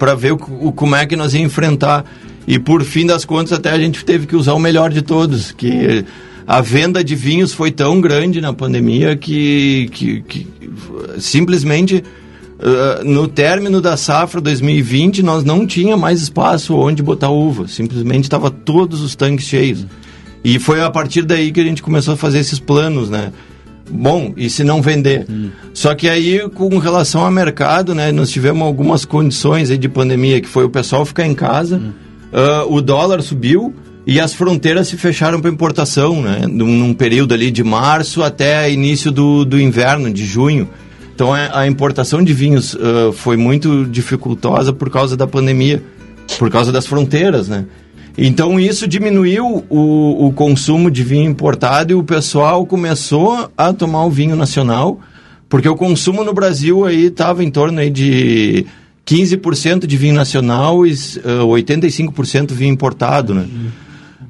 para 0.00 0.14
ver 0.14 0.32
o, 0.32 0.36
o, 0.36 0.72
como 0.72 0.96
é 0.96 1.04
que 1.04 1.14
nós 1.14 1.34
ia 1.34 1.42
enfrentar. 1.42 2.06
E 2.48 2.58
por 2.58 2.82
fim 2.82 3.06
das 3.06 3.26
contas, 3.26 3.52
até 3.52 3.70
a 3.70 3.78
gente 3.78 4.02
teve 4.02 4.26
que 4.26 4.34
usar 4.34 4.54
o 4.54 4.58
melhor 4.58 4.90
de 4.90 5.02
todos, 5.02 5.52
que 5.52 6.04
a 6.46 6.62
venda 6.62 7.04
de 7.04 7.14
vinhos 7.14 7.52
foi 7.52 7.70
tão 7.70 8.00
grande 8.00 8.40
na 8.40 8.52
pandemia 8.52 9.14
que, 9.14 9.90
que, 9.92 10.22
que 10.22 10.48
simplesmente 11.18 12.02
uh, 12.58 13.04
no 13.04 13.28
término 13.28 13.80
da 13.80 13.96
safra 13.96 14.40
2020 14.40 15.22
nós 15.22 15.44
não 15.44 15.66
tinha 15.66 15.96
mais 15.98 16.22
espaço 16.22 16.74
onde 16.74 17.02
botar 17.02 17.28
uva, 17.28 17.68
simplesmente 17.68 18.24
estava 18.24 18.50
todos 18.50 19.02
os 19.02 19.14
tanques 19.14 19.46
cheios. 19.46 19.86
E 20.42 20.58
foi 20.58 20.80
a 20.80 20.90
partir 20.90 21.22
daí 21.22 21.52
que 21.52 21.60
a 21.60 21.64
gente 21.64 21.82
começou 21.82 22.14
a 22.14 22.16
fazer 22.16 22.38
esses 22.38 22.58
planos, 22.58 23.10
né? 23.10 23.30
Bom, 23.90 24.32
e 24.36 24.48
se 24.48 24.62
não 24.62 24.80
vender? 24.80 25.26
Hum. 25.28 25.50
Só 25.74 25.94
que 25.94 26.08
aí, 26.08 26.48
com 26.50 26.78
relação 26.78 27.24
ao 27.24 27.30
mercado, 27.30 27.94
né, 27.94 28.12
nós 28.12 28.30
tivemos 28.30 28.62
algumas 28.62 29.04
condições 29.04 29.70
aí 29.70 29.78
de 29.78 29.88
pandemia, 29.88 30.40
que 30.40 30.48
foi 30.48 30.64
o 30.64 30.70
pessoal 30.70 31.04
ficar 31.04 31.26
em 31.26 31.34
casa, 31.34 31.76
Hum. 31.76 31.92
ah, 32.32 32.64
o 32.68 32.80
dólar 32.80 33.22
subiu 33.22 33.74
e 34.06 34.18
as 34.18 34.32
fronteiras 34.32 34.88
se 34.88 34.96
fecharam 34.96 35.40
para 35.40 35.50
importação, 35.50 36.22
né, 36.22 36.46
num, 36.48 36.66
num 36.66 36.94
período 36.94 37.34
ali 37.34 37.50
de 37.50 37.62
março 37.62 38.22
até 38.22 38.70
início 38.70 39.10
do, 39.10 39.44
do 39.44 39.60
inverno, 39.60 40.10
de 40.10 40.24
junho. 40.24 40.68
Então 41.14 41.34
a, 41.34 41.60
a 41.60 41.66
importação 41.66 42.22
de 42.22 42.32
vinhos 42.32 42.76
ah, 42.80 43.12
foi 43.12 43.36
muito 43.36 43.84
dificultosa 43.84 44.72
por 44.72 44.88
causa 44.88 45.16
da 45.16 45.26
pandemia, 45.26 45.82
por 46.38 46.48
causa 46.50 46.70
das 46.72 46.86
fronteiras, 46.86 47.48
né? 47.48 47.66
Então 48.16 48.58
isso 48.58 48.86
diminuiu 48.86 49.64
o, 49.68 50.26
o 50.26 50.32
consumo 50.32 50.90
de 50.90 51.02
vinho 51.02 51.30
importado 51.30 51.92
e 51.92 51.94
o 51.94 52.02
pessoal 52.02 52.66
começou 52.66 53.50
a 53.56 53.72
tomar 53.72 54.04
o 54.04 54.10
vinho 54.10 54.36
nacional, 54.36 55.00
porque 55.48 55.68
o 55.68 55.76
consumo 55.76 56.24
no 56.24 56.34
Brasil 56.34 56.84
aí 56.84 57.06
estava 57.06 57.42
em 57.42 57.50
torno 57.50 57.80
aí 57.80 57.90
de 57.90 58.66
15% 59.06 59.86
de 59.86 59.96
vinho 59.96 60.14
nacional 60.14 60.86
e 60.86 60.92
ah, 61.24 61.44
85% 61.44 62.52
vinho 62.52 62.72
importado, 62.72 63.34
né? 63.34 63.46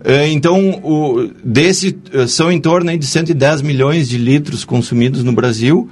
Eh, 0.05 0.29
Então, 0.31 0.81
o, 0.83 1.31
desse 1.45 1.97
eh, 2.13 2.27
são 2.27 2.51
em 2.51 2.61
torno 2.61 2.91
aí 2.91 2.97
de 2.97 3.07
110 3.07 3.61
milhões 3.63 4.09
de 4.09 4.17
litros 4.17 4.65
consumidos 4.65 5.23
no 5.23 5.33
Brasil. 5.33 5.89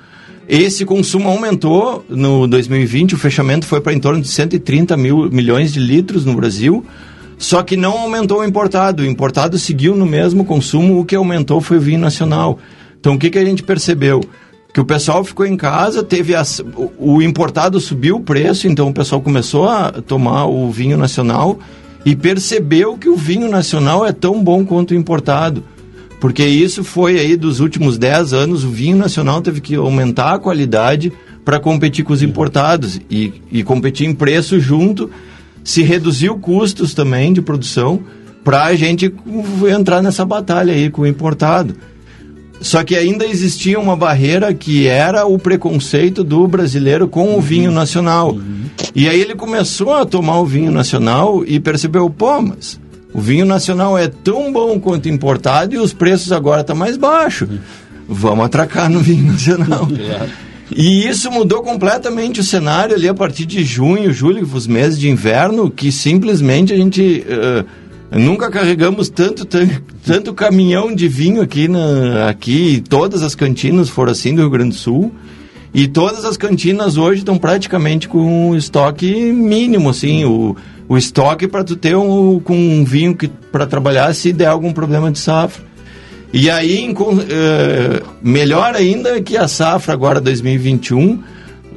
Esse 0.48 0.86
consumo 0.86 1.28
aumentou 1.28 2.05
no 2.09 2.47
2020, 2.47 3.15
o 3.15 3.19
fechamento 3.19 3.66
foi 3.66 3.82
para 3.82 3.93
em 3.93 4.01
torno 4.01 4.23
de 4.23 4.28
130 4.28 4.97
mil, 4.97 5.31
milhões 5.31 5.73
de 5.74 5.81
litros 5.81 6.24
no 6.24 6.35
Brasil. 6.35 6.86
Só 7.39 7.62
que 7.62 7.77
não 7.77 7.97
aumentou 7.97 8.40
o 8.40 8.44
importado. 8.44 9.02
O 9.02 9.06
importado 9.06 9.59
seguiu 9.59 9.94
no 9.94 10.05
mesmo 10.05 10.44
consumo, 10.44 10.98
o 10.98 11.05
que 11.05 11.15
aumentou 11.15 11.60
foi 11.60 11.78
o 11.78 11.81
vinho 11.81 12.01
nacional. 12.01 12.59
Então, 12.98 13.15
o 13.15 13.19
que, 13.19 13.31
que 13.31 13.39
a 13.39 13.44
gente 13.44 13.62
percebeu? 13.62 14.20
Que 14.74 14.81
o 14.81 14.85
pessoal 14.85 15.24
ficou 15.24 15.47
em 15.47 15.56
casa, 15.56 16.02
teve 16.02 16.35
as, 16.35 16.60
o, 16.98 17.23
importado 17.23 17.81
subiu 17.81 18.16
o 18.16 18.20
preço, 18.20 18.66
então 18.66 18.89
o 18.89 18.93
pessoal 18.93 19.20
começou 19.20 19.69
a 19.69 19.90
tomar 19.93 20.47
o 20.47 20.70
vinho 20.70 20.98
nacional 20.98 21.59
e 22.05 22.15
percebeu 22.15 22.98
que 22.98 23.09
o 23.09 23.16
vinho 23.16 23.48
nacional 23.48 24.05
é 24.05 24.12
tão 24.12 24.43
bom 24.43 24.65
quanto 24.65 24.90
o 24.90 24.97
importado. 24.97 25.62
Porque 26.20 26.44
isso 26.44 26.82
foi 26.82 27.19
aí 27.19 27.36
dos 27.36 27.60
últimos 27.60 27.97
10 27.97 28.32
anos, 28.32 28.65
o 28.65 28.70
vinho 28.70 28.97
nacional 28.97 29.40
teve 29.40 29.60
que 29.60 29.77
aumentar 29.77 30.35
a 30.35 30.39
qualidade 30.39 31.12
para 31.44 31.60
competir 31.60 32.05
com 32.05 32.12
os 32.12 32.23
importados 32.23 33.01
e, 33.09 33.32
e 33.51 33.62
competir 33.62 34.06
em 34.06 34.15
preço 34.15 34.60
junto, 34.60 35.10
se 35.69 35.82
reduziu 35.82 36.39
custos 36.39 36.95
também 36.95 37.31
de 37.31 37.43
produção 37.43 38.01
para 38.43 38.65
a 38.65 38.74
gente 38.74 39.12
entrar 39.70 40.01
nessa 40.01 40.24
batalha 40.24 40.73
aí 40.73 40.89
com 40.89 41.03
o 41.03 41.07
importado. 41.07 41.77
Só 42.59 42.82
que 42.82 42.97
ainda 42.97 43.27
existia 43.27 43.78
uma 43.78 43.95
barreira 43.95 44.55
que 44.55 44.86
era 44.86 45.27
o 45.27 45.39
preconceito 45.39 46.24
do 46.24 46.49
brasileiro 46.49 47.07
com 47.07 47.36
o 47.36 47.40
vinho 47.43 47.70
nacional. 47.70 48.35
E 48.95 49.11
aí 49.11 49.20
ele 49.20 49.35
começou 49.35 49.93
a 49.93 50.07
tomar 50.07 50.40
o 50.40 50.47
vinho 50.47 50.70
nacional 50.70 51.45
e 51.45 51.61
percebeu, 51.61 52.09
pô, 52.09 52.40
mas 52.40 52.81
o 53.12 53.20
vinho 53.20 53.45
nacional 53.45 53.99
é 53.99 54.09
tão 54.09 54.51
bom 54.51 54.81
quanto 54.81 55.11
importado 55.11 55.74
e 55.74 55.78
os 55.78 55.93
preços 55.93 56.32
agora 56.32 56.62
estão 56.62 56.74
mais 56.74 56.97
baixos. 56.97 57.47
Vamos 58.09 58.47
atracar 58.47 58.89
no 58.89 59.01
vinho 59.01 59.32
nacional. 59.32 59.86
E 60.70 61.09
isso 61.09 61.31
mudou 61.31 61.62
completamente 61.62 62.40
o 62.40 62.45
cenário 62.45 62.95
ali 62.95 63.09
a 63.09 63.15
partir 63.15 63.47
de 63.47 63.65
junho, 63.65 64.12
julho, 64.12 64.47
os 64.53 64.66
meses 64.66 64.99
de 64.99 65.09
inverno, 65.09 65.70
que 65.70 65.90
simplesmente 65.90 66.73
a 66.73 66.77
gente 66.77 67.24
eh, 67.27 67.65
nunca 68.12 68.51
carregamos 68.51 69.09
tanto, 69.09 69.45
tan- 69.47 69.69
tanto 70.05 70.35
caminhão 70.35 70.95
de 70.95 71.09
vinho 71.09 71.40
aqui, 71.40 71.69
na, 71.69 72.28
aqui. 72.28 72.82
Todas 72.89 73.23
as 73.23 73.35
cantinas 73.35 73.89
foram 73.89 74.12
assim 74.12 74.35
do 74.35 74.43
Rio 74.43 74.51
Grande 74.51 74.70
do 74.70 74.74
Sul. 74.77 75.12
E 75.73 75.86
todas 75.86 76.24
as 76.24 76.36
cantinas 76.36 76.97
hoje 76.97 77.20
estão 77.20 77.36
praticamente 77.36 78.09
com 78.09 78.51
um 78.51 78.57
estoque 78.57 79.31
mínimo, 79.32 79.90
assim, 79.90 80.24
o, 80.24 80.57
o 80.89 80.97
estoque 80.97 81.47
para 81.47 81.62
tu 81.62 81.77
ter 81.77 81.95
um, 81.95 82.40
com 82.40 82.57
um 82.57 82.85
vinho 82.85 83.16
para 83.53 83.66
trabalhar 83.66 84.15
se 84.15 84.32
der 84.32 84.47
algum 84.47 84.73
problema 84.73 85.11
de 85.11 85.19
safra. 85.19 85.68
E 86.32 86.50
aí, 86.50 86.78
em 86.80 86.90
eh, 86.90 88.02
melhor 88.22 88.74
ainda 88.74 89.20
que 89.22 89.36
a 89.36 89.48
safra 89.48 89.94
agora 89.94 90.20
2021, 90.20 91.22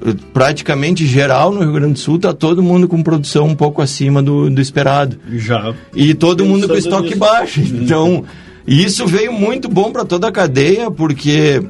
eh, 0.05 0.13
praticamente 0.33 1.05
geral 1.07 1.51
no 1.51 1.61
Rio 1.61 1.73
Grande 1.73 1.93
do 1.93 1.99
Sul, 1.99 2.17
está 2.17 2.33
todo 2.33 2.61
mundo 2.61 2.87
com 2.87 3.01
produção 3.01 3.47
um 3.47 3.55
pouco 3.55 3.81
acima 3.81 4.21
do, 4.21 4.49
do 4.49 4.59
esperado. 4.59 5.17
Já. 5.31 5.73
E 5.95 6.13
todo 6.13 6.45
mundo 6.45 6.67
com 6.67 6.75
estoque 6.75 7.09
nisso. 7.09 7.19
baixo. 7.19 7.61
Então, 7.61 8.25
isso 8.67 9.07
veio 9.07 9.31
muito 9.31 9.69
bom 9.69 9.91
para 9.91 10.03
toda 10.03 10.27
a 10.27 10.31
cadeia, 10.31 10.91
porque 10.91 11.63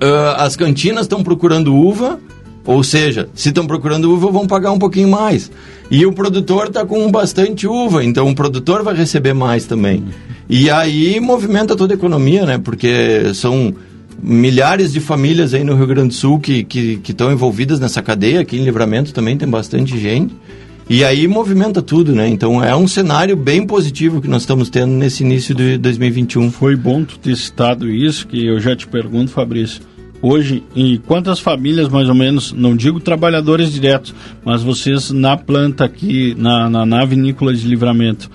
ah, 0.00 0.44
as 0.44 0.56
cantinas 0.56 1.02
estão 1.02 1.22
procurando 1.22 1.74
uva, 1.74 2.20
ou 2.64 2.82
seja, 2.82 3.28
se 3.34 3.48
estão 3.48 3.66
procurando 3.66 4.12
uva, 4.12 4.30
vão 4.30 4.46
pagar 4.46 4.72
um 4.72 4.78
pouquinho 4.78 5.08
mais. 5.08 5.50
E 5.90 6.06
o 6.06 6.12
produtor 6.12 6.68
está 6.68 6.84
com 6.84 7.10
bastante 7.10 7.66
uva, 7.66 8.04
então 8.04 8.28
o 8.28 8.34
produtor 8.34 8.82
vai 8.82 8.94
receber 8.94 9.34
mais 9.34 9.66
também. 9.66 10.02
E 10.48 10.70
aí 10.70 11.20
movimenta 11.20 11.76
toda 11.76 11.92
a 11.92 11.96
economia, 11.96 12.46
né? 12.46 12.58
Porque 12.58 13.32
são 13.34 13.74
milhares 14.22 14.92
de 14.92 15.00
famílias 15.00 15.52
aí 15.52 15.62
no 15.62 15.74
Rio 15.74 15.86
Grande 15.86 16.08
do 16.08 16.14
Sul 16.14 16.38
que 16.38 16.64
que 16.64 16.96
que 16.96 17.12
estão 17.12 17.30
envolvidas 17.30 17.78
nessa 17.78 18.00
cadeia. 18.00 18.40
Aqui 18.40 18.56
em 18.56 18.64
Livramento 18.64 19.12
também 19.12 19.36
tem 19.36 19.48
bastante 19.48 19.98
gente. 19.98 20.34
E 20.88 21.02
aí 21.02 21.26
movimenta 21.26 21.80
tudo, 21.80 22.14
né? 22.14 22.28
Então 22.28 22.62
é 22.62 22.76
um 22.76 22.86
cenário 22.86 23.36
bem 23.36 23.66
positivo 23.66 24.20
que 24.20 24.28
nós 24.28 24.42
estamos 24.42 24.68
tendo 24.68 24.92
nesse 24.92 25.22
início 25.22 25.54
de 25.54 25.78
2021. 25.78 26.50
Foi 26.50 26.76
bom 26.76 27.04
tu 27.04 27.18
ter 27.18 27.36
citado 27.36 27.90
isso, 27.90 28.26
que 28.26 28.46
eu 28.46 28.60
já 28.60 28.76
te 28.76 28.86
pergunto, 28.86 29.30
Fabrício. 29.30 29.80
Hoje, 30.26 30.62
em 30.74 30.96
quantas 30.96 31.38
famílias, 31.38 31.86
mais 31.90 32.08
ou 32.08 32.14
menos, 32.14 32.50
não 32.50 32.74
digo 32.74 32.98
trabalhadores 32.98 33.70
diretos, 33.70 34.14
mas 34.42 34.62
vocês 34.62 35.10
na 35.10 35.36
planta 35.36 35.84
aqui, 35.84 36.34
na, 36.38 36.70
na, 36.70 36.86
na 36.86 37.04
vinícola 37.04 37.52
de 37.52 37.68
livramento, 37.68 38.30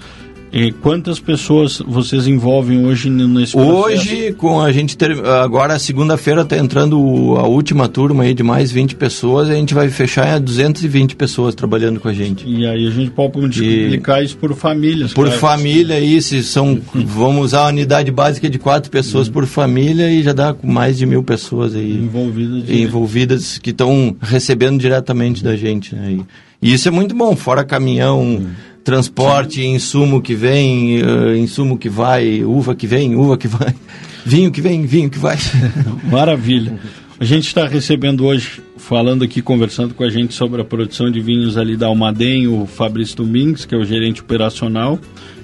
eh, 0.52 0.74
quantas 0.82 1.20
pessoas 1.20 1.82
vocês 1.86 2.28
envolvem 2.28 2.86
hoje 2.86 3.10
nesse 3.10 3.54
processo? 3.54 3.78
Hoje, 3.78 4.34
com 4.34 4.62
a 4.62 4.72
gente 4.72 4.98
ter, 4.98 5.12
agora 5.26 5.78
segunda-feira 5.80 6.42
está 6.42 6.58
entrando 6.58 6.98
a 7.38 7.48
última 7.48 7.88
turma 7.88 8.24
aí 8.24 8.34
de 8.34 8.44
mais 8.44 8.72
20 8.72 8.96
pessoas, 8.96 9.50
a 9.50 9.54
gente 9.54 9.74
vai 9.74 9.90
fechar 9.90 10.40
em 10.40 10.42
220 10.42 11.16
pessoas 11.16 11.56
trabalhando 11.56 12.00
com 12.00 12.08
a 12.08 12.14
gente. 12.14 12.48
E 12.48 12.66
aí 12.66 12.88
a 12.88 12.92
gente 12.92 13.12
pode 13.12 13.38
multiplicar 13.38 14.24
isso 14.24 14.38
por 14.38 14.54
famílias. 14.56 15.14
Por 15.14 15.26
claro. 15.26 15.40
família 15.40 15.96
aí, 15.96 16.22
se 16.22 16.44
são, 16.44 16.80
vamos 16.94 17.46
usar 17.46 17.66
a 17.66 17.68
unidade 17.68 18.12
básica 18.12 18.50
de 18.50 18.58
quatro 18.58 18.90
pessoas 18.90 19.30
por 19.30 19.46
família 19.46 20.10
e 20.10 20.24
já 20.24 20.34
dá 20.34 20.54
com 20.54 20.68
mais 20.68 20.98
de 20.98 21.06
mil 21.06 21.24
pessoas 21.24 21.76
aí 21.76 21.94
envolvidas, 21.94 22.70
envolvidas 22.70 23.58
que 23.58 23.70
estão 23.70 24.16
recebendo 24.22 24.80
diretamente 24.80 25.44
da 25.44 25.56
gente. 25.56 25.96
Né? 25.96 26.20
E, 26.62 26.70
e 26.70 26.74
isso 26.74 26.88
é 26.88 26.92
muito 26.92 27.16
bom, 27.16 27.36
fora 27.36 27.64
caminhão, 27.64 28.46
transporte, 28.84 29.64
insumo 29.64 30.22
que 30.22 30.34
vem, 30.34 31.02
eh, 31.02 31.38
insumo 31.38 31.78
que 31.78 31.90
vai, 31.90 32.44
uva 32.44 32.76
que 32.76 32.88
vem, 32.88 33.16
uva 33.16 33.38
que 33.38 33.48
vai, 33.48 33.74
vinho 34.26 34.52
que 34.52 34.62
vem, 34.62 34.86
vinho 34.86 35.10
que 35.10 35.20
vai. 35.20 35.38
Maravilha. 36.10 36.80
A 37.20 37.26
gente 37.26 37.48
está 37.48 37.68
recebendo 37.68 38.26
hoje, 38.26 38.62
falando 38.78 39.24
aqui, 39.24 39.42
conversando 39.42 39.94
com 39.94 40.04
a 40.04 40.10
gente 40.10 40.34
sobre 40.34 40.62
a 40.62 40.66
produção 40.66 41.12
de 41.12 41.20
vinhos 41.20 41.58
ali 41.58 41.76
da 41.76 41.88
Almaden, 41.88 42.48
o 42.48 42.66
Fabrício 42.66 43.18
Domingues, 43.18 43.66
que 43.66 43.76
é 43.76 43.78
o 43.78 43.84
gerente 43.84 44.22
operacional, 44.22 44.98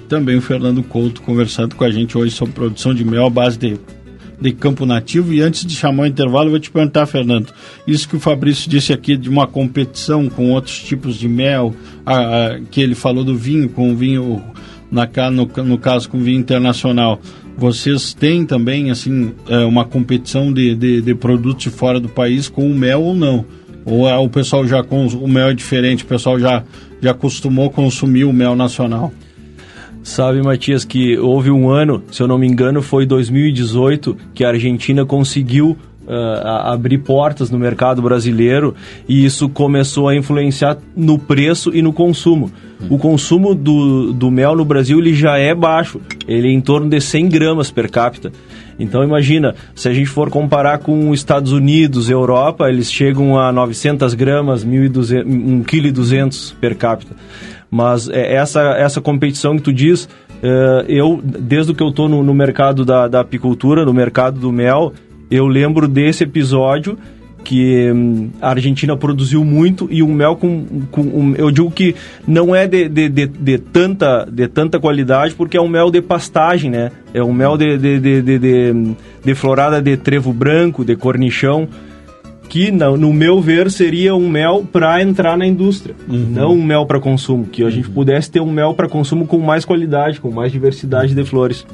também 0.08 0.36
o 0.36 0.40
Fernando 0.40 0.82
Couto 0.82 1.20
conversando 1.20 1.74
com 1.74 1.84
a 1.84 1.90
gente 1.90 2.16
hoje 2.16 2.34
sobre 2.34 2.54
produção 2.54 2.94
de 2.94 3.04
mel 3.04 3.26
à 3.26 3.30
base 3.30 3.58
de, 3.58 3.78
de 4.40 4.52
campo 4.52 4.84
nativo. 4.84 5.32
E 5.32 5.40
antes 5.40 5.64
de 5.64 5.74
chamar 5.74 6.04
o 6.04 6.06
intervalo, 6.06 6.46
eu 6.46 6.50
vou 6.50 6.60
te 6.60 6.70
perguntar, 6.70 7.06
Fernando, 7.06 7.52
isso 7.86 8.08
que 8.08 8.16
o 8.16 8.20
Fabrício 8.20 8.68
disse 8.70 8.92
aqui 8.92 9.16
de 9.16 9.28
uma 9.28 9.46
competição 9.46 10.28
com 10.28 10.50
outros 10.52 10.78
tipos 10.82 11.16
de 11.16 11.28
mel, 11.28 11.74
a- 12.04 12.16
a- 12.54 12.60
que 12.70 12.80
ele 12.80 12.94
falou 12.94 13.24
do 13.24 13.34
vinho, 13.36 13.68
com 13.68 13.92
o 13.92 13.96
vinho, 13.96 14.42
na, 14.90 15.08
no, 15.30 15.50
no 15.64 15.78
caso 15.78 16.08
com 16.08 16.18
vinho 16.18 16.38
internacional, 16.38 17.20
vocês 17.56 18.12
têm 18.12 18.44
também 18.44 18.90
assim 18.90 19.32
é, 19.48 19.58
uma 19.64 19.84
competição 19.84 20.52
de, 20.52 20.74
de, 20.74 21.00
de 21.00 21.14
produtos 21.14 21.64
de 21.64 21.70
fora 21.70 21.98
do 21.98 22.08
país 22.08 22.48
com 22.48 22.70
o 22.70 22.74
mel 22.74 23.02
ou 23.02 23.14
não? 23.14 23.44
Ou 23.84 24.08
é, 24.08 24.16
o 24.18 24.28
pessoal 24.28 24.66
já 24.66 24.82
com 24.82 25.06
o 25.06 25.28
mel 25.28 25.48
é 25.48 25.54
diferente, 25.54 26.04
o 26.04 26.06
pessoal 26.06 26.38
já 26.38 26.62
já 27.00 27.10
acostumou 27.12 27.70
consumir 27.70 28.24
o 28.24 28.32
mel 28.32 28.54
nacional? 28.56 29.12
Sabe, 30.06 30.40
Matias, 30.40 30.84
que 30.84 31.18
houve 31.18 31.50
um 31.50 31.68
ano, 31.68 32.00
se 32.12 32.22
eu 32.22 32.28
não 32.28 32.38
me 32.38 32.46
engano, 32.46 32.80
foi 32.80 33.04
2018, 33.04 34.16
que 34.32 34.44
a 34.44 34.50
Argentina 34.50 35.04
conseguiu 35.04 35.76
a- 36.08 36.72
abrir 36.72 36.98
portas 36.98 37.50
no 37.50 37.58
mercado 37.58 38.00
brasileiro 38.00 38.72
e 39.08 39.24
isso 39.24 39.48
começou 39.48 40.08
a 40.08 40.14
influenciar 40.14 40.78
no 40.96 41.18
preço 41.18 41.74
e 41.74 41.82
no 41.82 41.92
consumo. 41.92 42.52
O 42.88 42.96
consumo 42.98 43.52
do, 43.52 44.12
do 44.12 44.30
mel 44.30 44.54
no 44.54 44.64
Brasil 44.64 45.00
ele 45.00 45.12
já 45.12 45.36
é 45.38 45.52
baixo, 45.52 46.00
ele 46.28 46.46
é 46.46 46.52
em 46.52 46.60
torno 46.60 46.88
de 46.88 47.00
100 47.00 47.28
gramas 47.28 47.72
per 47.72 47.90
capita. 47.90 48.30
Então 48.78 49.02
imagina, 49.02 49.56
se 49.74 49.88
a 49.88 49.92
gente 49.92 50.06
for 50.06 50.30
comparar 50.30 50.78
com 50.78 51.10
os 51.10 51.18
Estados 51.18 51.50
Unidos, 51.50 52.08
Europa, 52.08 52.68
eles 52.68 52.92
chegam 52.92 53.36
a 53.36 53.50
900 53.50 54.14
gramas, 54.14 54.64
1.200 54.64 55.24
1,2 55.24 55.64
kg 55.64 56.54
per 56.60 56.76
capita. 56.76 57.16
Mas 57.70 58.08
é, 58.08 58.34
essa, 58.34 58.62
essa 58.78 59.00
competição 59.00 59.56
que 59.56 59.62
tu 59.62 59.72
diz 59.72 60.08
Uh, 60.36 60.84
eu, 60.86 61.18
desde 61.22 61.72
que 61.72 61.82
eu 61.82 61.88
estou 61.88 62.10
no, 62.10 62.22
no, 62.22 62.34
mercado 62.34 62.84
da, 62.84 63.08
da, 63.08 63.20
apicultura, 63.20 63.86
no 63.86 63.94
mercado 63.94 64.38
do 64.38 64.52
mel, 64.52 64.92
eu 65.30 65.46
lembro 65.46 65.88
desse 65.88 66.24
episódio 66.24 66.98
que 67.46 67.92
hum, 67.92 68.30
a 68.42 68.50
Argentina 68.50 68.96
produziu 68.96 69.44
muito 69.44 69.86
e 69.88 70.02
um 70.02 70.12
mel 70.12 70.34
com, 70.34 70.66
com 70.90 71.00
um, 71.00 71.34
eu 71.36 71.48
digo 71.52 71.70
que 71.70 71.94
não 72.26 72.54
é 72.54 72.66
de, 72.66 72.88
de, 72.88 73.08
de, 73.08 73.26
de, 73.26 73.58
tanta, 73.58 74.26
de 74.28 74.48
tanta 74.48 74.80
qualidade 74.80 75.32
porque 75.34 75.56
é 75.56 75.60
um 75.60 75.68
mel 75.68 75.88
de 75.88 76.02
pastagem, 76.02 76.72
né? 76.72 76.90
É 77.14 77.22
um 77.22 77.32
mel 77.32 77.56
de, 77.56 77.78
de, 77.78 78.00
de, 78.00 78.22
de, 78.22 78.38
de, 78.38 78.94
de 79.24 79.34
florada 79.36 79.80
de 79.80 79.96
trevo 79.96 80.32
branco, 80.32 80.84
de 80.84 80.96
cornichão 80.96 81.68
que, 82.48 82.70
no 82.70 83.12
meu 83.12 83.40
ver, 83.40 83.70
seria 83.70 84.14
um 84.14 84.28
mel 84.28 84.66
para 84.70 85.02
entrar 85.02 85.36
na 85.36 85.46
indústria, 85.46 85.94
uhum. 86.08 86.26
não 86.30 86.52
um 86.52 86.62
mel 86.62 86.86
para 86.86 87.00
consumo. 87.00 87.44
Que 87.44 87.62
a 87.62 87.70
gente 87.70 87.88
pudesse 87.88 88.30
ter 88.30 88.40
um 88.40 88.50
mel 88.50 88.74
para 88.74 88.88
consumo 88.88 89.26
com 89.26 89.38
mais 89.38 89.64
qualidade, 89.64 90.20
com 90.20 90.30
mais 90.30 90.52
diversidade 90.52 91.14
de 91.14 91.24
flores. 91.24 91.66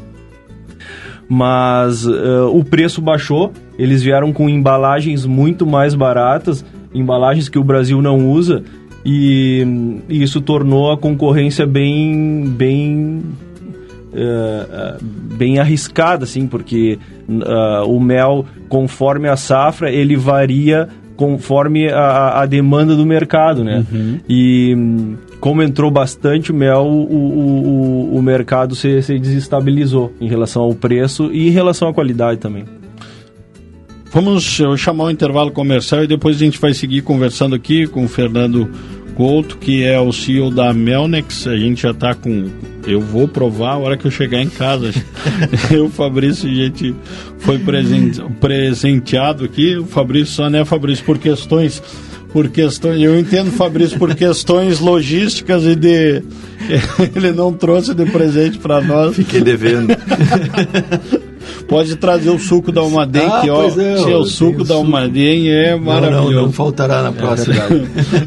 Mas 1.28 2.04
uh, 2.04 2.50
o 2.52 2.64
preço 2.64 3.00
baixou, 3.00 3.52
eles 3.78 4.02
vieram 4.02 4.32
com 4.32 4.48
embalagens 4.48 5.24
muito 5.24 5.66
mais 5.66 5.94
baratas, 5.94 6.64
embalagens 6.94 7.48
que 7.48 7.58
o 7.58 7.64
Brasil 7.64 8.02
não 8.02 8.28
usa, 8.30 8.62
e, 9.04 9.64
e 10.08 10.22
isso 10.22 10.40
tornou 10.40 10.92
a 10.92 10.98
concorrência 10.98 11.66
bem, 11.66 12.44
bem 12.46 13.22
Uh, 14.12 15.02
bem 15.02 15.58
arriscada, 15.58 16.24
assim, 16.24 16.46
porque 16.46 16.98
uh, 17.26 17.86
o 17.88 17.98
mel, 17.98 18.44
conforme 18.68 19.26
a 19.26 19.36
safra, 19.36 19.90
ele 19.90 20.16
varia 20.16 20.86
conforme 21.16 21.88
a, 21.88 22.40
a 22.40 22.46
demanda 22.46 22.94
do 22.94 23.06
mercado, 23.06 23.64
né? 23.64 23.86
Uhum. 23.90 24.20
E 24.28 24.76
como 25.40 25.62
entrou 25.62 25.90
bastante 25.90 26.52
mel, 26.52 26.84
o, 26.84 27.04
o, 27.04 28.14
o, 28.14 28.16
o 28.16 28.22
mercado 28.22 28.74
se, 28.74 29.00
se 29.02 29.18
desestabilizou 29.18 30.12
em 30.20 30.28
relação 30.28 30.62
ao 30.62 30.74
preço 30.74 31.30
e 31.32 31.48
em 31.48 31.50
relação 31.50 31.88
à 31.88 31.94
qualidade 31.94 32.38
também. 32.38 32.64
Vamos 34.12 34.60
chamar 34.76 35.04
o 35.04 35.10
intervalo 35.10 35.50
comercial 35.50 36.04
e 36.04 36.06
depois 36.06 36.36
a 36.36 36.38
gente 36.40 36.60
vai 36.60 36.74
seguir 36.74 37.00
conversando 37.00 37.54
aqui 37.54 37.86
com 37.86 38.04
o 38.04 38.08
Fernando 38.08 38.70
Couto, 39.14 39.56
que 39.56 39.84
é 39.84 39.98
o 39.98 40.12
CEO 40.12 40.50
da 40.50 40.72
Melnex. 40.74 41.46
A 41.46 41.56
gente 41.56 41.82
já 41.82 41.92
está 41.92 42.14
com. 42.14 42.50
Eu 42.86 43.00
vou 43.00 43.28
provar 43.28 43.72
a 43.72 43.78
hora 43.78 43.96
que 43.96 44.06
eu 44.06 44.10
chegar 44.10 44.40
em 44.40 44.48
casa. 44.48 44.92
eu, 45.70 45.88
Fabrício, 45.88 46.48
a 46.48 46.54
gente 46.54 46.94
foi 47.38 47.58
presente, 47.58 48.20
presenteado 48.40 49.44
aqui. 49.44 49.76
O 49.76 49.86
Fabrício 49.86 50.34
só, 50.34 50.50
né, 50.50 50.64
Fabrício, 50.64 51.04
por 51.04 51.18
questões. 51.18 51.82
Por 52.32 52.48
questões. 52.48 53.00
Eu 53.00 53.18
entendo, 53.18 53.50
Fabrício, 53.52 53.98
por 53.98 54.14
questões 54.14 54.80
logísticas 54.80 55.64
e 55.64 55.76
de. 55.76 56.22
Ele 57.14 57.32
não 57.32 57.52
trouxe 57.52 57.94
de 57.94 58.06
presente 58.06 58.58
para 58.58 58.80
nós. 58.80 59.14
Fiquei 59.14 59.40
devendo. 59.40 59.94
Pode 61.72 61.96
trazer 61.96 62.28
o 62.28 62.38
suco 62.38 62.70
da 62.70 62.82
Almaden, 62.82 63.24
ah, 63.24 63.40
que 63.40 63.48
ó, 63.48 63.62
é, 63.64 64.12
é 64.12 64.14
o 64.14 64.26
suco 64.26 64.62
da 64.62 64.74
Almaden 64.74 65.50
é 65.50 65.74
maravilhoso. 65.74 66.24
Não, 66.24 66.30
não, 66.30 66.42
não 66.42 66.52
faltará 66.52 67.02
na 67.02 67.12
próxima. 67.12 67.54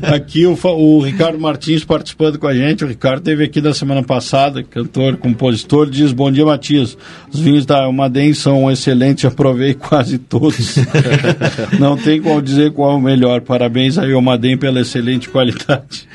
É 0.01 0.09
aqui 0.17 0.47
o, 0.47 0.57
o, 0.63 0.99
Ricardo 0.99 1.39
Martins 1.39 1.84
participando 1.85 2.39
com 2.39 2.47
a 2.47 2.55
gente. 2.55 2.84
O 2.84 2.88
Ricardo 2.88 3.22
teve 3.22 3.43
aqui 3.43 3.61
da 3.61 3.72
semana 3.72 4.01
passada, 4.01 4.63
cantor, 4.63 5.17
compositor, 5.17 5.88
diz: 5.88 6.11
Bom 6.11 6.31
dia, 6.31 6.43
Matias. 6.43 6.97
Os 7.31 7.39
vinhos 7.39 7.67
da 7.67 7.84
Almaden 7.84 8.34
são 8.34 8.72
excelentes, 8.72 9.22
já 9.22 9.30
provei 9.30 9.76
quase 9.77 10.17
todos. 10.17 10.77
não 11.80 11.95
tem 11.95 12.19
como 12.19 12.41
dizer 12.41 12.72
qual 12.72 12.93
é 12.93 12.95
o 12.95 12.99
melhor. 12.99 13.41
Parabéns 13.41 13.99
aí, 13.99 14.11
Almaden, 14.11 14.57
pela 14.57 14.81
excelente 14.81 15.30
qualidade. 15.30 16.07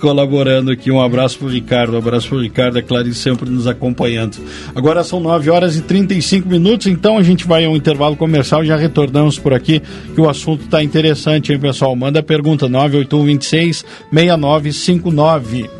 Colaborando 0.00 0.72
aqui. 0.72 0.90
Um 0.90 1.00
abraço 1.00 1.38
para 1.38 1.46
o 1.46 1.50
Ricardo, 1.50 1.94
um 1.94 1.98
abraço 1.98 2.28
para 2.28 2.38
o 2.38 2.40
Ricardo, 2.40 2.76
a 2.76 2.82
Clarice 2.82 3.20
sempre 3.20 3.48
nos 3.48 3.68
acompanhando. 3.68 4.36
Agora 4.74 5.04
são 5.04 5.20
9 5.20 5.48
horas 5.48 5.76
e 5.76 5.82
35 5.82 6.48
minutos, 6.48 6.71
então 6.88 7.18
a 7.18 7.22
gente 7.22 7.46
vai 7.46 7.64
a 7.64 7.70
um 7.70 7.76
intervalo 7.76 8.16
comercial, 8.16 8.64
já 8.64 8.76
retornamos 8.76 9.38
por 9.38 9.52
aqui, 9.52 9.80
que 10.14 10.20
o 10.20 10.28
assunto 10.28 10.64
está 10.64 10.82
interessante, 10.82 11.52
hein, 11.52 11.58
pessoal? 11.58 11.94
Manda 11.94 12.20
a 12.20 12.22
pergunta 12.22 12.68
98126 12.68 13.84
6959. 14.12 15.70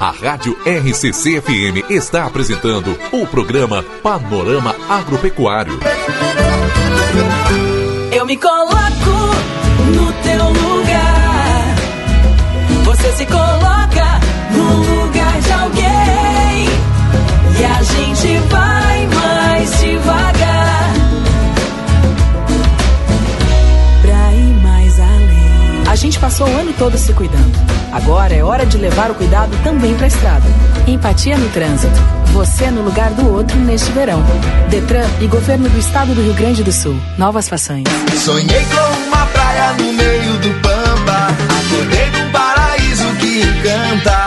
A 0.00 0.10
Rádio 0.10 0.56
RCC 0.64 1.40
FM 1.40 1.90
está 1.90 2.24
apresentando 2.24 2.98
o 3.12 3.26
programa 3.26 3.82
Panorama 4.02 4.74
Agropecuário. 4.88 5.78
Eu 8.10 8.26
me 8.26 8.36
coloco 8.36 9.10
no 9.94 10.12
teu 10.22 10.44
lugar. 10.48 11.74
Você 12.84 13.12
se 13.12 13.26
coloca 13.26 13.79
gente 26.00 26.18
passou 26.18 26.48
o 26.48 26.56
ano 26.56 26.72
todo 26.78 26.96
se 26.96 27.12
cuidando. 27.12 27.52
Agora 27.92 28.34
é 28.34 28.42
hora 28.42 28.64
de 28.64 28.78
levar 28.78 29.10
o 29.10 29.14
cuidado 29.14 29.50
também 29.62 29.94
pra 29.94 30.06
estrada. 30.06 30.46
Empatia 30.86 31.36
no 31.36 31.46
trânsito. 31.50 31.92
Você 32.32 32.70
no 32.70 32.80
lugar 32.82 33.10
do 33.10 33.30
outro 33.30 33.58
neste 33.58 33.92
verão. 33.92 34.24
Detran 34.70 35.06
e 35.20 35.26
Governo 35.26 35.68
do 35.68 35.78
Estado 35.78 36.14
do 36.14 36.22
Rio 36.22 36.32
Grande 36.32 36.64
do 36.64 36.72
Sul. 36.72 36.98
Novas 37.18 37.50
façanhas. 37.50 37.86
Sonhei 38.16 38.64
com 38.64 39.08
uma 39.08 39.26
praia 39.26 39.72
no 39.74 39.92
meio 39.92 40.32
do 40.38 40.60
Pampa. 40.62 41.28
Acordei 41.60 42.10
num 42.12 42.32
paraíso 42.32 43.04
que 43.16 43.42
encanta. 43.42 44.26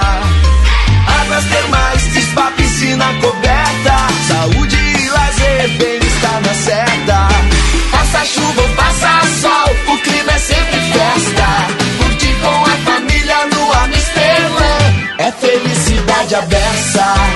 Águas 1.22 1.46
termais, 1.46 2.02
spa, 2.02 2.52
piscina 2.56 3.06
coberta. 3.20 3.98
Saúde 4.28 4.53
aberta. 16.44 17.33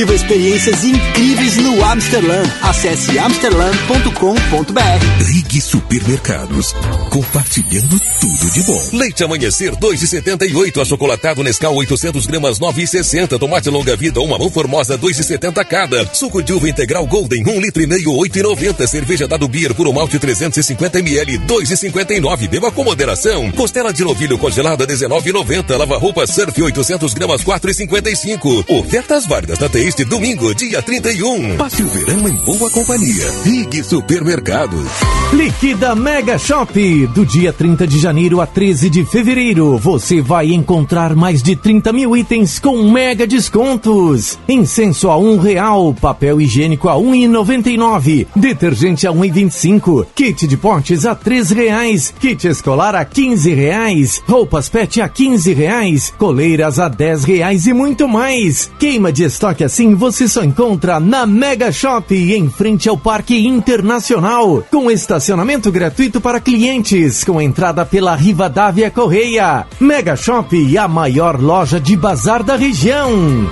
Viva 0.00 0.14
experiências 0.14 0.82
incríveis 0.82 1.58
no 1.58 1.84
Amsterdã. 1.84 2.42
Acesse 2.62 3.18
amsterdã.com.br. 3.18 5.24
Rig 5.26 5.60
Supermercados, 5.60 6.74
compartilhando 7.10 8.00
tudo 8.18 8.50
de 8.50 8.62
bom. 8.62 8.82
Leite 8.94 9.22
amanhecer 9.22 9.76
2,78, 9.76 10.80
achocolatado 10.80 11.42
Nescau 11.42 11.74
800 11.74 12.26
gramas 12.26 12.58
9,60, 12.58 13.38
tomate 13.38 13.68
longa 13.68 13.94
vida 13.94 14.22
uma 14.22 14.38
mão 14.38 14.50
formosa 14.50 14.96
2,70 14.96 15.62
cada, 15.66 16.08
suco 16.14 16.42
de 16.42 16.54
uva 16.54 16.70
integral 16.70 17.06
Golden 17.06 17.46
1 17.46 17.60
litro 17.60 17.82
e 17.82 17.86
meio 17.86 18.12
8,90, 18.12 18.86
cerveja 18.86 19.28
dado 19.28 19.46
Beer 19.48 19.74
por 19.74 19.86
um 19.86 19.92
malte 19.92 20.18
350 20.18 20.98
ml 21.00 21.40
2,59, 21.40 22.48
beba 22.48 22.72
com 22.72 22.84
moderação. 22.84 23.52
Costela 23.52 23.92
de 23.92 24.02
novilho 24.02 24.38
congelada 24.38 24.86
19,90, 24.86 25.76
lava 25.76 25.98
roupa 25.98 26.26
Surf 26.26 26.62
800 26.62 27.12
gramas 27.12 27.44
4,55. 27.44 28.64
Ofertas 28.66 29.26
válidas 29.26 29.58
na 29.58 29.68
este 29.90 30.04
domingo, 30.04 30.54
dia 30.54 30.80
31. 30.80 31.56
Passe 31.56 31.82
o 31.82 31.88
verão 31.88 32.28
em 32.28 32.36
boa 32.44 32.70
companhia. 32.70 33.28
Rig 33.42 33.82
Supermercados. 33.82 34.88
Liquida 35.32 35.96
Mega 35.96 36.38
Shop. 36.38 36.70
Do 37.08 37.26
dia 37.26 37.52
30 37.52 37.88
de 37.88 37.98
janeiro 37.98 38.40
a 38.40 38.46
13 38.46 38.88
de 38.88 39.04
fevereiro, 39.04 39.76
você 39.78 40.20
vai 40.20 40.52
encontrar 40.52 41.16
mais 41.16 41.42
de 41.42 41.56
30 41.56 41.92
mil 41.92 42.16
itens 42.16 42.60
com 42.60 42.88
mega 42.88 43.26
descontos. 43.26 44.38
Incenso 44.48 45.08
a 45.08 45.16
um 45.16 45.38
real, 45.38 45.92
papel 45.92 46.40
higiênico 46.40 46.88
a 46.88 46.96
um 46.96 47.12
e 47.12 47.26
noventa 47.26 47.68
e 47.68 47.76
nove, 47.76 48.28
detergente 48.36 49.08
a 49.08 49.12
um 49.12 49.24
e 49.24 49.30
vinte 49.30 49.52
e 49.52 49.56
cinco, 49.56 50.06
kit 50.14 50.46
de 50.46 50.56
potes 50.56 51.04
a 51.04 51.16
três 51.16 51.50
reais, 51.50 52.14
kit 52.20 52.46
escolar 52.46 52.94
a 52.94 53.04
quinze 53.04 53.52
reais, 53.52 54.22
roupas 54.28 54.68
pet 54.68 55.00
a 55.00 55.08
quinze 55.08 55.52
reais, 55.52 56.12
coleiras 56.16 56.78
a 56.78 56.88
dez 56.88 57.24
reais 57.24 57.66
e 57.66 57.72
muito 57.72 58.08
mais. 58.08 58.70
Queima 58.78 59.12
de 59.12 59.24
estoque 59.24 59.64
assim 59.70 59.94
você 59.94 60.26
só 60.26 60.42
encontra 60.42 60.98
na 60.98 61.24
Mega 61.24 61.70
Shop, 61.70 62.12
em 62.12 62.50
frente 62.50 62.88
ao 62.88 62.98
Parque 62.98 63.46
Internacional, 63.46 64.64
com 64.68 64.90
estacionamento 64.90 65.70
gratuito 65.70 66.20
para 66.20 66.40
clientes, 66.40 67.22
com 67.22 67.40
entrada 67.40 67.86
pela 67.86 68.16
Rivadavia 68.16 68.90
Correia. 68.90 69.64
Mega 69.78 70.16
Shop, 70.16 70.76
a 70.76 70.88
maior 70.88 71.40
loja 71.40 71.78
de 71.78 71.96
bazar 71.96 72.42
da 72.42 72.56
região. 72.56 73.48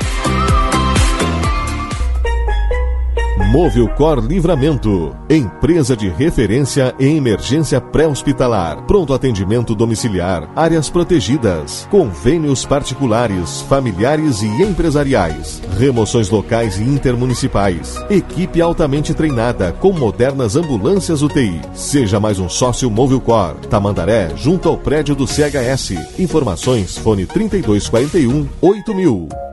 Movilcor 3.51 4.19
Livramento, 4.19 5.17
empresa 5.31 5.97
de 5.97 6.07
referência 6.07 6.95
em 7.01 7.17
emergência 7.17 7.81
pré-hospitalar, 7.81 8.83
pronto 8.83 9.15
atendimento 9.15 9.75
domiciliar, 9.75 10.51
áreas 10.55 10.91
protegidas, 10.91 11.89
convênios 11.91 12.67
particulares, 12.67 13.63
familiares 13.63 14.43
e 14.43 14.49
empresariais, 14.63 15.63
remoções 15.79 16.29
locais 16.29 16.79
e 16.79 16.83
intermunicipais, 16.83 17.97
equipe 18.11 18.61
altamente 18.61 19.15
treinada 19.15 19.73
com 19.73 19.95
modernas 19.95 20.55
ambulâncias 20.55 21.23
UTI. 21.23 21.63
Seja 21.73 22.21
mais 22.21 22.39
um 22.39 22.51
sócio 22.51 22.91
Movilcor, 22.91 23.55
Tamandaré, 23.71 24.31
junto 24.37 24.69
ao 24.69 24.77
prédio 24.77 25.15
do 25.15 25.27
CHS. 25.27 26.19
Informações 26.19 26.99
fone 26.99 27.25
3241 27.25 28.47
8000. 28.61 29.48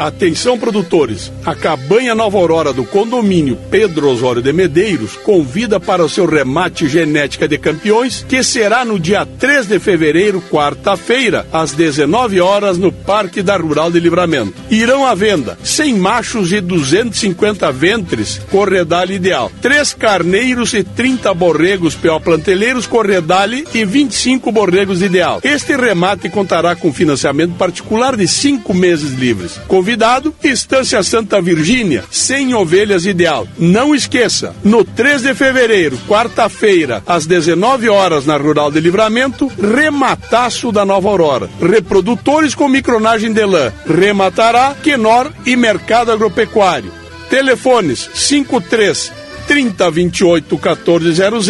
Atenção 0.00 0.58
produtores, 0.58 1.30
a 1.44 1.54
Cabanha 1.54 2.14
Nova 2.14 2.38
Aurora 2.38 2.72
do 2.72 2.86
condomínio 2.86 3.58
Pedro 3.70 4.08
Osório 4.08 4.40
de 4.40 4.50
Medeiros 4.50 5.14
convida 5.14 5.78
para 5.78 6.02
o 6.02 6.08
seu 6.08 6.24
remate 6.24 6.88
genética 6.88 7.46
de 7.46 7.58
campeões, 7.58 8.24
que 8.26 8.42
será 8.42 8.82
no 8.82 8.98
dia 8.98 9.26
3 9.26 9.66
de 9.66 9.78
fevereiro, 9.78 10.42
quarta-feira, 10.50 11.46
às 11.52 11.72
19 11.72 12.40
horas 12.40 12.78
no 12.78 12.90
Parque 12.90 13.42
da 13.42 13.58
Rural 13.58 13.90
de 13.90 14.00
Livramento. 14.00 14.54
Irão 14.70 15.04
à 15.04 15.14
venda 15.14 15.58
100 15.62 15.94
machos 15.96 16.50
e 16.50 16.62
250 16.62 17.70
ventres, 17.70 18.40
corredale 18.50 19.16
ideal, 19.16 19.52
3 19.60 19.92
carneiros 19.92 20.72
e 20.72 20.82
30 20.82 21.34
borregos 21.34 21.94
PO 21.94 22.18
planteleiros 22.20 22.86
corredale 22.86 23.66
e 23.74 23.84
25 23.84 24.50
borregos 24.50 25.02
ideal. 25.02 25.40
Este 25.44 25.76
remate 25.76 26.30
contará 26.30 26.74
com 26.74 26.90
financiamento 26.90 27.52
particular 27.56 28.16
de 28.16 28.26
5 28.26 28.72
meses 28.72 29.12
livres. 29.12 29.60
Convidado, 29.90 30.32
Estância 30.44 31.02
Santa 31.02 31.42
Virgínia, 31.42 32.04
100 32.12 32.54
ovelhas 32.54 33.06
ideal. 33.06 33.44
Não 33.58 33.92
esqueça, 33.92 34.54
no 34.62 34.84
3 34.84 35.22
de 35.22 35.34
fevereiro, 35.34 35.98
quarta-feira, 36.06 37.02
às 37.04 37.26
19 37.26 37.88
horas 37.88 38.24
na 38.24 38.36
Rural 38.36 38.70
de 38.70 38.78
Livramento, 38.78 39.50
remataço 39.58 40.70
da 40.70 40.84
Nova 40.84 41.08
Aurora. 41.08 41.50
Reprodutores 41.60 42.54
com 42.54 42.68
micronagem 42.68 43.32
de 43.32 43.44
lã. 43.44 43.72
Rematará 43.84 44.76
Quenor 44.80 45.32
e 45.44 45.56
Mercado 45.56 46.12
Agropecuário. 46.12 46.92
Telefones 47.28 48.08
53 48.14 49.12
3028 49.48 50.54
1400 50.54 51.48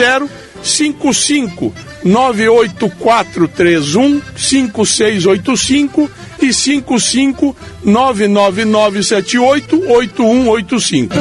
55 0.62 1.73
98431 2.05 4.20
5685 4.37 6.11
e 6.43 6.53
55 6.53 7.57
99978 7.85 9.89
8185. 9.89 11.15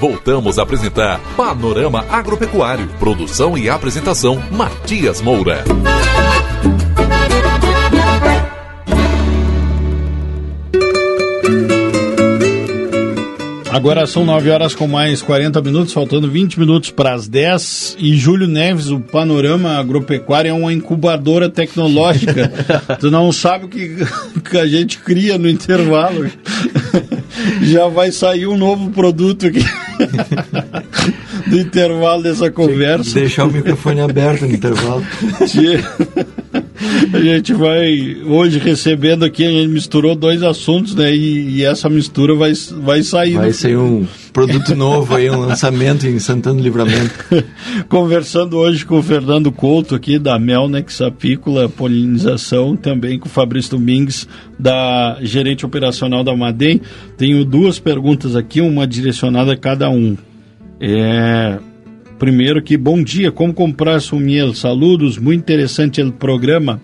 Voltamos 0.00 0.58
a 0.58 0.62
apresentar 0.62 1.20
Panorama 1.36 2.04
Agropecuário. 2.08 2.88
Produção 3.00 3.58
e 3.58 3.68
apresentação: 3.68 4.42
Matias 4.50 5.20
Moura. 5.20 5.64
Agora 13.70 14.06
são 14.06 14.24
9 14.24 14.50
horas 14.50 14.74
com 14.74 14.86
mais 14.86 15.20
40 15.20 15.60
minutos, 15.60 15.92
faltando 15.92 16.30
20 16.30 16.58
minutos 16.58 16.90
para 16.90 17.12
as 17.12 17.28
10. 17.28 17.96
E 17.98 18.16
Júlio 18.16 18.48
Neves, 18.48 18.88
o 18.88 18.98
Panorama 18.98 19.76
Agropecuário 19.78 20.48
é 20.48 20.52
uma 20.52 20.72
incubadora 20.72 21.48
tecnológica. 21.50 22.50
tu 22.98 23.10
não 23.10 23.30
sabe 23.30 23.66
o 23.66 23.68
que, 23.68 23.96
que 24.50 24.58
a 24.58 24.66
gente 24.66 24.98
cria 24.98 25.36
no 25.38 25.48
intervalo. 25.48 26.30
Já 27.62 27.88
vai 27.88 28.10
sair 28.10 28.46
um 28.46 28.56
novo 28.56 28.90
produto 28.90 29.46
aqui. 29.46 29.64
do 31.46 31.58
intervalo 31.58 32.22
dessa 32.22 32.50
conversa. 32.50 33.14
Deixar 33.14 33.44
o 33.44 33.52
microfone 33.52 34.00
aberto 34.00 34.46
no 34.46 34.54
intervalo. 34.54 35.04
A 37.12 37.20
gente 37.20 37.52
vai 37.52 38.16
hoje 38.24 38.58
recebendo 38.58 39.24
aqui, 39.24 39.44
a 39.44 39.50
gente 39.50 39.68
misturou 39.68 40.14
dois 40.14 40.42
assuntos, 40.42 40.94
né? 40.94 41.14
E, 41.14 41.56
e 41.56 41.64
essa 41.64 41.88
mistura 41.88 42.34
vai, 42.34 42.52
vai 42.80 43.02
sair. 43.02 43.34
Vai 43.34 43.52
sair 43.52 43.76
um 43.76 44.06
produto 44.32 44.76
novo 44.76 45.16
aí, 45.16 45.28
um 45.28 45.40
lançamento 45.40 46.06
em 46.06 46.18
Santana 46.18 46.56
do 46.56 46.62
Livramento. 46.62 47.12
Conversando 47.88 48.56
hoje 48.56 48.86
com 48.86 48.98
o 48.98 49.02
Fernando 49.02 49.50
Couto 49.50 49.94
aqui 49.94 50.18
da 50.18 50.38
Melnex 50.38 51.00
Apícola 51.00 51.68
Polinização, 51.68 52.76
também 52.76 53.18
com 53.18 53.26
o 53.26 53.30
Fabrício 53.30 53.72
Domingues 53.72 54.28
da 54.58 55.18
gerente 55.22 55.66
operacional 55.66 56.22
da 56.22 56.36
Madem. 56.36 56.80
Tenho 57.16 57.44
duas 57.44 57.80
perguntas 57.80 58.36
aqui, 58.36 58.60
uma 58.60 58.86
direcionada 58.86 59.52
a 59.52 59.56
cada 59.56 59.90
um. 59.90 60.16
É, 60.80 61.58
primeiro 62.18 62.62
que 62.62 62.76
bom 62.76 63.02
dia, 63.02 63.30
como 63.30 63.54
comprar 63.54 64.00
su 64.00 64.16
miel? 64.16 64.54
Saludos, 64.54 65.18
muito 65.18 65.40
interessante 65.40 66.02
o 66.02 66.12
programa. 66.12 66.80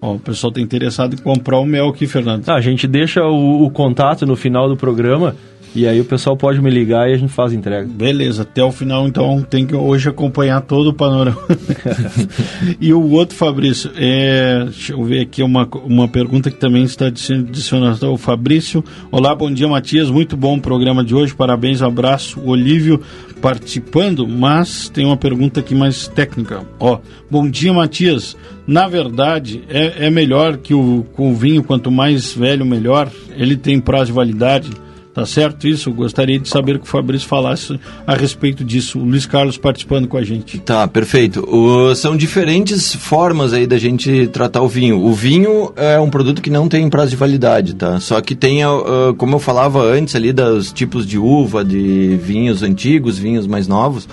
Ó, 0.00 0.14
o 0.14 0.18
pessoal 0.18 0.50
está 0.50 0.60
interessado 0.60 1.14
em 1.14 1.16
comprar 1.16 1.58
o 1.58 1.64
mel 1.64 1.88
aqui, 1.88 2.06
Fernando. 2.06 2.48
Ah, 2.48 2.54
a 2.54 2.60
gente 2.60 2.86
deixa 2.86 3.24
o, 3.24 3.64
o 3.64 3.70
contato 3.70 4.24
no 4.24 4.36
final 4.36 4.68
do 4.68 4.76
programa 4.76 5.34
e 5.74 5.86
aí 5.86 6.00
o 6.00 6.04
pessoal 6.04 6.36
pode 6.36 6.60
me 6.60 6.70
ligar 6.70 7.08
e 7.10 7.14
a 7.14 7.16
gente 7.16 7.32
faz 7.32 7.52
a 7.52 7.54
entrega. 7.54 7.86
Beleza, 7.86 8.42
até 8.42 8.62
o 8.64 8.72
final 8.72 9.06
então 9.06 9.42
tem 9.42 9.66
que 9.66 9.74
hoje 9.74 10.08
acompanhar 10.08 10.60
todo 10.62 10.88
o 10.88 10.94
panorama. 10.94 11.38
e 12.80 12.92
o 12.92 13.10
outro, 13.10 13.36
Fabrício, 13.36 13.90
é, 13.96 14.64
deixa 14.64 14.92
eu 14.92 15.04
ver 15.04 15.20
aqui 15.20 15.42
uma, 15.42 15.68
uma 15.84 16.08
pergunta 16.08 16.50
que 16.50 16.56
também 16.56 16.84
está 16.84 17.06
adicionada. 17.06 18.08
O 18.08 18.16
Fabrício, 18.16 18.82
olá, 19.10 19.34
bom 19.34 19.52
dia 19.52 19.68
Matias, 19.68 20.10
muito 20.10 20.36
bom 20.36 20.56
o 20.56 20.60
programa 20.60 21.04
de 21.04 21.14
hoje, 21.14 21.34
parabéns, 21.34 21.82
abraço. 21.82 22.40
O 22.40 22.48
Olívio 22.48 23.00
participando, 23.40 24.26
mas 24.26 24.88
tem 24.88 25.04
uma 25.04 25.16
pergunta 25.16 25.60
aqui 25.60 25.74
mais 25.74 26.08
técnica. 26.08 26.64
Ó, 26.78 26.98
bom 27.30 27.48
dia 27.48 27.72
Matias, 27.72 28.36
na 28.66 28.88
verdade 28.88 29.62
é, 29.68 30.06
é 30.06 30.10
melhor 30.10 30.56
que 30.58 30.74
o, 30.74 31.06
o 31.16 31.34
vinho, 31.34 31.62
quanto 31.62 31.90
mais 31.90 32.32
velho 32.32 32.64
melhor, 32.64 33.10
ele 33.36 33.56
tem 33.56 33.80
prazo 33.80 34.06
de 34.06 34.12
validade 34.12 34.70
Tá 35.18 35.26
certo 35.26 35.66
isso? 35.66 35.90
Gostaria 35.90 36.38
de 36.38 36.48
saber 36.48 36.78
que 36.78 36.84
o 36.84 36.86
Fabrício 36.86 37.26
falasse 37.26 37.76
a 38.06 38.14
respeito 38.14 38.62
disso. 38.62 39.00
O 39.00 39.04
Luiz 39.04 39.26
Carlos 39.26 39.58
participando 39.58 40.06
com 40.06 40.16
a 40.16 40.22
gente. 40.22 40.60
Tá, 40.60 40.86
perfeito. 40.86 41.40
O, 41.40 41.92
são 41.96 42.16
diferentes 42.16 42.94
formas 42.94 43.52
aí 43.52 43.66
da 43.66 43.76
gente 43.78 44.28
tratar 44.28 44.62
o 44.62 44.68
vinho. 44.68 45.04
O 45.04 45.12
vinho 45.12 45.72
é 45.74 45.98
um 45.98 46.08
produto 46.08 46.40
que 46.40 46.50
não 46.50 46.68
tem 46.68 46.88
prazo 46.88 47.10
de 47.10 47.16
validade, 47.16 47.74
tá? 47.74 47.98
Só 47.98 48.20
que 48.20 48.36
tem, 48.36 48.64
uh, 48.64 49.12
como 49.16 49.34
eu 49.34 49.40
falava 49.40 49.82
antes 49.82 50.14
ali, 50.14 50.32
dos 50.32 50.70
tipos 50.72 51.04
de 51.04 51.18
uva, 51.18 51.64
de 51.64 52.16
vinhos 52.22 52.62
antigos, 52.62 53.18
vinhos 53.18 53.44
mais 53.44 53.66
novos, 53.66 54.08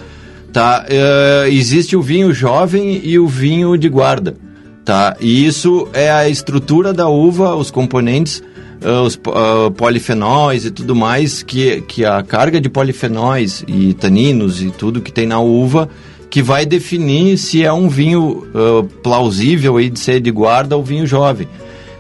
tá? 0.52 0.88
Uh, 0.90 1.48
existe 1.49 1.95
o 1.95 2.02
vinho 2.02 2.34
jovem 2.34 2.99
e 3.03 3.19
o 3.19 3.27
vinho 3.27 3.77
de 3.77 3.90
guarda, 3.90 4.36
tá? 4.84 5.15
E 5.22 5.45
isso 5.45 5.88
é 5.94 6.10
a 6.10 6.27
estrutura 6.27 6.91
da 6.91 7.07
uva, 7.07 7.53
os 7.53 7.69
componentes 7.69 8.41
uh, 8.84 9.02
os 9.03 9.15
uh, 9.15 9.72
polifenóis 9.72 10.65
e 10.65 10.72
tudo 10.72 10.95
mais, 10.95 11.43
que, 11.43 11.81
que 11.81 12.03
a 12.03 12.22
carga 12.23 12.60
de 12.60 12.69
polifenóis 12.69 13.64
e 13.68 13.93
taninos 13.93 14.61
e 14.61 14.72
tudo 14.72 15.02
que 15.02 15.11
tem 15.11 15.26
na 15.26 15.39
uva 15.39 15.89
que 16.35 16.41
vai 16.41 16.65
definir 16.65 17.38
se 17.38 17.64
é 17.64 17.72
um 17.72 17.88
vinho 17.88 18.45
uh, 18.53 18.84
plausível 19.02 19.77
aí 19.77 19.89
de 19.89 19.99
ser 19.99 20.19
de 20.19 20.30
guarda 20.31 20.76
ou 20.76 20.84
vinho 20.84 21.07
jovem. 21.07 21.47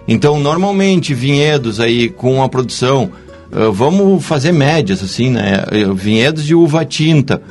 Então, 0.05 0.39
normalmente, 0.39 1.13
vinhedos 1.13 1.79
aí 1.79 2.09
com 2.09 2.43
a 2.43 2.49
produção, 2.49 3.11
uh, 3.49 3.71
vamos 3.71 4.25
fazer 4.25 4.51
médias 4.51 5.01
assim, 5.01 5.29
né? 5.29 5.63
Vinhedos 5.95 6.43
de 6.43 6.53
uva 6.53 6.83
tinta, 6.83 7.41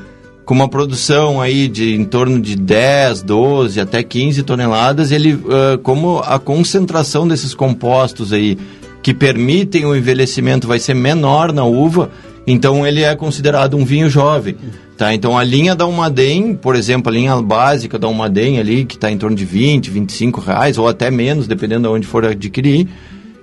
com 0.44 0.52
uma 0.52 0.68
produção 0.68 1.40
aí 1.40 1.68
de 1.68 1.94
em 1.94 2.04
torno 2.04 2.38
de 2.38 2.54
10, 2.54 3.22
12 3.22 3.80
até 3.80 4.02
15 4.02 4.42
toneladas, 4.42 5.10
ele, 5.10 5.32
uh, 5.32 5.78
como 5.82 6.18
a 6.18 6.38
concentração 6.38 7.26
desses 7.26 7.54
compostos 7.54 8.30
aí 8.30 8.58
que 9.04 9.12
permitem 9.12 9.84
o 9.84 9.94
envelhecimento 9.94 10.66
vai 10.66 10.78
ser 10.78 10.94
menor 10.94 11.52
na 11.52 11.62
uva, 11.62 12.10
então 12.46 12.86
ele 12.86 13.02
é 13.02 13.14
considerado 13.14 13.76
um 13.76 13.84
vinho 13.84 14.08
jovem. 14.08 14.56
Tá? 14.96 15.12
Então 15.12 15.36
a 15.36 15.44
linha 15.44 15.74
da 15.74 15.84
Umadem, 15.86 16.54
por 16.54 16.74
exemplo, 16.74 17.12
a 17.12 17.14
linha 17.14 17.36
básica 17.42 17.98
da 17.98 18.08
Umadem 18.08 18.58
ali, 18.58 18.86
que 18.86 18.94
está 18.94 19.10
em 19.10 19.18
torno 19.18 19.36
de 19.36 19.44
20, 19.44 19.90
25 19.90 20.40
reais, 20.40 20.78
ou 20.78 20.88
até 20.88 21.10
menos, 21.10 21.46
dependendo 21.46 21.86
de 21.86 21.94
onde 21.94 22.06
for 22.06 22.24
adquirir, 22.24 22.88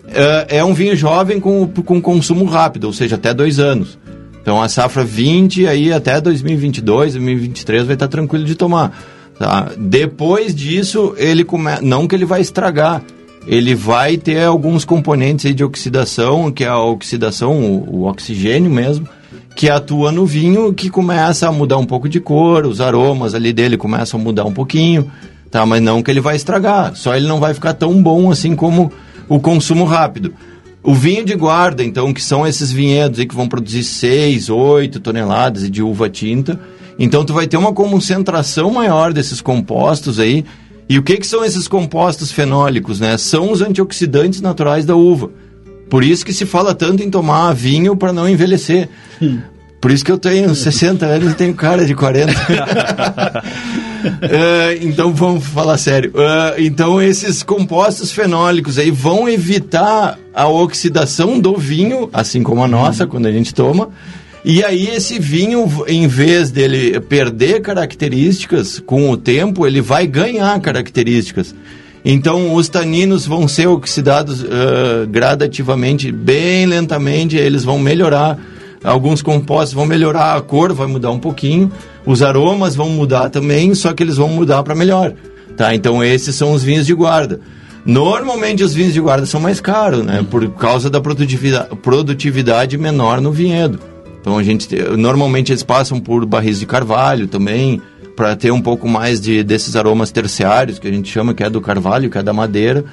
é, 0.08 0.58
é 0.58 0.64
um 0.64 0.74
vinho 0.74 0.96
jovem 0.96 1.40
com, 1.40 1.68
com 1.68 2.02
consumo 2.02 2.46
rápido, 2.46 2.86
ou 2.86 2.94
seja, 2.94 3.16
até 3.16 3.32
dois 3.32 3.60
anos. 3.60 4.00
Então 4.42 4.60
a 4.60 4.68
safra 4.68 5.04
20 5.04 5.68
aí 5.68 5.94
até 5.94 6.20
2022, 6.20 7.14
2023 7.14 7.84
vai 7.84 7.94
estar 7.94 8.08
tá 8.08 8.12
tranquilo 8.12 8.46
de 8.46 8.56
tomar. 8.56 9.00
Tá? 9.38 9.70
Depois 9.78 10.56
disso, 10.56 11.14
ele 11.18 11.44
come... 11.44 11.70
não 11.84 12.08
que 12.08 12.16
ele 12.16 12.26
vai 12.26 12.42
estragar, 12.42 13.04
ele 13.48 13.74
vai 13.74 14.18
ter 14.18 14.44
alguns 14.44 14.86
componentes 14.86 15.54
de 15.56 15.64
oxidação, 15.64 16.52
que 16.52 16.64
é 16.64 16.68
a 16.68 16.80
oxidação, 16.80 17.60
o, 17.60 18.02
o, 18.02 18.08
oxigênio 18.08 18.70
mesmo, 18.70 19.08
que 19.56 19.70
atua 19.70 20.12
no 20.12 20.26
vinho, 20.26 20.74
que 20.74 20.90
começa 20.90 21.48
a 21.48 21.52
mudar 21.52 21.78
um 21.78 21.86
pouco 21.86 22.08
de 22.08 22.20
cor, 22.20 22.66
os 22.66 22.80
aromas 22.80 23.34
ali 23.34 23.52
dele 23.52 23.78
começam 23.78 24.20
a 24.20 24.24
mudar 24.24 24.46
um 24.46 24.54
pouquinho, 24.54 25.12
tá? 25.50 25.66
Mas 25.66 25.82
não 25.82 26.04
que 26.04 26.12
ele 26.12 26.22
vai 26.22 26.36
estragar, 26.36 26.96
só 26.96 27.16
ele 27.16 27.28
não 27.28 27.40
vai 27.40 27.54
ficar 27.54 27.74
tão 27.74 28.02
bom 28.02 28.32
assim 28.32 28.56
como 28.56 28.92
o 29.28 29.40
consumo 29.40 29.86
rápido. 29.86 30.34
O 30.84 30.96
vinho 30.96 31.24
de 31.24 31.36
guarda, 31.36 31.84
então, 31.84 32.12
que 32.12 32.22
são 32.22 32.46
esses 32.46 32.72
vinhedos 32.72 33.20
aí 33.20 33.26
que 33.28 33.36
vão 33.36 33.48
produzir 33.48 33.84
6, 33.84 34.50
8 34.50 35.00
toneladas 35.00 35.70
de 35.70 35.84
uva 35.84 36.10
tinta. 36.10 36.60
Então, 36.98 37.24
tu 37.24 37.34
vai 37.34 37.46
ter 37.46 37.56
uma 37.56 37.72
concentração 37.72 38.72
maior 38.72 39.14
desses 39.14 39.42
compostos 39.42 40.20
aí. 40.20 40.44
E 40.92 41.00
o 41.00 41.04
que, 41.04 41.16
que 41.16 41.26
são 41.26 41.46
esses 41.46 41.70
compostos 41.70 42.34
fenólicos, 42.34 43.00
né? 43.00 43.18
São 43.18 43.50
os 43.50 43.62
antioxidantes 43.62 44.42
naturais 44.42 44.84
da 44.84 44.94
uva. 44.94 45.32
Por 45.90 46.04
isso 46.04 46.26
que 46.26 46.34
se 46.34 46.46
fala 46.46 46.76
tanto 46.76 47.02
em 47.02 47.10
tomar 47.10 47.54
vinho 47.54 47.96
para 47.96 48.12
não 48.12 48.28
envelhecer. 48.28 48.90
Por 49.80 49.90
isso 49.90 50.04
que 50.04 50.12
eu 50.12 50.18
tenho 50.18 50.52
60 50.54 51.06
anos 51.06 51.32
e 51.32 51.36
tenho 51.36 51.54
cara 51.54 51.86
de 51.86 51.96
40. 51.96 52.34
Eh, 54.24 54.80
então 54.82 55.14
vamos 55.14 55.46
falar 55.46 55.78
sério. 55.78 56.12
Eh, 56.16 56.56
então 56.64 57.00
esses 57.00 57.44
compostos 57.44 58.12
fenólicos 58.12 58.80
aí 58.80 58.90
vão 58.90 59.30
evitar 59.30 60.18
a 60.34 60.48
oxidação 60.48 61.40
do 61.40 61.56
vinho, 61.56 62.10
assim 62.12 62.42
como 62.42 62.64
a 62.64 62.68
nossa, 62.68 63.06
quando 63.06 63.28
a 63.28 63.32
gente 63.32 63.54
toma. 63.54 63.90
E 64.44 64.64
aí 64.64 64.88
esse 64.88 65.20
vinho, 65.20 65.70
em 65.88 66.08
vez 66.08 66.50
dele 66.50 67.00
perder 67.00 67.62
características 67.62 68.80
com 68.80 69.10
o 69.12 69.18
tempo, 69.18 69.68
ele 69.68 69.82
vai 69.82 70.08
ganhar 70.08 70.60
características. 70.60 71.54
Então 72.04 72.56
os 72.56 72.68
taninos 72.68 73.28
vão 73.28 73.48
ser 73.48 73.68
oxidados 73.68 74.44
eh, 74.44 75.06
gradativamente, 75.08 76.12
bem 76.12 76.66
lentamente, 76.66 77.38
eles 77.38 77.64
vão 77.64 77.78
melhorar 77.78 78.40
Alguns 78.84 79.22
compostos 79.22 79.74
vão 79.74 79.86
melhorar 79.86 80.36
a 80.36 80.42
cor, 80.42 80.74
vai 80.74 80.88
mudar 80.88 81.12
um 81.12 81.20
pouquinho. 81.20 81.72
Os 82.06 82.24
aromas 82.24 82.76
vão 82.76 82.90
mudar 82.90 83.30
também, 83.30 83.76
só 83.76 83.94
que 83.94 84.02
eles 84.02 84.18
vão 84.18 84.30
mudar 84.30 84.64
para 84.64 84.74
melhor. 84.74 85.14
Tá? 85.56 85.76
Então 85.76 86.04
esses 86.04 86.36
são 86.36 86.52
os 86.52 86.64
vinhos 86.64 86.88
de 86.88 86.94
guarda. 86.94 87.40
Normalmente 87.86 88.64
os 88.64 88.74
vinhos 88.74 88.94
de 88.94 89.02
guarda 89.02 89.26
são 89.26 89.40
mais 89.40 89.60
caros, 89.62 90.04
né? 90.04 90.26
Por 90.30 90.50
causa 90.54 90.90
da 90.90 91.00
produtividade 91.02 92.78
menor 92.78 93.22
no 93.22 93.32
vinhedo. 93.32 93.80
Então 94.22 94.38
a 94.38 94.44
gente 94.44 94.70
normalmente 94.98 95.52
eles 95.52 95.64
passam 95.64 96.00
por 96.00 96.26
barris 96.26 96.60
de 96.60 96.66
carvalho 96.66 97.28
também 97.28 97.82
para 98.16 98.36
ter 98.36 98.52
um 98.52 98.62
pouco 98.62 98.88
mais 98.88 99.20
de 99.20 99.44
desses 99.44 99.76
aromas 99.76 100.12
terciários 100.12 100.78
que 100.78 100.88
a 100.88 100.92
gente 100.92 101.12
chama 101.12 101.34
que 101.34 101.44
é 101.44 101.50
do 101.50 101.60
carvalho, 101.60 102.10
que 102.10 102.18
é 102.18 102.24
da 102.24 102.32
madeira. 102.32 102.86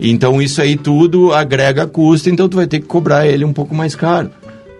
Então 0.00 0.40
isso 0.40 0.62
aí 0.62 0.76
tudo 0.76 1.34
agrega 1.34 1.86
custo, 1.86 2.30
então 2.30 2.48
tu 2.48 2.56
vai 2.56 2.66
ter 2.66 2.80
que 2.80 2.86
cobrar 2.86 3.26
ele 3.26 3.44
um 3.44 3.52
pouco 3.52 3.74
mais 3.74 3.94
caro. 3.94 4.30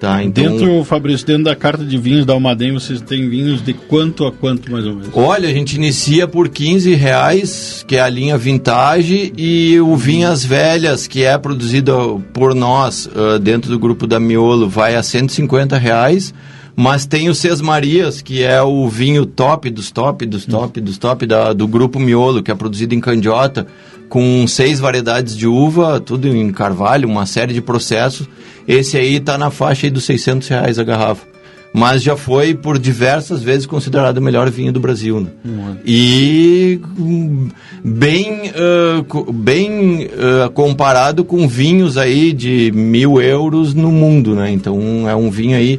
Tá, 0.00 0.24
então... 0.24 0.42
Dentro, 0.42 0.82
Fabrício, 0.82 1.26
dentro 1.26 1.44
da 1.44 1.54
carta 1.54 1.84
de 1.84 1.98
vinhos 1.98 2.24
da 2.24 2.32
Almaden, 2.32 2.72
vocês 2.72 3.02
têm 3.02 3.28
vinhos 3.28 3.62
de 3.62 3.74
quanto 3.74 4.26
a 4.26 4.32
quanto, 4.32 4.72
mais 4.72 4.86
ou 4.86 4.94
menos? 4.94 5.10
Olha, 5.12 5.46
a 5.46 5.52
gente 5.52 5.76
inicia 5.76 6.26
por 6.26 6.48
15 6.48 6.94
reais, 6.94 7.84
que 7.86 7.96
é 7.96 8.00
a 8.00 8.08
linha 8.08 8.38
vintage, 8.38 9.30
e 9.36 9.78
o 9.78 9.94
Vinhas 9.96 10.42
Velhas, 10.42 11.06
que 11.06 11.22
é 11.22 11.36
produzido 11.36 12.24
por 12.32 12.54
nós, 12.54 13.10
uh, 13.14 13.38
dentro 13.38 13.70
do 13.70 13.78
grupo 13.78 14.06
da 14.06 14.18
Miolo, 14.18 14.70
vai 14.70 14.96
a 14.96 15.02
150 15.02 15.76
reais. 15.76 16.32
Mas 16.74 17.04
tem 17.04 17.28
o 17.28 17.34
Seis 17.34 17.60
Marias, 17.60 18.22
que 18.22 18.42
é 18.42 18.62
o 18.62 18.88
vinho 18.88 19.26
top 19.26 19.68
dos 19.68 19.90
top, 19.90 20.24
dos 20.24 20.46
top, 20.46 20.80
dos 20.80 20.96
top 20.96 21.26
da, 21.26 21.52
do 21.52 21.68
grupo 21.68 22.00
Miolo, 22.00 22.42
que 22.42 22.50
é 22.50 22.54
produzido 22.54 22.94
em 22.94 23.00
Candiota, 23.00 23.66
com 24.10 24.44
seis 24.46 24.80
variedades 24.80 25.36
de 25.36 25.46
uva, 25.46 26.00
tudo 26.00 26.28
em 26.28 26.50
carvalho, 26.50 27.08
uma 27.08 27.24
série 27.24 27.54
de 27.54 27.62
processos. 27.62 28.28
Esse 28.68 28.98
aí 28.98 29.16
está 29.16 29.38
na 29.38 29.50
faixa 29.50 29.86
aí 29.86 29.90
dos 29.90 30.04
600 30.04 30.48
reais 30.48 30.78
a 30.78 30.84
garrafa. 30.84 31.30
Mas 31.72 32.02
já 32.02 32.16
foi 32.16 32.52
por 32.52 32.80
diversas 32.80 33.40
vezes 33.40 33.64
considerado 33.64 34.18
o 34.18 34.20
melhor 34.20 34.50
vinho 34.50 34.72
do 34.72 34.80
Brasil. 34.80 35.20
Né? 35.20 35.30
Uhum. 35.44 35.76
E 35.86 36.80
hum, 36.98 37.48
bem, 37.84 38.50
uh, 38.50 39.32
bem 39.32 40.06
uh, 40.06 40.50
comparado 40.50 41.24
com 41.24 41.46
vinhos 41.46 41.96
aí 41.96 42.32
de 42.32 42.72
mil 42.74 43.22
euros 43.22 43.72
no 43.72 43.92
mundo, 43.92 44.34
né? 44.34 44.50
Então 44.50 45.08
é 45.08 45.14
um 45.14 45.30
vinho 45.30 45.56
aí 45.56 45.78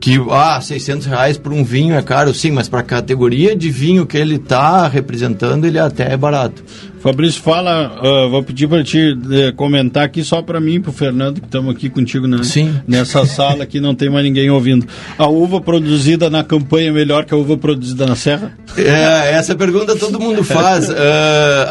que, 0.00 0.16
ah, 0.30 0.60
600 0.60 1.06
reais 1.06 1.36
por 1.36 1.52
um 1.52 1.64
vinho 1.64 1.94
é 1.94 2.02
caro, 2.02 2.32
sim, 2.32 2.52
mas 2.52 2.68
para 2.68 2.80
a 2.80 2.84
categoria 2.84 3.56
de 3.56 3.68
vinho 3.70 4.06
que 4.06 4.16
ele 4.16 4.36
está 4.36 4.86
representando, 4.86 5.64
ele 5.64 5.78
até 5.78 6.12
é 6.12 6.16
barato. 6.16 6.62
Fabrício, 7.00 7.40
fala, 7.40 7.96
uh, 8.02 8.28
vou 8.28 8.42
pedir 8.42 8.66
para 8.66 8.82
te 8.82 9.12
uh, 9.12 9.54
comentar 9.54 10.04
aqui 10.04 10.24
só 10.24 10.42
para 10.42 10.60
mim 10.60 10.74
e 10.74 10.80
para 10.80 10.90
o 10.90 10.92
Fernando, 10.92 11.40
que 11.40 11.46
estamos 11.46 11.74
aqui 11.74 11.88
contigo 11.88 12.26
né? 12.26 12.42
Sim. 12.42 12.74
nessa 12.88 13.24
sala 13.24 13.64
que 13.64 13.80
não 13.80 13.94
tem 13.94 14.10
mais 14.10 14.24
ninguém 14.24 14.50
ouvindo. 14.50 14.86
A 15.16 15.28
uva 15.28 15.60
produzida 15.60 16.28
na 16.28 16.42
campanha 16.42 16.88
é 16.88 16.92
melhor 16.92 17.24
que 17.24 17.32
a 17.32 17.36
uva 17.36 17.56
produzida 17.56 18.04
na 18.04 18.16
serra? 18.16 18.52
É, 18.76 19.32
essa 19.32 19.54
pergunta 19.54 19.94
todo 19.94 20.18
mundo 20.18 20.42
faz. 20.42 20.88
uh, 20.88 20.94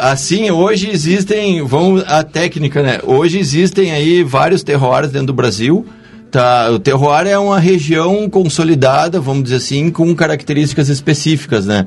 assim, 0.00 0.50
hoje 0.50 0.88
existem, 0.90 1.62
vamos 1.62 2.04
a 2.06 2.22
técnica, 2.22 2.82
né? 2.82 3.00
Hoje 3.04 3.38
existem 3.38 3.92
aí 3.92 4.22
vários 4.22 4.62
terroirs 4.62 5.10
dentro 5.10 5.28
do 5.28 5.34
Brasil. 5.34 5.86
Tá, 6.30 6.70
o 6.70 6.78
terroir 6.78 7.26
é 7.26 7.38
uma 7.38 7.58
região 7.58 8.28
consolidada, 8.28 9.18
vamos 9.18 9.44
dizer 9.44 9.56
assim, 9.56 9.90
com 9.90 10.14
características 10.14 10.90
específicas, 10.90 11.64
né? 11.64 11.86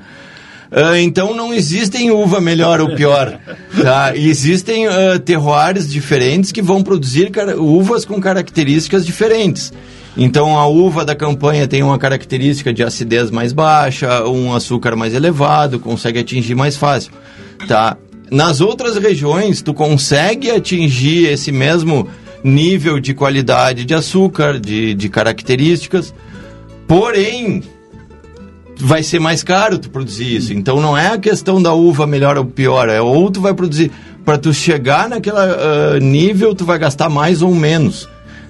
Uh, 0.71 0.95
então 0.95 1.35
não 1.35 1.53
existem 1.53 2.11
uva 2.11 2.39
melhor 2.39 2.79
ou 2.79 2.95
pior. 2.95 3.37
Tá? 3.81 4.15
Existem 4.15 4.87
uh, 4.87 5.19
terroirs 5.19 5.91
diferentes 5.91 6.51
que 6.51 6.61
vão 6.61 6.81
produzir 6.81 7.29
uvas 7.57 8.05
com 8.05 8.21
características 8.21 9.05
diferentes. 9.05 9.73
Então 10.15 10.57
a 10.57 10.67
uva 10.67 11.03
da 11.03 11.13
campanha 11.13 11.67
tem 11.67 11.83
uma 11.83 11.97
característica 11.97 12.73
de 12.73 12.83
acidez 12.83 13.29
mais 13.29 13.51
baixa, 13.51 14.25
um 14.27 14.53
açúcar 14.53 14.95
mais 14.95 15.13
elevado, 15.13 15.79
consegue 15.79 16.19
atingir 16.19 16.55
mais 16.55 16.77
fácil. 16.77 17.11
Tá? 17.67 17.97
Nas 18.29 18.61
outras 18.61 18.95
regiões, 18.95 19.61
tu 19.61 19.73
consegue 19.73 20.49
atingir 20.51 21.27
esse 21.27 21.51
mesmo 21.51 22.07
nível 22.41 22.97
de 22.97 23.13
qualidade 23.13 23.83
de 23.83 23.93
açúcar, 23.93 24.57
de, 24.57 24.93
de 24.93 25.09
características, 25.09 26.13
porém 26.87 27.61
vai 28.85 29.03
ser 29.03 29.19
mais 29.19 29.43
caro 29.43 29.77
tu 29.77 29.89
produzir 29.89 30.35
isso. 30.35 30.53
Então 30.53 30.81
não 30.81 30.97
é 30.97 31.07
a 31.07 31.17
questão 31.17 31.61
da 31.61 31.73
uva 31.73 32.07
melhor 32.07 32.37
ou 32.37 32.45
pior, 32.45 32.89
é 32.89 33.01
ou 33.01 33.29
tu 33.29 33.41
vai 33.41 33.53
produzir 33.53 33.91
para 34.25 34.37
tu 34.37 34.53
chegar 34.53 35.09
naquela 35.09 35.45
uh, 35.45 35.97
nível 35.99 36.53
tu 36.53 36.65
vai 36.65 36.77
gastar 36.77 37.09
mais 37.09 37.41
ou 37.41 37.53
menos, 37.53 38.07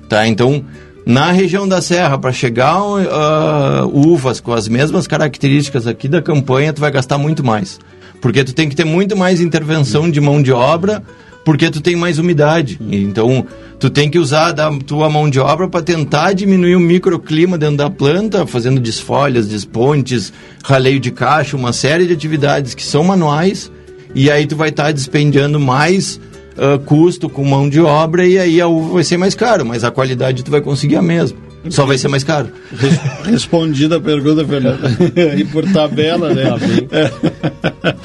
tá? 0.10 0.28
Então 0.28 0.64
na 1.06 1.32
região 1.32 1.68
da 1.68 1.82
Serra 1.82 2.18
para 2.18 2.32
chegar 2.32 2.82
uh, 2.82 3.88
uvas 3.92 4.40
com 4.40 4.54
as 4.54 4.68
mesmas 4.68 5.08
características 5.08 5.88
aqui 5.88 6.08
da 6.08 6.22
campanha 6.22 6.74
tu 6.74 6.82
vai 6.82 6.92
gastar 6.92 7.18
muito 7.18 7.44
mais, 7.44 7.80
porque 8.22 8.44
tu 8.44 8.54
tem 8.54 8.70
que 8.70 8.76
ter 8.76 8.86
muito 8.86 9.16
mais 9.18 9.42
intervenção 9.42 10.10
de 10.10 10.22
mão 10.22 10.42
de 10.42 10.52
obra 10.52 11.04
porque 11.44 11.70
tu 11.70 11.82
tem 11.82 11.96
mais 11.96 12.20
umidade. 12.20 12.80
Então, 12.90 13.46
tu 13.80 13.90
tem 13.90 14.10
que 14.10 14.20
usar 14.20 14.52
da 14.52 14.72
tua 14.80 15.10
mão 15.10 15.30
de 15.30 15.40
obra 15.40 15.68
para 15.68 15.82
tentar 15.82 16.34
diminuir 16.34 16.76
o 16.76 16.80
microclima 16.80 17.58
dentro 17.58 17.78
da 17.78 17.90
planta, 17.90 18.46
fazendo 18.46 18.80
desfolhas, 18.80 19.48
despontes, 19.48 20.32
raleio 20.64 21.00
de 21.00 21.12
caixa, 21.12 21.58
uma 21.58 21.74
série 21.74 22.06
de 22.06 22.14
atividades 22.14 22.76
que 22.76 22.84
são 22.84 23.04
manuais. 23.04 23.72
E 24.14 24.30
aí 24.30 24.46
tu 24.46 24.56
vai 24.56 24.70
estar 24.70 24.86
tá 24.86 24.92
despendiando 24.92 25.60
mais 25.60 26.20
uh, 26.58 26.80
custo 26.80 27.30
com 27.30 27.44
mão 27.44 27.70
de 27.70 27.80
obra 27.80 28.26
e 28.26 28.38
aí 28.38 28.62
a 28.62 28.68
uva 28.68 28.96
vai 28.96 29.04
ser 29.04 29.18
mais 29.18 29.36
caro, 29.36 29.66
mas 29.66 29.84
a 29.84 29.92
qualidade 29.92 30.44
tu 30.44 30.52
vai 30.52 30.62
conseguir 30.62 30.98
a 30.98 31.02
mesma. 31.02 31.38
Só 31.70 31.86
vai 31.86 31.98
ser 31.98 32.08
mais 32.08 32.24
caro. 32.24 32.50
Respondida 33.24 33.98
a 33.98 34.00
pergunta, 34.00 34.44
Fernando. 34.46 34.80
e 35.38 35.44
por 35.46 35.64
tabela, 35.72 36.34
né? 36.34 36.44
Tá 36.46 37.96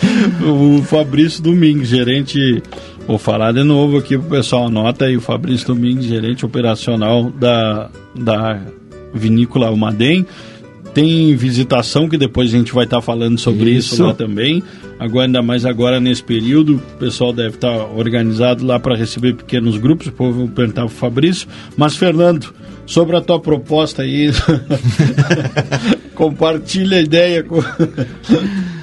o 0.47 0.83
Fabrício 0.83 1.43
Domingues, 1.43 1.89
gerente 1.89 2.63
Vou 3.07 3.19
falar 3.19 3.53
de 3.53 3.63
novo 3.63 3.99
aqui 3.99 4.19
pro 4.19 4.29
pessoal, 4.29 4.67
anota 4.67 5.05
aí 5.05 5.17
o 5.17 5.21
Fabrício 5.21 5.69
Domingues, 5.69 6.07
gerente 6.07 6.45
operacional 6.45 7.31
da, 7.31 7.89
da 8.15 8.61
vinícola 9.15 9.69
Almaden. 9.69 10.27
Tem 10.93 11.37
visitação 11.37 12.09
que 12.09 12.17
depois 12.17 12.53
a 12.53 12.57
gente 12.57 12.73
vai 12.73 12.85
estar 12.85 12.97
tá 12.97 13.03
falando 13.03 13.39
sobre 13.39 13.71
isso. 13.71 13.95
isso. 13.95 14.05
lá 14.05 14.15
também. 14.15 14.63
Agora, 14.99 15.27
ainda 15.27 15.43
mais 15.43 15.65
agora 15.65 16.01
nesse 16.01 16.23
período, 16.23 16.77
o 16.77 16.99
pessoal 16.99 17.33
deve 17.33 17.57
estar 17.57 17.71
tá 17.71 17.85
organizado 17.85 18.65
lá 18.65 18.81
para 18.81 18.97
receber 18.97 19.35
pequenos 19.35 19.77
grupos. 19.77 20.07
Depois 20.07 20.31
eu 20.31 20.37
vou 20.39 20.49
perguntar 20.49 20.83
para 20.83 20.87
o 20.87 20.89
Fabrício. 20.89 21.47
Mas, 21.77 21.97
Fernando, 21.97 22.53
sobre 22.87 23.15
a 23.15 23.21
tua 23.21 23.39
proposta 23.39 24.03
aí, 24.03 24.31
compartilha 26.17 26.97
a 26.97 27.03
ideia 27.03 27.45
com. 27.45 27.63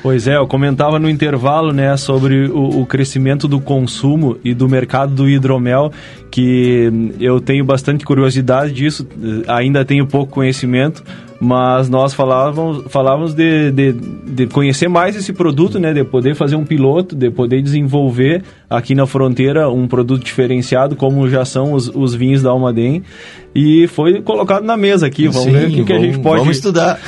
Pois 0.04 0.28
é, 0.28 0.36
eu 0.36 0.46
comentava 0.46 1.00
no 1.00 1.10
intervalo, 1.10 1.72
né, 1.72 1.96
sobre 1.96 2.48
o, 2.48 2.82
o, 2.82 2.86
crescimento 2.86 3.48
do 3.48 3.62
consumo 3.62 4.38
e 4.44 4.54
do 4.54 4.68
mercado 4.68 5.16
do 5.16 5.30
hidromel, 5.30 5.94
que 6.30 7.16
eu 7.22 7.40
tenho 7.40 7.64
bastante 7.64 8.04
curiosidade 8.04 8.74
disso, 8.74 9.08
ainda 9.48 9.86
tenho 9.86 10.06
pouco 10.06 10.34
conhecimento, 10.34 11.02
mas 11.40 11.90
nós 11.90 12.14
falávamos, 12.14 12.84
falávamos 12.92 13.34
de, 13.34 13.72
de, 13.72 13.94
de, 13.94 14.48
conhecer 14.48 14.90
mais 14.90 15.16
esse 15.16 15.32
produto, 15.32 15.80
né, 15.80 15.94
de 15.94 16.04
poder 16.04 16.36
fazer 16.36 16.58
um 16.58 16.66
piloto, 16.66 17.16
de 17.16 17.32
poder 17.32 17.62
desenvolver 17.62 18.44
aqui 18.74 18.96
na 18.96 19.06
fronteira 19.06 19.70
um 19.70 19.88
produto 19.88 20.24
diferenciado, 20.24 20.96
como 20.96 21.30
já 21.30 21.46
são 21.46 21.74
os, 21.74 21.88
os 21.94 22.16
vinhos 22.16 22.42
da 22.42 22.50
Almaden, 22.50 23.04
e 23.56 23.88
foi 23.88 24.20
colocado 24.22 24.64
na 24.64 24.76
mesa 24.76 25.06
aqui. 25.06 25.28
Vamos 25.28 25.44
Sim, 25.44 25.52
ver 25.52 25.66
o 25.66 25.70
que, 25.70 25.72
vamos, 25.76 25.88
que, 25.88 25.94
a 25.94 26.00
gente 26.00 26.20
pode. 26.20 26.40
Vamos 26.40 26.58
estudar. 26.58 27.00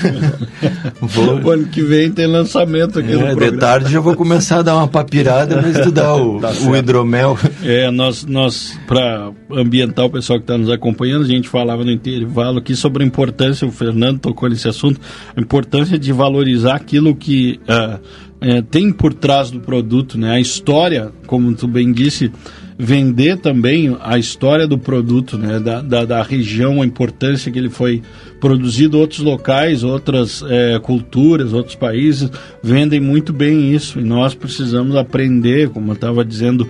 vou... 1.01 1.41
O 1.41 1.49
ano 1.49 1.65
que 1.67 1.81
vem 1.81 2.11
tem 2.11 2.27
lançamento 2.27 2.99
aqui 2.99 3.11
é, 3.11 3.15
no 3.15 3.19
programa. 3.21 3.51
De 3.51 3.57
tarde 3.57 3.91
já 3.91 3.99
vou 3.99 4.15
começar 4.15 4.59
a 4.59 4.61
dar 4.61 4.75
uma 4.75 4.87
papirada 4.87 5.57
para 5.57 5.69
estudar 5.69 6.15
o, 6.15 6.39
tá 6.39 6.51
o 6.51 6.75
hidromel. 6.75 7.37
É, 7.63 7.89
nós, 7.89 8.25
nós 8.25 8.77
para 8.87 9.31
ambientar 9.51 10.05
o 10.05 10.09
pessoal 10.09 10.37
que 10.37 10.43
está 10.43 10.57
nos 10.57 10.69
acompanhando, 10.69 11.23
a 11.23 11.27
gente 11.27 11.49
falava 11.49 11.83
no 11.83 11.91
intervalo 11.91 12.59
aqui 12.59 12.75
sobre 12.75 13.03
a 13.03 13.07
importância, 13.07 13.67
o 13.67 13.71
Fernando 13.71 14.19
tocou 14.19 14.47
nesse 14.47 14.67
assunto, 14.67 15.01
a 15.35 15.41
importância 15.41 15.97
de 15.97 16.13
valorizar 16.13 16.75
aquilo 16.75 17.15
que. 17.15 17.59
Uh, 17.63 18.24
é, 18.41 18.61
tem 18.61 18.91
por 18.91 19.13
trás 19.13 19.49
do 19.49 19.59
produto, 19.59 20.17
né? 20.17 20.33
A 20.33 20.39
história, 20.39 21.11
como 21.25 21.53
tu 21.55 21.67
bem 21.67 21.91
disse, 21.91 22.31
vender 22.77 23.37
também 23.37 23.95
a 24.01 24.17
história 24.17 24.67
do 24.67 24.77
produto, 24.77 25.37
né? 25.37 25.59
Da, 25.59 25.81
da, 25.81 26.05
da 26.05 26.23
região, 26.23 26.81
a 26.81 26.85
importância 26.85 27.51
que 27.51 27.57
ele 27.57 27.69
foi 27.69 28.01
produzido, 28.39 28.99
outros 28.99 29.19
locais, 29.19 29.83
outras 29.83 30.43
é, 30.47 30.77
culturas, 30.79 31.53
outros 31.53 31.75
países 31.75 32.29
vendem 32.61 32.99
muito 32.99 33.31
bem 33.31 33.73
isso 33.73 33.99
e 33.99 34.03
nós 34.03 34.35
precisamos 34.35 34.95
aprender, 34.95 35.69
como 35.69 35.91
eu 35.91 35.95
estava 35.95 36.23
dizendo 36.23 36.69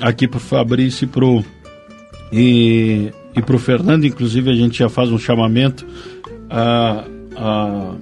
aqui 0.00 0.28
para 0.28 0.38
o 0.38 0.40
Fabrício 0.40 1.04
e 1.04 1.08
para 1.08 1.26
e, 2.32 3.10
e 3.36 3.42
para 3.42 3.56
o 3.56 3.58
Fernando, 3.58 4.04
inclusive 4.04 4.50
a 4.50 4.54
gente 4.54 4.78
já 4.78 4.88
faz 4.88 5.10
um 5.10 5.18
chamamento 5.18 5.86
a, 6.50 7.04
a 7.36 7.94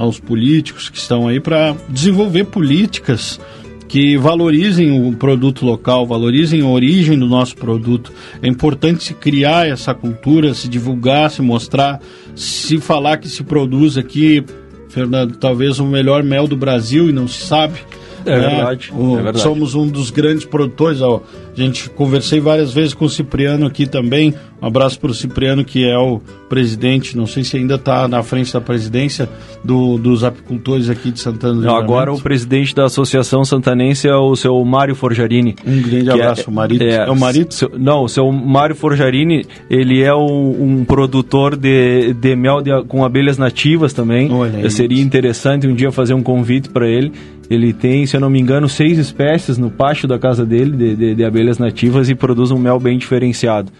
aos 0.00 0.18
políticos 0.18 0.88
que 0.88 0.96
estão 0.96 1.28
aí 1.28 1.38
para 1.38 1.76
desenvolver 1.86 2.44
políticas 2.44 3.38
que 3.86 4.16
valorizem 4.16 5.06
o 5.06 5.12
produto 5.12 5.66
local, 5.66 6.06
valorizem 6.06 6.62
a 6.62 6.66
origem 6.66 7.18
do 7.18 7.26
nosso 7.26 7.54
produto. 7.54 8.10
É 8.40 8.48
importante 8.48 9.04
se 9.04 9.12
criar 9.12 9.68
essa 9.68 9.92
cultura, 9.92 10.54
se 10.54 10.68
divulgar, 10.68 11.30
se 11.30 11.42
mostrar, 11.42 12.00
se 12.34 12.78
falar 12.78 13.18
que 13.18 13.28
se 13.28 13.44
produz 13.44 13.98
aqui, 13.98 14.42
Fernando, 14.88 15.36
talvez 15.36 15.78
o 15.78 15.84
melhor 15.84 16.22
mel 16.22 16.46
do 16.46 16.56
Brasil 16.56 17.10
e 17.10 17.12
não 17.12 17.28
se 17.28 17.42
sabe. 17.42 17.80
É, 18.24 18.38
né? 18.38 18.48
verdade, 18.48 18.92
o, 18.94 19.12
é 19.12 19.22
verdade. 19.22 19.40
Somos 19.40 19.74
um 19.74 19.86
dos 19.88 20.10
grandes 20.10 20.44
produtores. 20.44 21.00
Ó, 21.00 21.22
a 21.56 21.60
gente 21.60 21.90
conversei 21.90 22.40
várias 22.40 22.72
vezes 22.72 22.94
com 22.94 23.04
o 23.04 23.10
Cipriano 23.10 23.66
aqui 23.66 23.86
também. 23.86 24.34
Um 24.62 24.66
abraço 24.66 25.00
para 25.00 25.10
o 25.10 25.14
Cipriano, 25.14 25.64
que 25.64 25.88
é 25.88 25.96
o 25.96 26.20
presidente, 26.48 27.16
não 27.16 27.26
sei 27.26 27.44
se 27.44 27.56
ainda 27.56 27.76
está 27.76 28.06
na 28.06 28.22
frente 28.22 28.52
da 28.52 28.60
presidência 28.60 29.28
do, 29.64 29.96
dos 29.96 30.22
apicultores 30.22 30.90
aqui 30.90 31.10
de 31.10 31.20
Santana 31.20 31.54
do 31.54 31.62
não, 31.62 31.76
Agora 31.76 32.12
o 32.12 32.20
presidente 32.20 32.74
da 32.74 32.84
Associação 32.84 33.44
Santanense 33.44 34.06
é 34.06 34.14
o 34.14 34.36
seu 34.36 34.62
Mário 34.64 34.94
Forjarini. 34.94 35.56
Um 35.66 35.80
grande 35.80 36.10
abraço, 36.10 36.42
é, 36.42 36.50
o 36.50 36.52
marido. 36.52 36.82
É, 36.82 36.96
é 36.96 37.10
o 37.10 37.16
marido? 37.16 37.54
Seu, 37.54 37.70
não, 37.78 38.04
o 38.04 38.08
seu 38.08 38.30
Mário 38.30 38.74
Forjarini, 38.74 39.46
ele 39.70 40.02
é 40.02 40.14
um, 40.14 40.80
um 40.80 40.84
produtor 40.84 41.56
de, 41.56 42.12
de 42.14 42.36
mel 42.36 42.60
de, 42.60 42.70
com 42.84 43.04
abelhas 43.04 43.38
nativas 43.38 43.92
também. 43.92 44.30
Olha 44.30 44.68
Seria 44.68 45.02
interessante 45.02 45.66
um 45.66 45.74
dia 45.74 45.90
fazer 45.90 46.14
um 46.14 46.22
convite 46.22 46.68
para 46.68 46.88
ele. 46.88 47.12
Ele 47.50 47.72
tem, 47.72 48.06
se 48.06 48.16
eu 48.16 48.20
não 48.20 48.30
me 48.30 48.40
engano, 48.40 48.68
seis 48.68 48.96
espécies 48.96 49.58
no 49.58 49.72
pátio 49.72 50.06
da 50.06 50.20
casa 50.20 50.46
dele 50.46 50.76
de, 50.76 50.96
de, 50.96 51.14
de 51.16 51.24
abelhas 51.24 51.58
nativas 51.58 52.08
e 52.08 52.14
produz 52.14 52.52
um 52.52 52.58
mel 52.58 52.78
bem 52.78 52.96
diferenciado. 52.96 53.72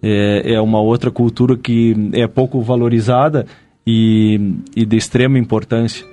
É, 0.00 0.54
é, 0.54 0.60
uma 0.60 0.80
outra 0.80 1.10
cultura 1.10 1.56
que 1.56 2.10
é 2.12 2.28
pouco 2.28 2.62
valorizada 2.62 3.44
e, 3.84 4.54
e 4.76 4.86
de 4.86 4.96
extrema 4.96 5.38
importância. 5.38 6.06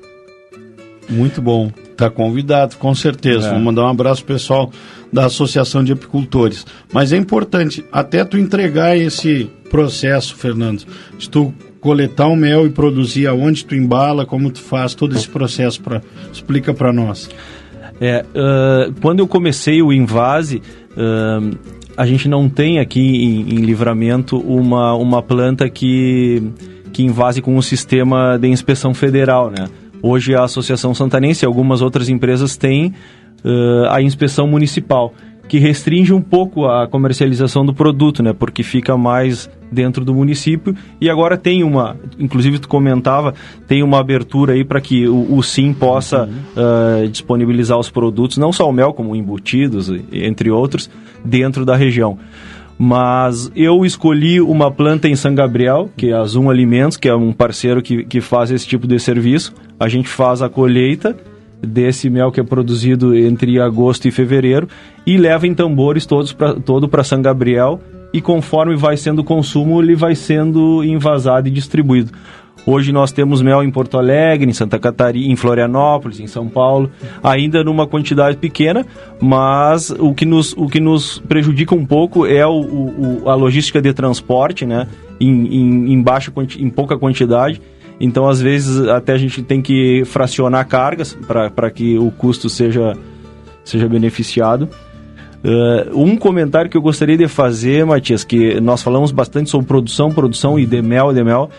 Muito 1.08 1.40
bom. 1.40 1.72
Está 1.92 2.10
convidado, 2.10 2.78
com 2.78 2.96
certeza. 2.96 3.50
É. 3.50 3.52
Vou 3.52 3.60
mandar 3.60 3.84
um 3.84 3.90
abraço 3.90 4.26
pessoal 4.26 4.72
da 5.12 5.26
Associação 5.26 5.84
de 5.84 5.92
Apicultores. 5.92 6.66
Mas 6.92 7.14
é 7.14 7.18
importante, 7.18 7.86
até 7.92 8.26
tu 8.26 8.40
entregar 8.40 8.98
esse 8.98 9.48
processo, 9.70 10.36
Fernando, 10.36 10.84
de 11.18 11.30
tu 11.30 11.54
coletar 11.84 12.28
o 12.28 12.36
mel 12.36 12.66
e 12.66 12.70
produzir, 12.70 13.28
aonde 13.28 13.66
tu 13.66 13.76
embala, 13.76 14.26
como 14.26 14.50
tu 14.50 14.62
faz 14.62 14.96
todo 14.96 15.18
esse 15.18 15.28
processo, 15.28 15.82
pra, 15.82 16.02
explica 16.32 16.74
para 16.74 16.94
nós. 16.94 17.30
É, 18.00 18.24
uh, 18.24 18.94
quando 19.02 19.20
eu 19.20 19.28
comecei 19.28 19.82
o 19.82 19.92
Invase, 19.92 20.62
uh, 20.92 21.58
a 21.98 22.06
gente 22.06 22.30
não 22.30 22.48
tem 22.48 22.80
aqui 22.80 23.02
em, 23.02 23.56
em, 23.56 23.58
Livramento 23.58 24.38
uma, 24.38 24.96
uma 24.96 25.22
planta 25.22 25.70
que, 25.70 26.42
que 26.94 27.04
invase 27.04 27.42
com 27.42 27.58
o 27.58 27.62
sistema 27.62 28.38
de 28.38 28.48
inspeção 28.48 28.94
federal, 28.94 29.52
né? 29.52 29.68
Hoje 30.02 30.34
a 30.34 30.44
Associação 30.44 30.96
Santanense 30.96 31.44
e 31.44 31.46
algumas 31.46 31.82
outras 31.82 32.08
empresas 32.08 32.56
têm 32.56 32.94
uh, 33.44 33.90
a 33.90 34.02
inspeção 34.02 34.48
municipal 34.48 35.14
que 35.48 35.60
restringe 35.60 36.14
um 36.14 36.22
pouco 36.22 36.66
a 36.66 36.88
comercialização 36.88 37.66
do 37.66 37.74
produto, 37.74 38.24
né? 38.24 38.34
Porque 38.34 38.64
fica 38.64 38.98
mais 38.98 39.50
dentro 39.72 40.06
do 40.06 40.14
município 40.14 40.76
e 41.02 41.10
agora 41.10 41.36
tem 41.36 41.64
uma, 41.64 41.98
inclusive 42.20 42.60
tu 42.60 42.68
comentava, 42.68 43.34
tem 43.68 43.82
uma 43.82 44.00
abertura 44.00 44.54
aí 44.54 44.64
para 44.64 44.80
que 44.80 45.08
o, 45.08 45.36
o, 45.36 45.44
Sim 45.44 45.74
possa 45.74 46.26
uhum. 46.26 47.06
uh, 47.06 47.08
disponibilizar 47.08 47.78
os 47.78 47.90
produtos, 47.90 48.38
não 48.38 48.54
só 48.54 48.70
o 48.70 48.72
mel, 48.72 48.94
como 48.94 49.16
embutidos, 49.16 49.92
entre 50.12 50.50
outros, 50.52 50.90
dentro 51.26 51.66
da 51.66 51.76
região. 51.76 52.18
Mas 52.78 53.52
eu 53.56 53.86
escolhi 53.86 54.42
uma 54.42 54.72
planta 54.72 55.08
em 55.08 55.16
São 55.16 55.34
Gabriel, 55.34 55.90
que 55.96 56.10
é 56.10 56.14
a 56.14 56.24
Zoom 56.24 56.50
Alimentos, 56.50 56.98
que 56.98 57.08
é 57.08 57.16
um 57.16 57.32
parceiro 57.32 57.82
que, 57.82 58.04
que 58.04 58.20
faz 58.20 58.52
esse 58.52 58.68
tipo 58.68 58.88
de 58.88 59.00
serviço. 59.00 59.54
A 59.80 59.88
gente 59.88 60.08
faz 60.08 60.42
a 60.42 60.50
colheita 60.50 61.16
desse 61.66 62.10
mel 62.10 62.32
que 62.32 62.40
é 62.40 62.44
produzido 62.44 63.16
entre 63.16 63.60
agosto 63.60 64.08
e 64.08 64.12
fevereiro 64.12 64.68
e 65.06 65.18
leva 65.18 65.48
em 65.48 65.54
tambores 65.54 66.06
todos 66.06 66.34
pra, 66.34 66.54
todo 66.54 66.88
para 66.88 67.04
São 67.04 67.22
Gabriel 67.22 67.80
e 68.14 68.22
conforme 68.22 68.76
vai 68.76 68.98
sendo 68.98 69.20
o 69.20 69.24
consumo 69.24 69.82
ele 69.82 69.96
vai 69.96 70.16
sendo 70.16 70.84
envasado 70.84 71.48
e 71.48 71.52
distribuído. 71.52 72.12
Hoje 72.66 72.94
nós 72.94 73.12
temos 73.12 73.42
mel 73.42 73.62
em 73.62 73.70
Porto 73.70 73.98
Alegre, 73.98 74.50
em 74.50 74.54
Santa 74.54 74.80
Catarina, 74.80 75.34
em 75.34 75.36
Florianópolis, 75.36 76.20
em 76.20 76.28
São 76.28 76.48
Paulo, 76.48 76.90
ainda 77.22 77.62
numa 77.62 77.86
quantidade 77.86 78.38
pequena, 78.38 78.86
mas 79.20 79.90
o 79.90 80.14
que 80.14 80.26
nos, 80.26 80.54
o 80.54 80.68
que 80.68 80.80
nos 80.80 81.20
prejudica 81.20 81.76
um 81.76 81.86
pouco 81.86 82.26
é 82.26 82.46
o, 82.48 82.54
o 82.54 83.30
a 83.30 83.36
logística 83.36 83.82
de 83.82 83.94
transporte, 83.94 84.66
né? 84.66 84.88
Em, 85.20 85.30
em, 85.30 85.94
em, 85.94 86.02
baixa, 86.02 86.32
em 86.58 86.70
pouca 86.70 86.98
quantidade 86.98 87.62
então, 88.04 88.28
às 88.28 88.42
vezes, 88.42 88.86
até 88.90 89.14
a 89.14 89.18
gente 89.18 89.42
tem 89.42 89.62
que 89.62 90.04
fracionar 90.04 90.68
cargas 90.68 91.18
para 91.26 91.72
que 91.72 91.98
o 91.98 92.12
custo 92.12 92.50
seja, 92.50 92.98
seja 93.64 93.88
beneficiado. 93.88 94.68
Uh, 95.42 95.98
um 95.98 96.18
comentário 96.18 96.70
que 96.70 96.76
eu 96.76 96.82
gostaria 96.82 97.18
de 97.18 97.30
fazer, 97.30 97.86
Matias, 97.86 98.26
que 98.26 98.60
nós 98.60 98.84
falamos 98.84 99.12
bastante 99.12 99.50
sobre 99.50 99.68
produção, 99.68 100.12
produção 100.12 100.60
e 100.60 100.66
demel, 100.66 101.14
demel, 101.14 101.50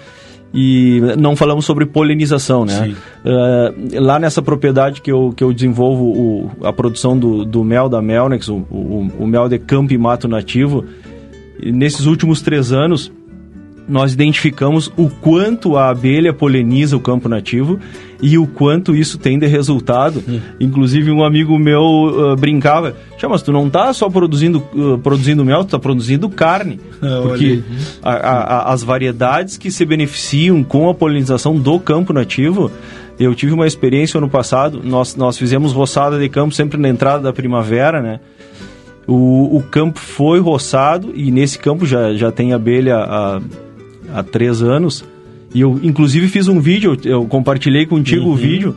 e 0.52 1.00
não 1.18 1.34
falamos 1.34 1.64
sobre 1.64 1.86
polinização, 1.86 2.66
né? 2.66 2.94
Uh, 3.24 4.00
lá 4.02 4.18
nessa 4.18 4.42
propriedade 4.42 5.00
que 5.00 5.10
eu, 5.10 5.32
que 5.34 5.42
eu 5.42 5.50
desenvolvo 5.50 6.04
o, 6.04 6.50
a 6.62 6.74
produção 6.74 7.18
do, 7.18 7.46
do 7.46 7.64
mel 7.64 7.88
da 7.88 8.02
Melnex, 8.02 8.48
o, 8.48 8.56
o, 8.70 9.10
o 9.20 9.26
mel 9.26 9.48
de 9.48 9.58
campo 9.58 9.94
e 9.94 9.98
mato 9.98 10.28
nativo, 10.28 10.84
nesses 11.62 12.04
últimos 12.04 12.42
três 12.42 12.70
anos 12.70 13.10
nós 13.86 14.12
identificamos 14.12 14.90
o 14.96 15.08
quanto 15.08 15.76
a 15.76 15.90
abelha 15.90 16.32
poliniza 16.32 16.96
o 16.96 17.00
campo 17.00 17.28
nativo 17.28 17.78
e 18.22 18.38
o 18.38 18.46
quanto 18.46 18.94
isso 18.96 19.18
tem 19.18 19.38
de 19.38 19.46
resultado. 19.46 20.22
Hum. 20.26 20.40
Inclusive, 20.58 21.10
um 21.10 21.22
amigo 21.22 21.58
meu 21.58 21.82
uh, 21.82 22.36
brincava: 22.36 22.96
mas 23.28 23.42
tu 23.42 23.52
não 23.52 23.66
está 23.66 23.92
só 23.92 24.08
produzindo, 24.08 24.64
uh, 24.74 24.98
produzindo 24.98 25.44
mel, 25.44 25.60
tu 25.60 25.66
está 25.66 25.78
produzindo 25.78 26.28
carne. 26.28 26.80
É, 27.02 27.20
porque 27.22 27.62
a, 28.02 28.12
a, 28.12 28.72
as 28.72 28.82
variedades 28.82 29.58
que 29.58 29.70
se 29.70 29.84
beneficiam 29.84 30.62
com 30.62 30.88
a 30.88 30.94
polinização 30.94 31.56
do 31.56 31.78
campo 31.78 32.12
nativo. 32.12 32.70
Eu 33.16 33.32
tive 33.32 33.52
uma 33.52 33.64
experiência 33.64 34.18
ano 34.18 34.28
passado, 34.28 34.80
nós, 34.82 35.14
nós 35.14 35.38
fizemos 35.38 35.72
roçada 35.72 36.18
de 36.18 36.28
campo 36.28 36.52
sempre 36.52 36.76
na 36.76 36.88
entrada 36.88 37.22
da 37.22 37.32
primavera, 37.32 38.02
né? 38.02 38.18
O, 39.06 39.56
o 39.56 39.62
campo 39.62 40.00
foi 40.00 40.40
roçado 40.40 41.12
e 41.14 41.30
nesse 41.30 41.56
campo 41.56 41.86
já, 41.86 42.12
já 42.14 42.32
tem 42.32 42.52
abelha 42.52 42.96
há 42.96 43.40
há 44.14 44.22
três 44.22 44.62
anos. 44.62 45.04
E 45.52 45.60
eu, 45.60 45.78
inclusive, 45.82 46.28
fiz 46.28 46.48
um 46.48 46.60
vídeo, 46.60 46.96
eu 47.04 47.26
compartilhei 47.26 47.84
contigo 47.84 48.26
uhum. 48.26 48.32
o 48.32 48.36
vídeo. 48.36 48.76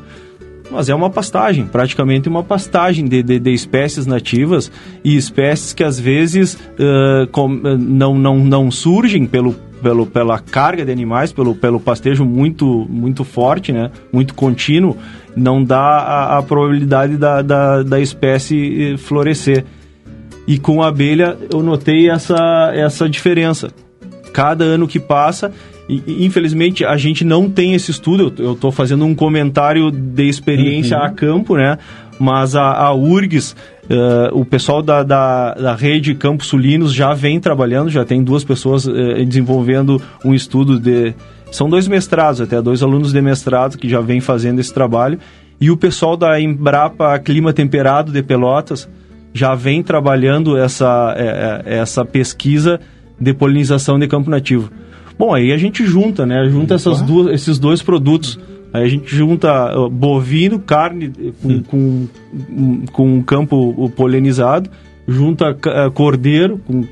Mas 0.70 0.90
é 0.90 0.96
uma 0.96 1.10
pastagem, 1.10 1.66
praticamente 1.66 2.28
uma 2.28 2.44
pastagem 2.44 3.06
de, 3.06 3.24
de, 3.24 3.40
de 3.40 3.54
espécies 3.54 4.06
nativas 4.06 4.70
e 5.02 5.16
espécies 5.16 5.72
que 5.72 5.82
às 5.82 5.98
vezes 5.98 6.56
uh, 6.56 7.26
com, 7.32 7.48
não, 7.48 8.20
não, 8.20 8.38
não 8.40 8.70
surgem 8.70 9.26
pelo, 9.26 9.56
pelo, 9.82 10.06
pela 10.06 10.40
carga 10.40 10.84
de 10.84 10.92
animais, 10.92 11.32
pelo, 11.32 11.56
pelo 11.56 11.80
pastejo 11.80 12.26
muito, 12.26 12.86
muito 12.90 13.24
forte, 13.24 13.72
né? 13.72 13.92
muito 14.12 14.34
contínuo, 14.34 14.98
não 15.38 15.64
dá 15.64 15.80
a, 15.80 16.38
a 16.38 16.44
probabilidade 16.44 17.16
da, 17.16 17.42
da, 17.42 17.84
da 17.84 18.00
espécie 18.02 18.98
florescer. 18.98 19.64
E 20.46 20.60
com 20.60 20.84
a 20.84 20.90
abelha 20.90 21.38
eu 21.50 21.64
notei 21.64 22.10
essa, 22.10 22.74
essa 22.74 23.08
diferença 23.08 23.70
cada 24.34 24.64
ano 24.64 24.88
que 24.88 25.00
passa 25.00 25.52
I- 25.90 26.26
Infelizmente, 26.26 26.84
a 26.84 26.98
gente 26.98 27.24
não 27.24 27.50
tem 27.50 27.74
esse 27.74 27.92
estudo. 27.92 28.34
Eu 28.40 28.52
estou 28.54 28.74
fazendo 28.74 29.06
um 29.06 29.16
comentário 29.16 29.90
de 29.90 30.28
experiência 30.28 30.98
Uhum. 30.98 31.04
a 31.04 31.10
campo, 31.12 31.56
né? 31.56 31.78
Mas 32.20 32.58
a, 32.58 32.74
a 32.74 32.94
URGS, 32.94 33.56
eh, 33.90 34.30
o 34.34 34.44
pessoal 34.44 34.82
da, 34.82 35.02
da, 35.02 35.54
da 35.54 35.76
rede 35.76 36.14
Campos 36.14 36.48
Sulinos 36.48 36.94
já 36.94 37.14
vem 37.14 37.40
trabalhando, 37.40 37.90
já 37.90 38.04
tem 38.04 38.22
duas 38.22 38.44
pessoas 38.44 38.86
eh, 38.86 39.24
desenvolvendo 39.24 40.02
um 40.26 40.34
estudo 40.34 40.78
de. 40.78 41.14
São 41.54 41.70
dois 41.70 41.88
mestrados, 41.88 42.42
até 42.42 42.62
dois 42.62 42.84
alunos 42.84 43.14
de 43.14 43.22
mestrado 43.22 43.78
que 43.78 43.88
já 43.88 44.02
vêm 44.02 44.20
fazendo 44.20 44.60
esse 44.60 44.74
trabalho. 44.74 45.18
E 45.62 45.72
o 45.72 45.78
pessoal 45.78 46.18
da 46.18 46.38
Embrapa 46.38 47.18
Clima 47.20 47.54
Temperado 47.54 48.12
de 48.12 48.22
Pelotas 48.22 48.90
já 49.34 49.56
vem 49.56 49.82
trabalhando 49.82 50.58
essa, 50.58 51.14
eh, 51.18 51.62
essa 51.78 52.04
pesquisa 52.04 52.78
de 53.20 53.34
polinização 53.34 53.98
de 54.00 54.08
campo 54.08 54.30
nativo. 54.30 54.70
Bom, 55.18 55.34
aí 55.34 55.52
a 55.52 55.58
gente 55.58 55.86
junta, 55.86 56.26
né? 56.26 56.48
Junta 56.50 56.76
essas 56.76 57.02
duas, 57.02 57.34
esses 57.34 57.58
dois 57.58 57.82
produtos. 57.82 58.40
Aí 58.74 58.84
a 58.84 58.88
gente 58.88 59.14
junta 59.16 59.50
bovino, 59.90 60.60
carne 60.60 61.12
eh, 61.20 61.32
com, 61.42 61.64
com, 61.64 62.08
com 62.92 63.24
campo 63.24 63.90
polinizado, 63.96 64.70
junta 65.08 65.52
uh, 65.52 65.90
cordeiro 65.92 66.60
com, 66.68 66.84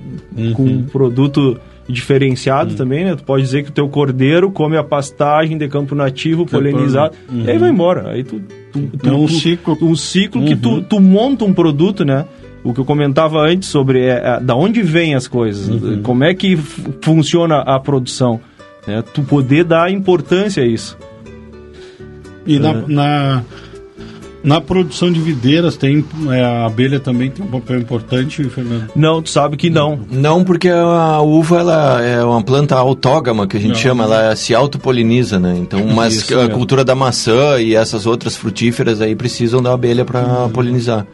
com 0.55 0.63
um 0.63 0.83
produto 0.83 1.59
diferenciado 1.87 2.73
também, 2.75 3.03
né? 3.05 3.15
Tu 3.15 3.23
pode 3.23 3.43
dizer 3.43 3.63
que 3.63 3.69
o 3.69 3.73
teu 3.73 3.87
cordeiro 3.89 4.49
come 4.49 4.75
a 4.77 4.83
pastagem 4.83 5.57
de 5.57 5.67
campo 5.67 5.93
nativo 5.93 6.45
polinizado, 6.45 7.13
Uhum. 7.31 7.43
e 7.45 7.51
aí 7.51 7.57
vai 7.59 7.69
embora. 7.69 8.09
Aí 8.09 8.23
tu, 8.23 8.41
tu, 8.71 8.79
tu- 8.97 9.07
É 9.09 9.11
um 9.11 9.27
ciclo. 9.27 9.77
um 9.81 9.95
ciclo 9.95 10.43
que 10.45 10.55
tu, 10.55 10.69
Uhum. 10.69 10.81
tu 10.83 10.99
monta 10.99 11.45
um 11.45 11.53
produto, 11.53 12.03
né? 12.03 12.25
O 12.65 12.73
que 12.73 12.79
eu 12.81 12.85
comentava 12.85 13.39
antes 13.39 13.69
sobre 13.69 14.01
é, 14.05 14.21
é, 14.25 14.39
da 14.41 14.55
onde 14.55 14.81
vem 14.81 15.13
as 15.15 15.27
coisas, 15.27 15.69
Uhum. 15.69 16.01
como 16.01 16.23
é 16.23 16.33
que 16.33 16.57
funciona 17.01 17.59
a 17.59 17.79
produção, 17.79 18.41
né? 18.87 19.03
Tu 19.13 19.21
poder 19.21 19.63
dar 19.63 19.91
importância 19.91 20.63
a 20.63 20.65
isso. 20.65 20.97
E 22.45 22.57
na, 22.59 22.69
É. 22.71 22.83
na, 22.87 23.43
na 24.43 24.61
produção 24.61 25.11
de 25.11 25.19
videiras 25.19 25.75
tem 25.77 26.03
é, 26.31 26.41
a 26.43 26.65
abelha 26.65 26.99
também 26.99 27.29
tem 27.31 27.45
um 27.45 27.49
papel 27.49 27.79
importante, 27.79 28.43
Fernando. 28.45 28.89
Não, 28.95 29.21
tu 29.21 29.29
sabe 29.29 29.57
que 29.57 29.69
não. 29.69 29.99
Não, 30.11 30.43
porque 30.43 30.69
a 30.69 31.21
uva 31.21 31.59
ela 31.59 32.01
é 32.03 32.23
uma 32.23 32.41
planta 32.43 32.75
autógama 32.75 33.47
que 33.47 33.57
a 33.57 33.59
gente 33.59 33.73
Não. 33.73 33.79
chama, 33.79 34.03
ela 34.05 34.35
se 34.35 34.53
autopoliniza, 34.55 35.39
né? 35.39 35.55
Então, 35.57 35.85
mas 35.95 36.15
Isso 36.15 36.33
a 36.35 36.37
mesmo. 36.43 36.53
cultura 36.55 36.83
da 36.83 36.95
maçã 36.95 37.59
e 37.59 37.75
essas 37.75 38.05
outras 38.07 38.35
frutíferas 38.35 39.01
aí 39.01 39.15
precisam 39.15 39.61
da 39.61 39.73
abelha 39.73 40.03
para 40.05 40.49
polinizar. 40.49 41.05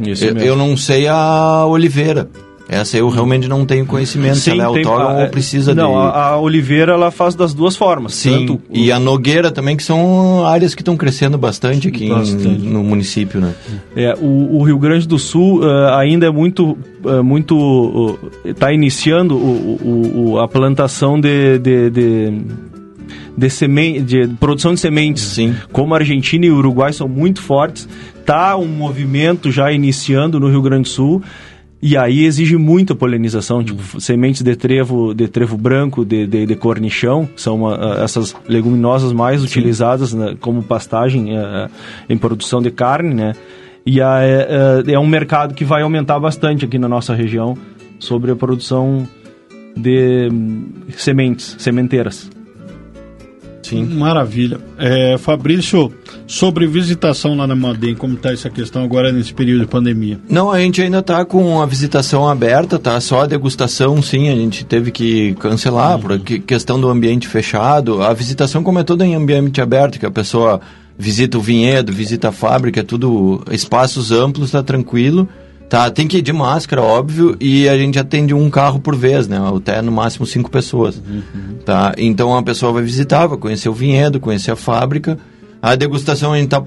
Isso 0.00 0.24
eu, 0.24 0.34
mesmo. 0.34 0.48
eu 0.48 0.56
não 0.56 0.76
sei 0.76 1.06
a 1.08 1.64
oliveira. 1.66 2.28
Essa 2.72 2.96
eu 2.96 3.08
realmente 3.08 3.48
não 3.48 3.66
tenho 3.66 3.84
conhecimento 3.84 4.36
se 4.36 4.48
ela 4.48 4.62
é 4.62 4.72
tem- 4.74 4.84
autógama 4.84 5.18
a- 5.18 5.22
ou 5.24 5.28
precisa 5.28 5.74
Não, 5.74 5.90
de... 5.90 5.96
a, 5.96 6.26
a 6.28 6.38
oliveira 6.38 6.92
ela 6.92 7.10
faz 7.10 7.34
das 7.34 7.52
duas 7.52 7.74
formas. 7.74 8.14
Sim, 8.14 8.46
Tanto 8.46 8.60
e 8.70 8.92
a 8.92 8.98
nogueira 9.00 9.50
também, 9.50 9.76
que 9.76 9.82
são 9.82 10.46
áreas 10.46 10.72
que 10.72 10.80
estão 10.80 10.96
crescendo 10.96 11.36
bastante 11.36 11.88
aqui 11.88 12.04
em- 12.04 12.10
Bastante. 12.10 12.46
no 12.64 12.84
município, 12.84 13.40
né? 13.40 13.54
É, 13.96 14.14
o, 14.20 14.58
o 14.58 14.62
Rio 14.62 14.78
Grande 14.78 15.08
do 15.08 15.18
Sul 15.18 15.62
eh, 15.64 15.94
ainda 15.96 16.26
é 16.26 16.30
muito, 16.30 16.78
eh, 17.04 17.20
muito 17.22 18.16
está 18.44 18.72
iniciando 18.72 19.34
o, 19.36 20.34
o- 20.34 20.38
a 20.38 20.46
plantação 20.46 21.20
de, 21.20 21.58
de, 21.58 21.90
de, 21.90 22.38
de, 23.36 23.50
semen- 23.50 24.04
de 24.04 24.28
produção 24.38 24.74
de 24.74 24.78
sementes. 24.78 25.24
Sim. 25.24 25.56
Como 25.72 25.92
a 25.92 25.98
Argentina 25.98 26.46
e 26.46 26.50
o 26.52 26.56
Uruguai 26.58 26.92
são 26.92 27.08
muito 27.08 27.42
fortes, 27.42 27.88
tá 28.30 28.56
um 28.56 28.68
movimento 28.68 29.50
já 29.50 29.72
iniciando 29.72 30.38
no 30.38 30.48
Rio 30.48 30.62
Grande 30.62 30.82
do 30.84 30.88
Sul. 30.88 31.20
E 31.82 31.96
aí 31.96 32.24
exige 32.26 32.56
muita 32.56 32.94
polinização, 32.94 33.64
tipo 33.64 34.00
sementes 34.00 34.42
de 34.42 34.54
trevo, 34.54 35.12
de 35.14 35.26
trevo 35.26 35.56
branco, 35.56 36.04
de, 36.04 36.26
de, 36.26 36.46
de 36.46 36.54
cornichão, 36.54 37.28
são 37.34 37.66
ah, 37.66 38.00
essas 38.04 38.36
leguminosas 38.46 39.12
mais 39.12 39.42
utilizadas 39.42 40.12
né, 40.12 40.36
como 40.40 40.62
pastagem 40.62 41.36
ah, 41.36 41.68
em 42.08 42.16
produção 42.18 42.60
de 42.62 42.70
carne, 42.70 43.14
né? 43.14 43.32
E 43.84 44.00
a- 44.00 44.20
é, 44.22 44.84
é- 44.86 44.92
é 44.92 44.98
um 44.98 45.06
mercado 45.06 45.54
que 45.54 45.64
vai 45.64 45.82
aumentar 45.82 46.20
bastante 46.20 46.66
aqui 46.66 46.78
na 46.78 46.86
nossa 46.88 47.14
região 47.14 47.56
sobre 47.98 48.30
a 48.30 48.36
produção 48.36 49.08
de 49.74 50.28
hum, 50.30 50.66
sementes, 50.96 51.56
sementeiras. 51.58 52.30
Sim. 53.62 53.84
Maravilha. 53.86 54.58
É, 54.78 55.16
Fabrício, 55.18 55.92
sobre 56.30 56.64
visitação 56.64 57.36
lá 57.36 57.44
na 57.44 57.56
Madem, 57.56 57.92
como 57.96 58.14
está 58.14 58.32
essa 58.32 58.48
questão 58.48 58.84
agora 58.84 59.10
nesse 59.10 59.34
período 59.34 59.62
de 59.62 59.66
pandemia? 59.66 60.16
Não, 60.28 60.48
a 60.48 60.60
gente 60.60 60.80
ainda 60.80 61.02
tá 61.02 61.24
com 61.24 61.60
a 61.60 61.66
visitação 61.66 62.28
aberta, 62.28 62.78
tá? 62.78 63.00
Só 63.00 63.22
a 63.22 63.26
degustação, 63.26 64.00
sim, 64.00 64.28
a 64.28 64.34
gente 64.36 64.64
teve 64.64 64.92
que 64.92 65.34
cancelar 65.40 65.98
por 65.98 66.16
que- 66.20 66.38
questão 66.38 66.80
do 66.80 66.88
ambiente 66.88 67.26
fechado. 67.26 68.00
A 68.00 68.12
visitação, 68.14 68.62
como 68.62 68.78
é 68.78 68.84
toda 68.84 69.04
em 69.04 69.16
ambiente 69.16 69.60
aberto, 69.60 69.98
que 69.98 70.06
a 70.06 70.10
pessoa 70.10 70.60
visita 70.96 71.36
o 71.36 71.40
vinhedo, 71.40 71.92
visita 71.92 72.28
a 72.28 72.32
fábrica, 72.32 72.78
é 72.78 72.84
tudo 72.84 73.42
espaços 73.50 74.12
amplos, 74.12 74.52
tá 74.52 74.62
tranquilo. 74.62 75.28
Tá, 75.68 75.88
tem 75.90 76.06
que 76.08 76.18
ir 76.18 76.22
de 76.22 76.32
máscara, 76.32 76.82
óbvio, 76.82 77.36
e 77.40 77.68
a 77.68 77.76
gente 77.78 77.96
atende 77.96 78.34
um 78.34 78.50
carro 78.50 78.80
por 78.80 78.94
vez, 78.96 79.28
né? 79.28 79.38
Até 79.56 79.80
no 79.82 79.90
máximo 79.92 80.26
cinco 80.26 80.50
pessoas. 80.50 81.00
Tá? 81.64 81.94
Então 81.96 82.36
a 82.36 82.42
pessoa 82.42 82.72
vai 82.72 82.82
visitar, 82.82 83.26
vai 83.28 83.38
conhecer 83.38 83.68
o 83.68 83.72
vinhedo, 83.72 84.18
conhecer 84.18 84.50
a 84.50 84.56
fábrica. 84.56 85.16
A 85.62 85.74
degustação 85.74 86.32
a 86.32 86.38
gente 86.38 86.48
tá 86.48 86.62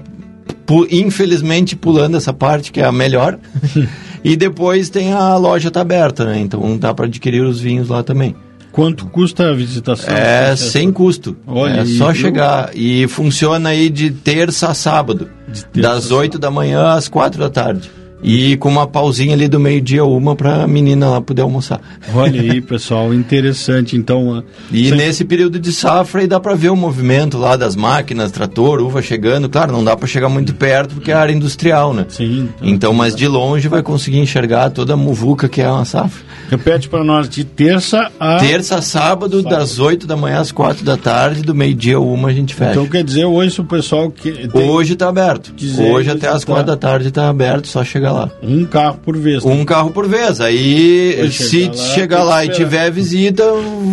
infelizmente 0.90 1.76
pulando 1.76 2.16
essa 2.16 2.32
parte 2.32 2.72
que 2.72 2.80
é 2.80 2.84
a 2.84 2.92
melhor. 2.92 3.38
e 4.24 4.36
depois 4.36 4.88
tem 4.88 5.12
a 5.12 5.36
loja 5.36 5.70
tá 5.70 5.80
aberta, 5.80 6.24
né? 6.24 6.38
Então 6.38 6.76
dá 6.78 6.94
para 6.94 7.06
adquirir 7.06 7.42
os 7.42 7.60
vinhos 7.60 7.88
lá 7.88 8.02
também. 8.02 8.34
Quanto 8.72 9.06
custa 9.06 9.50
a 9.50 9.54
visitação? 9.54 10.12
É 10.12 10.56
sem 10.56 10.90
custo. 10.90 11.36
Olha, 11.46 11.82
é 11.82 11.84
só 11.84 12.10
eu- 12.10 12.14
chegar. 12.14 12.70
E 12.74 13.06
funciona 13.06 13.68
aí 13.68 13.88
de 13.88 14.10
terça 14.10 14.68
a 14.68 14.74
sábado. 14.74 15.28
das 15.72 16.10
8 16.10 16.38
da 16.40 16.50
manhã 16.50 16.88
às 16.94 17.06
4 17.06 17.38
da 17.38 17.48
tarde. 17.48 17.88
E 18.26 18.56
com 18.56 18.70
uma 18.70 18.86
pausinha 18.86 19.34
ali 19.34 19.46
do 19.48 19.60
meio-dia 19.60 20.02
uma 20.04 20.34
pra 20.34 20.66
menina 20.66 21.10
lá 21.10 21.20
poder 21.20 21.42
almoçar. 21.42 21.78
Olha 22.14 22.40
aí, 22.40 22.58
pessoal, 22.62 23.12
interessante. 23.12 23.96
Então, 23.96 24.42
E 24.72 24.88
Sim. 24.88 24.94
nesse 24.94 25.24
período 25.26 25.58
de 25.60 25.70
safra 25.72 26.22
aí 26.22 26.26
dá 26.26 26.40
pra 26.40 26.54
ver 26.54 26.70
o 26.70 26.76
movimento 26.76 27.36
lá 27.36 27.54
das 27.54 27.76
máquinas, 27.76 28.30
trator, 28.32 28.80
uva 28.80 29.02
chegando. 29.02 29.46
Claro, 29.48 29.72
não 29.72 29.84
dá 29.84 29.94
pra 29.94 30.08
chegar 30.08 30.30
muito 30.30 30.54
perto 30.54 30.94
porque 30.94 31.10
é 31.10 31.14
área 31.14 31.34
industrial, 31.34 31.92
né? 31.92 32.06
Sim. 32.08 32.48
Então, 32.62 32.94
mas 32.94 33.14
de 33.14 33.28
longe 33.28 33.68
vai 33.68 33.82
conseguir 33.82 34.18
enxergar 34.20 34.70
toda 34.70 34.94
a 34.94 34.96
muvuca 34.96 35.46
que 35.46 35.60
é 35.60 35.70
uma 35.70 35.84
safra. 35.84 36.22
repete 36.50 36.88
para 36.88 37.04
nós 37.04 37.28
de 37.28 37.44
terça 37.44 38.10
a. 38.18 38.36
Terça 38.38 38.76
a 38.76 38.82
sábado, 38.82 39.42
das 39.42 39.78
8 39.78 40.06
da 40.06 40.16
manhã 40.16 40.40
às 40.40 40.50
4 40.50 40.82
da 40.82 40.96
tarde, 40.96 41.42
do 41.42 41.54
meio-dia 41.54 41.96
a 41.96 42.00
uma 42.00 42.30
a 42.30 42.32
gente 42.32 42.54
fecha. 42.54 42.70
Então 42.70 42.86
quer 42.86 43.04
dizer, 43.04 43.26
hoje 43.26 43.60
o 43.60 43.64
pessoal 43.64 44.10
que. 44.10 44.32
tem- 44.48 44.62
Hoje 44.70 44.96
tá 44.96 45.08
aberto. 45.10 45.52
Quiser 45.54 45.92
Hoje 45.92 46.08
até 46.10 46.28
às 46.28 46.34
visitar. 46.36 46.52
4 46.54 46.66
da 46.72 46.76
tarde 46.78 47.10
tá 47.10 47.28
aberto, 47.28 47.68
só 47.68 47.84
chegar 47.84 48.13
lá. 48.14 48.30
Um 48.42 48.64
carro 48.64 48.98
por 49.04 49.16
vez. 49.16 49.42
tá? 49.42 49.48
Um 49.48 49.64
carro 49.64 49.90
por 49.90 50.08
vez. 50.08 50.40
Aí, 50.40 51.16
Vai 51.18 51.30
se 51.30 51.48
chegar 51.48 51.72
lá, 51.76 51.94
chegar 51.94 52.22
lá 52.22 52.44
e 52.44 52.48
tiver 52.50 52.90
visita, 52.90 53.44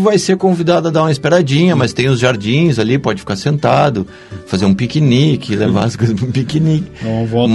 vai 0.03 0.17
ser 0.17 0.37
convidado 0.37 0.87
a 0.87 0.91
dar 0.91 1.01
uma 1.03 1.11
esperadinha, 1.11 1.75
mas 1.75 1.93
tem 1.93 2.07
os 2.09 2.19
jardins 2.19 2.79
ali, 2.79 2.97
pode 2.97 3.19
ficar 3.19 3.35
sentado, 3.35 4.05
fazer 4.47 4.65
um 4.65 4.73
piquenique, 4.73 5.55
levar 5.57 5.85
as 5.85 5.95
coisas 5.95 6.15
para 6.17 6.27
um 6.27 6.31
piquenique. 6.31 6.89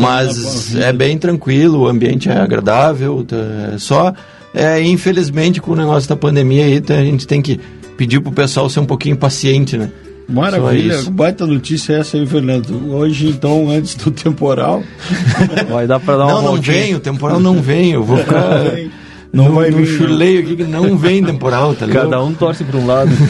Mas 0.00 0.74
é 0.76 0.92
bem 0.92 1.16
tranquilo, 1.18 1.80
o 1.82 1.88
ambiente 1.88 2.28
é 2.28 2.36
agradável, 2.36 3.24
tá- 3.26 3.36
é 3.74 3.78
só, 3.78 4.12
é, 4.54 4.80
infelizmente, 4.82 5.60
com 5.60 5.72
o 5.72 5.76
negócio 5.76 6.08
da 6.08 6.16
pandemia 6.16 6.64
aí, 6.64 6.80
tá, 6.80 6.94
a 6.94 7.04
gente 7.04 7.26
tem 7.26 7.40
que 7.42 7.58
pedir 7.96 8.20
pro 8.20 8.32
pessoal 8.32 8.68
ser 8.68 8.80
um 8.80 8.84
pouquinho 8.86 9.16
paciente, 9.16 9.76
né? 9.78 9.90
Maravilha, 10.28 11.02
baita 11.10 11.46
notícia 11.46 11.94
essa 11.94 12.16
aí, 12.16 12.26
Fernando. 12.26 12.92
Hoje, 12.92 13.28
então, 13.28 13.70
antes 13.70 13.94
do 13.94 14.10
temporal. 14.10 14.82
Vai 15.70 15.86
dar 15.86 16.00
para 16.00 16.16
dar 16.16 16.26
uma 16.26 16.42
Não, 16.42 16.54
não 16.54 16.60
vem, 16.60 16.94
o 16.94 17.00
temporal 17.00 17.40
não 17.40 17.62
vem, 17.62 17.92
eu 17.92 18.02
vou 18.02 18.16
ficar... 18.18 18.64
Não 19.32 19.50
no, 19.50 19.54
vai 19.54 19.70
no 19.70 19.78
vir, 19.78 19.86
chuleio 19.86 20.40
aqui 20.40 20.56
que 20.56 20.64
não 20.64 20.96
vem 20.96 21.22
temporal, 21.22 21.74
tá 21.74 21.84
ligado? 21.84 22.04
Cada 22.04 22.22
um 22.22 22.32
torce 22.32 22.64
para 22.64 22.78
um 22.78 22.86
lado. 22.86 23.10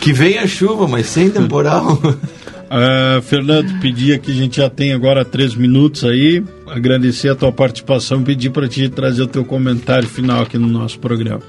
Que 0.00 0.12
venha 0.12 0.44
chuva, 0.48 0.88
mas 0.88 1.06
sem 1.06 1.30
temporal. 1.30 2.00
Ah, 2.74 3.20
Fernando, 3.20 3.70
pedir 3.82 4.14
aqui, 4.14 4.32
a 4.32 4.34
gente 4.34 4.56
já 4.56 4.70
tem 4.70 4.94
agora 4.94 5.26
três 5.26 5.54
minutos 5.54 6.04
aí. 6.04 6.42
Agradecer 6.66 7.28
a 7.28 7.34
tua 7.34 7.52
participação, 7.52 8.22
pedir 8.22 8.48
para 8.48 8.66
ti 8.66 8.88
trazer 8.88 9.20
o 9.20 9.26
teu 9.26 9.44
comentário 9.44 10.08
final 10.08 10.40
aqui 10.40 10.56
no 10.56 10.66
nosso 10.66 10.98
programa. 10.98 11.42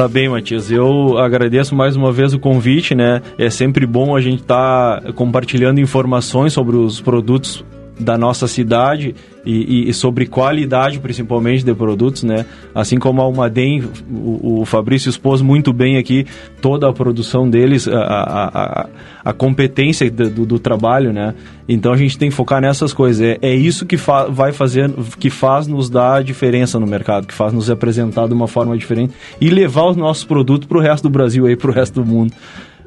Tá 0.00 0.08
bem, 0.08 0.30
Matias. 0.30 0.70
Eu 0.70 1.18
agradeço 1.18 1.74
mais 1.74 1.94
uma 1.94 2.10
vez 2.10 2.32
o 2.32 2.38
convite, 2.38 2.94
né? 2.94 3.20
É 3.36 3.50
sempre 3.50 3.84
bom 3.84 4.16
a 4.16 4.20
gente 4.22 4.40
estar 4.40 5.12
compartilhando 5.12 5.78
informações 5.78 6.54
sobre 6.54 6.74
os 6.74 7.02
produtos 7.02 7.62
da 8.00 8.16
nossa 8.16 8.48
cidade 8.48 9.14
e, 9.44 9.88
e, 9.88 9.94
sobre 9.94 10.26
qualidade, 10.26 10.98
principalmente, 10.98 11.64
de 11.64 11.74
produtos, 11.74 12.22
né? 12.22 12.44
Assim 12.74 12.98
como 12.98 13.20
a 13.20 13.24
Almaden, 13.24 13.84
o, 14.10 14.60
o 14.60 14.64
Fabrício 14.64 15.08
expôs 15.08 15.40
muito 15.40 15.72
bem 15.72 15.96
aqui 15.96 16.26
toda 16.60 16.88
a 16.88 16.92
produção 16.92 17.48
deles, 17.48 17.88
a, 17.88 17.98
a, 17.98 18.48
a, 18.48 18.88
a 19.24 19.32
competência 19.32 20.10
do, 20.10 20.44
do, 20.44 20.58
trabalho, 20.58 21.12
né? 21.12 21.34
Então 21.68 21.92
a 21.92 21.96
gente 21.96 22.18
tem 22.18 22.28
que 22.28 22.34
focar 22.34 22.60
nessas 22.60 22.92
coisas. 22.92 23.22
É, 23.22 23.38
é 23.40 23.54
isso 23.54 23.86
que 23.86 23.96
fa 23.96 24.26
vai 24.26 24.52
fazer, 24.52 24.90
que 25.18 25.30
faz 25.30 25.66
nos 25.66 25.88
dar 25.88 26.16
a 26.16 26.22
diferença 26.22 26.78
no 26.78 26.86
mercado, 26.86 27.26
que 27.26 27.34
faz 27.34 27.52
nos 27.52 27.70
apresentar 27.70 28.26
de 28.26 28.34
uma 28.34 28.48
forma 28.48 28.76
diferente 28.76 29.14
e 29.40 29.48
levar 29.48 29.86
os 29.86 29.96
nossos 29.96 30.24
produtos 30.24 30.66
para 30.66 30.78
o 30.78 30.80
resto 30.80 31.04
do 31.04 31.10
Brasil 31.10 31.46
aí, 31.46 31.56
para 31.56 31.70
o 31.70 31.72
resto 31.72 32.02
do 32.02 32.06
mundo. 32.06 32.32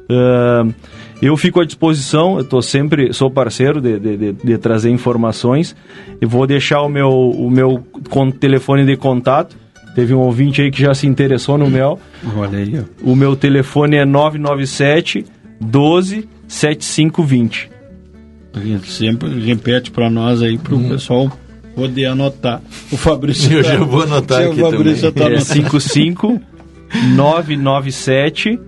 Uh, 0.04 0.72
eu 1.22 1.36
fico 1.36 1.60
à 1.60 1.64
disposição, 1.64 2.38
eu 2.38 2.44
tô 2.44 2.60
sempre, 2.60 3.12
sou 3.12 3.30
parceiro 3.30 3.80
de, 3.80 3.98
de, 3.98 4.16
de, 4.16 4.32
de 4.32 4.58
trazer 4.58 4.90
informações. 4.90 5.74
Eu 6.20 6.28
vou 6.28 6.46
deixar 6.46 6.82
o 6.82 6.88
meu, 6.88 7.08
o 7.08 7.50
meu 7.50 7.84
telefone 8.38 8.84
de 8.84 8.96
contato. 8.96 9.56
Teve 9.94 10.12
um 10.12 10.18
ouvinte 10.18 10.60
aí 10.60 10.70
que 10.70 10.82
já 10.82 10.92
se 10.92 11.06
interessou 11.06 11.56
no 11.56 11.70
mel. 11.70 12.00
Olha 12.36 12.58
aí. 12.58 12.80
Ó. 12.80 13.10
O 13.12 13.14
meu 13.14 13.36
telefone 13.36 13.96
é 13.96 14.04
997 14.04 15.24
12 15.60 16.28
7520. 16.48 17.70
Sempre 18.84 19.40
repete 19.40 19.90
para 19.90 20.10
nós 20.10 20.42
aí, 20.42 20.58
para 20.58 20.74
o 20.74 20.78
hum. 20.78 20.88
pessoal 20.88 21.32
poder 21.74 22.06
anotar. 22.06 22.60
O 22.90 22.96
Fabrício. 22.96 23.50
Eu 23.56 23.62
tá, 23.62 23.72
já 23.72 23.78
vou 23.84 24.02
anotar 24.02 24.42
aqui 24.42 24.60
o 24.60 24.70
Fabrício 24.70 25.12
também. 25.12 25.30
Tá 25.30 25.36
é 25.36 25.40
55 25.40 26.40
997 27.14 28.58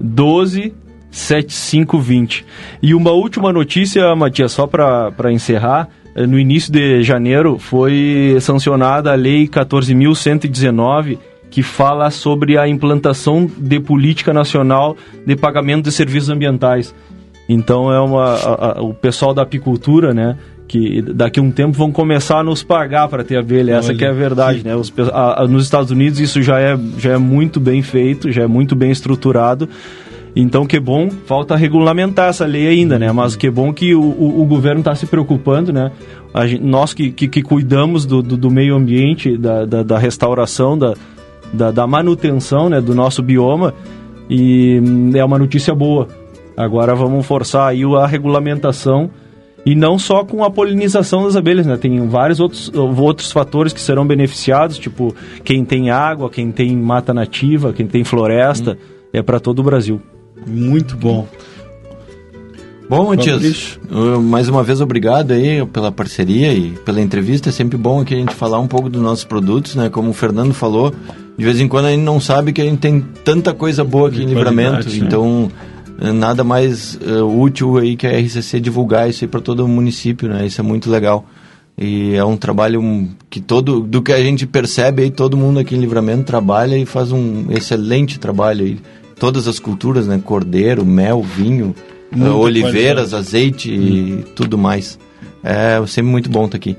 12 0.00 0.72
7520. 1.16 2.44
E 2.82 2.94
uma 2.94 3.10
última 3.10 3.50
notícia, 3.50 4.14
Matias, 4.14 4.52
só 4.52 4.66
para 4.66 5.32
encerrar. 5.32 5.88
Eh, 6.14 6.26
no 6.26 6.38
início 6.38 6.70
de 6.70 7.02
janeiro 7.02 7.58
foi 7.58 8.36
sancionada 8.40 9.10
a 9.10 9.14
Lei 9.14 9.48
14.119, 9.48 11.18
que 11.50 11.62
fala 11.62 12.10
sobre 12.10 12.58
a 12.58 12.68
implantação 12.68 13.50
de 13.56 13.80
política 13.80 14.32
nacional 14.32 14.94
de 15.24 15.34
pagamento 15.34 15.84
de 15.84 15.92
serviços 15.92 16.28
ambientais. 16.28 16.94
Então 17.48 17.90
é 17.90 17.98
uma 17.98 18.34
a, 18.34 18.78
a, 18.78 18.82
o 18.82 18.92
pessoal 18.92 19.32
da 19.32 19.40
apicultura, 19.40 20.12
né, 20.12 20.36
que 20.68 21.00
daqui 21.00 21.40
a 21.40 21.42
um 21.42 21.50
tempo 21.50 21.72
vão 21.72 21.90
começar 21.90 22.40
a 22.40 22.42
nos 22.42 22.62
pagar 22.62 23.08
para 23.08 23.24
ter 23.24 23.38
abelha. 23.38 23.76
Essa 23.76 23.88
Olha, 23.88 23.98
que 23.98 24.04
é 24.04 24.08
a 24.10 24.12
verdade, 24.12 24.58
sim. 24.58 24.68
né? 24.68 24.76
Os, 24.76 24.92
a, 25.14 25.46
nos 25.48 25.64
Estados 25.64 25.90
Unidos 25.90 26.20
isso 26.20 26.42
já 26.42 26.60
é, 26.60 26.76
já 26.98 27.12
é 27.12 27.18
muito 27.18 27.58
bem 27.58 27.80
feito, 27.80 28.30
já 28.30 28.42
é 28.42 28.46
muito 28.46 28.76
bem 28.76 28.90
estruturado. 28.90 29.66
Então, 30.38 30.66
que 30.66 30.78
bom, 30.78 31.08
falta 31.24 31.56
regulamentar 31.56 32.28
essa 32.28 32.44
lei 32.44 32.68
ainda, 32.68 32.98
né? 32.98 33.10
Mas 33.10 33.34
que 33.34 33.48
bom 33.48 33.72
que 33.72 33.94
o, 33.94 34.02
o, 34.02 34.42
o 34.42 34.44
governo 34.44 34.80
está 34.80 34.94
se 34.94 35.06
preocupando, 35.06 35.72
né? 35.72 35.90
Gente, 36.44 36.62
nós 36.62 36.92
que, 36.92 37.10
que, 37.10 37.26
que 37.26 37.42
cuidamos 37.42 38.04
do, 38.04 38.22
do, 38.22 38.36
do, 38.36 38.50
meio 38.50 38.76
ambiente, 38.76 39.38
da, 39.38 39.64
da, 39.64 39.82
da 39.82 39.98
restauração, 39.98 40.76
da, 40.76 40.92
da, 41.54 41.70
da, 41.70 41.86
manutenção 41.86 42.68
né, 42.68 42.82
do 42.82 42.94
nosso 42.94 43.22
bioma, 43.22 43.72
e 44.28 44.78
hum, 44.86 45.10
é 45.14 45.24
uma 45.24 45.38
notícia 45.38 45.74
boa. 45.74 46.06
Agora 46.54 46.94
vamos 46.94 47.24
forçar 47.24 47.70
aí 47.70 47.82
a 47.82 48.06
regulamentação 48.06 49.10
e 49.64 49.74
não 49.74 49.98
só 49.98 50.22
com 50.22 50.44
a 50.44 50.50
polinização 50.50 51.24
das 51.24 51.34
abelhas, 51.34 51.64
né? 51.64 51.78
Tem 51.78 52.06
vários 52.08 52.40
outros, 52.40 52.70
outros 52.74 53.32
fatores 53.32 53.72
que 53.72 53.80
serão 53.80 54.06
beneficiados, 54.06 54.78
tipo 54.78 55.14
quem 55.42 55.64
tem 55.64 55.88
água, 55.88 56.28
quem 56.28 56.52
tem 56.52 56.76
mata 56.76 57.14
nativa, 57.14 57.72
quem 57.72 57.86
tem 57.86 58.04
floresta, 58.04 58.72
hum. 58.72 59.08
é 59.14 59.22
para 59.22 59.40
todo 59.40 59.60
o 59.60 59.62
Brasil. 59.62 59.98
Muito 60.44 60.96
bom. 60.96 61.28
Bom, 62.88 63.08
Matias, 63.08 63.78
mais 64.22 64.48
uma 64.48 64.62
vez 64.62 64.80
obrigado 64.80 65.32
aí 65.32 65.64
pela 65.66 65.90
parceria 65.90 66.52
e 66.52 66.70
pela 66.84 67.00
entrevista. 67.00 67.48
É 67.48 67.52
sempre 67.52 67.76
bom 67.76 68.00
aqui 68.00 68.14
a 68.14 68.18
gente 68.18 68.34
falar 68.34 68.60
um 68.60 68.68
pouco 68.68 68.88
dos 68.88 69.02
nossos 69.02 69.24
produtos, 69.24 69.74
né? 69.74 69.88
Como 69.88 70.10
o 70.10 70.12
Fernando 70.12 70.54
falou, 70.54 70.94
de 71.36 71.44
vez 71.44 71.60
em 71.60 71.66
quando 71.66 71.86
a 71.86 71.90
gente 71.90 72.02
não 72.02 72.20
sabe 72.20 72.52
que 72.52 72.62
a 72.62 72.64
gente 72.64 72.78
tem 72.78 73.00
tanta 73.24 73.52
coisa 73.52 73.82
boa 73.82 74.08
aqui 74.08 74.18
de 74.18 74.24
em 74.24 74.26
Livramento. 74.28 74.88
Né? 74.88 74.96
Então, 74.98 75.50
eh, 76.00 76.12
nada 76.12 76.44
mais 76.44 76.94
uh, 76.96 77.24
útil 77.24 77.76
aí 77.76 77.96
que 77.96 78.06
a 78.06 78.16
RCC 78.16 78.60
divulgar 78.60 79.10
isso 79.10 79.24
aí 79.24 79.28
para 79.28 79.40
todo 79.40 79.64
o 79.64 79.68
município, 79.68 80.28
né? 80.28 80.46
Isso 80.46 80.60
é 80.60 80.64
muito 80.64 80.88
legal. 80.88 81.24
E 81.76 82.14
é 82.14 82.24
um 82.24 82.36
trabalho 82.36 83.08
que 83.28 83.40
todo, 83.40 83.80
do 83.80 84.00
que 84.00 84.12
a 84.12 84.22
gente 84.22 84.46
percebe 84.46 85.02
aí, 85.02 85.10
todo 85.10 85.36
mundo 85.36 85.58
aqui 85.58 85.74
em 85.74 85.80
Livramento 85.80 86.22
trabalha 86.22 86.78
e 86.78 86.86
faz 86.86 87.10
um 87.10 87.46
excelente 87.50 88.18
trabalho 88.18 88.64
aí 88.64 88.78
todas 89.18 89.48
as 89.48 89.58
culturas, 89.58 90.06
né? 90.06 90.20
Cordeiro, 90.22 90.84
mel, 90.84 91.22
vinho, 91.22 91.74
uh, 92.14 92.36
oliveiras, 92.36 93.10
qualidade. 93.10 93.14
azeite 93.14 93.72
hum. 93.72 94.20
e 94.20 94.22
tudo 94.34 94.56
mais. 94.56 94.98
É 95.42 95.84
sempre 95.86 96.10
muito 96.10 96.30
bom 96.30 96.46
estar 96.46 96.56
aqui. 96.56 96.76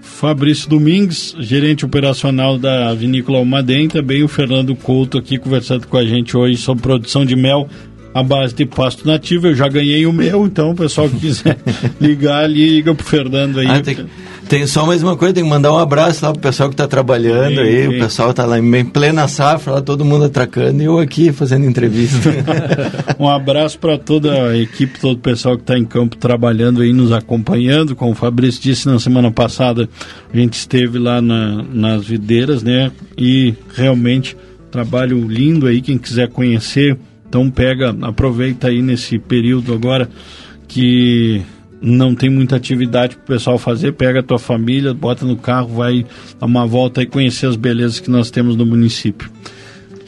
Fabrício 0.00 0.70
Domingues, 0.70 1.36
gerente 1.38 1.84
operacional 1.84 2.56
da 2.56 2.94
Vinícola 2.94 3.38
Almaden, 3.38 3.88
também 3.88 4.22
o 4.22 4.28
Fernando 4.28 4.74
Couto 4.74 5.18
aqui 5.18 5.36
conversando 5.36 5.86
com 5.86 5.96
a 5.98 6.04
gente 6.06 6.34
hoje 6.34 6.56
sobre 6.56 6.82
produção 6.82 7.24
de 7.26 7.36
mel 7.36 7.68
à 8.16 8.22
base 8.22 8.54
de 8.54 8.64
pasto 8.64 9.06
nativo. 9.06 9.48
Eu 9.48 9.54
já 9.54 9.68
ganhei 9.68 10.06
o 10.06 10.12
meu, 10.12 10.46
então 10.46 10.70
o 10.70 10.74
pessoal 10.74 11.06
que 11.06 11.20
quiser 11.20 11.58
ligar, 12.00 12.48
liga 12.48 12.94
pro 12.94 13.04
Fernando 13.04 13.60
aí. 13.60 13.66
Ah, 13.66 13.82
tem, 13.82 14.06
tem, 14.48 14.66
só 14.66 14.86
mais 14.86 15.02
uma 15.02 15.16
coisa, 15.16 15.34
tem 15.34 15.44
que 15.44 15.50
mandar 15.50 15.70
um 15.70 15.78
abraço 15.78 16.24
lá 16.24 16.32
pro 16.32 16.40
pessoal 16.40 16.70
que 16.70 16.72
está 16.72 16.88
trabalhando 16.88 17.56
sim, 17.56 17.60
aí, 17.60 17.82
sim. 17.82 17.88
o 17.88 17.98
pessoal 18.00 18.30
está 18.30 18.46
lá 18.46 18.58
em 18.58 18.84
plena 18.86 19.28
safra, 19.28 19.74
lá 19.74 19.82
todo 19.82 20.02
mundo 20.02 20.24
atracando 20.24 20.80
e 20.80 20.86
eu 20.86 20.98
aqui 20.98 21.30
fazendo 21.30 21.66
entrevista. 21.66 22.30
um 23.20 23.28
abraço 23.28 23.78
para 23.78 23.98
toda 23.98 24.48
a 24.48 24.56
equipe, 24.56 24.98
todo 24.98 25.16
o 25.16 25.20
pessoal 25.20 25.56
que 25.56 25.62
está 25.62 25.78
em 25.78 25.84
campo 25.84 26.16
trabalhando 26.16 26.80
aí, 26.80 26.94
nos 26.94 27.12
acompanhando. 27.12 27.94
Como 27.94 28.12
o 28.12 28.14
Fabrício 28.14 28.62
disse 28.62 28.88
na 28.88 28.98
semana 28.98 29.30
passada, 29.30 29.90
a 30.32 30.36
gente 30.36 30.54
esteve 30.54 30.98
lá 30.98 31.20
na, 31.20 31.62
nas 31.70 32.06
videiras, 32.06 32.62
né? 32.62 32.90
E 33.18 33.52
realmente 33.74 34.34
trabalho 34.70 35.26
lindo 35.28 35.66
aí, 35.66 35.82
quem 35.82 35.98
quiser 35.98 36.28
conhecer 36.28 36.96
então 37.28 37.50
pega, 37.50 37.94
aproveita 38.02 38.68
aí 38.68 38.82
nesse 38.82 39.18
período 39.18 39.72
agora 39.72 40.08
que 40.68 41.42
não 41.80 42.14
tem 42.14 42.30
muita 42.30 42.56
atividade 42.56 43.16
para 43.16 43.22
o 43.22 43.26
pessoal 43.26 43.58
fazer, 43.58 43.92
pega 43.92 44.20
a 44.20 44.22
tua 44.22 44.38
família, 44.38 44.94
bota 44.94 45.24
no 45.24 45.36
carro, 45.36 45.68
vai 45.68 46.06
dar 46.38 46.46
uma 46.46 46.66
volta 46.66 47.02
e 47.02 47.06
conhecer 47.06 47.46
as 47.46 47.56
belezas 47.56 48.00
que 48.00 48.10
nós 48.10 48.30
temos 48.30 48.56
no 48.56 48.64
município. 48.64 49.30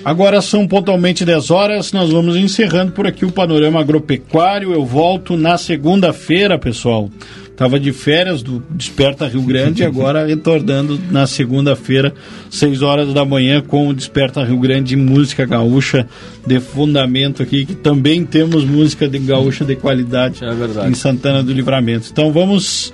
Agora 0.04 0.40
são 0.40 0.66
pontualmente 0.66 1.24
10 1.24 1.50
horas, 1.50 1.92
nós 1.92 2.10
vamos 2.10 2.36
encerrando 2.36 2.92
por 2.92 3.06
aqui 3.06 3.24
o 3.24 3.32
panorama 3.32 3.80
agropecuário. 3.80 4.72
Eu 4.72 4.84
volto 4.84 5.36
na 5.36 5.58
segunda-feira, 5.58 6.58
pessoal. 6.58 7.10
Estava 7.58 7.80
de 7.80 7.90
férias 7.90 8.40
do 8.40 8.62
Desperta 8.70 9.26
Rio 9.26 9.42
Grande 9.42 9.82
e 9.82 9.84
agora 9.84 10.24
retornando 10.24 10.96
na 11.10 11.26
segunda-feira, 11.26 12.14
6 12.48 12.82
horas 12.82 13.12
da 13.12 13.24
manhã, 13.24 13.60
com 13.60 13.88
o 13.88 13.92
Desperta 13.92 14.44
Rio 14.44 14.60
Grande 14.60 14.94
música 14.94 15.44
gaúcha 15.44 16.06
de 16.46 16.60
fundamento 16.60 17.42
aqui, 17.42 17.66
que 17.66 17.74
também 17.74 18.24
temos 18.24 18.62
música 18.62 19.08
de 19.08 19.18
gaúcha 19.18 19.64
de 19.64 19.74
qualidade 19.74 20.38
é 20.44 20.88
em 20.88 20.94
Santana 20.94 21.42
do 21.42 21.52
Livramento. 21.52 22.08
Então 22.12 22.30
vamos 22.30 22.92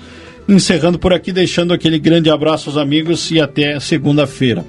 encerrando 0.49 0.97
por 0.97 1.13
aqui, 1.13 1.31
deixando 1.31 1.71
aquele 1.71 1.99
grande 1.99 2.31
abraço 2.31 2.67
aos 2.67 2.77
amigos 2.79 3.29
e 3.29 3.39
até 3.39 3.79
segunda-feira. 3.79 4.65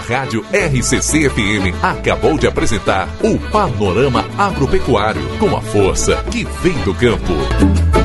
Rádio 0.00 0.44
RCC 0.52 1.28
FM 1.30 1.82
acabou 1.82 2.38
de 2.38 2.46
apresentar 2.46 3.08
o 3.22 3.38
Panorama 3.50 4.24
Agropecuário 4.36 5.22
com 5.38 5.56
a 5.56 5.60
força 5.60 6.16
que 6.30 6.44
vem 6.62 6.76
do 6.84 6.94
campo. 6.94 7.97